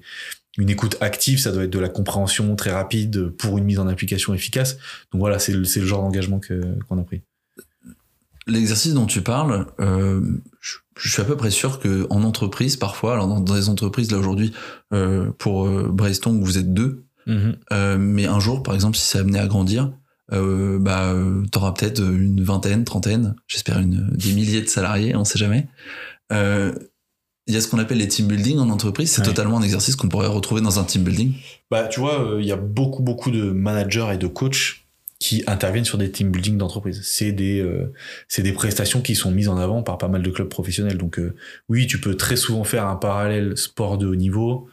une 0.57 0.69
écoute 0.69 0.97
active, 1.01 1.39
ça 1.39 1.51
doit 1.51 1.63
être 1.63 1.73
de 1.73 1.79
la 1.79 1.89
compréhension 1.89 2.55
très 2.55 2.71
rapide 2.71 3.29
pour 3.29 3.57
une 3.57 3.63
mise 3.63 3.79
en 3.79 3.87
application 3.87 4.33
efficace. 4.33 4.77
Donc 5.11 5.19
voilà, 5.19 5.39
c'est 5.39 5.51
le, 5.51 5.59
le 5.59 5.85
genre 5.85 6.01
d'engagement 6.01 6.41
qu'on 6.87 6.97
a 6.97 7.03
pris. 7.03 7.21
L'exercice 8.47 8.93
dont 8.93 9.05
tu 9.05 9.21
parles, 9.21 9.67
euh, 9.79 10.21
je, 10.61 10.77
je 10.97 11.11
suis 11.11 11.21
à 11.21 11.25
peu 11.25 11.35
près 11.35 11.51
sûr 11.51 11.79
que 11.79 12.07
en 12.09 12.23
entreprise, 12.23 12.77
parfois, 12.77 13.13
alors 13.13 13.27
dans, 13.27 13.55
des 13.55 13.69
entreprises 13.69 14.09
là 14.11 14.17
aujourd'hui, 14.17 14.53
euh, 14.93 15.31
pour 15.37 15.67
euh, 15.67 15.89
Brainstorm, 15.91 16.41
vous 16.41 16.57
êtes 16.57 16.73
deux, 16.73 17.03
euh, 17.27 17.97
mais 17.99 18.25
un 18.25 18.39
jour, 18.39 18.63
par 18.63 18.73
exemple, 18.73 18.95
si 18.95 19.03
c'est 19.03 19.19
amené 19.19 19.37
à 19.37 19.47
grandir, 19.47 19.91
euh, 20.31 20.79
bah, 20.79 21.13
t'auras 21.51 21.73
peut-être 21.73 21.99
une 21.99 22.41
vingtaine, 22.41 22.85
trentaine, 22.85 23.35
j'espère 23.47 23.79
une 23.79 24.09
des 24.11 24.33
milliers 24.33 24.61
de 24.61 24.69
salariés, 24.69 25.13
on 25.15 25.25
sait 25.25 25.37
jamais. 25.37 25.67
Il 27.47 27.53
y 27.53 27.57
a 27.57 27.61
ce 27.61 27.67
qu'on 27.67 27.79
appelle 27.79 27.97
les 27.97 28.07
team 28.09 28.27
building 28.27 28.57
en 28.59 28.69
entreprise, 28.69 29.09
c'est 29.11 29.21
Ouais. 29.21 29.27
totalement 29.27 29.57
un 29.57 29.61
exercice 29.61 29.95
qu'on 29.95 30.09
pourrait 30.09 30.27
retrouver 30.27 30.61
dans 30.61 30.79
un 30.79 30.83
team 30.83 31.03
building. 31.03 31.33
Bah, 31.71 31.87
tu 31.87 31.99
vois, 32.01 32.21
euh, 32.33 32.41
il 32.41 32.47
y 32.47 32.51
a 32.51 32.57
beaucoup, 32.57 33.01
beaucoup 33.03 33.31
de 33.31 33.51
managers 33.51 34.07
et 34.13 34.17
de 34.17 34.27
coachs 34.27 34.83
qui 35.19 35.43
interviennent 35.47 35.85
sur 35.85 35.97
des 35.97 36.11
team 36.11 36.29
building 36.31 36.57
d'entreprise. 36.57 37.01
C'est 37.03 37.31
des, 37.31 37.59
euh, 37.59 37.91
c'est 38.27 38.43
des 38.43 38.51
prestations 38.53 39.01
qui 39.01 39.15
sont 39.15 39.31
mises 39.31 39.47
en 39.49 39.57
avant 39.57 39.81
par 39.81 39.97
pas 39.97 40.09
mal 40.09 40.21
de 40.21 40.29
clubs 40.29 40.49
professionnels. 40.49 40.97
Donc, 40.97 41.17
euh, 41.19 41.33
oui, 41.69 41.87
tu 41.87 41.99
peux 41.99 42.15
très 42.15 42.35
souvent 42.35 42.63
faire 42.65 42.85
un 42.85 42.97
parallèle 42.97 43.57
sport 43.57 43.97
de 43.97 44.05
haut 44.07 44.15
niveau, 44.15 44.67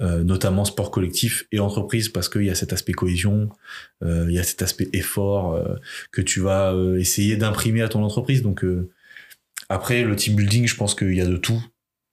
euh, 0.00 0.24
notamment 0.24 0.64
sport 0.64 0.90
collectif 0.90 1.46
et 1.52 1.60
entreprise, 1.60 2.08
parce 2.08 2.28
qu'il 2.28 2.42
y 2.44 2.50
a 2.50 2.56
cet 2.56 2.72
aspect 2.72 2.92
cohésion, 2.92 3.50
euh, 4.02 4.26
il 4.28 4.34
y 4.34 4.38
a 4.40 4.42
cet 4.42 4.62
aspect 4.62 4.88
effort 4.94 5.54
euh, 5.54 5.76
que 6.10 6.22
tu 6.22 6.40
vas 6.40 6.74
essayer 6.98 7.36
d'imprimer 7.36 7.82
à 7.82 7.88
ton 7.88 8.02
entreprise. 8.02 8.42
Donc, 8.42 8.64
euh, 8.64 8.90
après, 9.68 10.02
le 10.02 10.16
team 10.16 10.34
building, 10.34 10.66
je 10.66 10.74
pense 10.74 10.94
qu'il 10.96 11.14
y 11.14 11.20
a 11.20 11.26
de 11.26 11.36
tout. 11.36 11.62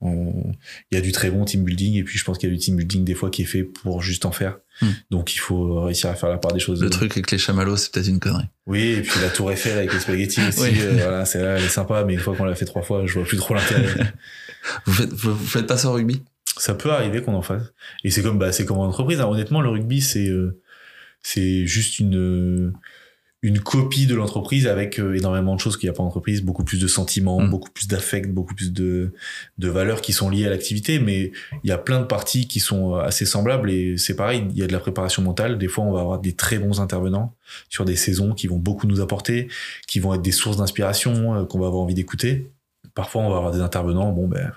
Il 0.04 0.96
y 0.96 0.98
a 0.98 1.02
du 1.02 1.12
très 1.12 1.30
bon 1.30 1.46
team 1.46 1.64
building 1.64 1.96
et 1.96 2.04
puis 2.04 2.18
je 2.18 2.24
pense 2.24 2.38
qu'il 2.38 2.50
y 2.50 2.52
a 2.52 2.56
du 2.56 2.60
team 2.60 2.76
building 2.76 3.04
des 3.06 3.14
fois 3.14 3.30
qui 3.30 3.44
est 3.44 3.46
fait 3.46 3.64
pour 3.64 4.02
juste 4.02 4.26
en 4.26 4.32
faire. 4.32 4.58
Hmm. 4.82 4.90
Donc 5.12 5.36
il 5.36 5.38
faut 5.38 5.82
réussir 5.84 6.10
à 6.10 6.16
faire 6.16 6.30
la 6.30 6.38
part 6.40 6.54
des 6.54 6.60
choses. 6.60 6.82
Le 6.82 6.90
truc 6.90 7.12
avec 7.12 7.30
les 7.32 7.38
chamallows, 7.38 7.78
c'est 7.78 7.92
peut-être 7.92 8.08
une 8.08 8.20
connerie. 8.20 8.48
Oui, 8.66 8.82
et 8.98 9.02
puis 9.02 9.20
la 9.22 9.30
tour 9.30 9.52
Eiffel 9.52 9.78
avec 9.78 9.94
les 9.94 10.00
spaghettis 10.00 10.42
aussi, 10.48 10.62
Oui. 10.62 10.74
euh, 10.80 10.94
voilà, 11.04 11.26
c'est 11.26 11.42
là, 11.44 11.58
elle 11.58 11.64
est 11.64 11.70
sympa, 11.70 12.04
mais 12.04 12.14
une 12.14 12.20
fois 12.20 12.36
qu'on 12.36 12.46
l'a 12.46 12.56
fait 12.56 12.66
trois 12.66 12.82
fois, 12.82 13.06
je 13.06 13.14
vois 13.14 13.24
plus 13.24 13.38
trop 13.38 13.54
l'intérêt. 13.54 14.14
Vous 14.86 14.94
faites, 14.94 15.12
vous, 15.14 15.36
vous 15.36 15.48
faites 15.48 15.66
pas 15.68 15.78
ça 15.78 15.90
au 15.90 15.94
rugby? 15.94 16.22
Ça 16.58 16.74
peut 16.76 16.92
arriver 16.92 17.22
qu'on 17.24 17.34
en 17.34 17.42
fasse. 17.42 17.74
Et 18.04 18.12
c'est 18.12 18.22
comme, 18.22 18.38
bah, 18.38 18.52
c'est 18.52 18.66
comme 18.66 18.78
en 18.78 18.86
entreprise. 18.88 19.20
hein. 19.20 19.26
Honnêtement, 19.28 19.62
le 19.62 19.70
rugby, 19.70 20.02
c'est, 20.02 20.28
euh, 20.28 20.60
c'est 21.24 21.66
juste 21.66 21.98
une, 22.00 22.74
une 23.44 23.60
copie 23.60 24.06
de 24.06 24.14
l'entreprise 24.14 24.68
avec 24.68 25.00
euh, 25.00 25.16
énormément 25.16 25.56
de 25.56 25.60
choses 25.60 25.76
qu'il 25.76 25.90
n'y 25.90 25.94
a 25.94 25.98
pas 25.98 26.04
en 26.04 26.08
entreprise, 26.08 26.44
beaucoup 26.44 26.64
plus 26.64 26.80
de 26.80 26.88
sentiments, 26.88 27.42
Mm. 27.42 27.50
beaucoup 27.50 27.72
plus 27.72 27.88
d'affect, 27.88 28.30
beaucoup 28.30 28.54
plus 28.54 28.72
de, 28.72 29.14
de 29.58 29.68
valeurs 29.68 30.02
qui 30.02 30.14
sont 30.14 30.30
liées 30.30 30.46
à 30.46 30.50
l'activité. 30.50 31.00
Mais 31.00 31.32
il 31.64 31.70
y 31.70 31.72
a 31.72 31.78
plein 31.80 32.00
de 32.00 32.06
parties 32.06 32.48
qui 32.48 32.60
sont 32.60 32.96
euh, 32.96 33.00
assez 33.00 33.26
semblables 33.26 33.72
et 33.72 33.98
c'est 33.98 34.16
pareil, 34.16 34.46
il 34.52 34.58
y 34.58 34.64
a 34.64 34.68
de 34.68 34.74
la 34.74 34.80
préparation 34.80 35.24
mentale. 35.24 35.58
Des 35.58 35.68
fois, 35.68 35.84
on 35.84 35.92
va 35.92 36.02
avoir 36.02 36.20
des 36.20 36.34
très 36.34 36.60
bons 36.60 36.80
intervenants 36.80 37.36
sur 37.70 37.84
des 37.86 37.96
saisons 37.96 38.34
qui 38.34 38.48
vont 38.48 38.58
beaucoup 38.58 38.86
nous 38.86 39.02
apporter, 39.02 39.48
qui 39.88 40.00
vont 40.00 40.14
être 40.14 40.22
des 40.22 40.32
sources 40.32 40.58
d'inspiration 40.58 41.36
euh, 41.36 41.46
qu'on 41.46 41.60
va 41.60 41.68
avoir 41.68 41.82
envie 41.82 41.96
d'écouter. 41.96 42.52
Parfois, 42.94 43.24
on 43.24 43.30
va 43.30 43.38
avoir 43.38 43.52
des 43.52 43.62
intervenants, 43.62 44.12
bon, 44.12 44.28
ben, 44.28 44.52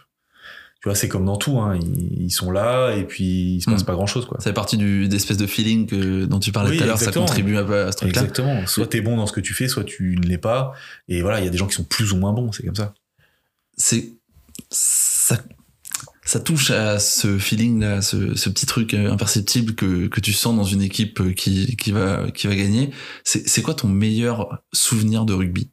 tu 0.84 0.90
vois, 0.90 0.94
c'est 0.94 1.08
comme 1.08 1.24
dans 1.24 1.38
tout, 1.38 1.60
hein. 1.60 1.78
ils, 1.80 2.24
ils 2.24 2.30
sont 2.30 2.50
là 2.50 2.94
et 2.94 3.04
puis 3.04 3.54
il 3.54 3.62
se 3.62 3.70
passe 3.70 3.84
Mm. 3.84 3.86
pas 3.86 3.94
grand 3.94 4.04
chose, 4.04 4.26
quoi. 4.26 4.38
Fait 4.38 4.52
partie 4.52 4.76
du, 4.76 5.08
d'espèce 5.08 5.38
de 5.38 5.46
feeling 5.46 5.86
que, 5.86 6.26
dont 6.26 6.38
tu 6.38 6.52
parlais 6.52 6.72
Oui, 6.72 6.76
tout 6.76 6.82
à 6.82 6.86
l'heure, 6.86 6.98
ça 6.98 7.10
contribue 7.10 7.56
un 7.56 7.64
peu 7.64 7.86
à 7.86 7.90
ce 7.90 7.96
truc-là. 7.96 8.20
Exactement. 8.20 8.66
Soit 8.66 8.88
t'es 8.88 9.00
bon 9.00 9.16
dans 9.16 9.26
ce 9.26 9.32
que 9.32 9.40
tu 9.40 9.54
fais, 9.54 9.66
soit 9.66 9.84
tu 9.84 10.18
ne 10.20 10.26
l'es 10.26 10.36
pas. 10.36 10.74
Et 11.08 11.22
voilà, 11.22 11.40
il 11.40 11.44
y 11.44 11.48
a 11.48 11.50
des 11.50 11.56
gens 11.56 11.66
qui 11.66 11.74
sont 11.74 11.84
plus 11.84 12.12
ou 12.12 12.18
moins 12.18 12.34
bons, 12.34 12.52
c'est 12.52 12.66
comme 12.66 12.74
ça. 12.74 12.92
c'est 13.78 14.12
ça, 14.68 15.38
ça 16.22 16.38
touche 16.38 16.70
à 16.70 16.98
ce 16.98 17.38
feeling 17.38 17.80
là, 17.80 18.02
ce, 18.02 18.34
ce 18.34 18.50
petit 18.50 18.66
truc 18.66 18.92
euh, 18.92 19.10
imperceptible 19.10 19.74
que, 19.74 20.08
que 20.08 20.20
tu 20.20 20.34
sens 20.34 20.54
dans 20.54 20.64
une 20.64 20.82
équipe 20.82 21.18
euh, 21.20 21.32
qui, 21.32 21.76
qui 21.76 21.92
va 21.92 22.30
qui 22.30 22.46
va 22.46 22.54
gagner. 22.56 22.90
C'est 23.24 23.48
c'est 23.48 23.62
quoi 23.62 23.72
ton 23.72 23.88
meilleur 23.88 24.62
souvenir 24.74 25.24
de 25.24 25.32
rugby? 25.32 25.70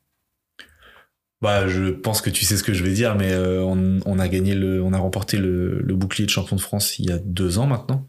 Bah, 1.41 1.67
je 1.67 1.89
pense 1.89 2.21
que 2.21 2.29
tu 2.29 2.45
sais 2.45 2.55
ce 2.57 2.63
que 2.63 2.73
je 2.73 2.83
vais 2.83 2.93
dire, 2.93 3.15
mais 3.15 3.31
euh, 3.31 3.61
on, 3.63 3.99
on 4.05 4.19
a 4.19 4.27
gagné 4.27 4.53
le, 4.53 4.81
on 4.83 4.93
a 4.93 4.97
remporté 4.99 5.37
le, 5.37 5.79
le 5.81 5.95
bouclier 5.95 6.25
de 6.25 6.29
champion 6.29 6.55
de 6.55 6.61
France 6.61 6.99
il 6.99 7.09
y 7.09 7.11
a 7.11 7.17
deux 7.17 7.57
ans 7.57 7.65
maintenant. 7.65 8.07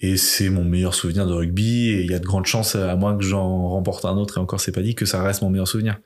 Et 0.00 0.16
c'est 0.16 0.48
mon 0.48 0.64
meilleur 0.64 0.94
souvenir 0.94 1.26
de 1.26 1.32
rugby. 1.32 1.88
Et 1.90 2.02
il 2.02 2.10
y 2.10 2.14
a 2.14 2.18
de 2.20 2.24
grandes 2.24 2.46
chances, 2.46 2.74
à 2.76 2.94
moins 2.96 3.16
que 3.18 3.24
j'en 3.24 3.68
remporte 3.68 4.04
un 4.04 4.16
autre, 4.16 4.38
et 4.38 4.40
encore 4.40 4.60
c'est 4.60 4.72
pas 4.72 4.80
dit, 4.82 4.94
que 4.94 5.04
ça 5.06 5.22
reste 5.22 5.42
mon 5.42 5.50
meilleur 5.50 5.68
souvenir. 5.68 5.98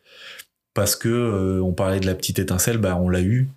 Parce 0.74 0.96
que 0.96 1.08
euh, 1.08 1.62
on 1.62 1.72
parlait 1.74 2.00
de 2.00 2.06
la 2.06 2.14
petite 2.14 2.38
étincelle, 2.38 2.78
bah 2.78 2.98
on 3.00 3.08
l'a 3.08 3.20
eu. 3.20 3.48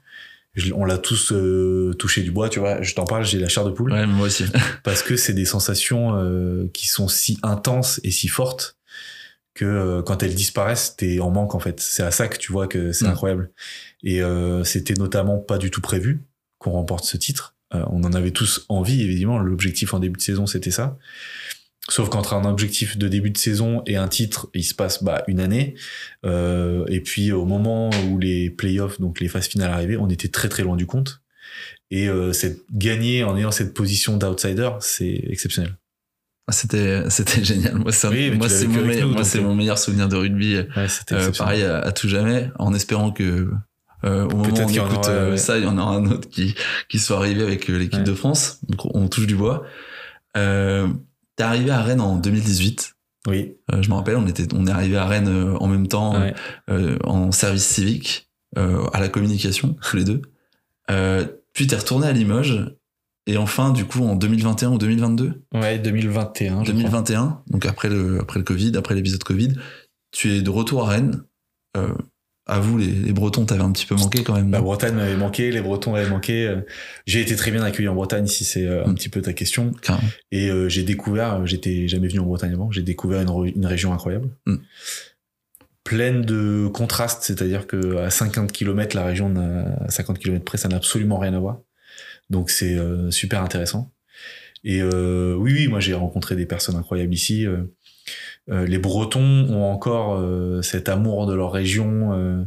Je- 0.54 0.74
on 0.74 0.86
l'a 0.86 0.98
tous 0.98 1.32
euh, 1.32 1.94
touché 1.98 2.22
du 2.22 2.32
bois, 2.32 2.50
tu 2.50 2.60
vois. 2.60 2.82
Je 2.82 2.94
t'en 2.96 3.06
parle, 3.06 3.26
j'ai 3.26 3.40
la 3.40 3.48
chair 3.48 3.66
de 3.66 3.72
poule. 3.72 3.92
Ouais, 3.94 4.06
moi 4.06 4.28
aussi. 4.28 4.46
parce 4.84 5.02
que 5.02 5.16
c'est 5.16 5.34
des 5.34 5.46
sensations 5.46 6.16
euh, 6.18 6.68
qui 6.74 6.88
sont 6.88 7.08
si 7.08 7.38
intenses 7.42 8.00
et 8.04 8.12
si 8.12 8.28
fortes 8.28 8.78
que 9.56 9.66
euh, 9.66 10.02
quand 10.04 10.22
elles 10.22 10.36
disparaissent, 10.36 10.96
t'es 10.96 11.20
en 11.20 11.32
manque 11.32 11.56
en 11.56 11.60
fait. 11.60 11.80
C'est 11.80 12.04
à 12.04 12.12
ça 12.12 12.28
que 12.28 12.38
tu 12.38 12.52
vois 12.52 12.68
que 12.68 12.92
c'est 12.92 13.06
Mm. 13.06 13.10
incroyable. 13.10 13.52
Et 14.04 14.22
euh, 14.22 14.64
c'était 14.64 14.94
notamment 14.94 15.40
pas 15.40 15.58
du 15.58 15.72
tout 15.72 15.82
prévu 15.82 16.24
qu'on 16.60 16.72
remporte 16.72 17.06
ce 17.06 17.18
titre. 17.18 17.56
Euh, 17.74 17.84
on 17.90 18.04
en 18.04 18.14
avait 18.14 18.32
tous 18.32 18.66
envie, 18.70 19.02
évidemment. 19.02 19.40
L'objectif 19.40 19.94
en 19.94 20.00
début 20.00 20.18
de 20.18 20.22
saison, 20.22 20.46
c'était 20.46 20.72
ça. 20.72 20.98
Sauf 21.88 22.10
qu'entre 22.10 22.34
un 22.34 22.46
objectif 22.46 22.98
de 22.98 23.08
début 23.08 23.30
de 23.30 23.38
saison 23.38 23.84
et 23.86 23.96
un 23.96 24.08
titre, 24.08 24.50
il 24.56 24.64
se 24.64 24.74
passe 24.74 25.04
bah, 25.04 25.24
une 25.28 25.40
année. 25.40 25.76
Euh, 26.26 26.84
et 26.88 27.00
puis 27.00 27.32
au 27.32 27.46
moment 27.46 27.92
où 28.10 28.18
les 28.18 28.50
playoffs, 28.50 29.00
donc 29.00 29.20
les 29.20 29.28
phases 29.28 29.48
finales 29.48 29.72
arrivaient, 29.72 29.98
on 29.98 30.10
était 30.10 30.30
très 30.30 30.50
très 30.50 30.64
loin 30.64 30.76
du 30.76 30.88
compte. 30.88 31.22
Et 31.92 32.10
euh, 32.10 32.34
cette, 32.34 32.62
gagner 32.74 33.24
en 33.24 33.38
ayant 33.38 33.52
cette 33.52 33.74
position 33.74 34.18
d'outsider, 34.18 34.72
c'est 34.80 35.24
exceptionnel. 35.30 35.78
Ah, 36.48 36.52
C'était 36.52 37.10
c'était 37.10 37.44
génial. 37.44 37.76
Moi, 37.76 37.86
Oui, 37.88 37.94
c'est 37.94 38.08
mon, 38.68 38.76
avec 38.76 38.86
meilleur- 38.88 39.02
nous, 39.08 39.14
moi, 39.14 39.18
donc, 39.22 39.26
c'est 39.26 39.40
euh, 39.40 39.42
mon 39.42 39.56
meilleur 39.56 39.78
souvenir 39.80 40.08
de 40.08 40.16
rugby. 40.16 40.58
Ouais, 40.58 40.88
Euh, 41.12 41.32
pareil 41.32 41.64
à, 41.64 41.80
à 41.80 41.92
tout 41.92 42.08
jamais, 42.08 42.52
en 42.60 42.74
espérant 42.74 43.12
que 43.12 43.50
euh, 44.04 44.26
au 44.26 44.30
moment 44.36 44.44
où 44.44 44.60
on 44.62 44.68
écoute 44.70 44.78
aura, 45.08 45.30
ouais. 45.30 45.38
ça, 45.38 45.58
il 45.58 45.64
y 45.64 45.68
en 45.68 45.78
aura 45.80 45.96
un 45.96 46.06
autre 46.06 46.30
qui 46.30 46.54
qui 46.90 47.00
soit 47.00 47.18
arrivé 47.18 47.42
avec 47.42 47.68
l'équipe 47.68 47.94
Ouais. 48.00 48.04
de 48.04 48.14
France. 48.14 48.60
Donc 48.70 48.86
on 48.96 49.08
touche 49.08 49.26
du 49.28 49.36
bois. 49.36 49.64
Euh, 50.38 50.88
T'es 51.38 51.44
arrivé 51.44 51.72
à 51.72 51.82
Rennes 51.82 52.00
en 52.02 52.16
2018. 52.16 52.94
Oui. 53.28 53.56
Euh, 53.74 53.82
je 53.82 53.90
me 53.90 53.96
rappelle, 53.96 54.16
on 54.16 54.28
était, 54.28 54.48
on 54.54 54.68
est 54.68 54.72
arrivé 54.72 54.96
à 54.98 55.06
Rennes 55.06 55.56
en 55.60 55.68
même 55.68 55.88
temps, 55.88 56.14
en 57.04 57.32
service 57.32 57.66
civique, 57.66 58.30
à 58.56 59.00
la 59.02 59.10
communication, 59.10 59.76
tous 59.82 59.98
les 59.98 60.04
deux. 60.06 60.22
Puis 61.54 61.68
t'es 61.68 61.76
retourné 61.76 62.08
à 62.08 62.12
Limoges, 62.12 62.64
et 63.28 63.38
enfin, 63.38 63.72
du 63.72 63.86
coup, 63.86 64.04
en 64.04 64.16
2021 64.16 64.72
ou 64.72 64.78
2022, 64.78 65.44
Ouais, 65.54 65.80
2021. 65.80 66.64
je 66.64 66.72
crois. 66.72 66.74
2021, 66.74 67.42
donc 67.48 67.66
après 67.66 67.90
le, 67.90 68.20
après 68.22 68.40
le 68.40 68.44
Covid, 68.46 68.74
après 68.78 68.96
l'épisode 68.96 69.24
Covid, 69.24 69.54
tu 70.12 70.32
es 70.34 70.42
de 70.42 70.50
retour 70.50 70.84
à 70.88 70.92
Rennes. 70.92 71.24
Euh, 71.78 71.90
à 72.48 72.60
vous, 72.60 72.78
les, 72.78 72.86
les 72.86 73.12
Bretons, 73.12 73.44
t'avais 73.44 73.64
un 73.64 73.72
petit 73.72 73.88
peu 73.88 73.96
manqué 73.96 74.24
quand 74.24 74.36
même. 74.36 74.52
La 74.52 74.60
non 74.60 74.64
Bretagne 74.66 74.94
m'avait 74.94 75.16
manqué, 75.18 75.50
les 75.52 75.62
Bretons 75.62 75.94
m'avaient 75.94 76.08
manqué. 76.10 76.48
euh, 76.48 76.62
J'ai 77.08 77.20
été 77.22 77.36
très 77.36 77.50
bien 77.50 77.64
accueilli 77.64 77.88
en 77.88 77.96
Bretagne, 77.96 78.28
si 78.28 78.44
c'est 78.46 78.68
euh, 78.68 78.86
un 78.86 78.90
Mm. 78.92 78.96
petit 78.96 79.10
peu 79.10 79.22
ta 79.24 79.34
question. 79.34 79.72
Carrément. 79.82 80.08
Et 80.32 80.50
euh, 80.52 80.70
j'ai 80.70 80.84
découvert, 80.84 81.48
j'étais 81.48 81.88
jamais 81.88 82.08
venu 82.08 82.20
en 82.20 82.26
Bretagne 82.26 82.54
avant, 82.54 82.70
j'ai 82.70 82.84
découvert 82.84 83.22
une, 83.22 83.52
une 83.56 83.66
région 83.66 83.94
incroyable. 83.94 84.30
Mm. 84.46 84.58
Pleine 85.84 86.22
de 86.22 86.68
contrastes, 86.68 87.24
c'est-à-dire 87.24 87.68
que 87.68 87.98
à 87.98 88.10
50 88.10 88.52
km, 88.52 88.96
la 88.96 89.06
région, 89.06 89.34
à 89.82 89.90
50 89.90 90.18
km 90.18 90.44
près, 90.44 90.58
ça 90.58 90.68
n'a 90.68 90.78
absolument 90.78 91.20
rien 91.20 91.34
à 91.36 91.40
voir. 91.40 91.60
Donc 92.30 92.50
c'est 92.50 92.76
euh, 92.78 93.12
super 93.12 93.42
intéressant. 93.42 93.92
Et 94.64 94.82
euh, 94.82 95.36
oui, 95.36 95.54
oui, 95.54 95.68
moi 95.68 95.80
j'ai 95.80 95.94
rencontré 95.94 96.36
des 96.36 96.46
personnes 96.46 96.76
incroyables 96.76 97.14
ici. 97.14 97.46
euh, 97.46 97.64
euh, 98.50 98.66
les 98.66 98.78
Bretons 98.80 99.22
ont 99.50 99.64
encore 99.72 100.16
euh, 100.20 100.62
cet 100.62 100.90
amour 100.90 101.28
de 101.28 101.34
leur 101.34 101.52
région. 101.52 102.14
euh, 102.14 102.44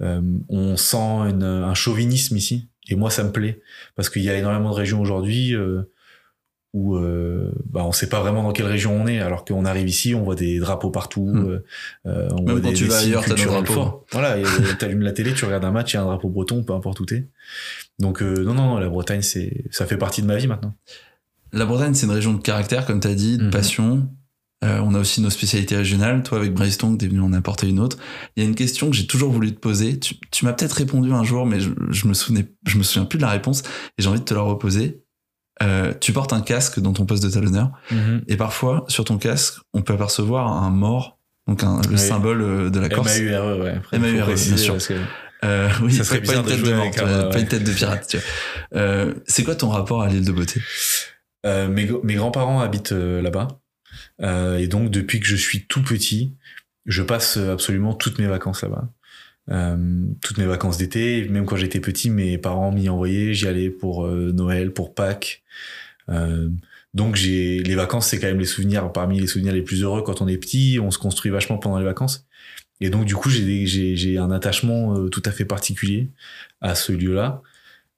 euh, 0.00 0.20
on 0.48 0.76
sent 0.76 0.96
une- 1.30 1.42
un 1.42 1.74
chauvinisme 1.74 2.36
ici. 2.36 2.68
Et 2.88 2.94
moi, 2.96 3.10
ça 3.10 3.22
me 3.24 3.32
plaît. 3.32 3.60
Parce 3.96 4.08
qu'il 4.10 4.22
y 4.22 4.30
a 4.30 4.36
énormément 4.36 4.70
de 4.70 4.74
régions 4.76 5.00
aujourd'hui 5.00 5.54
euh, 5.54 5.82
où 6.74 6.96
euh, 6.96 7.52
bah, 7.66 7.84
on 7.84 7.92
sait 7.92 8.08
pas 8.08 8.20
vraiment 8.20 8.42
dans 8.44 8.52
quelle 8.52 8.66
région 8.66 8.92
on 9.00 9.06
est. 9.06 9.18
Alors 9.20 9.44
qu'on 9.44 9.64
arrive 9.64 9.88
ici, 9.88 10.14
on 10.14 10.22
voit 10.22 10.36
des 10.36 10.58
drapeaux 10.58 10.90
partout. 10.90 11.26
Hmm. 11.26 11.60
euh, 12.06 12.28
on 12.32 12.42
Même 12.42 12.52
voit 12.52 12.60
quand 12.60 12.68
des, 12.68 12.74
tu 12.74 12.84
des 12.84 12.90
vas 12.90 12.98
ailleurs, 12.98 13.22
t'as 13.22 13.28
culturels 13.34 13.54
drapeaux. 13.64 13.72
forts. 13.72 14.04
Voilà, 14.12 14.36
t'allumes 14.78 15.02
la 15.02 15.12
télé, 15.12 15.34
tu 15.34 15.44
regardes 15.44 15.64
un 15.64 15.70
match, 15.72 15.92
il 15.92 15.96
y 15.96 15.98
a 15.98 16.02
un 16.02 16.06
drapeau 16.06 16.28
breton, 16.28 16.62
peu 16.62 16.72
importe 16.72 17.00
où 17.00 17.04
t'es. 17.06 17.26
Donc 17.98 18.22
euh, 18.22 18.44
non, 18.44 18.54
non, 18.54 18.78
la 18.78 18.88
Bretagne, 18.88 19.22
c'est 19.22 19.64
ça 19.70 19.86
fait 19.86 19.96
partie 19.96 20.22
de 20.22 20.26
ma 20.26 20.36
vie 20.36 20.46
maintenant. 20.46 20.74
La 21.52 21.64
Bretagne, 21.64 21.94
c'est 21.94 22.06
une 22.06 22.12
région 22.12 22.32
de 22.34 22.40
caractère, 22.42 22.86
comme 22.86 23.00
t'as 23.00 23.14
dit, 23.14 23.38
de 23.38 23.44
Mhm. 23.44 23.50
passion. 23.50 24.08
Euh, 24.64 24.80
on 24.82 24.92
a 24.94 24.98
aussi 24.98 25.20
nos 25.20 25.30
spécialités 25.30 25.76
régionales. 25.76 26.22
Toi, 26.24 26.38
avec 26.38 26.52
Bracestone, 26.52 26.98
t'es 26.98 27.06
venu 27.06 27.20
en 27.20 27.32
apporter 27.32 27.68
une 27.68 27.78
autre. 27.78 27.96
Il 28.36 28.42
y 28.42 28.46
a 28.46 28.48
une 28.48 28.56
question 28.56 28.90
que 28.90 28.96
j'ai 28.96 29.06
toujours 29.06 29.30
voulu 29.30 29.54
te 29.54 29.58
poser. 29.60 29.98
Tu, 30.00 30.16
tu 30.32 30.44
m'as 30.44 30.52
peut-être 30.52 30.72
répondu 30.72 31.12
un 31.12 31.22
jour, 31.22 31.46
mais 31.46 31.60
je, 31.60 31.70
je 31.90 32.08
me 32.08 32.12
souvenais, 32.14 32.46
je 32.66 32.76
me 32.76 32.82
souviens 32.82 33.04
plus 33.04 33.18
de 33.18 33.22
la 33.22 33.30
réponse 33.30 33.62
et 33.96 34.02
j'ai 34.02 34.08
envie 34.08 34.18
de 34.18 34.24
te 34.24 34.34
la 34.34 34.40
reposer. 34.40 35.04
Euh, 35.62 35.92
tu 36.00 36.12
portes 36.12 36.32
un 36.32 36.40
casque 36.40 36.80
dans 36.80 36.92
ton 36.92 37.04
poste 37.06 37.22
de 37.22 37.30
talonneur 37.30 37.70
et 38.28 38.36
parfois, 38.36 38.84
sur 38.88 39.04
ton 39.04 39.16
casque, 39.18 39.54
on 39.74 39.82
peut 39.82 39.92
apercevoir 39.94 40.46
un 40.62 40.70
mort, 40.70 41.18
donc 41.48 41.62
un, 41.64 41.80
le 41.82 41.90
Oui. 41.94 41.98
symbole 41.98 42.70
de 42.70 42.78
la 42.80 42.88
Corse. 42.88 43.18
MAURE, 43.20 43.58
ouais. 43.60 43.74
Après, 43.76 43.98
MAURE, 43.98 44.18
faut 44.26 44.30
préciser, 44.32 44.54
bien 44.54 44.62
sûr. 44.64 44.74
parce 44.74 44.86
que- 44.88 44.94
Euh, 45.44 45.68
oui, 45.82 45.92
Ça 45.92 46.04
serait 46.04 46.20
pas 46.20 46.34
une 46.34 46.42
bizarre 46.42 46.56
tête 46.58 46.64
de 46.64 46.72
mort, 46.72 46.86
un- 46.98 47.20
vois, 47.22 47.30
pas 47.30 47.38
une 47.38 47.46
tête 47.48 47.64
de 47.64 47.72
pirate. 47.72 48.16
Euh, 48.74 49.14
c'est 49.26 49.44
quoi 49.44 49.54
ton 49.54 49.68
rapport 49.68 50.02
à 50.02 50.08
l'île 50.08 50.24
de 50.24 50.32
beauté? 50.32 50.60
Euh, 51.46 51.68
mes, 51.68 51.88
mes 52.02 52.14
grands-parents 52.14 52.60
habitent 52.60 52.92
euh, 52.92 53.22
là-bas. 53.22 53.60
Euh, 54.20 54.58
et 54.58 54.66
donc, 54.66 54.90
depuis 54.90 55.20
que 55.20 55.26
je 55.26 55.36
suis 55.36 55.66
tout 55.66 55.82
petit, 55.82 56.34
je 56.86 57.02
passe 57.02 57.36
euh, 57.36 57.52
absolument 57.52 57.94
toutes 57.94 58.18
mes 58.18 58.26
vacances 58.26 58.62
là-bas. 58.62 58.88
Euh, 59.50 59.76
toutes 60.22 60.38
mes 60.38 60.44
vacances 60.46 60.76
d'été, 60.76 61.26
même 61.28 61.46
quand 61.46 61.56
j'étais 61.56 61.80
petit, 61.80 62.10
mes 62.10 62.36
parents 62.36 62.72
m'y 62.72 62.88
envoyaient. 62.88 63.32
J'y 63.32 63.46
allais 63.46 63.70
pour 63.70 64.06
euh, 64.06 64.32
Noël, 64.32 64.72
pour 64.72 64.92
Pâques. 64.94 65.42
Euh, 66.10 66.48
donc, 66.94 67.14
j'ai 67.16 67.62
les 67.62 67.74
vacances, 67.76 68.08
c'est 68.08 68.18
quand 68.18 68.26
même 68.26 68.40
les 68.40 68.44
souvenirs 68.44 68.90
parmi 68.92 69.20
les 69.20 69.26
souvenirs 69.26 69.52
les 69.52 69.62
plus 69.62 69.82
heureux 69.84 70.02
quand 70.02 70.20
on 70.20 70.26
est 70.28 70.36
petit. 70.38 70.78
On 70.82 70.90
se 70.90 70.98
construit 70.98 71.30
vachement 71.30 71.58
pendant 71.58 71.78
les 71.78 71.84
vacances. 71.84 72.26
Et 72.80 72.90
donc, 72.90 73.04
du 73.04 73.14
coup, 73.14 73.30
j'ai 73.30 74.18
un 74.18 74.30
attachement 74.30 74.96
euh, 74.96 75.08
tout 75.08 75.22
à 75.24 75.30
fait 75.32 75.44
particulier 75.44 76.10
à 76.60 76.74
ce 76.74 76.92
lieu-là. 76.92 77.42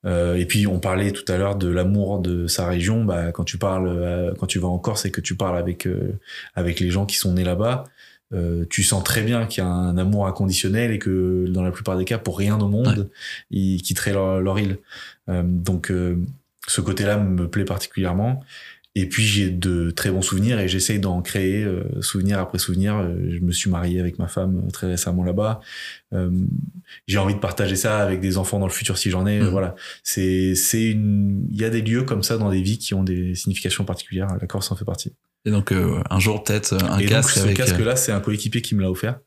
Euh, 0.06 0.36
et 0.36 0.46
puis 0.46 0.66
on 0.66 0.80
parlait 0.80 1.12
tout 1.12 1.30
à 1.30 1.36
l'heure 1.36 1.56
de 1.56 1.68
l'amour 1.68 2.20
de 2.20 2.46
sa 2.46 2.66
région. 2.66 3.04
Bah, 3.04 3.32
quand 3.32 3.44
tu 3.44 3.58
parles, 3.58 3.88
euh, 3.88 4.32
quand 4.38 4.46
tu 4.46 4.58
vas 4.58 4.68
en 4.68 4.78
Corse 4.78 5.04
et 5.04 5.10
que 5.10 5.20
tu 5.20 5.36
parles 5.36 5.58
avec 5.58 5.86
euh, 5.86 6.18
avec 6.54 6.80
les 6.80 6.90
gens 6.90 7.04
qui 7.04 7.16
sont 7.16 7.34
nés 7.34 7.44
là-bas, 7.44 7.84
euh, 8.32 8.64
tu 8.70 8.82
sens 8.82 9.02
très 9.02 9.22
bien 9.22 9.46
qu'il 9.46 9.62
y 9.62 9.66
a 9.66 9.68
un 9.68 9.98
amour 9.98 10.26
inconditionnel 10.26 10.92
et 10.92 10.98
que 10.98 11.46
dans 11.48 11.62
la 11.62 11.72
plupart 11.72 11.96
des 11.96 12.04
cas, 12.04 12.18
pour 12.18 12.38
rien 12.38 12.58
au 12.60 12.68
monde, 12.68 13.10
ils 13.50 13.82
quitteraient 13.82 14.12
leur, 14.12 14.40
leur 14.40 14.58
île. 14.58 14.78
Euh, 15.28 15.42
donc 15.44 15.90
euh, 15.90 16.16
ce 16.66 16.80
côté-là 16.80 17.16
me 17.18 17.48
plaît 17.48 17.64
particulièrement. 17.64 18.42
Et 19.00 19.06
puis 19.06 19.22
j'ai 19.22 19.48
de 19.48 19.90
très 19.90 20.10
bons 20.10 20.20
souvenirs 20.20 20.60
et 20.60 20.68
j'essaye 20.68 20.98
d'en 20.98 21.22
créer 21.22 21.64
euh, 21.64 21.82
souvenir 22.02 22.38
après 22.38 22.58
souvenir. 22.58 22.96
Euh, 22.96 23.14
Je 23.30 23.38
me 23.38 23.50
suis 23.50 23.70
marié 23.70 23.98
avec 23.98 24.18
ma 24.18 24.28
femme 24.28 24.62
euh, 24.66 24.70
très 24.70 24.88
récemment 24.88 25.24
là-bas. 25.24 25.60
Euh, 26.12 26.30
j'ai 27.06 27.16
envie 27.16 27.34
de 27.34 27.38
partager 27.38 27.76
ça 27.76 28.00
avec 28.00 28.20
des 28.20 28.36
enfants 28.36 28.58
dans 28.58 28.66
le 28.66 28.72
futur 28.72 28.98
si 28.98 29.08
j'en 29.08 29.26
ai. 29.26 29.40
Mhm. 29.40 29.48
Voilà, 29.48 29.74
c'est 30.02 30.54
c'est 30.54 30.90
une. 30.90 31.46
Il 31.50 31.58
y 31.58 31.64
a 31.64 31.70
des 31.70 31.80
lieux 31.80 32.02
comme 32.02 32.22
ça 32.22 32.36
dans 32.36 32.50
des 32.50 32.60
vies 32.60 32.76
qui 32.76 32.92
ont 32.92 33.02
des 33.02 33.34
significations 33.34 33.84
particulières. 33.84 34.28
La 34.38 34.46
Corse 34.46 34.70
en 34.70 34.76
fait 34.76 34.84
partie. 34.84 35.14
Et 35.46 35.50
donc 35.50 35.72
euh, 35.72 36.02
un 36.10 36.20
jour 36.20 36.44
peut-être 36.44 36.74
euh, 36.74 36.78
un 36.90 36.98
et 36.98 37.06
casque 37.06 37.34
donc 37.36 37.38
ce 37.44 37.48
avec. 37.48 37.60
euh, 37.60 37.64
casque-là, 37.64 37.96
c'est 37.96 38.12
un 38.12 38.20
coéquipier 38.20 38.60
qui 38.60 38.74
me 38.74 38.82
l'a 38.82 38.90
offert. 38.90 39.20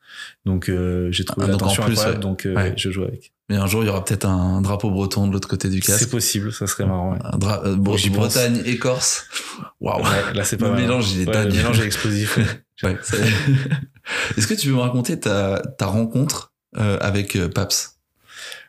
Donc 0.45 0.69
euh, 0.69 1.11
j'ai 1.11 1.25
trouvé 1.25 1.47
Ah, 1.47 1.51
l'attention 1.51 1.83
plus, 1.83 1.93
incroyable. 1.93 2.19
Donc 2.21 2.45
euh, 2.45 2.53
Ouais. 2.55 2.73
je 2.77 2.91
joue 2.91 3.03
avec. 3.03 3.33
Mais 3.49 3.55
un 3.57 3.65
jour 3.65 3.83
il 3.83 3.87
y 3.87 3.89
aura 3.89 4.05
peut-être 4.05 4.25
un 4.25 4.61
drapeau 4.61 4.91
breton 4.91 5.27
de 5.27 5.33
l'autre 5.33 5.47
côté 5.47 5.69
du 5.69 5.81
C'est 5.81 5.93
casque. 5.93 6.11
possible, 6.11 6.53
ça 6.53 6.67
serait 6.67 6.85
marrant. 6.85 7.13
ouais. 7.13 7.19
Un 7.23 7.37
dra- 7.39 7.63
euh. 7.65 7.75
Bretagne 7.75 8.61
et 8.65 8.77
Corse. 8.77 9.25
Waouh. 9.81 10.03
Ouais, 10.03 10.33
là 10.35 10.43
c'est 10.43 10.57
pas 10.57 10.67
Le 10.67 10.73
mal. 10.73 10.81
mélange, 10.83 11.11
il 11.13 11.21
est 11.21 11.25
dingue. 11.25 11.47
Le 11.49 11.55
mélange 11.55 11.79
est 11.79 11.85
explosif. 11.85 12.37
Est-ce 14.37 14.47
que 14.47 14.53
tu 14.53 14.67
veux 14.69 14.75
me 14.75 14.79
raconter 14.81 15.19
ta, 15.19 15.61
ta 15.77 15.85
rencontre 15.85 16.53
euh, 16.77 16.97
avec 17.01 17.37
Paps? 17.53 17.97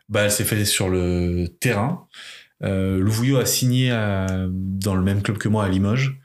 Bah, 0.08 0.22
elle 0.22 0.30
s'est 0.30 0.44
faite 0.44 0.66
sur 0.66 0.88
le 0.88 1.46
terrain. 1.60 2.06
Euh, 2.62 2.98
Louvouillot 3.00 3.38
a 3.38 3.46
signé 3.46 3.90
à- 3.90 4.46
dans 4.48 4.94
le 4.94 5.02
même 5.02 5.22
club 5.22 5.38
que 5.38 5.48
moi 5.48 5.64
à 5.64 5.68
Limoges. 5.68 6.18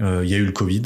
Euh, 0.00 0.22
Il 0.24 0.30
y 0.30 0.34
a 0.34 0.38
eu 0.38 0.44
le 0.46 0.52
Covid. 0.52 0.82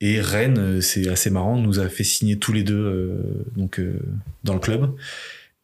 Et 0.00 0.20
Rennes, 0.20 0.58
euh, 0.58 0.80
c'est 0.80 1.08
assez 1.08 1.28
marrant, 1.30 1.58
nous 1.58 1.80
a 1.80 1.88
fait 1.88 2.04
signer 2.04 2.38
tous 2.38 2.52
les 2.52 2.62
deux 2.62 2.76
euh, 2.78 3.18
donc, 3.56 3.80
euh, 3.80 3.98
dans 4.44 4.54
le 4.54 4.60
club. 4.60 4.94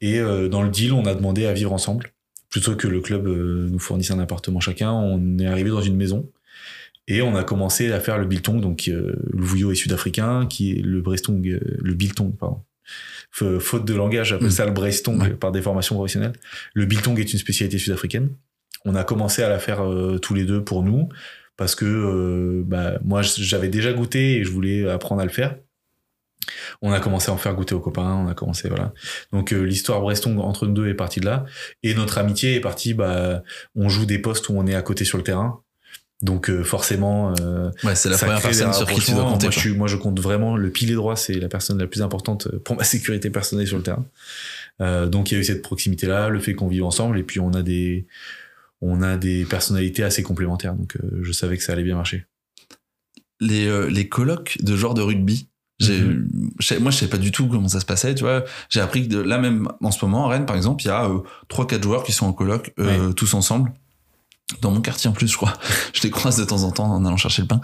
Et 0.01 0.19
euh, 0.19 0.49
dans 0.49 0.63
le 0.63 0.71
deal, 0.71 0.93
on 0.93 1.07
a 1.07 1.15
demandé 1.15 1.47
à 1.47 1.53
vivre 1.53 1.73
ensemble. 1.73 2.11
Plutôt 2.51 2.75
que 2.77 2.89
le 2.89 3.01
club 3.01 3.27
euh, 3.27 3.69
nous 3.71 3.79
fournisse 3.79 4.11
un 4.11 4.19
appartement 4.19 4.61
chacun, 4.61 4.91
on 4.93 5.39
est 5.39 5.47
arrivé 5.47 5.71
dans 5.71 5.81
une 5.83 5.97
maison. 5.97 6.29
Et 7.07 7.21
on 7.23 7.37
a 7.37 7.45
commencé 7.45 7.93
à 7.93 8.01
faire 8.01 8.19
le 8.19 8.27
biltong. 8.27 8.61
Donc, 8.61 8.89
euh, 8.89 9.15
Louvouillot 9.33 9.73
est 9.73 9.77
sud-africain, 9.77 10.47
qui 10.47 10.73
est 10.73 10.83
le 10.83 11.01
Brestong, 11.03 11.47
euh, 11.47 11.61
le 11.81 11.95
biltong, 11.95 12.35
pardon. 12.37 12.61
Faute 13.31 13.85
de 13.85 13.95
langage, 13.95 14.29
j'appelle 14.29 14.47
Mm. 14.49 14.51
ça 14.51 14.67
le 14.67 14.73
Brestong 14.73 15.21
Ouais. 15.21 15.31
par 15.31 15.53
des 15.53 15.61
formations 15.63 15.97
professionnelles. 15.97 16.33
Le 16.75 16.87
biltong 16.87 17.19
est 17.19 17.33
une 17.33 17.39
spécialité 17.39 17.79
sud-africaine. 17.79 18.31
On 18.85 18.95
a 18.95 19.05
commencé 19.05 19.43
à 19.43 19.49
la 19.49 19.59
faire 19.59 19.83
euh, 19.85 20.19
tous 20.19 20.35
les 20.35 20.45
deux 20.45 20.63
pour 20.63 20.83
nous 20.83 21.09
parce 21.57 21.75
que 21.75 21.85
euh, 21.85 22.63
bah, 22.65 22.99
moi 23.05 23.23
j'avais 23.23 23.69
déjà 23.69 23.93
goûté 23.93 24.37
et 24.39 24.45
je 24.45 24.51
voulais 24.51 24.89
apprendre 24.89 25.21
à 25.21 25.25
le 25.25 25.31
faire. 25.31 25.57
On 26.83 26.93
a 26.93 27.01
commencé 27.01 27.31
à 27.31 27.35
en 27.35 27.39
faire 27.39 27.55
goûter 27.55 27.75
aux 27.75 27.81
copains, 27.81 28.13
on 28.15 28.29
a 28.29 28.35
commencé 28.35 28.69
voilà. 28.69 28.93
Donc 29.33 29.53
euh, 29.53 29.63
l'histoire 29.63 30.01
Brestong 30.03 30.39
entre 30.41 30.67
nous 30.67 30.75
deux 30.75 30.89
est 30.89 30.95
partie 30.95 31.21
de 31.21 31.25
là 31.27 31.47
et 31.83 31.95
notre 31.95 32.19
amitié 32.19 32.55
est 32.57 32.61
partie 32.61 32.93
bah 32.93 33.43
on 33.75 33.89
joue 33.89 34.05
des 34.05 34.19
postes 34.19 34.49
où 34.51 34.55
on 34.57 34.67
est 34.67 34.75
à 34.75 34.83
côté 34.83 35.05
sur 35.05 35.17
le 35.17 35.25
terrain. 35.25 35.61
Donc 36.23 36.49
euh, 36.51 36.63
forcément 36.63 37.35
euh, 37.41 37.71
Ouais, 37.83 37.95
c'est 37.95 38.09
la 38.11 38.17
première 38.19 38.41
personne 38.43 38.73
sur 38.75 38.87
qui 38.89 39.01
tu 39.01 39.13
dois 39.13 39.25
compter. 39.33 39.47
Moi 39.47 39.51
je, 39.53 39.59
suis- 39.59 39.75
moi, 39.75 39.89
je 39.89 39.97
compte 39.97 40.21
vraiment 40.21 40.57
le 40.57 40.71
pilier 40.71 40.95
droit, 40.95 41.17
c'est 41.17 41.35
la 41.35 41.49
personne 41.49 41.79
la 41.79 41.87
plus 41.87 42.03
importante 42.03 42.49
pour 42.59 42.77
ma 42.77 42.85
sécurité 42.85 43.31
personnelle 43.31 43.67
sur 43.67 43.77
le 43.79 43.83
terrain. 43.83 44.05
Euh, 44.81 45.07
donc 45.07 45.31
il 45.31 45.35
y 45.35 45.37
a 45.39 45.41
eu 45.41 45.45
cette 45.45 45.63
proximité 45.63 46.07
là, 46.07 46.29
le 46.29 46.41
fait 46.41 46.55
qu'on 46.55 46.69
vive 46.69 46.85
ensemble 46.85 47.19
et 47.19 47.23
puis 47.23 47.41
on 47.41 47.53
a 47.53 47.63
des 47.63 48.07
on 48.81 49.03
a 49.03 49.17
des 49.17 49.45
personnalités 49.45 50.03
assez 50.05 50.23
complémentaires. 50.23 50.75
Donc 50.75 50.97
euh, 50.97 51.21
je 51.23 51.33
savais 51.33 51.57
que 51.57 51.63
ça 51.63 51.73
allait 51.73 51.85
bien 51.85 51.97
marcher. 51.97 52.27
les, 53.41 53.67
euh, 53.67 53.87
les 53.89 54.09
colloques 54.09 54.57
de 54.63 54.77
joueurs 54.77 54.95
de 54.95 55.03
rugby. 55.03 55.49
Sais- 56.61 56.79
moi, 56.79 56.91
je 56.93 56.97
savais 56.99 57.11
pas 57.11 57.19
du 57.19 57.33
tout 57.33 57.49
comment 57.49 57.67
ça 57.69 57.81
se 57.81 57.85
passait, 57.85 58.15
tu 58.15 58.23
vois. 58.23 58.45
J'ai 58.71 58.81
appris 58.81 59.09
que 59.09 59.13
de, 59.15 59.19
là 59.21 59.39
même, 59.39 59.69
en 59.83 59.91
ce 59.91 60.05
moment, 60.05 60.27
à 60.27 60.29
Rennes, 60.31 60.47
par 60.47 60.55
exemple, 60.57 60.83
il 60.85 60.87
y 60.87 60.91
a 60.91 61.07
euh, 61.07 61.19
trois, 61.49 61.67
quatre 61.67 61.83
joueurs 61.83 62.05
qui 62.05 62.13
sont 62.13 62.27
en 62.27 62.33
colloque, 62.33 62.73
euh, 62.79 63.13
tous 63.13 63.35
ensemble. 63.35 63.73
Dans 64.61 64.71
mon 64.71 64.81
quartier, 64.81 65.11
en 65.11 65.13
plus, 65.13 65.27
je 65.27 65.37
crois. 65.37 65.53
je 65.93 66.03
les 66.03 66.11
croise 66.11 66.37
de 66.37 66.45
temps 66.45 66.63
en 66.63 66.71
temps 66.71 66.91
en 66.93 67.05
allant 67.05 67.17
chercher 67.17 67.43
le 67.43 67.49
pain. 67.49 67.61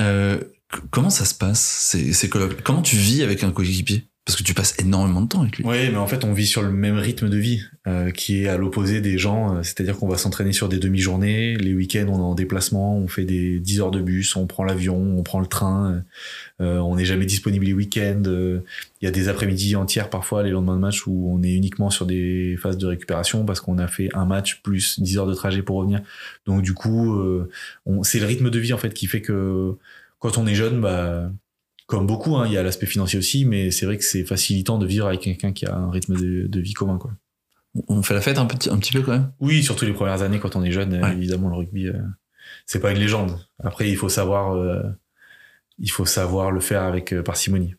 Euh, 0.00 0.40
comment 0.90 1.10
ça 1.10 1.24
se 1.24 1.34
passe, 1.34 1.60
ces, 1.60 2.12
ces 2.12 2.28
colloques? 2.28 2.60
Comment 2.62 2.82
tu 2.82 2.96
vis 2.96 3.22
avec 3.22 3.44
un 3.44 3.52
coéquipier? 3.52 4.08
Parce 4.28 4.36
que 4.36 4.42
tu 4.42 4.52
passes 4.52 4.74
énormément 4.78 5.22
de 5.22 5.26
temps 5.28 5.40
avec 5.40 5.56
lui. 5.56 5.64
Oui, 5.66 5.88
mais 5.90 5.96
en 5.96 6.06
fait, 6.06 6.22
on 6.22 6.34
vit 6.34 6.46
sur 6.46 6.60
le 6.60 6.70
même 6.70 6.98
rythme 6.98 7.30
de 7.30 7.38
vie, 7.38 7.62
euh, 7.86 8.10
qui 8.10 8.42
est 8.42 8.48
à 8.48 8.58
l'opposé 8.58 9.00
des 9.00 9.16
gens. 9.16 9.56
euh, 9.56 9.62
C'est-à-dire 9.62 9.96
qu'on 9.96 10.06
va 10.06 10.18
s'entraîner 10.18 10.52
sur 10.52 10.68
des 10.68 10.78
demi-journées. 10.78 11.56
Les 11.56 11.72
week-ends, 11.72 12.04
on 12.10 12.18
est 12.18 12.22
en 12.22 12.34
déplacement, 12.34 12.94
on 12.94 13.08
fait 13.08 13.24
des 13.24 13.58
10 13.58 13.80
heures 13.80 13.90
de 13.90 14.02
bus, 14.02 14.36
on 14.36 14.46
prend 14.46 14.64
l'avion, 14.64 14.98
on 15.16 15.22
prend 15.22 15.40
le 15.40 15.46
train. 15.46 16.02
euh, 16.60 16.76
on 16.76 16.96
n'est 16.96 17.06
jamais 17.06 17.24
disponible 17.24 17.64
les 17.64 17.72
week-ends. 17.72 18.22
Il 18.26 18.62
y 19.00 19.06
a 19.06 19.10
des 19.10 19.30
après-midi 19.30 19.76
entières 19.76 20.10
parfois, 20.10 20.42
les 20.42 20.50
lendemains 20.50 20.76
de 20.76 20.80
match, 20.80 21.06
où 21.06 21.32
on 21.34 21.42
est 21.42 21.54
uniquement 21.54 21.88
sur 21.88 22.04
des 22.04 22.58
phases 22.60 22.76
de 22.76 22.86
récupération 22.86 23.46
parce 23.46 23.60
qu'on 23.62 23.78
a 23.78 23.88
fait 23.88 24.10
un 24.12 24.26
match 24.26 24.60
plus 24.62 25.00
10 25.00 25.16
heures 25.16 25.26
de 25.26 25.32
trajet 25.32 25.62
pour 25.62 25.76
revenir. 25.78 26.02
Donc 26.44 26.60
du 26.60 26.74
coup, 26.74 27.18
c'est 28.02 28.18
le 28.20 28.26
rythme 28.26 28.50
de 28.50 28.58
vie 28.58 28.74
en 28.74 28.78
fait 28.78 28.92
qui 28.92 29.06
fait 29.06 29.22
que 29.22 29.72
quand 30.18 30.36
on 30.36 30.46
est 30.46 30.54
jeune, 30.54 30.82
bah 30.82 31.30
comme 31.88 32.06
beaucoup, 32.06 32.36
hein, 32.36 32.46
il 32.46 32.52
y 32.52 32.56
a 32.56 32.62
l'aspect 32.62 32.86
financier 32.86 33.18
aussi, 33.18 33.44
mais 33.46 33.70
c'est 33.72 33.86
vrai 33.86 33.96
que 33.98 34.04
c'est 34.04 34.24
facilitant 34.24 34.78
de 34.78 34.86
vivre 34.86 35.06
avec 35.08 35.20
quelqu'un 35.20 35.52
qui 35.52 35.66
a 35.66 35.74
un 35.74 35.90
rythme 35.90 36.14
de, 36.16 36.46
de 36.46 36.60
vie 36.60 36.74
commun. 36.74 36.98
Quoi. 36.98 37.10
On 37.88 38.02
fait 38.02 38.14
la 38.14 38.20
fête 38.20 38.38
un 38.38 38.44
petit, 38.46 38.68
un 38.70 38.76
petit 38.78 38.92
peu 38.92 39.00
quand 39.02 39.12
même? 39.12 39.32
Oui, 39.40 39.62
surtout 39.62 39.84
les 39.86 39.92
premières 39.94 40.22
années 40.22 40.38
quand 40.38 40.54
on 40.54 40.62
est 40.62 40.70
jeune, 40.70 41.02
Ouais. 41.02 41.12
évidemment 41.14 41.48
le 41.48 41.56
rugby, 41.56 41.88
euh, 41.88 41.94
c'est 42.66 42.78
pas 42.80 42.92
une 42.92 42.98
légende. 42.98 43.38
Après, 43.58 43.88
il 43.90 43.96
faut 43.96 44.08
savoir, 44.10 44.54
euh, 44.54 44.82
il 45.78 45.90
faut 45.90 46.04
savoir 46.06 46.50
le 46.50 46.60
faire 46.60 46.82
avec 46.82 47.12
euh, 47.14 47.22
parcimonie. 47.22 47.74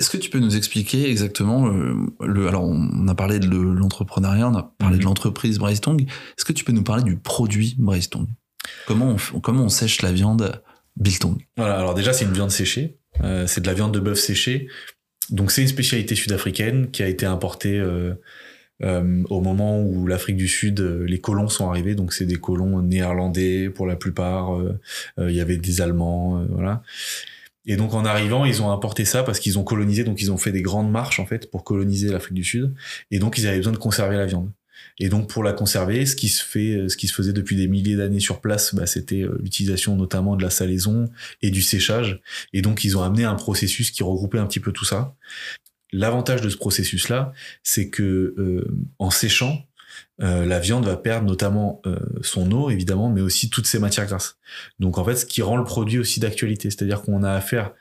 Est-ce 0.00 0.10
que 0.10 0.16
tu 0.16 0.30
peux 0.30 0.38
nous 0.38 0.56
expliquer 0.56 1.10
exactement 1.10 1.68
euh, 1.68 1.94
le 2.24 2.46
alors 2.48 2.62
on 2.64 3.08
a 3.08 3.14
parlé 3.14 3.38
de 3.40 3.46
le- 3.48 3.74
l'entrepreneuriat, 3.74 4.48
on 4.48 4.54
a 4.54 4.74
parlé 4.78 4.94
Mhm. 4.96 5.00
de 5.00 5.04
l'entreprise 5.06 5.58
Bracetong. 5.58 6.02
Est-ce 6.02 6.44
que 6.44 6.52
tu 6.52 6.64
peux 6.64 6.72
nous 6.72 6.84
parler 6.84 7.02
du 7.02 7.16
produit 7.16 7.74
Bracetong 7.78 8.26
Comment 8.86 9.16
on 9.34 9.40
comment 9.40 9.64
on 9.64 9.68
sèche 9.68 10.02
la 10.02 10.12
viande 10.12 10.62
Biltong 10.98 11.36
Voilà, 11.56 11.78
alors 11.78 11.94
déjà, 11.94 12.12
c'est 12.12 12.24
une 12.24 12.32
viande 12.32 12.50
séchée. 12.50 12.98
Euh, 13.22 13.46
c'est 13.46 13.60
de 13.60 13.66
la 13.66 13.74
viande 13.74 13.92
de 13.92 14.00
bœuf 14.00 14.18
séchée. 14.18 14.68
Donc, 15.30 15.50
c'est 15.50 15.62
une 15.62 15.68
spécialité 15.68 16.14
sud-africaine 16.14 16.90
qui 16.90 17.02
a 17.02 17.08
été 17.08 17.26
importée 17.26 17.78
euh, 17.78 18.14
euh, 18.82 19.22
au 19.28 19.40
moment 19.40 19.80
où 19.80 20.06
l'Afrique 20.06 20.36
du 20.36 20.48
Sud, 20.48 20.80
euh, 20.80 21.04
les 21.04 21.20
colons 21.20 21.48
sont 21.48 21.68
arrivés. 21.68 21.94
Donc, 21.94 22.12
c'est 22.12 22.26
des 22.26 22.36
colons 22.36 22.80
néerlandais 22.82 23.70
pour 23.70 23.86
la 23.86 23.96
plupart. 23.96 24.56
Euh, 24.56 24.78
euh, 25.18 25.30
Il 25.30 25.36
y 25.36 25.40
avait 25.40 25.56
des 25.56 25.80
Allemands, 25.80 26.44
voilà. 26.50 26.82
Et 27.66 27.76
donc, 27.76 27.92
en 27.92 28.04
arrivant, 28.04 28.46
ils 28.46 28.62
ont 28.62 28.70
importé 28.70 29.04
ça 29.04 29.22
parce 29.22 29.40
qu'ils 29.40 29.58
ont 29.58 29.64
colonisé. 29.64 30.04
Donc, 30.04 30.22
ils 30.22 30.32
ont 30.32 30.38
fait 30.38 30.52
des 30.52 30.62
grandes 30.62 30.90
marches, 30.90 31.20
en 31.20 31.26
fait, 31.26 31.50
pour 31.50 31.64
coloniser 31.64 32.10
l'Afrique 32.10 32.34
du 32.34 32.44
Sud. 32.44 32.74
Et 33.10 33.18
donc, 33.18 33.36
ils 33.36 33.46
avaient 33.46 33.58
besoin 33.58 33.74
de 33.74 33.78
conserver 33.78 34.16
la 34.16 34.26
viande. 34.26 34.50
Et 34.98 35.08
donc 35.08 35.28
pour 35.28 35.42
la 35.42 35.52
conserver, 35.52 36.06
ce 36.06 36.16
qui 36.16 36.28
se 36.28 36.42
fait, 36.44 36.88
ce 36.88 36.96
qui 36.96 37.06
se 37.08 37.14
faisait 37.14 37.32
depuis 37.32 37.56
des 37.56 37.68
milliers 37.68 37.96
d'années 37.96 38.20
sur 38.20 38.40
place, 38.40 38.74
bah, 38.74 38.86
c'était 38.86 39.22
euh, 39.22 39.38
l'utilisation 39.40 39.96
notamment 39.96 40.36
de 40.36 40.42
la 40.42 40.50
salaison 40.50 41.10
et 41.42 41.50
du 41.50 41.62
séchage. 41.62 42.20
Et 42.52 42.62
donc 42.62 42.84
ils 42.84 42.96
ont 42.96 43.02
amené 43.02 43.24
un 43.24 43.34
processus 43.34 43.90
qui 43.90 44.02
regroupait 44.02 44.38
un 44.38 44.46
petit 44.46 44.60
peu 44.60 44.72
tout 44.72 44.84
ça. 44.84 45.14
L'avantage 45.92 46.42
de 46.42 46.48
ce 46.50 46.56
processus-là, 46.56 47.32
c'est 47.62 47.88
que 47.88 48.34
euh, 48.36 48.66
en 48.98 49.10
séchant, 49.10 49.64
euh, 50.20 50.44
la 50.44 50.58
viande 50.58 50.84
va 50.84 50.96
perdre 50.96 51.26
notamment 51.26 51.80
euh, 51.86 51.98
son 52.22 52.50
eau 52.52 52.70
évidemment, 52.70 53.08
mais 53.08 53.20
aussi 53.20 53.50
toutes 53.50 53.66
ses 53.66 53.78
matières 53.78 54.06
grasses. 54.06 54.36
Donc 54.78 54.98
en 54.98 55.04
fait, 55.04 55.16
ce 55.16 55.26
qui 55.26 55.42
rend 55.42 55.56
le 55.56 55.64
produit 55.64 55.98
aussi 55.98 56.20
d'actualité, 56.20 56.70
c'est-à-dire 56.70 57.02
qu'on 57.02 57.22
a 57.22 57.32
affaire, 57.32 57.72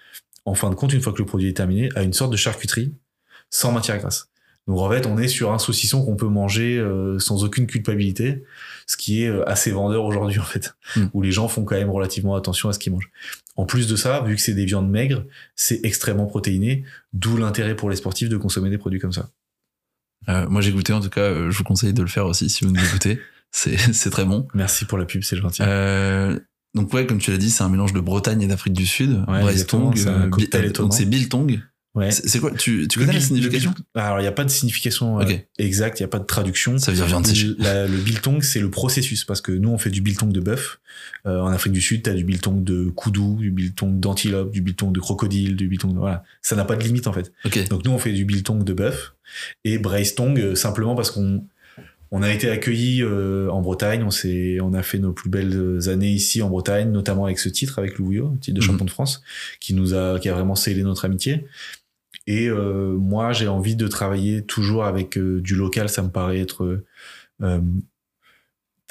en 0.46 0.54
fin 0.54 0.70
de 0.70 0.76
compte, 0.76 0.94
une 0.94 1.02
fois 1.02 1.14
que 1.14 1.18
le 1.18 1.26
produit 1.26 1.50
est 1.50 1.58
terminé, 1.58 1.90
à 1.96 2.04
une 2.04 2.14
sorte 2.14 2.32
de 2.32 2.38
charcuterie 2.38 2.96
sans 3.50 3.72
matière 3.72 3.98
grasse. 3.98 4.30
Donc 4.68 4.80
en 4.80 4.90
fait, 4.90 5.06
on 5.06 5.18
est 5.18 5.28
sur 5.30 5.54
un 5.54 5.60
saucisson 5.60 6.04
qu'on 6.04 6.16
peut 6.18 6.28
manger 6.28 6.78
euh, 6.78 7.20
sans 7.20 7.44
aucune 7.46 7.68
culpabilité, 7.68 8.44
ce 8.86 8.98
qui 8.98 9.24
est 9.24 9.30
euh, 9.30 9.48
assez 9.50 9.72
vendeur 9.72 10.04
aujourd'hui 10.04 10.40
en 10.40 10.44
fait, 10.44 10.74
Mm. 10.96 11.06
où 11.14 11.22
les 11.22 11.32
gens 11.32 11.48
font 11.48 11.64
quand 11.64 11.76
même 11.76 11.90
relativement 11.90 12.36
attention 12.36 12.68
à 12.70 12.74
ce 12.74 12.80
qu'ils 12.80 12.92
mangent. 12.92 13.10
En 13.56 13.66
plus 13.66 13.88
de 13.88 13.96
ça, 13.96 14.22
vu 14.22 14.36
que 14.36 14.42
c'est 14.42 14.54
des 14.54 14.66
viandes 14.66 14.90
maigres, 14.90 15.24
c'est 15.56 15.80
extrêmement 15.84 16.26
protéiné, 16.28 16.84
d'où 17.14 17.38
l'intérêt 17.38 17.76
pour 17.76 17.90
les 17.90 17.96
sportifs 17.96 18.30
de 18.30 18.38
consommer 18.38 18.70
des 18.70 18.78
produits 18.78 19.00
comme 19.00 19.14
ça. 19.14 19.30
Euh, 20.30 20.48
Moi 20.50 20.62
j'ai 20.62 20.72
goûté 20.72 20.94
en 20.94 21.00
tout 21.00 21.10
cas, 21.10 21.22
euh, 21.22 21.50
je 21.52 21.58
vous 21.58 21.64
conseille 21.64 21.94
de 21.94 22.02
le 22.02 22.08
faire 22.08 22.26
aussi 22.26 22.50
si 22.50 22.66
vous 22.66 22.72
ne 22.72 22.92
goûtez. 22.92 23.20
C'est 23.52 24.10
très 24.10 24.26
bon. 24.26 24.48
Merci 24.54 24.84
pour 24.86 24.98
la 24.98 25.06
pub, 25.06 25.24
c'est 25.24 25.38
gentil. 25.38 25.62
Euh, 25.66 26.38
donc 26.76 26.94
ouais, 26.94 27.08
comme 27.08 27.18
tu 27.18 27.32
l'as 27.32 27.38
dit, 27.38 27.50
c'est 27.50 27.64
un 27.64 27.70
mélange 27.70 27.94
de 27.94 28.02
Bretagne 28.02 28.42
et 28.42 28.48
d'Afrique 28.48 28.74
du 28.74 28.86
Sud. 28.86 29.24
Ouais, 29.28 29.58
étonnant. 29.58 29.92
donc 29.92 30.94
c'est 30.94 31.06
Biltong. 31.06 31.62
Ouais. 31.98 32.12
C'est 32.12 32.40
quoi 32.40 32.52
Tu, 32.52 32.88
tu 32.88 33.00
Le 33.00 33.06
connais 33.06 33.18
la 33.20 33.24
signification 33.26 33.74
le 33.96 34.00
Alors 34.02 34.20
il 34.20 34.24
n'y 34.24 34.28
a 34.28 34.32
pas 34.32 34.44
de 34.46 34.50
signification 34.50 35.20
euh, 35.20 35.26
exacte, 35.58 36.00
il 36.00 36.04
n'y 36.04 36.06
a 36.06 36.10
pas 36.10 36.20
de 36.20 36.26
traduction. 36.26 36.78
Ça 36.78 36.92
veut 36.92 36.98
dire 36.98 37.06
viande 37.08 37.28
séchée. 37.28 37.50
La- 37.60 37.88
le 37.88 37.98
biltong, 37.98 38.42
c'est 38.42 38.60
le 38.60 38.70
processus, 38.72 39.26
parce 39.26 39.42
que 39.42 39.52
nous, 39.52 39.70
on 39.70 39.78
fait 39.78 39.90
du 39.90 40.02
biltong 40.02 40.32
de 40.32 40.40
bœuf. 40.40 40.80
Euh, 41.26 41.40
en 41.42 41.48
Afrique 41.48 41.74
du 41.74 41.82
Sud, 41.82 42.04
tu 42.04 42.10
as 42.10 42.14
du 42.14 42.24
biltong 42.24 42.64
de 42.64 42.86
koudou, 42.90 43.38
du 43.40 43.52
biltong 43.52 44.00
d'antilope, 44.00 44.52
du 44.52 44.62
biltong 44.62 44.92
de 44.94 45.00
crocodile, 45.00 45.56
du 45.56 45.68
biltong 45.68 45.94
de... 45.94 46.00
Voilà. 46.00 46.24
Ça 46.42 46.56
n'a 46.56 46.64
pas 46.66 46.76
de 46.76 46.84
limite, 46.84 47.08
en 47.08 47.14
fait. 47.14 47.32
Ok. 47.46 47.68
Donc 47.70 47.84
nous, 47.86 47.92
on 47.92 47.98
fait 48.00 48.14
du 48.14 48.24
biltong 48.26 48.64
de 48.64 48.74
bœuf. 48.74 49.14
Et 49.66 49.78
braistong, 49.78 50.40
euh, 50.40 50.56
simplement 50.56 50.96
parce 50.96 51.12
qu'on 51.12 51.44
on 52.12 52.22
a 52.24 52.32
été 52.32 52.50
accueillis 52.50 53.02
euh, 53.04 53.50
en 53.50 53.62
Bretagne, 53.62 54.02
on, 54.04 54.12
s'est, 54.12 54.60
on 54.62 54.74
a 54.74 54.82
fait 54.82 54.98
nos 54.98 55.12
plus 55.12 55.30
belles 55.30 55.90
années 55.90 56.12
ici 56.12 56.42
en 56.42 56.50
Bretagne, 56.50 56.90
notamment 56.90 57.26
avec 57.26 57.38
ce 57.38 57.50
titre, 57.50 57.80
avec 57.80 57.98
Louis 57.98 58.22
titre 58.40 58.56
de 58.56 58.62
Mhm. 58.62 58.66
champion 58.66 58.86
de 58.86 58.90
France, 58.90 59.22
qui 59.60 59.74
nous 59.74 59.94
a, 59.94 60.18
qui 60.18 60.30
a 60.30 60.34
vraiment 60.34 60.56
scellé 60.56 60.84
notre 60.84 61.04
amitié. 61.04 61.46
Et 62.28 62.50
euh, 62.50 62.94
moi, 62.98 63.32
j'ai 63.32 63.48
envie 63.48 63.76
de 63.76 63.88
travailler 63.88 64.44
toujours 64.44 64.84
avec 64.84 65.18
euh, 65.18 65.42
du 65.42 65.56
local. 65.56 65.90
Ça 65.90 66.04
me 66.04 66.10
paraît 66.10 66.40
être 66.40 66.84
euh, 67.42 67.62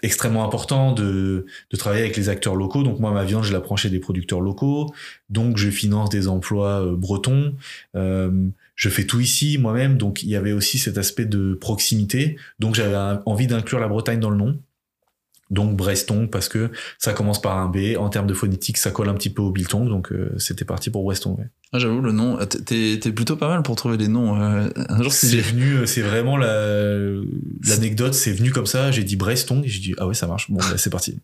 extrêmement 0.03 0.45
important 0.45 0.93
de, 0.93 1.45
de 1.71 1.77
travailler 1.77 2.03
avec 2.03 2.17
les 2.17 2.31
acteurs 2.31 2.57
locaux. 2.57 2.83
Donc 2.83 2.99
moi, 2.99 3.13
ma 3.13 3.25
viande, 3.25 3.45
je 3.45 3.53
la 3.53 3.61
prends 3.61 3.77
chez 3.77 3.91
des 3.91 4.01
producteurs 4.01 4.41
locaux. 4.41 4.93
Donc 5.29 5.59
je 5.59 5.69
finance 5.69 6.09
des 6.09 6.29
emplois 6.29 6.87
bretons. 6.97 7.55
Euh, 7.95 8.49
je 8.75 8.89
fais 8.89 9.05
tout 9.05 9.21
ici 9.21 9.59
moi-même. 9.59 9.99
Donc 9.99 10.23
il 10.23 10.31
y 10.31 10.37
avait 10.37 10.53
aussi 10.53 10.79
cet 10.79 10.97
aspect 10.97 11.27
de 11.27 11.55
proximité. 11.55 12.39
Donc 12.59 12.75
j'avais 12.75 13.21
envie 13.27 13.47
d'inclure 13.47 13.81
la 13.81 13.89
Bretagne 13.89 14.21
dans 14.21 14.31
le 14.31 14.37
nom. 14.37 14.59
Donc 15.51 15.77
Breston 15.77 16.27
parce 16.27 16.49
que 16.49 16.71
ça 16.99 17.13
commence 17.13 17.41
par 17.41 17.57
un 17.59 17.69
B. 17.69 17.97
En 17.99 18.09
termes 18.09 18.27
de 18.27 18.35
phonétique, 18.35 18.77
ça 18.79 18.91
colle 18.91 19.09
un 19.09 19.15
petit 19.15 19.31
peu 19.31 19.43
au 19.43 19.51
biltong. 19.53 19.89
Donc 19.89 20.11
euh, 20.13 20.35
c'était 20.39 20.65
parti 20.65 20.91
pour 20.91 21.05
Breston. 21.05 21.37
ouais. 21.39 21.47
Ah, 21.73 21.79
J'avoue, 21.79 22.01
le 22.01 22.13
nom, 22.13 22.39
t'es- 22.47 22.99
plutôt 23.13 23.37
pas 23.37 23.49
mal 23.49 23.63
pour 23.63 23.77
trouver 23.77 23.97
les 23.97 24.09
noms. 24.09 24.41
euh, 24.41 24.69
C'est 25.11 25.41
venu, 25.41 25.73
euh, 25.79 25.87
c'est 25.87 26.03
vraiment 26.03 26.37
la 26.37 27.07
l'anecdote, 27.69 28.15
c'est 28.15 28.33
venu 28.33 28.51
comme 28.51 28.67
ça. 28.67 28.91
J'ai 28.91 29.05
dit 29.05 29.17
Breston, 29.17 29.63
et 29.65 29.69
j'ai 29.69 29.81
dit 29.81 29.95
ah 29.99 30.07
ouais 30.07 30.15
ça 30.15 30.27
marche. 30.27 30.51
Bon 30.51 30.59
bah, 30.59 30.77
c'est 30.79 30.91
parti. 30.91 31.19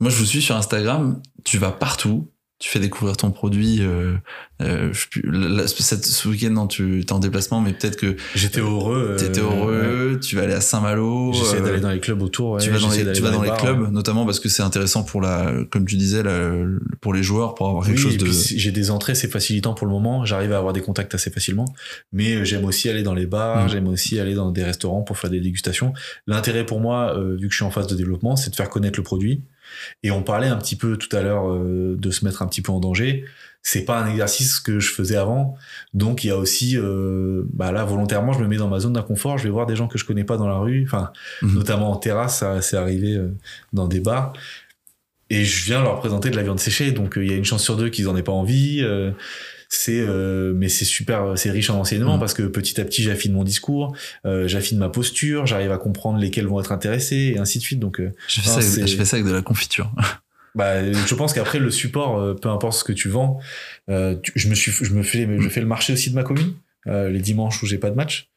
Moi, 0.00 0.10
je 0.10 0.16
vous 0.16 0.24
suis 0.24 0.40
sur 0.42 0.56
Instagram. 0.56 1.20
Tu 1.44 1.58
vas 1.58 1.72
partout. 1.72 2.30
Tu 2.60 2.68
fais 2.70 2.80
découvrir 2.80 3.16
ton 3.16 3.30
produit. 3.30 3.78
euh, 3.82 4.14
euh, 4.62 4.92
je 4.92 5.20
là, 5.24 5.68
cette, 5.68 6.04
ce 6.04 6.26
week-end, 6.28 6.50
non, 6.50 6.66
tu 6.66 6.98
es 7.00 7.12
en 7.12 7.20
déplacement, 7.20 7.60
mais 7.60 7.72
peut-être 7.72 7.94
que. 7.94 8.16
J'étais 8.34 8.58
heureux. 8.58 9.14
T'étais 9.16 9.38
euh, 9.38 9.44
heureux, 9.44 10.10
ouais. 10.14 10.18
tu 10.20 10.34
vas 10.34 10.42
aller 10.42 10.54
à 10.54 10.60
Saint-Malo. 10.60 11.32
J'essaie 11.34 11.58
euh, 11.58 11.64
d'aller 11.64 11.78
dans 11.80 11.92
les 11.92 12.00
clubs 12.00 12.20
autour. 12.20 12.54
ouais, 12.54 12.60
tu 12.60 12.70
vas 12.70 12.80
dans 12.80 12.90
les, 12.90 13.12
tu 13.12 13.22
vas 13.22 13.30
dans 13.30 13.42
les 13.42 13.48
bars, 13.50 13.58
clubs, 13.58 13.80
ouais. 13.82 13.90
notamment 13.92 14.24
parce 14.26 14.40
que 14.40 14.48
c'est 14.48 14.64
intéressant 14.64 15.04
pour 15.04 15.20
la, 15.20 15.52
comme 15.70 15.86
tu 15.86 15.94
disais, 15.94 16.24
la- 16.24 16.64
pour 17.00 17.14
les 17.14 17.22
joueurs, 17.22 17.54
pour 17.54 17.68
avoir 17.68 17.84
quelque 17.86 17.96
Oui, 17.98 18.02
chose 18.02 18.16
de. 18.16 18.26
j'ai 18.58 18.72
des 18.72 18.90
entrées, 18.90 19.14
c'est 19.14 19.28
facilitant 19.30 19.74
pour 19.74 19.86
le 19.86 19.92
moment. 19.92 20.24
J'arrive 20.24 20.52
à 20.52 20.58
avoir 20.58 20.72
des 20.72 20.80
contacts 20.82 21.14
assez 21.14 21.30
facilement. 21.30 21.66
Mais 22.12 22.34
euh, 22.34 22.44
j'aime 22.44 22.64
aussi 22.64 22.88
aller 22.88 23.04
dans 23.04 23.14
les 23.14 23.26
bars, 23.26 23.66
Mm. 23.66 23.68
j'aime 23.68 23.86
aussi 23.86 24.18
aller 24.18 24.34
dans 24.34 24.50
des 24.50 24.64
restaurants 24.64 25.02
pour 25.02 25.16
faire 25.16 25.30
des 25.30 25.40
dégustations. 25.40 25.92
L'intérêt 26.26 26.66
pour 26.66 26.80
moi, 26.80 27.16
euh, 27.16 27.36
vu 27.40 27.46
que 27.46 27.52
je 27.52 27.58
suis 27.58 27.64
en 27.64 27.70
phase 27.70 27.86
de 27.86 27.94
développement, 27.94 28.34
c'est 28.34 28.50
de 28.50 28.56
faire 28.56 28.68
connaître 28.68 28.98
le 28.98 29.04
produit. 29.04 29.42
Et 30.02 30.10
on 30.10 30.22
parlait 30.22 30.48
un 30.48 30.56
petit 30.56 30.76
peu 30.76 30.96
tout 30.96 31.14
à 31.16 31.22
l'heure 31.22 31.50
euh, 31.50 31.96
de 31.98 32.10
se 32.10 32.24
mettre 32.24 32.42
un 32.42 32.46
petit 32.46 32.62
peu 32.62 32.72
en 32.72 32.80
danger. 32.80 33.24
C'est 33.62 33.84
pas 33.84 33.98
un 34.00 34.08
exercice 34.10 34.60
que 34.60 34.78
je 34.80 34.92
faisais 34.92 35.16
avant. 35.16 35.56
Donc 35.92 36.24
il 36.24 36.28
y 36.28 36.30
a 36.30 36.36
aussi, 36.38 36.76
euh, 36.78 37.42
bah 37.52 37.72
là 37.72 37.84
volontairement, 37.84 38.32
je 38.32 38.40
me 38.40 38.46
mets 38.46 38.56
dans 38.56 38.68
ma 38.68 38.78
zone 38.80 38.92
d'inconfort. 38.94 39.36
Je 39.36 39.44
vais 39.44 39.50
voir 39.50 39.66
des 39.66 39.76
gens 39.76 39.88
que 39.88 39.98
je 39.98 40.04
connais 40.04 40.24
pas 40.24 40.36
dans 40.36 40.48
la 40.48 40.56
rue. 40.58 40.84
Enfin, 40.86 41.12
Mhm. 41.42 41.54
notamment 41.54 41.90
en 41.90 41.96
terrasse, 41.96 42.38
ça 42.38 42.62
c'est 42.62 42.76
arrivé 42.76 43.14
euh, 43.16 43.34
dans 43.72 43.88
des 43.88 44.00
bars. 44.00 44.32
Et 45.30 45.44
je 45.44 45.64
viens 45.66 45.82
leur 45.82 45.98
présenter 46.00 46.30
de 46.30 46.36
la 46.36 46.42
viande 46.42 46.60
séchée. 46.60 46.92
Donc 46.92 47.14
il 47.16 47.26
y 47.30 47.32
a 47.32 47.36
une 47.36 47.44
chance 47.44 47.62
sur 47.62 47.76
deux 47.76 47.90
qu'ils 47.90 48.08
en 48.08 48.16
aient 48.16 48.22
pas 48.22 48.32
envie. 48.32 48.82
C'est 49.68 50.00
euh, 50.00 50.52
mais 50.56 50.68
c'est 50.68 50.84
super 50.86 51.36
c'est 51.36 51.50
riche 51.50 51.68
en 51.70 51.78
enseignement 51.78 52.14
Mhm. 52.14 52.20
parce 52.20 52.34
que 52.34 52.42
petit 52.44 52.80
à 52.80 52.84
petit 52.84 53.02
j'affine 53.02 53.32
mon 53.32 53.44
discours 53.44 53.94
euh, 54.24 54.48
j'affine 54.48 54.78
ma 54.78 54.88
posture 54.88 55.46
j'arrive 55.46 55.70
à 55.72 55.78
comprendre 55.78 56.18
lesquels 56.18 56.46
vont 56.46 56.58
être 56.60 56.72
intéressés 56.72 57.32
et 57.34 57.38
ainsi 57.38 57.58
de 57.58 57.62
suite 57.62 57.78
donc 57.78 58.00
euh, 58.00 58.12
Je 58.28 58.40
fais, 58.40 58.48
Non, 58.48 58.60
ça 58.60 58.66
avec, 58.72 58.86
je 58.86 58.96
fais 58.96 59.04
ça 59.04 59.16
avec 59.16 59.26
de 59.26 59.32
la 59.32 59.42
confiture. 59.42 59.92
bah, 60.54 60.90
je 60.92 61.14
pense 61.14 61.32
qu'après 61.34 61.58
le 61.58 61.70
support, 61.70 62.18
euh, 62.18 62.34
peu 62.34 62.48
importe 62.48 62.78
ce 62.78 62.84
que 62.84 62.92
tu 62.94 63.08
vends, 63.10 63.38
euh, 63.90 64.16
tu- 64.22 64.32
je 64.34 64.48
me 64.48 64.54
suis, 64.54 64.72
je 64.72 64.92
me 64.94 65.02
fais, 65.02 65.28
je 65.38 65.48
fais 65.50 65.60
le 65.60 65.66
marché 65.66 65.92
aussi 65.92 66.08
de 66.10 66.14
ma 66.14 66.22
commune 66.24 66.54
euh, 66.86 67.10
les 67.10 67.20
dimanches 67.20 67.62
où 67.62 67.66
j'ai 67.66 67.76
pas 67.78 67.90
de 67.90 67.94
match, 67.96 68.30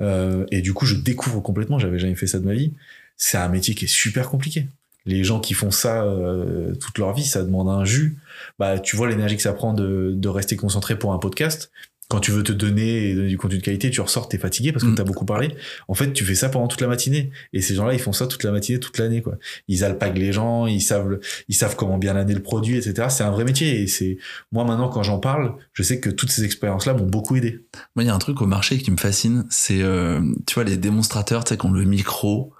euh, 0.00 0.46
et 0.52 0.60
du 0.62 0.72
coup 0.72 0.86
je 0.86 0.94
découvre 0.94 1.40
complètement. 1.40 1.78
J'avais 1.80 1.98
jamais 1.98 2.14
fait 2.14 2.28
ça 2.28 2.38
de 2.38 2.44
ma 2.44 2.54
vie. 2.54 2.72
C'est 3.16 3.38
un 3.38 3.48
métier 3.48 3.74
qui 3.74 3.86
est 3.86 3.88
super 3.88 4.28
compliqué. 4.28 4.68
Les 5.06 5.24
gens 5.24 5.40
qui 5.40 5.54
font 5.54 5.70
ça 5.70 6.02
euh, 6.04 6.74
toute 6.74 6.98
leur 6.98 7.14
vie, 7.14 7.24
ça 7.24 7.42
demande 7.42 7.68
un 7.68 7.84
jus. 7.84 8.18
Bah, 8.58 8.78
tu 8.78 8.96
vois 8.96 9.08
l'énergie 9.08 9.36
que 9.36 9.42
ça 9.42 9.52
prend 9.52 9.72
de, 9.72 10.12
de 10.14 10.28
rester 10.28 10.56
concentré 10.56 10.98
pour 10.98 11.12
un 11.12 11.18
podcast. 11.18 11.70
Quand 12.08 12.20
tu 12.20 12.30
veux 12.30 12.44
te 12.44 12.52
donner 12.52 13.08
et 13.10 13.14
donner 13.16 13.26
du 13.28 13.36
contenu 13.36 13.58
de 13.58 13.64
qualité, 13.64 13.90
tu 13.90 14.00
ressors, 14.00 14.28
t'es 14.28 14.38
fatigué 14.38 14.70
parce 14.70 14.84
que 14.84 14.90
Mm. 14.90 14.94
t'as 14.94 15.02
beaucoup 15.02 15.24
parlé. 15.24 15.56
En 15.88 15.94
fait, 15.94 16.12
tu 16.12 16.24
fais 16.24 16.36
ça 16.36 16.48
pendant 16.48 16.68
toute 16.68 16.80
la 16.80 16.86
matinée. 16.86 17.32
Et 17.52 17.60
ces 17.60 17.74
gens-là, 17.74 17.94
ils 17.94 17.98
font 17.98 18.12
ça 18.12 18.28
toute 18.28 18.44
la 18.44 18.52
matinée, 18.52 18.78
toute 18.78 18.96
l'année, 18.98 19.22
quoi. 19.22 19.38
Ils 19.66 19.82
alpaguent 19.82 20.18
les 20.18 20.32
gens, 20.32 20.66
ils 20.68 20.80
savent, 20.80 21.18
ils 21.48 21.54
savent 21.56 21.74
comment 21.74 21.98
bien 21.98 22.14
laner 22.14 22.34
le 22.34 22.42
produit, 22.42 22.76
etc. 22.76 23.08
C'est 23.10 23.24
un 23.24 23.32
vrai 23.32 23.42
métier. 23.42 23.80
Et 23.82 23.88
c'est, 23.88 24.18
moi, 24.52 24.62
maintenant, 24.64 24.88
quand 24.88 25.02
j'en 25.02 25.18
parle, 25.18 25.54
je 25.72 25.82
sais 25.82 25.98
que 25.98 26.08
toutes 26.08 26.30
ces 26.30 26.44
expériences-là 26.44 26.94
m'ont 26.94 27.06
beaucoup 27.06 27.34
aidé. 27.34 27.64
Moi, 27.96 28.04
il 28.04 28.06
y 28.06 28.10
a 28.10 28.14
un 28.14 28.18
truc 28.20 28.40
au 28.40 28.46
marché 28.46 28.78
qui 28.78 28.92
me 28.92 28.98
fascine, 28.98 29.44
c'est, 29.50 29.82
euh, 29.82 30.20
tu 30.46 30.54
vois, 30.54 30.62
les 30.62 30.76
démonstrateurs, 30.76 31.42
tu 31.42 31.54
sais, 31.54 31.58
qui 31.58 31.66
ont 31.66 31.72
le 31.72 31.82
micro, 31.84 32.52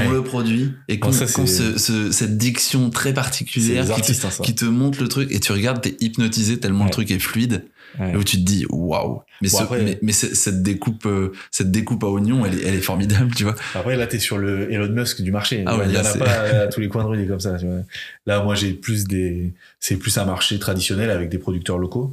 qui 0.00 0.06
ont 0.06 0.10
le 0.10 0.22
produit, 0.22 0.72
et 0.88 0.94
qui 0.94 1.08
Bon, 1.08 1.08
ont, 1.08 1.46
ce- 1.46 1.78
ce- 1.78 2.10
cette 2.12 2.36
diction 2.38 2.90
très 2.90 3.12
particulière 3.14 3.86
te, 3.86 3.92
hein, 3.92 4.30
qui 4.42 4.54
te 4.54 4.64
montre 4.64 5.00
le 5.02 5.08
truc, 5.08 5.30
et 5.32 5.40
tu 5.40 5.52
regardes, 5.52 5.80
t'es 5.82 5.96
hypnotisé 6.00 6.58
tellement 6.58 6.84
le 6.84 6.90
truc 6.90 7.10
est 7.10 7.18
fluide, 7.18 7.64
Ouais. 8.00 8.12
et 8.12 8.16
où 8.16 8.24
tu 8.24 8.38
te 8.38 8.42
dis, 8.42 8.64
waouh. 8.70 9.20
Mais, 9.42 9.48
Bon, 9.50 9.58
ce- 9.58 9.62
après- 9.64 9.98
mais, 10.00 10.12
cette 10.12 10.62
découpe, 10.62 11.04
euh, 11.04 11.32
cette 11.50 11.70
découpe 11.70 12.02
à 12.04 12.06
oignon, 12.06 12.46
elle 12.46 12.54
est, 12.54 12.62
elle 12.62 12.74
est 12.76 12.80
formidable, 12.80 13.34
tu 13.34 13.42
vois. 13.44 13.54
Après, 13.74 13.96
là, 13.96 14.06
t'es 14.06 14.18
sur 14.18 14.38
le 14.38 14.72
Elon 14.72 14.88
Musk 14.88 15.20
du 15.20 15.30
marché. 15.30 15.62
Ah 15.66 15.76
ouais, 15.76 15.84
il 15.88 15.94
y 15.94 15.98
en 15.98 16.04
a 16.04 16.14
pas 16.16 16.30
à 16.62 16.66
tous 16.68 16.80
les 16.80 16.88
coins 16.88 17.02
de 17.04 17.08
rue, 17.08 17.26
comme 17.28 17.40
ça. 17.40 17.58
tu 17.58 17.66
vois. 17.66 17.80
Là, 18.24 18.42
moi, 18.42 18.54
j'ai 18.54 18.72
plus 18.72 19.04
des, 19.04 19.52
c'est 19.78 19.96
plus 19.96 20.16
un 20.16 20.24
marché 20.24 20.58
traditionnel 20.58 21.10
avec 21.10 21.28
des 21.28 21.36
producteurs 21.38 21.76
locaux. 21.76 22.12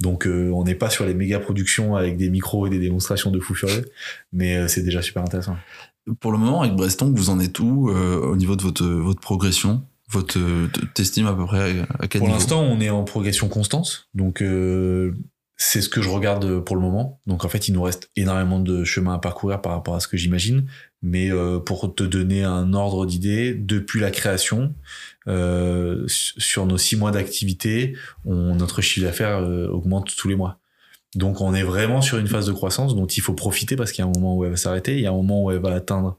Donc, 0.00 0.26
euh, 0.26 0.50
on 0.52 0.64
n'est 0.64 0.74
pas 0.74 0.90
sur 0.90 1.06
les 1.06 1.14
méga 1.14 1.38
productions 1.38 1.94
avec 1.94 2.16
des 2.16 2.28
micros 2.28 2.66
et 2.66 2.70
des 2.70 2.80
démonstrations 2.80 3.30
de 3.30 3.38
fous 3.38 3.54
furieux. 3.54 3.84
Mais 4.32 4.56
euh, 4.56 4.66
c'est 4.66 4.82
déjà 4.82 5.00
super 5.00 5.22
intéressant. 5.22 5.56
Pour 6.18 6.32
le 6.32 6.38
moment, 6.38 6.62
avec 6.62 6.74
Breston, 6.74 7.12
vous 7.14 7.30
en 7.30 7.38
êtes 7.40 7.58
où 7.60 7.90
euh, 7.90 8.20
au 8.20 8.36
niveau 8.36 8.56
de 8.56 8.62
votre, 8.62 8.84
votre 8.84 9.20
progression 9.20 9.82
votre, 10.10 10.38
euh, 10.38 10.68
T'estimes 10.94 11.26
à 11.26 11.34
peu 11.34 11.46
près 11.46 11.84
à 11.98 12.08
quel 12.08 12.20
Pour 12.20 12.28
l'instant, 12.28 12.62
on 12.62 12.80
est 12.80 12.90
en 12.90 13.04
progression 13.04 13.48
constante. 13.48 14.08
Donc, 14.14 14.42
euh, 14.42 15.14
c'est 15.56 15.80
ce 15.80 15.88
que 15.88 16.02
je 16.02 16.08
regarde 16.08 16.60
pour 16.60 16.74
le 16.74 16.82
moment. 16.82 17.20
Donc, 17.26 17.44
en 17.44 17.48
fait, 17.48 17.68
il 17.68 17.74
nous 17.74 17.82
reste 17.82 18.10
énormément 18.16 18.60
de 18.60 18.84
chemin 18.84 19.14
à 19.14 19.18
parcourir 19.18 19.60
par 19.60 19.72
rapport 19.72 19.94
à 19.94 20.00
ce 20.00 20.08
que 20.08 20.16
j'imagine. 20.16 20.66
Mais 21.02 21.30
euh, 21.30 21.58
pour 21.58 21.94
te 21.94 22.02
donner 22.02 22.44
un 22.44 22.72
ordre 22.72 23.06
d'idée, 23.06 23.54
depuis 23.54 24.00
la 24.00 24.10
création, 24.10 24.74
euh, 25.28 26.04
sur 26.08 26.66
nos 26.66 26.78
six 26.78 26.96
mois 26.96 27.10
d'activité, 27.10 27.96
notre 28.24 28.82
chiffre 28.82 29.06
d'affaires 29.06 29.42
augmente 29.70 30.14
tous 30.16 30.28
les 30.28 30.36
mois. 30.36 30.59
Donc, 31.16 31.40
on 31.40 31.54
est 31.54 31.64
vraiment 31.64 32.02
sur 32.02 32.18
une 32.18 32.28
phase 32.28 32.46
de 32.46 32.52
croissance 32.52 32.94
dont 32.94 33.06
il 33.06 33.20
faut 33.20 33.34
profiter 33.34 33.74
parce 33.74 33.90
qu'il 33.90 34.04
y 34.04 34.06
a 34.06 34.08
un 34.08 34.12
moment 34.14 34.36
où 34.36 34.44
elle 34.44 34.50
va 34.50 34.56
s'arrêter, 34.56 34.94
il 34.94 35.00
y 35.00 35.06
a 35.06 35.10
un 35.10 35.14
moment 35.14 35.44
où 35.44 35.50
elle 35.50 35.58
va 35.58 35.74
atteindre, 35.74 36.18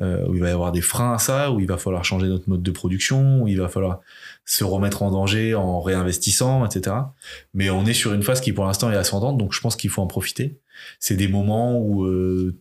euh, 0.00 0.26
où 0.28 0.34
il 0.34 0.40
va 0.40 0.48
y 0.48 0.52
avoir 0.52 0.72
des 0.72 0.80
freins 0.80 1.12
à 1.12 1.18
ça, 1.18 1.52
où 1.52 1.60
il 1.60 1.66
va 1.66 1.76
falloir 1.76 2.04
changer 2.04 2.26
notre 2.26 2.48
mode 2.48 2.62
de 2.62 2.70
production, 2.70 3.42
où 3.42 3.48
il 3.48 3.58
va 3.58 3.68
falloir 3.68 4.00
se 4.46 4.64
remettre 4.64 5.02
en 5.02 5.10
danger 5.10 5.54
en 5.54 5.80
réinvestissant, 5.80 6.64
etc. 6.64 6.96
Mais 7.52 7.68
on 7.68 7.84
est 7.84 7.92
sur 7.92 8.14
une 8.14 8.22
phase 8.22 8.40
qui 8.40 8.52
pour 8.52 8.64
l'instant 8.64 8.90
est 8.90 8.96
ascendante, 8.96 9.36
donc 9.36 9.52
je 9.52 9.60
pense 9.60 9.76
qu'il 9.76 9.90
faut 9.90 10.00
en 10.00 10.06
profiter. 10.06 10.58
C'est 10.98 11.16
des 11.16 11.28
moments 11.28 11.78
où 11.78 12.04
euh, 12.04 12.56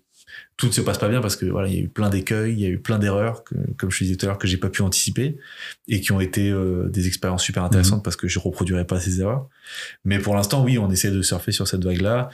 tout 0.60 0.68
ne 0.68 0.72
se 0.72 0.82
passe 0.82 0.98
pas 0.98 1.08
bien 1.08 1.22
parce 1.22 1.38
que 1.38 1.46
voilà, 1.46 1.70
il 1.70 1.74
y 1.74 1.78
a 1.78 1.82
eu 1.82 1.88
plein 1.88 2.10
d'écueils, 2.10 2.52
il 2.54 2.60
y 2.60 2.66
a 2.66 2.70
eu 2.70 2.80
plein 2.80 3.00
d'erreurs, 3.00 3.44
comme 3.78 3.90
je 3.90 4.04
disais 4.04 4.18
tout 4.18 4.26
à 4.26 4.30
l'heure, 4.30 4.38
que 4.38 4.46
j'ai 4.48 4.58
pas 4.58 4.70
pu 4.70 4.82
anticiper 4.82 5.38
et 5.88 6.02
qui 6.02 6.12
ont 6.12 6.20
été 6.20 6.50
euh, 6.50 6.90
des 6.90 7.08
expériences 7.08 7.44
super 7.44 7.64
intéressantes 7.64 8.04
parce 8.04 8.18
que 8.18 8.28
je 8.28 8.40
reproduirais 8.40 8.86
pas 8.86 9.00
ces 9.00 9.22
erreurs. 9.22 9.48
Mais 10.04 10.20
pour 10.20 10.36
l'instant, 10.36 10.64
oui, 10.64 10.78
on 10.78 10.92
essaie 10.92 11.12
de 11.12 11.22
surfer 11.22 11.54
sur 11.54 11.68
cette 11.68 11.84
vague-là. 11.84 12.30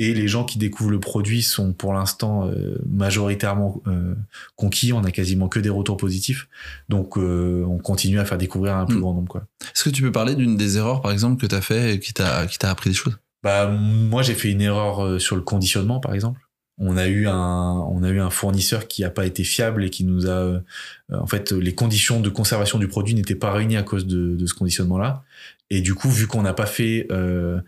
Et 0.00 0.14
les 0.14 0.28
gens 0.28 0.44
qui 0.44 0.58
découvrent 0.58 0.92
le 0.92 1.00
produit 1.00 1.42
sont 1.42 1.72
pour 1.72 1.92
l'instant 1.92 2.46
euh, 2.48 2.78
majoritairement 2.88 3.82
euh, 3.88 4.14
conquis. 4.56 4.92
On 4.92 5.02
a 5.04 5.10
quasiment 5.10 5.48
que 5.48 5.58
des 5.60 5.70
retours 5.70 5.96
positifs. 5.96 6.48
Donc, 6.88 7.18
euh, 7.18 7.64
on 7.68 7.78
continue 7.78 8.18
à 8.20 8.24
faire 8.24 8.38
découvrir 8.38 8.76
un 8.76 8.86
plus 8.86 8.96
Mm. 8.96 9.00
grand 9.00 9.14
nombre. 9.14 9.28
Quoi. 9.28 9.42
Est-ce 9.74 9.84
que 9.84 9.90
tu 9.90 10.02
peux 10.02 10.12
parler 10.12 10.36
d'une 10.36 10.56
des 10.56 10.78
erreurs, 10.78 11.02
par 11.02 11.10
exemple, 11.10 11.40
que 11.40 11.46
tu 11.46 11.54
as 11.54 11.60
fait 11.60 11.94
et 11.94 12.00
qui 12.00 12.14
t'a 12.14 12.46
qui 12.46 12.58
t'a 12.58 12.70
appris 12.70 12.90
des 12.90 12.96
choses? 12.96 13.18
Bah, 13.42 13.68
moi, 13.68 14.22
j'ai 14.22 14.34
fait 14.34 14.50
une 14.50 14.60
erreur 14.62 15.04
euh, 15.04 15.18
sur 15.18 15.36
le 15.36 15.42
conditionnement, 15.42 16.00
par 16.00 16.14
exemple. 16.14 16.40
On 16.78 16.96
a 16.96 17.08
eu 17.08 17.26
un, 17.26 17.72
on 17.90 18.02
a 18.02 18.08
eu 18.08 18.20
un 18.20 18.30
fournisseur 18.30 18.86
qui 18.86 19.04
a 19.04 19.10
pas 19.10 19.26
été 19.26 19.44
fiable 19.44 19.84
et 19.84 19.90
qui 19.90 20.04
nous 20.04 20.26
a, 20.26 20.30
euh, 20.30 20.60
en 21.12 21.26
fait, 21.26 21.52
les 21.52 21.74
conditions 21.74 22.20
de 22.20 22.28
conservation 22.28 22.78
du 22.78 22.88
produit 22.88 23.14
n'étaient 23.14 23.34
pas 23.34 23.52
réunies 23.52 23.76
à 23.76 23.82
cause 23.82 24.06
de, 24.06 24.36
de 24.36 24.46
ce 24.46 24.54
conditionnement-là. 24.54 25.24
Et 25.70 25.80
du 25.80 25.94
coup, 25.94 26.08
vu 26.08 26.26
qu'on 26.26 26.42
n'a 26.42 26.54
pas 26.54 26.66
fait, 26.66 27.06
euh, 27.10 27.60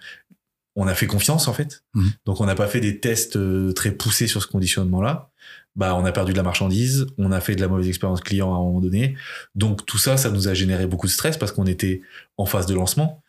on 0.77 0.87
a 0.87 0.95
fait 0.95 1.07
confiance 1.07 1.49
en 1.49 1.53
fait. 1.53 1.83
Mhm. 1.95 2.11
Donc, 2.27 2.41
on 2.41 2.47
n'a 2.47 2.55
pas 2.55 2.69
fait 2.69 2.81
des 2.81 3.01
tests 3.01 3.37
euh, 3.37 3.73
très 3.73 3.91
poussés 3.91 4.29
sur 4.29 4.43
ce 4.43 4.47
conditionnement-là. 4.47 5.31
Bah, 5.77 5.95
on 5.97 6.05
a 6.05 6.13
perdu 6.13 6.33
de 6.33 6.37
la 6.37 6.43
marchandise, 6.43 7.07
on 7.19 7.33
a 7.33 7.41
fait 7.41 7.55
de 7.55 7.61
la 7.61 7.69
mauvaise 7.69 7.89
expérience 7.89 8.21
client 8.21 8.53
à 8.53 8.57
un 8.57 8.61
moment 8.61 8.81
donné. 8.81 9.17
Donc, 9.55 9.87
tout 9.87 9.99
ça, 9.99 10.17
ça 10.17 10.31
nous 10.31 10.49
a 10.49 10.55
généré 10.55 10.87
beaucoup 10.87 11.07
de 11.07 11.13
stress 11.13 11.37
parce 11.37 11.53
qu'on 11.53 11.67
était 11.67 12.03
en 12.37 12.47
phase 12.47 12.67
de 12.67 12.75
lancement 12.75 13.23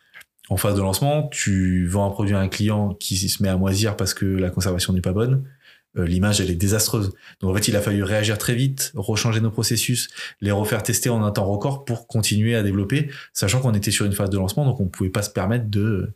en 0.48 0.56
phase 0.56 0.74
de 0.74 0.80
lancement, 0.82 1.28
tu 1.28 1.86
vends 1.86 2.06
un 2.06 2.10
produit 2.10 2.34
à 2.34 2.40
un 2.40 2.48
client 2.48 2.94
qui 2.94 3.16
se 3.16 3.42
met 3.42 3.48
à 3.48 3.56
moisir 3.56 3.96
parce 3.96 4.12
que 4.12 4.26
la 4.26 4.50
conservation 4.50 4.92
n'est 4.92 5.00
pas 5.00 5.12
bonne. 5.12 5.44
Euh, 5.96 6.06
L'image, 6.06 6.40
elle 6.40 6.50
est 6.50 6.54
désastreuse. 6.54 7.12
Donc, 7.40 7.50
en 7.50 7.54
fait, 7.54 7.68
il 7.68 7.76
a 7.76 7.82
fallu 7.82 8.02
réagir 8.02 8.38
très 8.38 8.54
vite, 8.54 8.92
rechanger 8.94 9.40
nos 9.40 9.50
processus, 9.50 10.08
les 10.40 10.50
refaire 10.50 10.82
tester 10.82 11.10
en 11.10 11.22
un 11.24 11.30
temps 11.30 11.46
record 11.46 11.84
pour 11.84 12.06
continuer 12.06 12.54
à 12.54 12.62
développer, 12.62 13.10
sachant 13.32 13.60
qu'on 13.60 13.74
était 13.74 13.90
sur 13.90 14.06
une 14.06 14.12
phase 14.12 14.30
de 14.30 14.38
lancement, 14.38 14.64
donc 14.64 14.80
on 14.80 14.86
pouvait 14.86 15.10
pas 15.10 15.22
se 15.22 15.30
permettre 15.30 15.68
de 15.68 16.12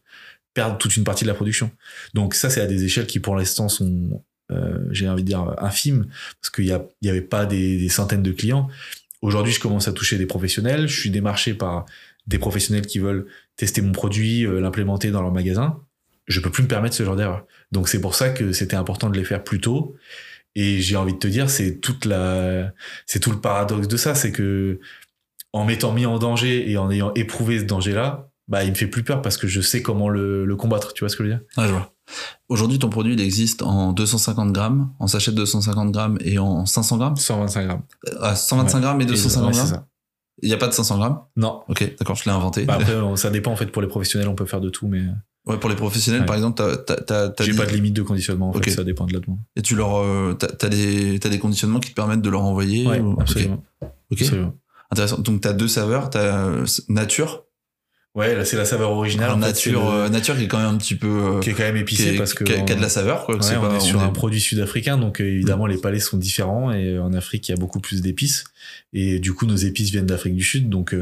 perdre 0.54 0.78
toute 0.78 0.96
une 0.96 1.04
partie 1.04 1.24
de 1.24 1.28
la 1.28 1.34
production. 1.34 1.70
Donc, 2.14 2.34
ça, 2.34 2.48
c'est 2.48 2.60
à 2.62 2.66
des 2.66 2.84
échelles 2.84 3.06
qui, 3.06 3.20
pour 3.20 3.36
l'instant, 3.36 3.68
sont, 3.68 4.22
euh, 4.50 4.78
j'ai 4.90 5.08
envie 5.08 5.22
de 5.22 5.28
dire, 5.28 5.54
infimes, 5.58 6.06
parce 6.40 6.50
qu'il 6.50 6.64
y, 6.66 6.72
a- 6.72 6.84
il 7.02 7.06
y 7.06 7.10
avait 7.10 7.20
pas 7.20 7.44
des, 7.44 7.76
des 7.76 7.88
centaines 7.90 8.22
de 8.22 8.32
clients. 8.32 8.68
Aujourd'hui, 9.20 9.52
je 9.52 9.60
commence 9.60 9.88
à 9.88 9.92
toucher 9.92 10.16
des 10.18 10.26
professionnels. 10.26 10.88
Je 10.88 10.98
suis 10.98 11.10
démarché 11.10 11.52
par 11.52 11.84
des 12.26 12.38
professionnels 12.38 12.86
qui 12.86 12.98
veulent 12.98 13.26
tester 13.56 13.82
mon 13.82 13.92
produit, 13.92 14.46
euh, 14.46 14.60
l'implémenter 14.60 15.10
dans 15.10 15.20
leur 15.22 15.32
magasin. 15.32 15.80
Je 16.26 16.40
peux 16.40 16.50
plus 16.50 16.62
me 16.62 16.68
permettre 16.68 16.94
ce 16.94 17.02
genre 17.04 17.16
d'erreur. 17.16 17.44
Donc 17.72 17.88
c'est 17.88 18.00
pour 18.00 18.14
ça 18.14 18.30
que 18.30 18.52
c'était 18.52 18.76
important 18.76 19.10
de 19.10 19.16
les 19.16 19.24
faire 19.24 19.42
plus 19.44 19.60
tôt. 19.60 19.94
Et 20.54 20.80
j'ai 20.80 20.96
envie 20.96 21.12
de 21.12 21.18
te 21.18 21.26
dire, 21.28 21.50
c'est 21.50 21.80
toute 21.80 22.04
la, 22.06 22.72
c'est 23.06 23.20
tout 23.20 23.30
le 23.30 23.40
paradoxe 23.40 23.88
de 23.88 23.96
ça, 23.96 24.14
c'est 24.14 24.32
que 24.32 24.80
en 25.52 25.64
m'étant 25.64 25.92
mis 25.92 26.06
en 26.06 26.18
danger 26.18 26.70
et 26.70 26.76
en 26.78 26.90
ayant 26.90 27.12
éprouvé 27.14 27.58
ce 27.60 27.64
danger-là, 27.64 28.30
bah 28.48 28.64
il 28.64 28.70
me 28.70 28.74
fait 28.74 28.86
plus 28.86 29.02
peur 29.02 29.22
parce 29.22 29.36
que 29.36 29.46
je 29.46 29.60
sais 29.60 29.82
comment 29.82 30.08
le, 30.08 30.44
le 30.44 30.56
combattre. 30.56 30.92
Tu 30.94 31.00
vois 31.00 31.08
ce 31.08 31.16
que 31.16 31.24
je 31.24 31.28
veux 31.30 31.34
dire? 31.36 31.44
Ah, 31.56 31.66
je 31.66 31.72
vois. 31.72 31.92
Aujourd'hui, 32.48 32.78
ton 32.78 32.88
produit, 32.88 33.14
il 33.14 33.20
existe 33.20 33.62
en 33.62 33.92
250 33.92 34.52
grammes, 34.52 34.92
en 35.00 35.06
sachet 35.08 35.32
de 35.32 35.36
250 35.36 35.90
grammes 35.92 36.18
et 36.20 36.38
en 36.38 36.64
500 36.64 36.96
grammes? 36.98 37.16
125 37.16 37.64
grammes. 37.66 37.82
Ah, 38.20 38.34
125 38.36 38.76
Ouais. 38.78 38.82
grammes 38.82 39.00
et 39.00 39.04
Et- 39.04 39.06
250 39.08 39.48
ouais, 39.48 39.52
c'est 39.60 39.68
grammes. 39.72 39.84
Il 40.42 40.48
n'y 40.48 40.54
a 40.54 40.58
pas 40.58 40.68
de 40.68 40.72
500 40.72 40.98
grammes? 40.98 41.20
Non. 41.36 41.62
Ok, 41.68 41.94
d'accord, 41.98 42.14
je 42.16 42.24
l'ai 42.24 42.30
inventé. 42.30 42.64
Bah, 42.64 42.74
après, 42.74 42.94
ça 43.16 43.30
dépend 43.30 43.52
en 43.52 43.56
fait 43.56 43.66
pour 43.66 43.82
les 43.82 43.88
professionnels, 43.88 44.28
on 44.28 44.34
peut 44.34 44.46
faire 44.46 44.60
de 44.60 44.68
tout, 44.70 44.86
mais 44.86 45.02
ouais, 45.46 45.58
pour 45.58 45.70
les 45.70 45.76
professionnels, 45.76 46.20
Ouais. 46.22 46.26
par 46.26 46.36
exemple, 46.36 46.62
t'as, 46.86 46.96
t'as, 47.30 47.44
j'ai 47.44 47.52
dit- 47.52 47.56
pas 47.58 47.66
de 47.66 47.72
limite 47.72 47.94
de 47.94 48.02
conditionnement. 48.02 48.50
En 48.50 48.52
fait, 48.52 48.70
ça 48.70 48.84
dépend 48.84 49.06
de 49.06 49.12
la 49.14 49.20
demande. 49.20 49.38
et 49.56 49.62
tu 49.62 49.74
leur, 49.76 49.96
euh, 49.98 50.34
t'as, 50.38 50.48
t'as 50.48 50.68
des, 50.68 51.18
t'as 51.18 51.28
des 51.28 51.38
conditionnements 51.38 51.80
qui 51.80 51.90
te 51.90 51.94
permettent 51.94 52.22
de 52.22 52.30
leur 52.30 52.42
envoyer 52.42 52.86
Ouais, 52.86 53.00
ou- 53.00 53.16
absolument. 53.20 53.62
Ok. 54.10 54.22
absolument. 54.22 54.54
Intéressant. 54.90 55.18
Donc, 55.18 55.40
t'as 55.40 55.52
deux 55.52 55.66
saveurs, 55.68 56.10
t'as 56.10 56.20
euh, 56.48 56.64
nature 56.88 57.42
Ouais, 58.16 58.34
là 58.34 58.46
c'est 58.46 58.56
la 58.56 58.64
saveur 58.64 58.92
originale. 58.92 59.30
En 59.30 59.36
nature, 59.36 59.90
euh, 59.90 60.08
nature 60.08 60.38
qui 60.38 60.44
est 60.44 60.48
quand 60.48 60.56
même 60.56 60.74
un 60.74 60.78
petit 60.78 60.94
peu. 60.94 61.06
Euh, 61.36 61.40
qui 61.40 61.50
est 61.50 61.52
quand 61.52 61.64
même 61.64 61.76
épicé 61.76 62.16
parce 62.16 62.32
que. 62.32 62.44
Qui 62.44 62.54
a, 62.54 62.74
de 62.74 62.80
la 62.80 62.88
saveur, 62.88 63.26
quoi. 63.26 63.36
Ouais, 63.36 63.56
on 63.60 63.74
est 63.74 63.80
sur 63.80 64.00
un 64.00 64.08
produit 64.08 64.40
sud-africain, 64.40 64.96
donc 64.96 65.20
euh, 65.20 65.24
évidemment 65.24 65.66
les 65.66 65.76
palais 65.76 66.00
sont 66.00 66.16
différents 66.16 66.72
et 66.72 66.98
en 66.98 67.12
Afrique 67.12 67.46
il 67.48 67.52
y 67.52 67.54
a 67.54 67.58
beaucoup 67.58 67.78
plus 67.78 68.00
d'épices 68.00 68.44
et 68.94 69.20
du 69.20 69.34
coup 69.34 69.44
nos 69.44 69.56
épices 69.56 69.90
viennent 69.90 70.06
d'Afrique 70.06 70.34
du 70.34 70.42
Sud, 70.42 70.70
donc 70.70 70.96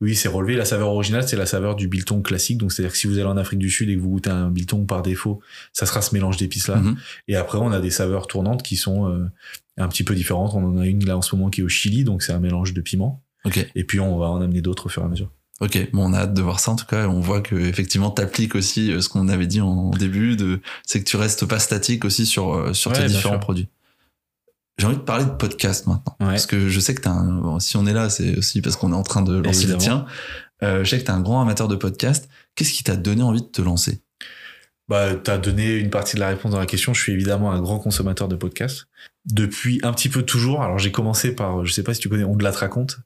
oui 0.00 0.16
c'est 0.16 0.28
relevé. 0.28 0.56
La 0.56 0.64
saveur 0.64 0.88
originale 0.88 1.26
c'est 1.26 1.36
la 1.36 1.46
saveur 1.46 1.76
du 1.76 1.86
biltong 1.86 2.20
classique, 2.20 2.58
donc 2.58 2.72
c'est-à-dire 2.72 2.92
que 2.92 2.98
si 2.98 3.06
vous 3.06 3.18
allez 3.18 3.28
en 3.28 3.36
Afrique 3.36 3.60
du 3.60 3.70
Sud 3.70 3.88
et 3.88 3.94
que 3.94 4.00
vous 4.00 4.10
goûtez 4.10 4.30
un 4.30 4.50
biltong 4.50 4.86
par 4.86 5.02
défaut, 5.02 5.40
ça 5.72 5.86
sera 5.86 6.02
ce 6.02 6.12
mélange 6.14 6.36
d'épices 6.36 6.66
là. 6.66 6.76
Mhm. 6.76 6.96
Et 7.28 7.36
après 7.36 7.58
on 7.58 7.70
a 7.70 7.78
des 7.78 7.90
saveurs 7.90 8.26
tournantes 8.26 8.64
qui 8.64 8.74
sont 8.74 9.06
un 9.76 9.88
petit 9.88 10.02
peu 10.02 10.16
différentes. 10.16 10.54
On 10.54 10.64
en 10.64 10.78
a 10.78 10.86
une 10.86 11.04
là 11.06 11.16
en 11.16 11.22
ce 11.22 11.36
moment 11.36 11.48
qui 11.48 11.60
est 11.60 11.64
au 11.64 11.68
Chili, 11.68 12.02
donc 12.02 12.24
c'est 12.24 12.32
un 12.32 12.40
mélange 12.40 12.74
de 12.74 12.80
piment. 12.80 13.22
Okay. 13.44 13.68
Et 13.76 13.84
puis 13.84 14.00
on 14.00 14.18
va 14.18 14.26
en 14.26 14.42
amener 14.42 14.62
d'autres 14.62 14.86
au 14.86 14.88
fur 14.88 15.02
et 15.02 15.06
à 15.06 15.08
mesure. 15.08 15.30
Ok, 15.60 15.90
bon, 15.92 16.10
on 16.10 16.14
a 16.14 16.20
hâte 16.20 16.34
de 16.34 16.40
voir 16.40 16.58
ça 16.58 16.70
en 16.70 16.76
tout 16.76 16.86
cas. 16.86 17.06
On 17.06 17.20
voit 17.20 17.42
que 17.42 17.54
effectivement 17.54 18.10
t'appliques 18.10 18.54
aussi 18.54 18.90
euh, 18.90 19.02
ce 19.02 19.10
qu'on 19.10 19.28
avait 19.28 19.46
dit 19.46 19.60
en 19.60 19.90
début, 19.90 20.34
de 20.34 20.60
c'est 20.86 21.04
que 21.04 21.08
tu 21.08 21.16
restes 21.16 21.44
pas 21.44 21.58
statique 21.58 22.06
aussi 22.06 22.24
sur 22.24 22.54
euh, 22.54 22.72
sur 22.72 22.92
tes 22.92 23.04
différents 23.06 23.38
produits. 23.38 23.68
J'ai 24.78 24.86
envie 24.86 24.96
de 24.96 25.02
parler 25.02 25.26
de 25.26 25.30
podcast 25.30 25.86
maintenant, 25.86 26.16
parce 26.18 26.46
que 26.46 26.70
je 26.70 26.80
sais 26.80 26.94
que 26.94 27.02
t'as 27.02 27.10
un. 27.10 27.60
si 27.60 27.76
on 27.76 27.86
est 27.86 27.92
là, 27.92 28.08
c'est 28.08 28.38
aussi 28.38 28.62
parce 28.62 28.76
qu'on 28.76 28.92
est 28.92 28.96
en 28.96 29.02
train 29.02 29.20
de 29.20 29.38
lancer 29.38 29.66
le 29.66 29.76
tien. 29.76 30.06
Euh, 30.62 30.84
je 30.84 30.90
sais 30.90 30.98
que 30.98 31.04
t'es 31.04 31.10
un 31.10 31.20
grand 31.20 31.42
amateur 31.42 31.68
de 31.68 31.76
podcast. 31.76 32.30
Qu'est-ce 32.54 32.72
qui 32.72 32.82
t'a 32.82 32.96
donné 32.96 33.22
envie 33.22 33.42
de 33.42 33.46
te 33.46 33.60
lancer? 33.60 34.02
Bah, 34.88 35.14
tu 35.14 35.30
as 35.30 35.38
donné 35.38 35.76
une 35.76 35.90
partie 35.90 36.16
de 36.16 36.20
la 36.20 36.28
réponse 36.28 36.52
dans 36.52 36.58
la 36.58 36.66
question. 36.66 36.94
Je 36.94 37.02
suis 37.02 37.12
évidemment 37.12 37.52
un 37.52 37.60
grand 37.60 37.78
consommateur 37.78 38.28
de 38.28 38.36
podcasts. 38.36 38.86
Depuis 39.26 39.80
un 39.82 39.92
petit 39.92 40.08
peu 40.08 40.22
toujours. 40.22 40.62
Alors, 40.62 40.78
j'ai 40.78 40.90
commencé 40.90 41.34
par, 41.34 41.64
je 41.64 41.72
sais 41.72 41.82
pas 41.82 41.94
si 41.94 42.00
tu 42.00 42.08
connais 42.08 42.24
On 42.24 42.34
de 42.34 42.42
la 42.42 42.50
raconte. 42.50 42.98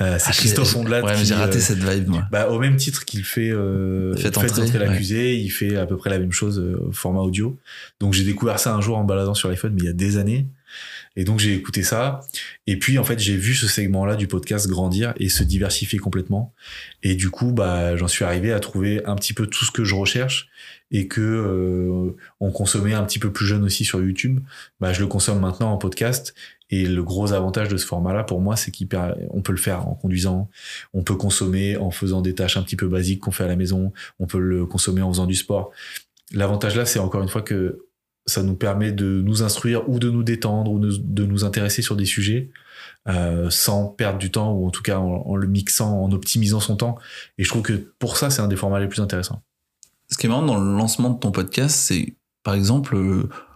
Euh, 0.00 0.16
c'est 0.18 0.30
ah, 0.30 0.32
Christophe 0.32 0.76
Ondelat. 0.76 1.02
Ouais, 1.02 1.24
j'ai 1.24 1.34
raté 1.34 1.58
euh, 1.58 1.60
cette 1.60 1.78
vibe, 1.78 2.08
moi. 2.08 2.26
Bah, 2.30 2.48
au 2.48 2.58
même 2.58 2.76
titre 2.76 3.04
qu'il 3.04 3.24
fait, 3.24 3.50
euh, 3.50 4.14
Faites 4.16 4.38
entrer, 4.38 4.78
l'accusé, 4.78 5.36
il 5.36 5.50
fait 5.50 5.76
à 5.76 5.86
peu 5.86 5.96
près 5.96 6.10
la 6.10 6.18
même 6.18 6.32
chose 6.32 6.58
euh, 6.60 6.80
au 6.88 6.92
format 6.92 7.20
audio. 7.20 7.58
Donc, 8.00 8.12
j'ai 8.12 8.24
découvert 8.24 8.58
ça 8.60 8.74
un 8.74 8.80
jour 8.80 8.96
en 8.96 9.04
baladant 9.04 9.34
sur 9.34 9.48
l'iPhone, 9.48 9.72
mais 9.74 9.82
il 9.82 9.86
y 9.86 9.90
a 9.90 9.94
des 9.94 10.16
années. 10.16 10.46
Et 11.16 11.24
donc, 11.24 11.40
j'ai 11.40 11.52
écouté 11.52 11.82
ça. 11.82 12.20
Et 12.68 12.78
puis, 12.78 12.96
en 12.98 13.04
fait, 13.04 13.18
j'ai 13.18 13.36
vu 13.36 13.54
ce 13.54 13.66
segment-là 13.66 14.14
du 14.14 14.28
podcast 14.28 14.68
grandir 14.68 15.14
et 15.16 15.28
se 15.28 15.42
diversifier 15.42 15.98
complètement. 15.98 16.54
Et 17.02 17.16
du 17.16 17.30
coup, 17.30 17.50
bah, 17.50 17.96
j'en 17.96 18.06
suis 18.06 18.24
arrivé 18.24 18.52
à 18.52 18.60
trouver 18.60 19.04
un 19.04 19.16
petit 19.16 19.32
peu 19.32 19.48
tout 19.48 19.64
ce 19.64 19.72
que 19.72 19.82
je 19.82 19.96
recherche 19.96 20.48
et 20.90 21.08
que 21.08 21.20
euh, 21.20 22.16
on 22.40 22.50
consommait 22.50 22.94
un 22.94 23.02
petit 23.04 23.18
peu 23.18 23.32
plus 23.32 23.46
jeune 23.46 23.64
aussi 23.64 23.84
sur 23.84 24.00
YouTube. 24.00 24.40
Bah, 24.80 24.92
je 24.92 25.00
le 25.00 25.06
consomme 25.06 25.40
maintenant 25.40 25.72
en 25.72 25.76
podcast 25.76 26.34
et 26.70 26.86
le 26.86 27.02
gros 27.02 27.32
avantage 27.32 27.68
de 27.68 27.76
ce 27.76 27.86
format-là, 27.86 28.24
pour 28.24 28.40
moi, 28.40 28.56
c'est 28.56 28.70
qu'on 28.70 29.42
peut 29.42 29.52
le 29.52 29.58
faire 29.58 29.88
en 29.88 29.94
conduisant, 29.94 30.50
on 30.92 31.02
peut 31.02 31.16
consommer 31.16 31.76
en 31.76 31.90
faisant 31.90 32.20
des 32.20 32.34
tâches 32.34 32.56
un 32.56 32.62
petit 32.62 32.76
peu 32.76 32.88
basiques 32.88 33.20
qu'on 33.20 33.30
fait 33.30 33.44
à 33.44 33.48
la 33.48 33.56
maison, 33.56 33.92
on 34.18 34.26
peut 34.26 34.38
le 34.38 34.66
consommer 34.66 35.02
en 35.02 35.10
faisant 35.10 35.26
du 35.26 35.34
sport. 35.34 35.70
L'avantage 36.32 36.76
là, 36.76 36.84
c'est 36.84 36.98
encore 36.98 37.22
une 37.22 37.28
fois 37.28 37.42
que 37.42 37.86
ça 38.26 38.42
nous 38.42 38.54
permet 38.54 38.92
de 38.92 39.22
nous 39.24 39.42
instruire 39.42 39.88
ou 39.88 39.98
de 39.98 40.10
nous 40.10 40.22
détendre 40.22 40.70
ou 40.70 40.78
de 40.78 41.24
nous 41.24 41.44
intéresser 41.44 41.80
sur 41.80 41.96
des 41.96 42.04
sujets 42.04 42.50
euh, 43.08 43.48
sans 43.48 43.86
perdre 43.86 44.18
du 44.18 44.30
temps 44.30 44.52
ou 44.52 44.66
en 44.66 44.70
tout 44.70 44.82
cas 44.82 44.98
en, 44.98 45.34
le 45.34 45.46
mixant, 45.46 46.02
en 46.02 46.12
optimisant 46.12 46.60
son 46.60 46.76
temps. 46.76 46.98
Et 47.38 47.44
je 47.44 47.48
trouve 47.48 47.62
que 47.62 47.72
pour 47.98 48.18
ça, 48.18 48.28
c'est 48.28 48.42
un 48.42 48.48
des 48.48 48.56
formats 48.56 48.80
les 48.80 48.88
plus 48.88 49.00
intéressants. 49.00 49.42
Ce 50.10 50.18
qui 50.18 50.26
est 50.26 50.28
marrant 50.28 50.44
dans 50.44 50.58
le 50.58 50.76
lancement 50.76 51.10
de 51.10 51.18
ton 51.18 51.30
podcast, 51.32 51.74
c'est 51.74 52.16
par 52.42 52.54
exemple 52.54 52.96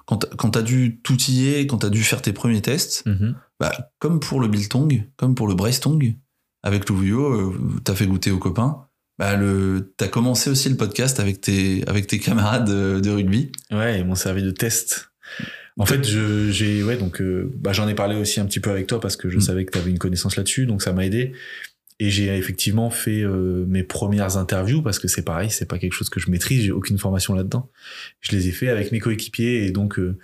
quand 0.07 0.51
tu 0.51 0.59
as 0.59 0.63
dû 0.63 1.01
t'outiller, 1.03 1.67
quand 1.67 1.79
tu 1.79 1.87
as 1.87 1.91
dû 1.91 2.03
faire 2.03 2.23
tes 2.23 2.33
premiers 2.33 2.63
tests, 2.63 3.05
mhm. 3.07 3.35
bah, 3.61 3.73
comme 3.99 4.21
pour 4.21 4.41
le 4.41 4.49
biltong, 4.49 5.05
comme 5.17 5.35
pour 5.35 5.49
le 5.49 5.55
bracetong, 5.55 6.17
avec 6.63 6.89
Louvio, 6.89 7.33
euh, 7.33 7.59
tu 7.85 7.91
as 7.91 7.95
fait 7.95 8.07
goûter 8.07 8.31
aux 8.31 8.39
copains. 8.39 8.87
Bah 9.19 9.37
le, 9.37 9.93
t'as 9.97 10.09
commencé 10.09 10.49
aussi 10.49 10.69
le 10.69 10.77
podcast 10.77 11.21
avec 11.21 11.41
tes, 11.41 11.85
avec 11.87 12.07
tes 12.07 12.19
camarades 12.19 12.67
de, 12.67 13.11
rugby. 13.11 13.53
Ouais, 13.71 14.01
ils 14.01 14.07
m'ont 14.07 14.15
servi 14.15 14.43
de 14.43 14.51
test. 14.51 15.13
En 15.79 15.87
fait, 15.87 16.05
j'ai, 16.05 16.83
ouais, 16.83 16.97
donc, 16.97 17.21
euh, 17.21 17.51
bah, 17.57 17.73
j'en 17.73 17.89
ai 17.89 17.95
parlé 17.95 18.17
aussi 18.17 18.41
un 18.41 18.47
petit 18.47 18.61
peu 18.61 18.71
avec 18.71 18.87
toi 18.87 19.01
parce 19.01 19.17
que 19.17 19.31
je 19.31 19.39
mm. 19.39 19.41
savais 19.41 19.65
que 19.65 19.73
tu 19.73 19.79
avais 19.79 19.91
une 19.91 19.99
connaissance 19.99 20.37
là-dessus, 20.37 20.67
donc 20.67 20.83
ça 20.83 20.93
m'a 20.93 21.07
aidé. 21.07 21.33
Et 22.03 22.11
j'ai 22.11 22.37
effectivement 22.37 22.91
fait 22.91 23.23
euh, 23.23 23.65
mes 23.69 23.85
premières 23.85 24.37
interviews 24.37 24.83
parce 24.83 24.99
que 24.99 25.07
c'est 25.07 25.23
pareil, 25.23 25.51
c'est 25.51 25.67
pas 25.67 25.79
quelque 25.79 25.93
chose 25.93 26.09
que 26.09 26.19
je 26.19 26.33
maîtrise, 26.33 26.65
j'ai 26.65 26.73
aucune 26.73 26.99
formation 26.99 27.33
là-dedans. 27.33 27.71
Je 28.21 28.33
les 28.33 28.49
ai 28.49 28.51
fait 28.51 28.69
avec 28.69 28.91
mes 28.91 28.99
coéquipiers 28.99 29.65
et 29.67 29.71
donc 29.71 30.01
euh, 30.01 30.19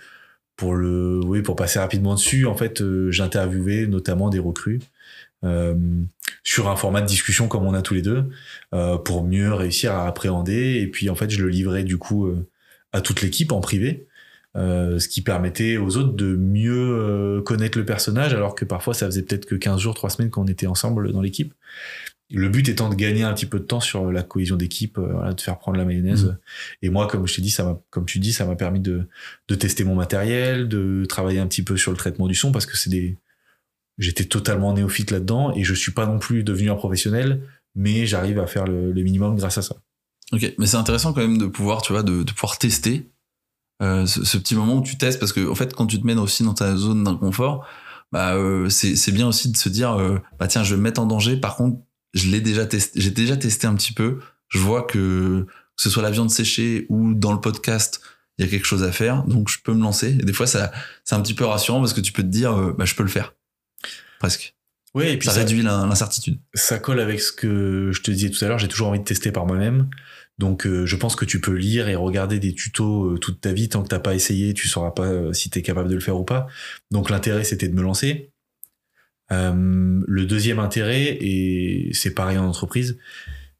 pour 0.57 0.75
le, 0.75 1.21
oui, 1.23 1.41
pour 1.41 1.55
passer 1.55 1.79
rapidement 1.79 2.15
dessus, 2.15 2.45
en 2.47 2.57
fait, 2.57 2.81
euh, 2.81 3.11
j'interviewais 3.11 3.87
notamment 3.87 4.29
des 4.29 4.39
recrues 4.39 4.81
sur 6.43 6.67
un 6.69 6.75
format 6.75 6.99
de 6.99 7.05
discussion 7.05 7.47
comme 7.47 7.65
on 7.65 7.73
a 7.73 7.81
tous 7.81 7.93
les 7.93 8.01
deux 8.01 8.25
pour 9.05 9.23
mieux 9.23 9.53
réussir 9.53 9.93
à 9.93 10.05
appréhender. 10.05 10.81
Et 10.81 10.87
puis 10.87 11.09
en 11.09 11.15
fait, 11.15 11.29
je 11.29 11.41
le 11.41 11.47
livrais 11.47 11.85
du 11.85 11.97
coup 11.97 12.29
à 12.91 12.99
toute 12.99 13.21
l'équipe 13.21 13.53
en 13.53 13.61
privé. 13.61 14.08
Euh, 14.59 14.99
ce 14.99 15.07
qui 15.07 15.21
permettait 15.21 15.77
aux 15.77 15.95
autres 15.95 16.13
de 16.13 16.35
mieux 16.35 16.73
euh, 16.73 17.41
connaître 17.41 17.77
le 17.77 17.85
personnage, 17.85 18.33
alors 18.33 18.55
que 18.55 18.65
parfois 18.65 18.93
ça 18.93 19.05
faisait 19.05 19.21
peut-être 19.21 19.45
que 19.45 19.55
15 19.55 19.79
jours, 19.79 19.93
3 19.93 20.09
semaines 20.09 20.29
qu'on 20.29 20.47
était 20.47 20.67
ensemble 20.67 21.13
dans 21.13 21.21
l'équipe. 21.21 21.53
Le 22.29 22.49
but 22.49 22.67
étant 22.67 22.89
de 22.89 22.95
gagner 22.95 23.23
un 23.23 23.33
petit 23.33 23.45
peu 23.45 23.59
de 23.59 23.63
temps 23.63 23.79
sur 23.79 24.11
la 24.11 24.21
cohésion 24.21 24.57
d'équipe, 24.57 24.97
euh, 24.97 25.31
de 25.31 25.39
faire 25.39 25.57
prendre 25.59 25.77
la 25.77 25.85
mayonnaise. 25.85 26.25
Mmh. 26.25 26.37
Et 26.81 26.89
moi, 26.89 27.07
comme 27.07 27.25
je 27.25 27.35
t'ai 27.35 27.41
dit, 27.41 27.51
ça 27.51 27.63
m'a, 27.63 27.79
comme 27.89 28.05
tu 28.05 28.19
dis, 28.19 28.33
ça 28.33 28.45
m'a 28.45 28.55
permis 28.55 28.81
de, 28.81 29.07
de 29.47 29.55
tester 29.55 29.85
mon 29.85 29.95
matériel, 29.95 30.67
de 30.67 31.05
travailler 31.07 31.39
un 31.39 31.47
petit 31.47 31.63
peu 31.63 31.77
sur 31.77 31.91
le 31.91 31.97
traitement 31.97 32.27
du 32.27 32.35
son, 32.35 32.51
parce 32.51 32.65
que 32.65 32.75
c'est 32.75 32.89
des, 32.89 33.17
j'étais 33.97 34.25
totalement 34.25 34.73
néophyte 34.73 35.11
là-dedans 35.11 35.53
et 35.55 35.63
je 35.63 35.73
suis 35.73 35.93
pas 35.93 36.05
non 36.05 36.19
plus 36.19 36.43
devenu 36.43 36.69
un 36.69 36.75
professionnel, 36.75 37.43
mais 37.75 38.05
j'arrive 38.05 38.39
à 38.39 38.47
faire 38.47 38.65
le, 38.65 38.91
minimum 38.91 39.37
grâce 39.37 39.57
à 39.57 39.61
ça. 39.61 39.77
Ok, 40.33 40.53
mais 40.57 40.65
c'est 40.65 40.77
intéressant 40.77 41.13
quand 41.13 41.21
même 41.21 41.37
de 41.37 41.47
pouvoir, 41.47 41.81
tu 41.81 41.93
vois, 41.93 42.03
de, 42.03 42.23
de 42.23 42.31
pouvoir 42.31 42.57
tester 42.57 43.07
euh, 43.81 44.05
ce, 44.05 44.37
petit 44.37 44.55
moment 44.55 44.75
où 44.75 44.81
tu 44.81 44.97
testes 44.97 45.19
parce 45.19 45.31
que 45.31 45.47
en 45.49 45.55
fait 45.55 45.73
quand 45.73 45.87
tu 45.87 46.01
te 46.01 46.05
mènes 46.05 46.19
aussi 46.19 46.43
dans 46.43 46.53
ta 46.53 46.75
zone 46.75 47.05
d'inconfort 47.05 47.65
bah 48.11 48.35
euh, 48.35 48.67
c'est 48.69 49.11
bien 49.11 49.27
aussi 49.27 49.51
de 49.51 49.57
se 49.57 49.69
dire 49.69 49.93
euh, 49.93 50.19
bah 50.37 50.47
tiens 50.47 50.63
je 50.63 50.73
vais 50.73 50.77
me 50.77 50.83
mettre 50.83 50.99
en 50.99 51.05
danger 51.05 51.37
par 51.37 51.55
contre 51.55 51.79
je 52.13 52.29
l'ai 52.29 52.41
déjà 52.41 52.65
testé 52.65 52.99
j'ai 52.99 53.11
déjà 53.11 53.37
testé 53.37 53.67
un 53.67 53.75
petit 53.75 53.93
peu 53.93 54.19
je 54.49 54.59
vois 54.59 54.83
que 54.83 55.45
que 55.47 55.83
ce 55.83 55.89
soit 55.89 56.03
la 56.03 56.11
viande 56.11 56.29
séchée 56.29 56.87
ou 56.89 57.13
dans 57.13 57.31
le 57.31 57.39
podcast 57.39 58.01
il 58.37 58.45
y 58.45 58.47
a 58.47 58.51
quelque 58.51 58.65
chose 58.65 58.83
à 58.83 58.91
faire 58.91 59.23
donc 59.23 59.49
je 59.49 59.59
peux 59.63 59.73
me 59.73 59.81
lancer 59.81 60.09
et 60.09 60.25
des 60.25 60.33
fois 60.33 60.47
ça 60.47 60.73
c'est 61.05 61.15
un 61.15 61.21
petit 61.21 61.33
peu 61.33 61.45
rassurant 61.45 61.79
parce 61.79 61.93
que 61.93 62.01
tu 62.01 62.11
peux 62.11 62.23
te 62.23 62.27
dire 62.27 62.73
bah 62.77 62.83
je 62.83 62.95
peux 62.95 63.03
le 63.03 63.09
faire 63.09 63.33
presque 64.19 64.55
oui, 64.95 65.05
et 65.05 65.17
puis 65.17 65.27
ça, 65.27 65.35
ça 65.35 65.39
réduit 65.41 65.61
l'incertitude. 65.61 66.39
Ça 66.55 66.79
colle 66.79 66.99
avec 66.99 67.19
ce 67.19 67.31
que 67.31 67.91
je 67.93 68.01
te 68.01 68.09
disais 68.09 68.31
tout 68.31 68.43
à 68.43 68.47
l'heure. 68.47 68.57
J'ai 68.57 68.67
toujours 68.67 68.87
envie 68.87 68.99
de 68.99 69.03
tester 69.03 69.31
par 69.31 69.45
moi-même. 69.45 69.87
Donc 70.39 70.65
euh, 70.65 70.85
je 70.85 70.95
pense 70.95 71.17
que 71.17 71.25
tu 71.25 71.41
peux 71.41 71.53
lire 71.53 71.89
et 71.89 71.95
regarder 71.95 72.39
des 72.39 72.55
tutos 72.55 73.11
euh, 73.11 73.17
toute 73.17 73.41
ta 73.41 73.51
vie 73.51 73.67
tant 73.67 73.83
que 73.83 73.89
t'as 73.89 73.99
pas 73.99 74.15
essayé, 74.15 74.53
tu 74.53 74.69
sauras 74.69 74.91
pas 74.91 75.05
euh, 75.05 75.33
si 75.33 75.49
tu 75.49 75.59
es 75.59 75.61
capable 75.61 75.89
de 75.89 75.95
le 75.95 75.99
faire 75.99 76.17
ou 76.17 76.23
pas. 76.23 76.47
Donc 76.91 77.09
l'intérêt 77.09 77.43
c'était 77.43 77.67
de 77.67 77.75
me 77.75 77.83
lancer. 77.83 78.31
le 79.29 80.23
deuxième 80.25 80.59
intérêt 80.59 81.17
et 81.19 81.91
c'est 81.93 82.13
pareil 82.13 82.37
en 82.37 82.47
entreprise, 82.47 82.97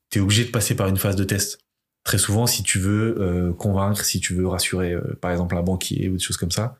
tu 0.09 0.19
es 0.19 0.21
obligé 0.21 0.45
de 0.45 0.51
passer 0.51 0.73
par 0.75 0.87
une 0.87 0.97
phase 0.97 1.17
de 1.17 1.25
test. 1.25 1.59
Très 2.05 2.17
souvent 2.17 2.47
si 2.47 2.63
tu 2.63 2.79
veux 2.79 3.53
convaincre, 3.59 4.05
si 4.05 4.21
tu 4.21 4.33
veux 4.33 4.47
rassurer 4.47 4.95
par 5.21 5.31
exemple 5.31 5.57
un 5.57 5.63
banquier 5.63 6.07
ou 6.09 6.13
des 6.13 6.23
choses 6.23 6.37
comme 6.37 6.51
ça, 6.51 6.79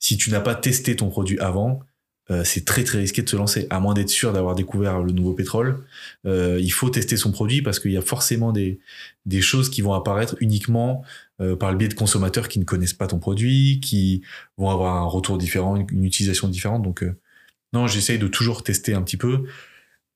si 0.00 0.16
tu 0.16 0.30
n'as 0.30 0.40
pas 0.40 0.56
testé 0.56 0.96
ton 0.96 1.08
produit 1.08 1.38
avant, 1.38 1.80
euh, 2.30 2.42
c'est 2.44 2.64
très 2.64 2.82
très 2.82 2.98
risqué 2.98 3.22
de 3.22 3.28
se 3.28 3.36
lancer, 3.36 3.66
à 3.70 3.78
moins 3.78 3.94
d'être 3.94 4.08
sûr 4.08 4.32
d'avoir 4.32 4.56
découvert 4.56 5.00
le 5.00 5.12
nouveau 5.12 5.32
pétrole. 5.32 5.84
Euh, 6.26 6.58
il 6.60 6.70
faut 6.70 6.90
tester 6.90 7.16
son 7.16 7.30
produit 7.30 7.62
parce 7.62 7.78
qu'il 7.78 7.92
y 7.92 7.96
a 7.96 8.02
forcément 8.02 8.52
des, 8.52 8.80
des 9.26 9.40
choses 9.40 9.70
qui 9.70 9.80
vont 9.80 9.92
apparaître 9.92 10.34
uniquement 10.40 11.04
euh, 11.40 11.54
par 11.54 11.70
le 11.70 11.76
biais 11.76 11.88
de 11.88 11.94
consommateurs 11.94 12.48
qui 12.48 12.58
ne 12.58 12.64
connaissent 12.64 12.94
pas 12.94 13.06
ton 13.06 13.20
produit, 13.20 13.80
qui 13.80 14.22
vont 14.58 14.70
avoir 14.70 14.96
un 14.96 15.06
retour 15.06 15.38
différent, 15.38 15.76
une, 15.76 16.04
utilisation 16.04 16.48
différente. 16.48 16.82
Donc 16.82 17.04
non, 17.72 17.86
j'essaye 17.86 18.18
de 18.18 18.26
toujours 18.26 18.64
tester 18.64 18.94
un 18.94 19.02
petit 19.02 19.16
peu 19.16 19.44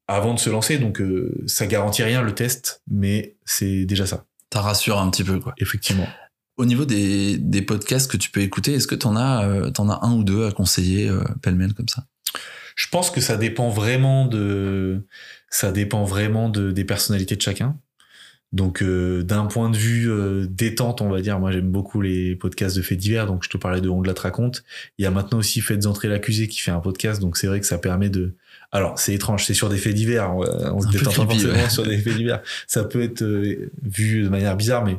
avant 0.08 0.34
de 0.34 0.40
se 0.40 0.50
lancer. 0.50 0.78
Donc 0.78 1.00
ça 1.46 1.66
garantit 1.66 2.02
rien 2.02 2.22
le 2.22 2.34
test, 2.34 2.82
mais 2.90 3.36
c'est 3.44 3.84
déjà 3.84 4.06
ça. 4.06 4.24
Ça 4.52 4.62
rassure 4.62 4.98
un 4.98 5.10
petit 5.10 5.22
peu 5.22 5.38
quoi. 5.38 5.54
Effectivement. 5.58 6.08
Au 6.60 6.66
niveau 6.66 6.84
des, 6.84 7.38
des, 7.38 7.62
podcasts 7.62 8.10
que 8.10 8.18
tu 8.18 8.30
peux 8.30 8.42
écouter, 8.42 8.74
est-ce 8.74 8.86
que 8.86 8.94
tu 8.94 9.06
en, 9.06 9.16
as, 9.16 9.48
euh, 9.48 9.70
en 9.78 9.88
as 9.88 10.04
un 10.04 10.12
ou 10.12 10.24
deux 10.24 10.44
à 10.44 10.52
conseiller 10.52 11.08
euh, 11.08 11.24
pêle-mêle 11.40 11.72
comme 11.72 11.88
ça? 11.88 12.04
Je 12.76 12.86
pense 12.88 13.10
que 13.10 13.22
ça 13.22 13.38
dépend 13.38 13.70
vraiment 13.70 14.26
de 14.26 15.00
ça 15.48 15.72
dépend 15.72 16.04
vraiment 16.04 16.50
de, 16.50 16.70
des 16.70 16.84
personnalités 16.84 17.34
de 17.34 17.40
chacun. 17.40 17.78
Donc 18.52 18.82
euh, 18.82 19.22
d'un 19.22 19.46
point 19.46 19.70
de 19.70 19.76
vue 19.78 20.10
détente, 20.50 21.00
on 21.00 21.08
va 21.08 21.22
dire, 21.22 21.38
moi 21.38 21.50
j'aime 21.50 21.70
beaucoup 21.70 22.02
les 22.02 22.36
podcasts 22.36 22.76
de 22.76 22.82
faits 22.82 22.98
divers, 22.98 23.26
donc 23.26 23.42
je 23.42 23.48
te 23.48 23.56
parlais 23.56 23.80
de 23.80 23.88
On 23.88 24.02
de 24.02 24.06
la 24.06 24.20
raconte. 24.20 24.62
Il 24.98 25.04
y 25.04 25.06
a 25.06 25.10
maintenant 25.10 25.38
aussi 25.38 25.62
Faites 25.62 25.86
entrer 25.86 26.08
l'accusé 26.08 26.46
qui 26.46 26.58
fait 26.58 26.72
un 26.72 26.80
podcast, 26.80 27.22
donc 27.22 27.38
c'est 27.38 27.46
vrai 27.46 27.60
que 27.60 27.66
ça 27.66 27.78
permet 27.78 28.10
de... 28.10 28.34
Alors 28.70 28.98
c'est 28.98 29.14
étrange, 29.14 29.46
c'est 29.46 29.54
sur 29.54 29.70
des 29.70 29.78
faits 29.78 29.94
divers, 29.94 30.36
on, 30.36 30.82
se 30.82 30.88
détend 30.88 31.10
pas 31.10 31.24
forcément 31.24 31.70
sur 31.70 31.86
des 31.86 31.96
faits 31.96 32.18
divers. 32.18 32.42
Ça 32.66 32.84
peut 32.84 33.00
être 33.00 33.24
vu 33.24 34.24
de 34.24 34.28
manière 34.28 34.58
bizarre, 34.58 34.84
mais 34.84 34.98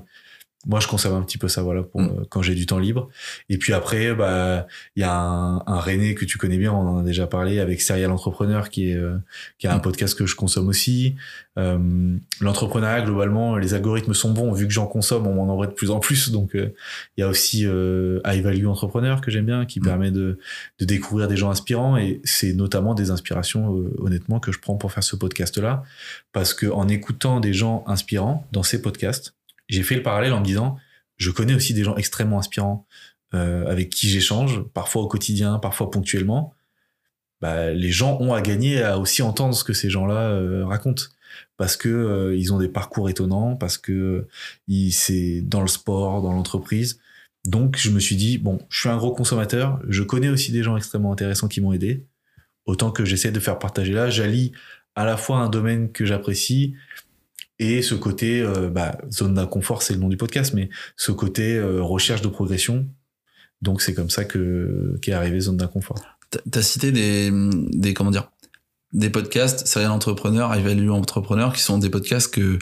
moi 0.68 0.80
je 0.80 0.88
consomme 0.88 1.14
un 1.16 1.22
petit 1.24 1.38
peu 1.38 1.48
ça 1.48 1.64
voilà 1.64 1.84
pour 1.84 2.02
Mm. 2.02 2.06
euh, 2.20 2.24
quand 2.30 2.42
j'ai 2.42 2.56
du 2.56 2.66
temps 2.66 2.78
libre 2.80 3.10
et 3.50 3.58
puis 3.58 3.74
après 3.74 4.14
bah 4.14 4.68
il 4.96 5.02
y 5.02 5.04
a 5.04 5.14
un, 5.14 5.58
un 5.66 5.80
René 5.80 6.14
que 6.16 6.26
tu 6.26 6.38
connais 6.38 6.58
bien 6.58 6.72
on 6.72 6.88
en 6.88 6.98
a 7.00 7.04
déjà 7.04 7.26
parlé 7.28 7.60
avec 7.60 7.82
Serial 7.82 8.12
Entrepreneur 8.12 8.70
qui 8.70 8.92
est 8.92 8.96
euh, 8.96 9.18
qui 9.58 9.68
a 9.68 9.74
un 9.74 9.78
Mm. 9.78 9.82
podcast 9.82 10.18
que 10.18 10.26
je 10.26 10.36
consomme 10.36 10.68
aussi 10.68 11.16
euh, 11.58 12.16
l'entrepreneuriat 12.40 13.02
globalement 13.02 13.58
les 13.58 13.74
algorithmes 13.74 14.14
sont 14.14 14.32
bons 14.32 14.54
vu 14.54 14.68
que 14.68 14.74
j'en 14.74 14.88
consomme 14.88 15.28
on 15.28 15.34
m'en 15.36 15.52
envoie 15.52 15.68
de 15.68 15.74
plus 15.74 15.92
en 15.92 16.00
plus 16.00 16.32
donc 16.38 16.56
euh, 16.56 16.74
il 17.18 17.22
y 17.22 17.24
a 17.24 17.28
aussi 17.28 17.66
euh, 17.66 18.20
High 18.26 18.44
Value 18.44 18.66
Entrepreneur 18.68 19.20
que 19.22 19.32
j'aime 19.32 19.46
bien 19.46 19.66
qui 19.66 19.80
Mm. 19.80 19.84
permet 19.84 20.12
de 20.12 20.38
de 20.80 20.86
découvrir 20.86 21.28
des 21.28 21.38
gens 21.38 21.50
inspirants 21.50 21.98
et 21.98 22.22
c'est 22.24 22.54
notamment 22.54 22.94
des 22.94 23.10
inspirations 23.12 23.76
euh, 23.78 23.94
honnêtement 24.00 24.40
que 24.40 24.52
je 24.52 24.60
prends 24.60 24.76
pour 24.76 24.92
faire 24.92 25.04
ce 25.04 25.16
podcast 25.16 25.58
là 25.58 25.84
parce 26.34 26.54
que 26.54 26.68
en 26.68 26.88
écoutant 26.88 27.40
des 27.40 27.54
gens 27.54 27.84
inspirants 27.88 28.48
dans 28.52 28.64
ces 28.64 28.82
podcasts 28.82 29.34
j'ai 29.72 29.84
fait 29.84 29.96
le 29.96 30.04
parallèle 30.04 30.34
en 30.34 30.42
me 30.42 30.46
disant, 30.46 30.78
je 31.18 31.32
connais 31.32 31.56
aussi 31.56 31.74
des 31.74 31.84
gens 31.84 31.96
extrêmement 31.96 32.40
inspirants 32.40 32.86
euh, 33.34 33.66
avec 33.68 33.90
qui 33.90 34.10
j'échange, 34.10 34.62
parfois 34.74 35.02
au 35.02 35.08
quotidien, 35.08 35.58
parfois 35.58 35.90
ponctuellement. 35.90 36.54
Bah, 37.40 37.72
les 37.72 37.92
gens 37.92 38.18
ont 38.20 38.34
à 38.34 38.42
gagner 38.42 38.84
à 38.84 39.00
aussi 39.00 39.22
entendre 39.24 39.56
ce 39.56 39.64
que 39.64 39.74
ces 39.74 39.90
gens-là 39.90 40.30
euh, 40.30 40.66
racontent 40.66 41.06
parce 41.58 41.78
que 41.78 41.90
euh, 41.90 42.36
ils 42.36 42.54
ont 42.54 42.60
des 42.60 42.68
parcours 42.68 43.10
étonnants, 43.10 43.56
parce 43.56 43.78
que 43.78 44.28
c'est 44.92 45.42
dans 45.42 45.62
le 45.62 45.68
sport, 45.68 46.22
dans 46.22 46.34
l'entreprise. 46.34 47.00
Donc 47.46 47.78
je 47.78 47.90
me 47.90 48.00
suis 48.00 48.16
dit 48.18 48.38
bon, 48.38 48.60
je 48.70 48.82
suis 48.82 48.90
un 48.90 48.98
gros 48.98 49.14
consommateur, 49.14 49.80
je 49.88 50.04
connais 50.04 50.30
aussi 50.30 50.52
des 50.52 50.64
gens 50.64 50.76
extrêmement 50.76 51.14
intéressants 51.14 51.48
qui 51.48 51.62
m'ont 51.62 51.72
aidé. 51.74 52.06
Autant 52.66 52.92
que 52.92 53.06
j'essaie 53.06 53.32
de 53.32 53.40
faire 53.40 53.58
partager 53.58 53.94
là, 53.94 54.10
j'allie 54.10 54.52
à 54.96 55.06
la 55.06 55.18
fois 55.18 55.38
un 55.38 55.50
domaine 55.50 55.92
que 55.92 56.06
j'apprécie 56.06 56.76
et 57.62 57.82
ce 57.82 57.96
côté 57.96 58.42
euh, 58.42 58.70
bah, 58.70 58.98
zone 59.12 59.36
d'inconfort 59.36 59.82
c'est 59.84 59.94
le 59.94 60.00
nom 60.00 60.10
du 60.10 60.18
podcast 60.18 60.54
mais 60.54 60.70
ce 60.98 61.12
côté 61.12 61.56
euh, 61.56 61.82
recherche 61.82 62.22
de 62.22 62.28
progression 62.28 62.88
donc 63.62 63.82
c'est 63.82 63.94
comme 63.94 64.10
ça 64.10 64.26
que 64.26 64.98
qu'est 65.02 65.14
arrivé 65.14 65.40
zone 65.40 65.58
d'inconfort 65.58 65.98
T'as- 66.52 66.62
cité 66.62 66.92
des, 66.92 67.30
des, 67.74 67.94
comment 67.94 68.10
dire, 68.10 68.32
des 68.94 69.10
podcasts, 69.10 69.68
Serial 69.68 69.92
Entrepreneur, 69.92 70.54
High 70.56 70.64
Value 70.66 70.90
Entrepreneur, 70.90 71.52
qui 71.54 71.62
sont 71.62 71.78
des 71.78 71.90
podcasts 71.90 72.34
que, 72.34 72.58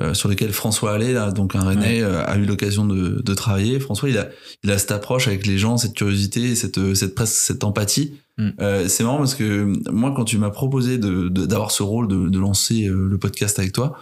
euh, 0.00 0.14
sur 0.14 0.28
lesquels 0.30 0.52
François 0.52 0.94
Allais, 0.94 1.12
là, 1.12 1.30
donc 1.30 1.54
un 1.54 1.60
René, 1.60 2.02
euh, 2.02 2.24
a 2.24 2.38
eu 2.38 2.46
l'occasion 2.46 2.86
de, 2.86 3.20
de 3.22 3.34
travailler. 3.34 3.78
François, 3.78 4.08
il 4.08 4.16
a, 4.16 4.30
il 4.64 4.70
a 4.70 4.78
cette 4.78 4.90
approche 4.92 5.28
avec 5.28 5.46
les 5.46 5.58
gens, 5.58 5.76
cette 5.76 5.92
curiosité, 5.94 6.54
cette, 6.54 6.94
cette 6.94 7.14
presque, 7.14 7.34
cette 7.34 7.62
empathie. 7.62 8.14
Mm. 8.38 8.48
Euh, 8.62 8.88
c'est 8.88 9.04
marrant 9.04 9.18
parce 9.18 9.34
que 9.34 9.70
moi, 9.90 10.14
quand 10.16 10.24
tu 10.24 10.38
m'as 10.38 10.48
proposé 10.50 10.96
de, 10.96 11.28
de- 11.28 11.44
d'avoir 11.44 11.70
ce 11.72 11.82
rôle 11.82 12.08
de, 12.08 12.28
de 12.30 12.38
lancer 12.38 12.88
le 12.90 13.18
podcast 13.18 13.58
avec 13.58 13.72
toi, 13.72 13.98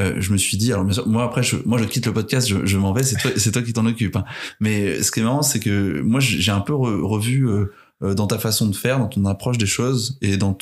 euh, 0.00 0.14
je 0.18 0.32
me 0.32 0.38
suis 0.38 0.56
dit, 0.56 0.72
alors 0.72 0.86
moi 1.06 1.24
après, 1.24 1.42
je, 1.42 1.56
moi 1.64 1.78
je 1.78 1.84
quitte 1.84 2.06
le 2.06 2.12
podcast, 2.12 2.48
je, 2.48 2.78
m'en 2.78 2.92
vais, 2.92 3.02
c'est 3.02 3.52
toi, 3.52 3.62
qui 3.62 3.72
t'en 3.72 3.86
occupe. 3.86 4.16
hein. 4.16 4.24
Mais 4.58 5.02
ce 5.02 5.10
qui 5.10 5.20
est 5.20 5.22
marrant, 5.22 5.42
c'est 5.42 5.60
que 5.60 6.00
moi 6.00 6.20
j'ai 6.20 6.50
un 6.50 6.60
peu 6.60 6.72
re- 6.72 7.02
revu 7.02 7.48
euh, 7.48 7.72
euh, 8.02 8.14
dans 8.14 8.26
ta 8.26 8.38
façon 8.38 8.66
de 8.66 8.74
faire, 8.74 8.98
dans 8.98 9.08
ton 9.08 9.24
approche 9.26 9.58
des 9.58 9.66
choses 9.66 10.18
et 10.22 10.36
dans 10.36 10.56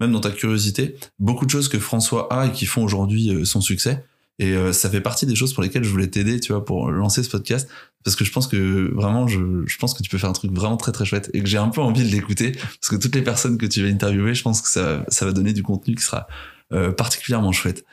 même 0.00 0.12
dans 0.12 0.20
ta 0.20 0.30
curiosité, 0.30 0.96
beaucoup 1.18 1.46
de 1.46 1.50
choses 1.50 1.68
que 1.68 1.78
François 1.78 2.32
a 2.32 2.46
et 2.46 2.52
qui 2.52 2.66
font 2.66 2.82
aujourd'hui 2.82 3.46
son 3.46 3.60
succès. 3.60 4.04
Et 4.38 4.56
ça 4.72 4.90
fait 4.90 5.02
partie 5.02 5.26
des 5.26 5.36
choses 5.36 5.52
pour 5.52 5.62
lesquelles 5.62 5.84
je 5.84 5.90
voulais 5.90 6.08
t'aider, 6.08 6.40
tu 6.40 6.52
vois, 6.52 6.64
pour 6.64 6.90
lancer 6.90 7.22
ce 7.22 7.28
podcast, 7.28 7.68
parce 8.02 8.16
que 8.16 8.24
je 8.24 8.32
pense 8.32 8.48
que 8.48 8.92
vraiment, 8.92 9.28
je, 9.28 9.38
pense 9.78 9.94
que 9.94 10.02
tu 10.02 10.10
peux 10.10 10.18
faire 10.18 10.30
un 10.30 10.32
truc 10.32 10.50
vraiment 10.50 10.76
très 10.76 10.90
très 10.90 11.04
chouette 11.04 11.30
et 11.32 11.42
que 11.42 11.46
j'ai 11.48 11.58
un 11.58 11.68
peu 11.68 11.80
envie 11.80 12.02
de 12.02 12.10
l'écouter, 12.10 12.52
parce 12.52 12.88
que 12.88 12.96
toutes 12.96 13.14
les 13.14 13.22
personnes 13.22 13.58
que 13.58 13.66
tu 13.66 13.82
vas 13.82 13.88
interviewer, 13.88 14.34
je 14.34 14.42
pense 14.42 14.60
que 14.60 14.68
ça, 14.68 15.04
va 15.20 15.32
donner 15.32 15.52
du 15.52 15.62
contenu 15.62 15.94
qui 15.94 16.02
sera 16.02 16.26
particulièrement 16.96 17.52
chouette. 17.52 17.84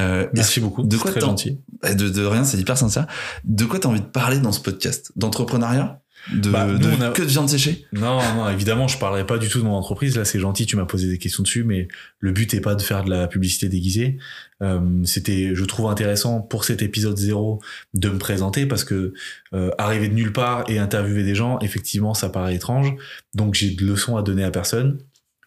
Euh, 0.00 0.26
merci 0.34 0.60
beaucoup 0.60 0.82
de 0.82 0.96
quoi 0.96 1.10
très 1.12 1.20
gentil. 1.20 1.60
De, 1.84 2.08
de 2.08 2.24
rien, 2.24 2.44
c'est 2.44 2.58
hyper 2.58 2.76
sincère. 2.76 3.06
De 3.44 3.64
quoi 3.64 3.78
t'as 3.78 3.88
envie 3.88 4.00
de 4.00 4.06
parler 4.06 4.38
dans 4.40 4.52
ce 4.52 4.60
podcast? 4.60 5.12
D'entrepreneuriat? 5.16 6.00
De, 6.32 6.50
Bah, 6.50 6.66
nous, 6.66 6.78
de- 6.78 6.88
on 6.88 7.00
a- 7.02 7.10
que 7.10 7.20
de 7.20 7.26
viande 7.26 7.50
séchée? 7.50 7.84
Non 7.92 8.18
non 8.34 8.48
évidemment 8.48 8.88
je 8.88 8.96
parlerai 8.96 9.26
pas 9.26 9.36
du 9.36 9.48
tout 9.50 9.58
de 9.58 9.64
mon 9.64 9.74
entreprise. 9.74 10.16
Là 10.16 10.24
c'est 10.24 10.40
gentil 10.40 10.64
tu 10.64 10.74
m'as 10.74 10.86
posé 10.86 11.06
des 11.06 11.18
questions 11.18 11.42
dessus 11.42 11.64
mais 11.64 11.86
le 12.18 12.32
but 12.32 12.54
est 12.54 12.62
pas 12.62 12.74
de 12.74 12.80
faire 12.80 13.04
de 13.04 13.10
la 13.10 13.26
publicité 13.28 13.68
déguisée. 13.68 14.16
Euh, 14.62 14.80
c'était 15.04 15.54
je 15.54 15.64
trouve 15.66 15.90
intéressant 15.90 16.40
pour 16.40 16.64
cet 16.64 16.80
épisode 16.80 17.18
zéro 17.18 17.60
de 17.92 18.08
me 18.08 18.16
présenter 18.16 18.64
parce 18.64 18.84
que 18.84 19.12
euh, 19.52 19.70
arriver 19.76 20.08
de 20.08 20.14
nulle 20.14 20.32
part 20.32 20.64
et 20.70 20.78
interviewer 20.78 21.24
des 21.24 21.34
gens 21.34 21.58
effectivement 21.60 22.14
ça 22.14 22.30
paraît 22.30 22.54
étrange. 22.54 22.94
Donc 23.34 23.52
j'ai 23.52 23.72
de 23.72 23.84
leçons 23.84 24.16
à 24.16 24.22
donner 24.22 24.44
à 24.44 24.50
personne 24.50 24.98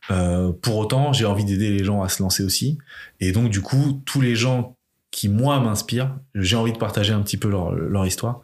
Euh, 0.09 0.51
pour 0.51 0.77
autant, 0.77 1.13
j'ai 1.13 1.25
envie 1.25 1.45
d'aider 1.45 1.69
les 1.69 1.84
gens 1.84 2.01
à 2.01 2.09
se 2.09 2.21
lancer 2.21 2.43
aussi. 2.43 2.77
Et 3.19 3.31
donc, 3.31 3.49
du 3.49 3.61
coup, 3.61 4.01
tous 4.05 4.21
les 4.21 4.35
gens 4.35 4.77
qui, 5.11 5.29
moi, 5.29 5.59
m'inspirent, 5.59 6.15
j'ai 6.35 6.55
envie 6.55 6.73
de 6.73 6.77
partager 6.77 7.13
un 7.13 7.21
petit 7.21 7.38
peu 7.38 7.49
leur, 7.49 7.71
leur 7.73 8.05
histoire. 8.05 8.41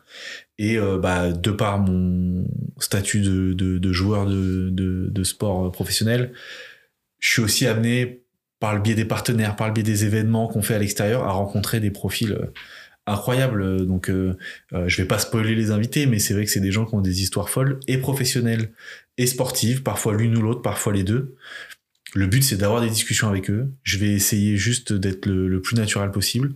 Et 0.57 0.77
euh, 0.77 0.97
bah, 0.97 1.31
de 1.31 1.51
par 1.51 1.79
mon 1.79 2.45
statut 2.79 3.21
de, 3.21 3.53
de, 3.53 3.77
de 3.77 3.93
joueur 3.93 4.25
de, 4.25 4.69
de, 4.71 5.23
sport 5.23 5.71
professionnel, 5.71 6.33
je 7.19 7.29
suis 7.29 7.41
aussi 7.41 7.67
amené, 7.67 8.21
par 8.59 8.73
le 8.73 8.81
biais 8.81 8.95
des 8.95 9.05
partenaires, 9.05 9.55
par 9.55 9.67
le 9.67 9.73
biais 9.73 9.83
des 9.83 10.05
événements 10.05 10.47
qu'on 10.47 10.61
fait 10.61 10.75
à 10.75 10.79
l'extérieur, 10.79 11.23
à 11.23 11.31
rencontrer 11.31 11.79
des 11.79 11.91
profils 11.91 12.31
euh, 12.31 12.53
incroyables. 13.05 13.85
Donc, 13.85 14.09
euh, 14.09 14.35
je 14.71 15.01
vais 15.01 15.07
pas 15.07 15.19
spoiler 15.19 15.55
les 15.55 15.71
invités, 15.71 16.05
mais 16.05 16.19
c'est 16.19 16.33
vrai 16.33 16.45
que 16.45 16.51
c'est 16.51 16.61
des 16.61 16.71
gens 16.71 16.85
qui 16.85 16.95
ont 16.95 17.01
des 17.01 17.21
histoires 17.21 17.49
folles 17.49 17.79
et 17.87 17.97
professionnelles 17.97 18.71
et 19.17 19.27
sportives, 19.27 19.83
parfois 19.83 20.15
l'une 20.15 20.37
ou 20.37 20.41
l'autre, 20.41 20.61
parfois 20.61 20.93
les 20.93 21.03
deux. 21.03 21.35
Le 22.13 22.27
but, 22.27 22.43
c'est 22.43 22.57
d'avoir 22.57 22.81
des 22.81 22.89
discussions 22.89 23.27
avec 23.27 23.49
eux. 23.49 23.71
Je 23.83 23.97
vais 23.97 24.11
essayer 24.11 24.55
juste 24.55 24.93
d'être 24.93 25.25
le, 25.25 25.61
plus 25.61 25.75
naturel 25.75 26.11
possible. 26.11 26.55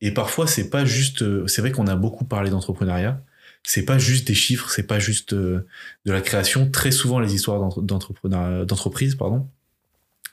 Et 0.00 0.12
parfois, 0.12 0.46
c'est 0.46 0.70
pas 0.70 0.84
juste. 0.84 1.22
euh, 1.22 1.46
C'est 1.48 1.60
vrai 1.60 1.72
qu'on 1.72 1.88
a 1.88 1.96
beaucoup 1.96 2.24
parlé 2.24 2.50
d'entrepreneuriat. 2.50 3.22
C'est 3.64 3.84
pas 3.84 3.98
juste 3.98 4.26
des 4.26 4.34
chiffres, 4.34 4.70
c'est 4.70 4.86
pas 4.86 4.98
juste 4.98 5.32
euh, 5.34 5.66
de 6.04 6.12
la 6.12 6.20
création. 6.20 6.70
Très 6.70 6.90
souvent, 6.90 7.20
les 7.20 7.34
histoires 7.34 7.80
d'entreprise, 7.80 9.14
pardon, 9.14 9.48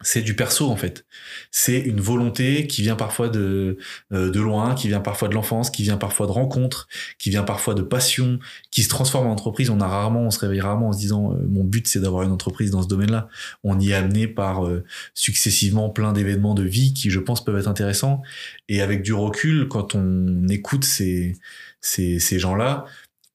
c'est 0.02 0.22
du 0.22 0.36
perso 0.36 0.70
en 0.70 0.78
fait. 0.78 1.06
C'est 1.52 1.78
une 1.80 2.00
volonté 2.00 2.68
qui 2.68 2.82
vient 2.82 2.96
parfois 2.96 3.28
de 3.30 3.78
euh, 4.14 4.32
de 4.32 4.40
loin, 4.40 4.74
qui 4.74 4.88
vient 4.88 5.02
parfois 5.02 5.28
de 5.28 5.34
l'enfance, 5.34 5.70
qui 5.70 5.84
vient 5.84 5.98
parfois 5.98 6.26
de 6.26 6.32
rencontres, 6.32 6.88
qui 7.18 7.30
vient 7.30 7.44
parfois 7.44 7.74
de 7.74 7.82
passion, 7.82 8.40
qui 8.72 8.84
se 8.84 8.90
transforme 8.90 9.28
en 9.28 9.32
entreprise. 9.32 9.70
On 9.70 9.82
a 9.82 9.88
rarement, 9.88 10.22
on 10.22 10.32
se 10.32 10.40
réveille 10.40 10.62
rarement 10.62 10.90
en 10.90 10.94
se 10.94 11.00
disant 11.00 11.34
euh, 11.34 11.46
mon 11.48 11.64
but 11.64 11.88
c'est 11.88 12.00
d'avoir 12.00 12.24
une 12.24 12.32
entreprise 12.32 12.72
dans 12.72 12.82
ce 12.82 12.88
domaine-là. 12.88 13.28
On 13.64 13.80
y 13.80 13.92
est 13.92 13.94
amené 13.94 14.28
par 14.28 14.66
euh, 14.66 14.84
successivement 15.14 15.90
plein 15.90 16.14
d'événements 16.14 16.56
de 16.56 16.64
vie 16.64 16.94
qui, 16.94 17.10
je 17.10 17.20
pense, 17.20 17.44
peuvent 17.44 17.58
être 17.58 17.68
intéressants. 17.68 18.22
Et 18.70 18.82
avec 18.82 19.02
du 19.02 19.14
recul, 19.14 19.68
quand 19.68 19.96
on 19.96 20.48
écoute 20.48 20.86
ces 20.86 21.36
ces, 21.82 22.20
ces 22.20 22.40
gens-là, 22.40 22.86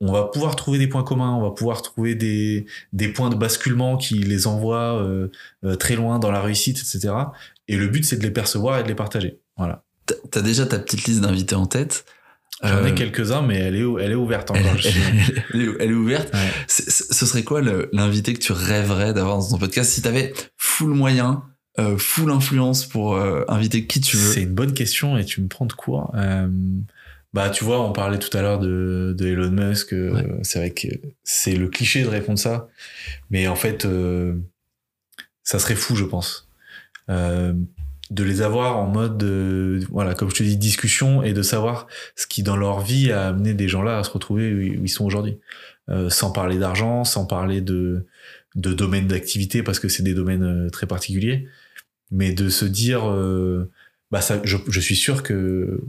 on 0.06 0.12
va 0.12 0.24
pouvoir 0.24 0.54
trouver 0.56 0.78
des 0.78 0.86
points 0.88 1.02
communs, 1.04 1.32
on 1.34 1.42
va 1.42 1.50
pouvoir 1.50 1.82
trouver 1.82 2.14
des, 2.14 2.66
des 2.92 3.08
points 3.08 3.30
de 3.30 3.36
basculement 3.36 3.96
qui 3.96 4.14
les 4.16 4.46
envoient 4.46 5.00
euh, 5.02 5.28
euh, 5.64 5.76
très 5.76 5.96
loin 5.96 6.18
dans 6.18 6.30
la 6.30 6.40
réussite, 6.42 6.78
etc. 6.78 7.14
Et 7.68 7.76
le 7.76 7.88
but, 7.88 8.04
c'est 8.04 8.16
de 8.16 8.22
les 8.22 8.30
percevoir 8.30 8.78
et 8.78 8.82
de 8.82 8.88
les 8.88 8.94
partager. 8.94 9.38
Voilà. 9.56 9.82
T'as- 10.30 10.42
déjà 10.42 10.66
ta 10.66 10.78
petite 10.78 11.04
liste 11.04 11.20
d'invités 11.22 11.54
en 11.54 11.66
tête? 11.66 12.04
J'en 12.62 12.84
ai 12.84 12.92
Euh, 12.92 12.94
quelques-uns, 12.94 13.42
mais 13.42 13.56
elle 13.58 13.74
est, 13.76 13.84
elle 14.00 14.12
est 14.12 14.14
ouverte 14.16 14.50
encore. 14.50 14.80
sais. 14.80 14.90
elle- 14.90 15.44
elle 15.54 15.60
est, 15.62 15.68
elle 15.80 15.90
est 15.90 15.94
ouverte. 15.94 16.32
Ouais. 16.34 16.50
Ce 16.68 17.26
serait 17.26 17.42
quoi 17.42 17.60
l'invité 17.92 18.32
que 18.34 18.38
tu 18.38 18.52
rêverais 18.52 19.12
d'avoir 19.14 19.38
dans 19.38 19.48
ton 19.48 19.58
podcast 19.58 19.90
si 19.90 20.02
t'avais 20.02 20.32
full 20.56 20.90
moyen, 20.90 21.42
euh, 21.80 21.96
full 21.98 22.30
influence 22.30 22.86
pour 22.86 23.16
inviter 23.48 23.86
qui 23.86 24.00
tu 24.00 24.16
veux? 24.16 24.32
C'est 24.32 24.42
une 24.42 24.54
bonne 24.54 24.72
question 24.74 25.16
et 25.18 25.24
tu 25.24 25.40
me 25.42 25.48
prends 25.48 25.66
de 25.66 25.72
court. 25.72 26.12
Bah, 27.34 27.50
tu 27.50 27.64
vois, 27.64 27.84
on 27.84 27.92
parlait 27.92 28.20
tout 28.20 28.34
à 28.36 28.42
l'heure 28.42 28.60
de, 28.60 29.12
de 29.18 29.26
Elon 29.26 29.50
Musk. 29.50 29.92
euh. 29.92 30.38
C'est 30.42 30.60
vrai 30.60 30.70
que 30.70 30.86
c'est 31.24 31.56
le 31.56 31.68
cliché 31.68 32.04
de 32.04 32.08
répondre 32.08 32.38
ça. 32.38 32.68
Mais 33.28 33.48
en 33.48 33.56
fait, 33.56 33.84
euh, 33.84 34.36
ça 35.42 35.58
serait 35.58 35.74
fou, 35.74 35.96
je 35.96 36.04
pense. 36.04 36.48
Euh, 37.10 37.52
de 38.10 38.22
les 38.22 38.40
avoir 38.40 38.78
en 38.78 38.86
mode, 38.86 39.20
euh, 39.24 39.80
voilà, 39.90 40.14
comme 40.14 40.30
je 40.30 40.36
te 40.36 40.42
dis, 40.44 40.56
discussion 40.56 41.24
et 41.24 41.32
de 41.32 41.42
savoir 41.42 41.88
ce 42.14 42.28
qui, 42.28 42.44
dans 42.44 42.56
leur 42.56 42.80
vie, 42.80 43.10
a 43.10 43.26
amené 43.26 43.52
des 43.52 43.66
gens-là 43.66 43.98
à 43.98 44.04
se 44.04 44.10
retrouver 44.10 44.54
où 44.54 44.60
ils 44.84 44.88
sont 44.88 45.04
aujourd'hui. 45.04 45.38
Euh, 45.90 46.08
sans 46.10 46.30
parler 46.30 46.58
d'argent, 46.58 47.02
sans 47.02 47.26
parler 47.26 47.60
de, 47.60 48.06
de 48.54 48.72
domaines 48.72 49.08
d'activité, 49.08 49.62
parce 49.64 49.80
que 49.80 49.88
c'est 49.88 50.04
des 50.04 50.14
domaines 50.14 50.66
euh, 50.66 50.70
très 50.70 50.86
particuliers. 50.86 51.48
Mais 52.12 52.32
de 52.32 52.48
se 52.48 52.64
dire, 52.64 53.10
euh, 53.10 53.70
bah 54.12 54.20
ça, 54.20 54.40
je, 54.44 54.56
je 54.68 54.80
suis 54.80 54.96
sûr 54.96 55.22
que 55.24 55.82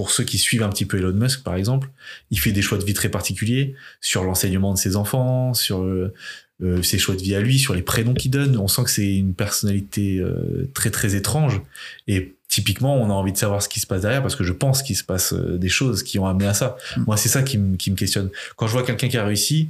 pour 0.00 0.10
ceux 0.10 0.24
qui 0.24 0.38
suivent 0.38 0.62
un 0.62 0.70
petit 0.70 0.86
peu 0.86 0.96
Elon 0.96 1.12
Musk, 1.12 1.42
par 1.42 1.56
exemple, 1.56 1.90
il 2.30 2.40
fait 2.40 2.52
des 2.52 2.62
choix 2.62 2.78
de 2.78 2.84
vie 2.86 2.94
très 2.94 3.10
particuliers 3.10 3.74
sur 4.00 4.24
l'enseignement 4.24 4.72
de 4.72 4.78
ses 4.78 4.96
enfants, 4.96 5.52
sur 5.52 5.82
euh, 5.82 6.14
euh, 6.62 6.82
ses 6.82 6.96
choix 6.96 7.14
de 7.16 7.20
vie 7.20 7.34
à 7.34 7.40
lui, 7.42 7.58
sur 7.58 7.74
les 7.74 7.82
prénoms 7.82 8.14
qu'il 8.14 8.30
donne. 8.30 8.56
On 8.56 8.66
sent 8.66 8.84
que 8.84 8.90
c'est 8.90 9.14
une 9.14 9.34
personnalité 9.34 10.16
euh, 10.18 10.70
très 10.72 10.90
très 10.90 11.16
étrange. 11.16 11.60
Et 12.08 12.34
typiquement, 12.48 12.96
on 12.96 13.10
a 13.10 13.12
envie 13.12 13.32
de 13.32 13.36
savoir 13.36 13.62
ce 13.62 13.68
qui 13.68 13.78
se 13.78 13.86
passe 13.86 14.00
derrière 14.00 14.22
parce 14.22 14.36
que 14.36 14.42
je 14.42 14.54
pense 14.54 14.82
qu'il 14.82 14.96
se 14.96 15.04
passe 15.04 15.34
des 15.34 15.68
choses 15.68 16.02
qui 16.02 16.18
ont 16.18 16.24
amené 16.24 16.46
à 16.46 16.54
ça. 16.54 16.78
Mm. 16.96 17.04
Moi, 17.06 17.18
c'est 17.18 17.28
ça 17.28 17.42
qui 17.42 17.58
me 17.58 17.76
qui 17.76 17.90
me 17.90 17.96
questionne. 17.96 18.30
Quand 18.56 18.68
je 18.68 18.72
vois 18.72 18.84
quelqu'un 18.84 19.08
qui 19.08 19.18
a 19.18 19.24
réussi, 19.26 19.68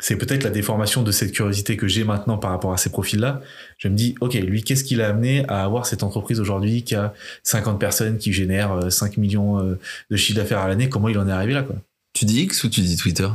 c'est 0.00 0.16
peut-être 0.16 0.42
la 0.42 0.50
déformation 0.50 1.02
de 1.02 1.12
cette 1.12 1.32
curiosité 1.32 1.76
que 1.76 1.86
j'ai 1.86 2.04
maintenant 2.04 2.36
par 2.36 2.50
rapport 2.50 2.72
à 2.72 2.76
ces 2.76 2.90
profils-là. 2.90 3.40
Je 3.78 3.88
me 3.88 3.94
dis, 3.94 4.16
ok, 4.20 4.34
lui, 4.34 4.62
qu'est-ce 4.62 4.84
qui 4.84 4.96
l'a 4.96 5.08
amené 5.08 5.46
à 5.48 5.64
avoir 5.64 5.86
cette 5.86 6.02
entreprise 6.02 6.40
aujourd'hui 6.40 6.82
qui 6.82 6.94
a 6.94 7.14
50 7.44 7.78
personnes, 7.78 8.18
qui 8.18 8.32
génère 8.32 8.90
5 8.90 9.16
millions 9.18 9.76
de 10.10 10.16
chiffre 10.16 10.36
d'affaires 10.38 10.58
à 10.58 10.68
l'année? 10.68 10.88
Comment 10.88 11.08
il 11.08 11.18
en 11.18 11.28
est 11.28 11.32
arrivé 11.32 11.52
là, 11.52 11.62
quoi? 11.62 11.76
Tu 12.12 12.24
dis 12.24 12.42
X 12.42 12.64
ou 12.64 12.68
tu 12.68 12.80
dis 12.80 12.96
Twitter? 12.96 13.28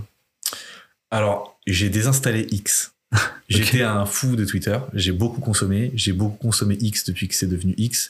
Alors, 1.11 1.57
j'ai 1.65 1.89
désinstallé 1.89 2.47
X. 2.51 2.93
J'étais 3.49 3.81
un 3.81 4.05
fou 4.05 4.35
de 4.35 4.45
Twitter. 4.45 4.77
J'ai 4.93 5.11
beaucoup 5.11 5.41
consommé. 5.41 5.91
J'ai 5.95 6.13
beaucoup 6.13 6.37
consommé 6.37 6.77
X 6.79 7.05
depuis 7.05 7.27
que 7.27 7.35
c'est 7.35 7.47
devenu 7.47 7.73
X. 7.77 8.09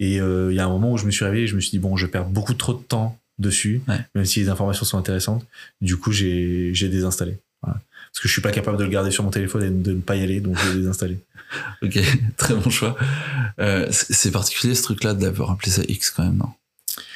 Et 0.00 0.16
il 0.16 0.54
y 0.54 0.58
a 0.58 0.64
un 0.64 0.68
moment 0.68 0.92
où 0.92 0.98
je 0.98 1.06
me 1.06 1.10
suis 1.10 1.24
réveillé, 1.24 1.46
je 1.46 1.54
me 1.54 1.60
suis 1.60 1.70
dit 1.70 1.78
bon, 1.78 1.96
je 1.96 2.06
perds 2.06 2.26
beaucoup 2.26 2.54
trop 2.54 2.74
de 2.74 2.82
temps 2.82 3.18
dessus, 3.38 3.82
même 4.14 4.24
si 4.24 4.40
les 4.40 4.48
informations 4.48 4.84
sont 4.84 4.98
intéressantes. 4.98 5.46
Du 5.80 5.96
coup, 5.96 6.12
j'ai 6.12 6.72
désinstallé. 6.72 7.38
Parce 8.12 8.20
que 8.20 8.28
je 8.28 8.32
suis 8.32 8.42
pas 8.42 8.50
capable 8.50 8.76
de 8.76 8.84
le 8.84 8.90
garder 8.90 9.10
sur 9.10 9.24
mon 9.24 9.30
téléphone 9.30 9.62
et 9.62 9.70
de 9.70 9.92
ne 9.92 10.00
pas 10.00 10.16
y 10.16 10.22
aller, 10.22 10.40
donc 10.40 10.58
je 10.58 10.68
l'ai 10.68 10.78
désinstallé. 10.80 11.18
ok, 11.82 11.98
très 12.36 12.54
bon 12.54 12.68
choix. 12.68 12.96
Euh, 13.58 13.88
c'est 13.90 14.30
particulier 14.30 14.74
ce 14.74 14.82
truc-là 14.82 15.14
d'avoir 15.14 15.50
appelé 15.50 15.70
ça 15.70 15.82
X 15.88 16.10
quand 16.10 16.24
même, 16.24 16.36
non? 16.36 16.50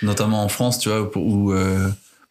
Notamment 0.02 0.43
en 0.43 0.48
France, 0.48 0.78
tu 0.78 0.89
vois, 0.89 1.10
où, 1.16 1.52
euh, 1.52 1.90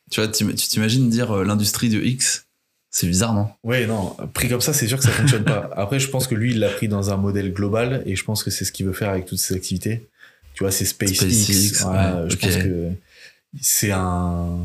tu 0.09 0.19
vois, 0.19 0.29
tu 0.29 0.45
t'imagines 0.55 1.09
dire 1.09 1.31
euh, 1.31 1.43
l'industrie 1.43 1.89
de 1.89 2.01
X? 2.01 2.45
C'est 2.89 3.07
bizarre, 3.07 3.33
non? 3.33 3.49
Oui, 3.63 3.85
non. 3.85 4.15
Pris 4.33 4.49
comme 4.49 4.61
ça, 4.61 4.73
c'est 4.73 4.87
sûr 4.87 4.97
que 4.97 5.03
ça 5.03 5.11
fonctionne 5.11 5.43
pas. 5.43 5.69
Après, 5.75 5.99
je 5.99 6.09
pense 6.09 6.27
que 6.27 6.33
lui, 6.33 6.51
il 6.51 6.59
l'a 6.59 6.69
pris 6.69 6.87
dans 6.87 7.11
un 7.11 7.17
modèle 7.17 7.53
global 7.53 8.01
et 8.05 8.15
je 8.15 8.23
pense 8.23 8.43
que 8.43 8.49
c'est 8.49 8.65
ce 8.65 8.71
qu'il 8.71 8.85
veut 8.85 8.93
faire 8.93 9.09
avec 9.09 9.25
toutes 9.25 9.37
ses 9.37 9.53
activités. 9.53 10.07
Tu 10.53 10.63
vois, 10.63 10.71
c'est 10.71 10.85
SpaceX. 10.85 11.13
SpaceX 11.13 11.85
Je 12.29 12.35
pense 12.35 12.55
que 12.55 12.91
c'est 13.61 13.91
un. 13.91 14.57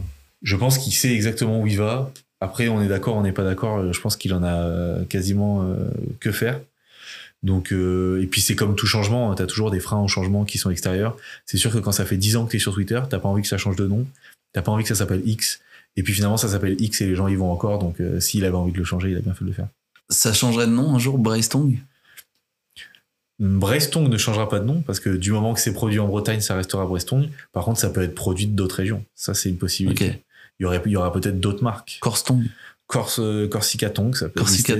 Je 0.43 0.57
pense 0.57 0.79
qu'il 0.79 0.95
sait 0.95 1.13
exactement 1.13 1.61
où 1.61 1.67
il 1.67 1.77
va. 1.77 2.13
Après, 2.41 2.69
on 2.69 2.81
est 2.81 2.89
d'accord, 2.89 3.17
on 3.17 3.23
n'est 3.23 3.33
pas 3.33 3.45
d'accord. 3.45 3.93
Je 3.93 4.01
pense 4.01 4.17
qu'il 4.17 4.33
en 4.33 4.43
a 4.43 5.05
quasiment 5.09 5.63
euh, 5.63 5.91
que 6.21 6.33
faire. 6.33 6.61
Donc, 7.43 7.73
euh, 7.73 8.23
et 8.23 8.27
puis 8.27 8.41
c'est 8.41 8.55
comme 8.55 8.77
tout 8.77 8.87
changement, 8.87 9.35
tu 9.35 9.43
as 9.43 9.47
toujours 9.47 9.71
des 9.71 9.81
freins 9.81 10.01
au 10.01 10.09
changement 10.09 10.45
qui 10.45 10.59
sont 10.59 10.71
extérieurs. 10.71 11.17
C'est 11.47 11.57
sûr 11.57 11.73
que 11.73 11.79
quand 11.79 11.93
ça 11.93 12.05
fait 12.05 12.17
10 12.19 12.37
ans 12.37 12.45
que 12.45 12.51
tu 12.51 12.57
es 12.57 12.61
sur 12.61 12.75
Twitter, 12.75 13.01
t'as 13.09 13.19
pas 13.19 13.29
envie 13.29 13.43
que 13.43 13.49
ça 13.49 13.57
change 13.57 13.77
de 13.77 13.87
nom, 13.87 14.07
t'as 14.53 14.63
pas 14.63 14.73
envie 14.73 14.83
que 14.83 14.89
ça 14.89 14.95
s'appelle 14.95 15.23
X. 15.25 15.61
Et 15.97 16.03
puis 16.03 16.13
finalement, 16.13 16.37
ça 16.37 16.49
s'appelle 16.49 16.81
X 16.81 17.01
et 17.01 17.07
les 17.07 17.15
gens 17.15 17.29
y 17.29 17.37
vont 17.37 17.51
encore. 17.51 17.79
Donc, 17.79 18.01
euh, 18.01 18.21
s'il 18.21 18.45
avait 18.45 18.57
envie 18.57 18.73
de 18.73 18.79
le 18.79 18.85
changer, 18.85 19.11
il 19.11 19.17
a 19.17 19.21
bien 19.21 19.35
fait 19.35 19.45
de 19.45 19.51
le 19.51 19.55
faire. 19.55 19.69
Ça 20.11 20.33
changerait 20.33 20.67
de 20.67 20.73
nom 20.73 20.95
un 20.95 20.99
jour, 20.99 21.19
Bracetong 21.19 21.79
Brestong 23.41 24.07
ne 24.07 24.19
changera 24.19 24.51
pas 24.51 24.61
de 24.61 24.67
nom 24.67 24.83
parce 24.83 25.01
que 25.01 25.09
du 25.09 25.33
moment 25.33 25.55
que 25.55 25.61
c'est 25.61 25.73
produit 25.73 25.99
en 25.99 26.07
Bretagne, 26.07 26.41
ça 26.41 26.55
restera 26.55 26.85
Brestong. 26.85 27.31
Par 27.53 27.65
contre, 27.65 27.81
ça 27.81 27.89
peut 27.89 28.03
être 28.03 28.15
produit 28.15 28.47
d'autres 28.47 28.77
régions. 28.77 29.03
Ça, 29.15 29.33
c'est 29.33 29.49
une 29.49 29.57
possibilité. 29.57 30.23
Il 30.61 30.65
y 30.65 30.67
aurait, 30.67 30.83
il 30.85 30.93
y 30.93 30.97
aura 30.97 31.13
peut-être 31.13 31.41
d'autres 31.41 31.65
marques. 31.65 31.99
Corstong. 32.01 32.45
Corse, 32.91 33.21
euh, 33.21 33.47
Corsicaton, 33.47 34.13
ça, 34.13 34.27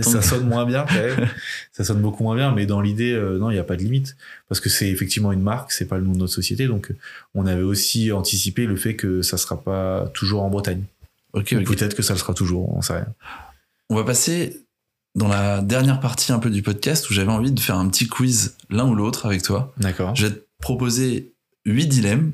ça 0.03 0.21
sonne 0.21 0.49
moins 0.49 0.67
bien, 0.67 0.85
ça 1.73 1.85
sonne 1.85 2.01
beaucoup 2.01 2.25
moins 2.25 2.35
bien, 2.35 2.53
mais 2.53 2.67
dans 2.67 2.81
l'idée, 2.81 3.13
euh, 3.13 3.39
non, 3.39 3.51
il 3.51 3.55
n'y 3.55 3.61
a 3.61 3.65
pas 3.65 3.77
de 3.77 3.83
limite, 3.83 4.17
parce 4.49 4.61
que 4.61 4.69
c'est 4.69 4.89
effectivement 4.89 5.31
une 5.31 5.43
marque, 5.43 5.71
c'est 5.71 5.85
pas 5.85 5.97
le 5.97 6.03
nom 6.03 6.13
de 6.13 6.19
notre 6.19 6.33
société, 6.33 6.67
donc 6.67 6.93
on 7.37 7.47
avait 7.47 7.63
aussi 7.63 8.11
anticipé 8.11 8.67
le 8.67 8.75
fait 8.75 8.97
que 8.97 9.23
ça 9.23 9.37
sera 9.37 9.63
pas 9.63 10.11
toujours 10.13 10.43
en 10.43 10.51
Bretagne. 10.51 10.83
Ok. 11.35 11.55
Peut-être 11.65 11.95
que 11.95 12.03
ça 12.03 12.15
le 12.15 12.19
sera 12.19 12.35
toujours, 12.35 12.77
on 12.77 12.83
sait 12.83 12.95
rien. 12.95 13.07
On 13.91 13.95
va 13.95 14.03
passer 14.03 14.61
dans 15.15 15.29
la 15.29 15.63
dernière 15.63 16.01
partie 16.01 16.33
un 16.33 16.41
peu 16.41 16.51
du 16.51 16.63
podcast 16.63 17.09
où 17.11 17.13
j'avais 17.15 17.31
envie 17.31 17.53
de 17.53 17.61
faire 17.61 17.77
un 17.77 17.89
petit 17.89 18.09
quiz 18.09 18.57
l'un 18.71 18.89
ou 18.89 18.97
l'autre 18.97 19.27
avec 19.27 19.45
toi. 19.45 19.73
D'accord. 19.77 20.17
Je 20.17 20.27
vais 20.27 20.35
te 20.35 20.41
proposer 20.61 21.33
huit 21.65 21.87
dilemmes 21.87 22.33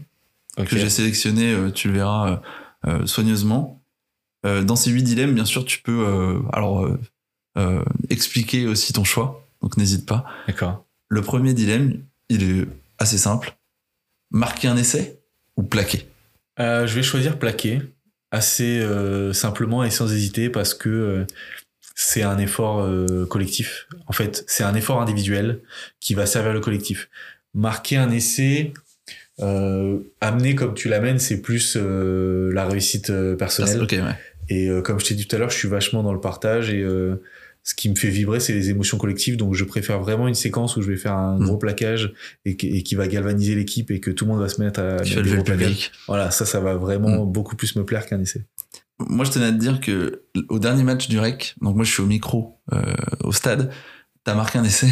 que 0.57 0.79
j'ai 0.79 0.89
sélectionnés, 0.89 1.53
euh, 1.53 1.71
tu 1.71 1.89
le 1.89 1.95
verras 1.95 2.41
soigneusement. 3.05 3.83
dans 4.45 4.77
ces 4.77 4.91
huit 4.91 5.03
dilemmes, 5.03 5.35
bien 5.35 5.45
sûr, 5.45 5.65
tu 5.65 5.81
peux 5.81 6.41
alors 6.53 6.89
expliquer 8.11 8.67
aussi 8.67 8.93
ton 8.93 9.05
choix, 9.05 9.47
donc 9.63 9.77
n'hésite 9.77 10.07
pas. 10.07 10.25
D'accord. 10.47 10.85
Le 11.09 11.23
premier 11.23 11.55
dilemme, 11.55 12.03
il 12.29 12.43
est 12.43 12.69
assez 12.99 13.19
simple. 13.19 13.57
Marquer 14.31 14.69
un 14.69 14.77
essai 14.77 15.21
ou 15.57 15.63
plaquer? 15.63 16.07
Je 16.59 16.95
vais 16.95 17.03
choisir 17.03 17.39
plaquer 17.39 17.83
assez 18.31 18.85
simplement 19.33 19.85
et 19.85 19.91
sans 19.91 20.13
hésiter 20.13 20.51
parce 20.51 20.75
que 20.75 21.27
c'est 21.99 22.23
un 22.23 22.39
effort 22.39 22.83
euh, 22.83 23.27
collectif. 23.27 23.89
En 24.07 24.13
fait, 24.13 24.45
c'est 24.47 24.63
un 24.63 24.75
effort 24.75 25.01
individuel 25.01 25.63
qui 25.99 26.15
va 26.15 26.27
servir 26.27 26.53
le 26.53 26.61
collectif. 26.61 27.09
Marquer 27.55 27.97
un 27.97 28.11
essai, 28.11 28.75
euh, 29.41 29.99
amener 30.21 30.55
comme 30.55 30.75
tu 30.75 30.89
l'amènes, 30.89 31.19
c'est 31.19 31.41
plus 31.41 31.77
euh, 31.77 32.53
la 32.53 32.67
réussite 32.67 33.13
personnelle. 33.37 33.87
Et 34.49 34.69
comme 34.85 35.01
je 35.01 35.07
t'ai 35.07 35.15
dit 35.15 35.27
tout 35.27 35.35
à 35.35 35.39
l'heure, 35.39 35.51
je 35.51 35.57
suis 35.57 35.69
vachement 35.69 36.03
dans 36.03 36.13
le 36.13 36.21
partage 36.21 36.71
et 36.71 36.87
ce 37.65 37.75
qui 37.75 37.91
me 37.91 37.97
fait 37.97 38.11
vibrer, 38.11 38.39
c'est 38.39 38.53
les 38.53 38.71
émotions 38.71 38.97
collectives. 38.97 39.37
Donc, 39.37 39.55
je 39.55 39.65
préfère 39.65 39.99
vraiment 39.99 40.29
une 40.29 40.35
séquence 40.35 40.77
où 40.77 40.83
je 40.83 40.89
vais 40.89 40.97
faire 40.97 41.15
un 41.15 41.37
mm. 41.37 41.45
gros 41.45 41.57
plaquage 41.57 42.13
et, 42.45 42.57
qui 42.57 42.95
va 42.95 43.09
galvaniser 43.09 43.57
l'équipe 43.57 43.91
et 43.91 43.99
que 43.99 44.13
tout 44.13 44.25
le 44.25 44.31
monde 44.31 44.41
va 44.41 44.49
se 44.49 44.63
mettre 44.63 44.79
à 44.79 45.01
tu 45.01 45.21
le 45.21 45.43
public. 45.43 45.91
Voilà, 46.07 46.31
ça, 46.31 46.47
ça 46.47 46.61
va 46.61 46.77
vraiment 46.77 47.27
mm. 47.27 47.33
beaucoup 47.33 47.57
plus 47.57 47.75
me 47.75 47.85
plaire 47.85 48.07
qu'un 48.07 48.21
essai 48.21 48.45
moi, 48.99 49.25
je 49.25 49.31
tenais 49.31 49.47
à 49.47 49.53
te 49.53 49.59
dire 49.59 49.81
que 49.81 50.23
au 50.49 50.59
dernier 50.59 50.83
match 50.83 51.09
du 51.09 51.19
REC, 51.19 51.55
donc 51.61 51.77
moi 51.77 51.85
je 51.85 51.93
suis 51.93 52.03
au 52.03 52.07
micro 52.07 52.59
euh, 52.73 52.95
au 53.23 53.33
stade, 53.33 53.71
t'as 54.25 54.35
marqué 54.35 54.59
un 54.59 54.65
essai. 54.65 54.89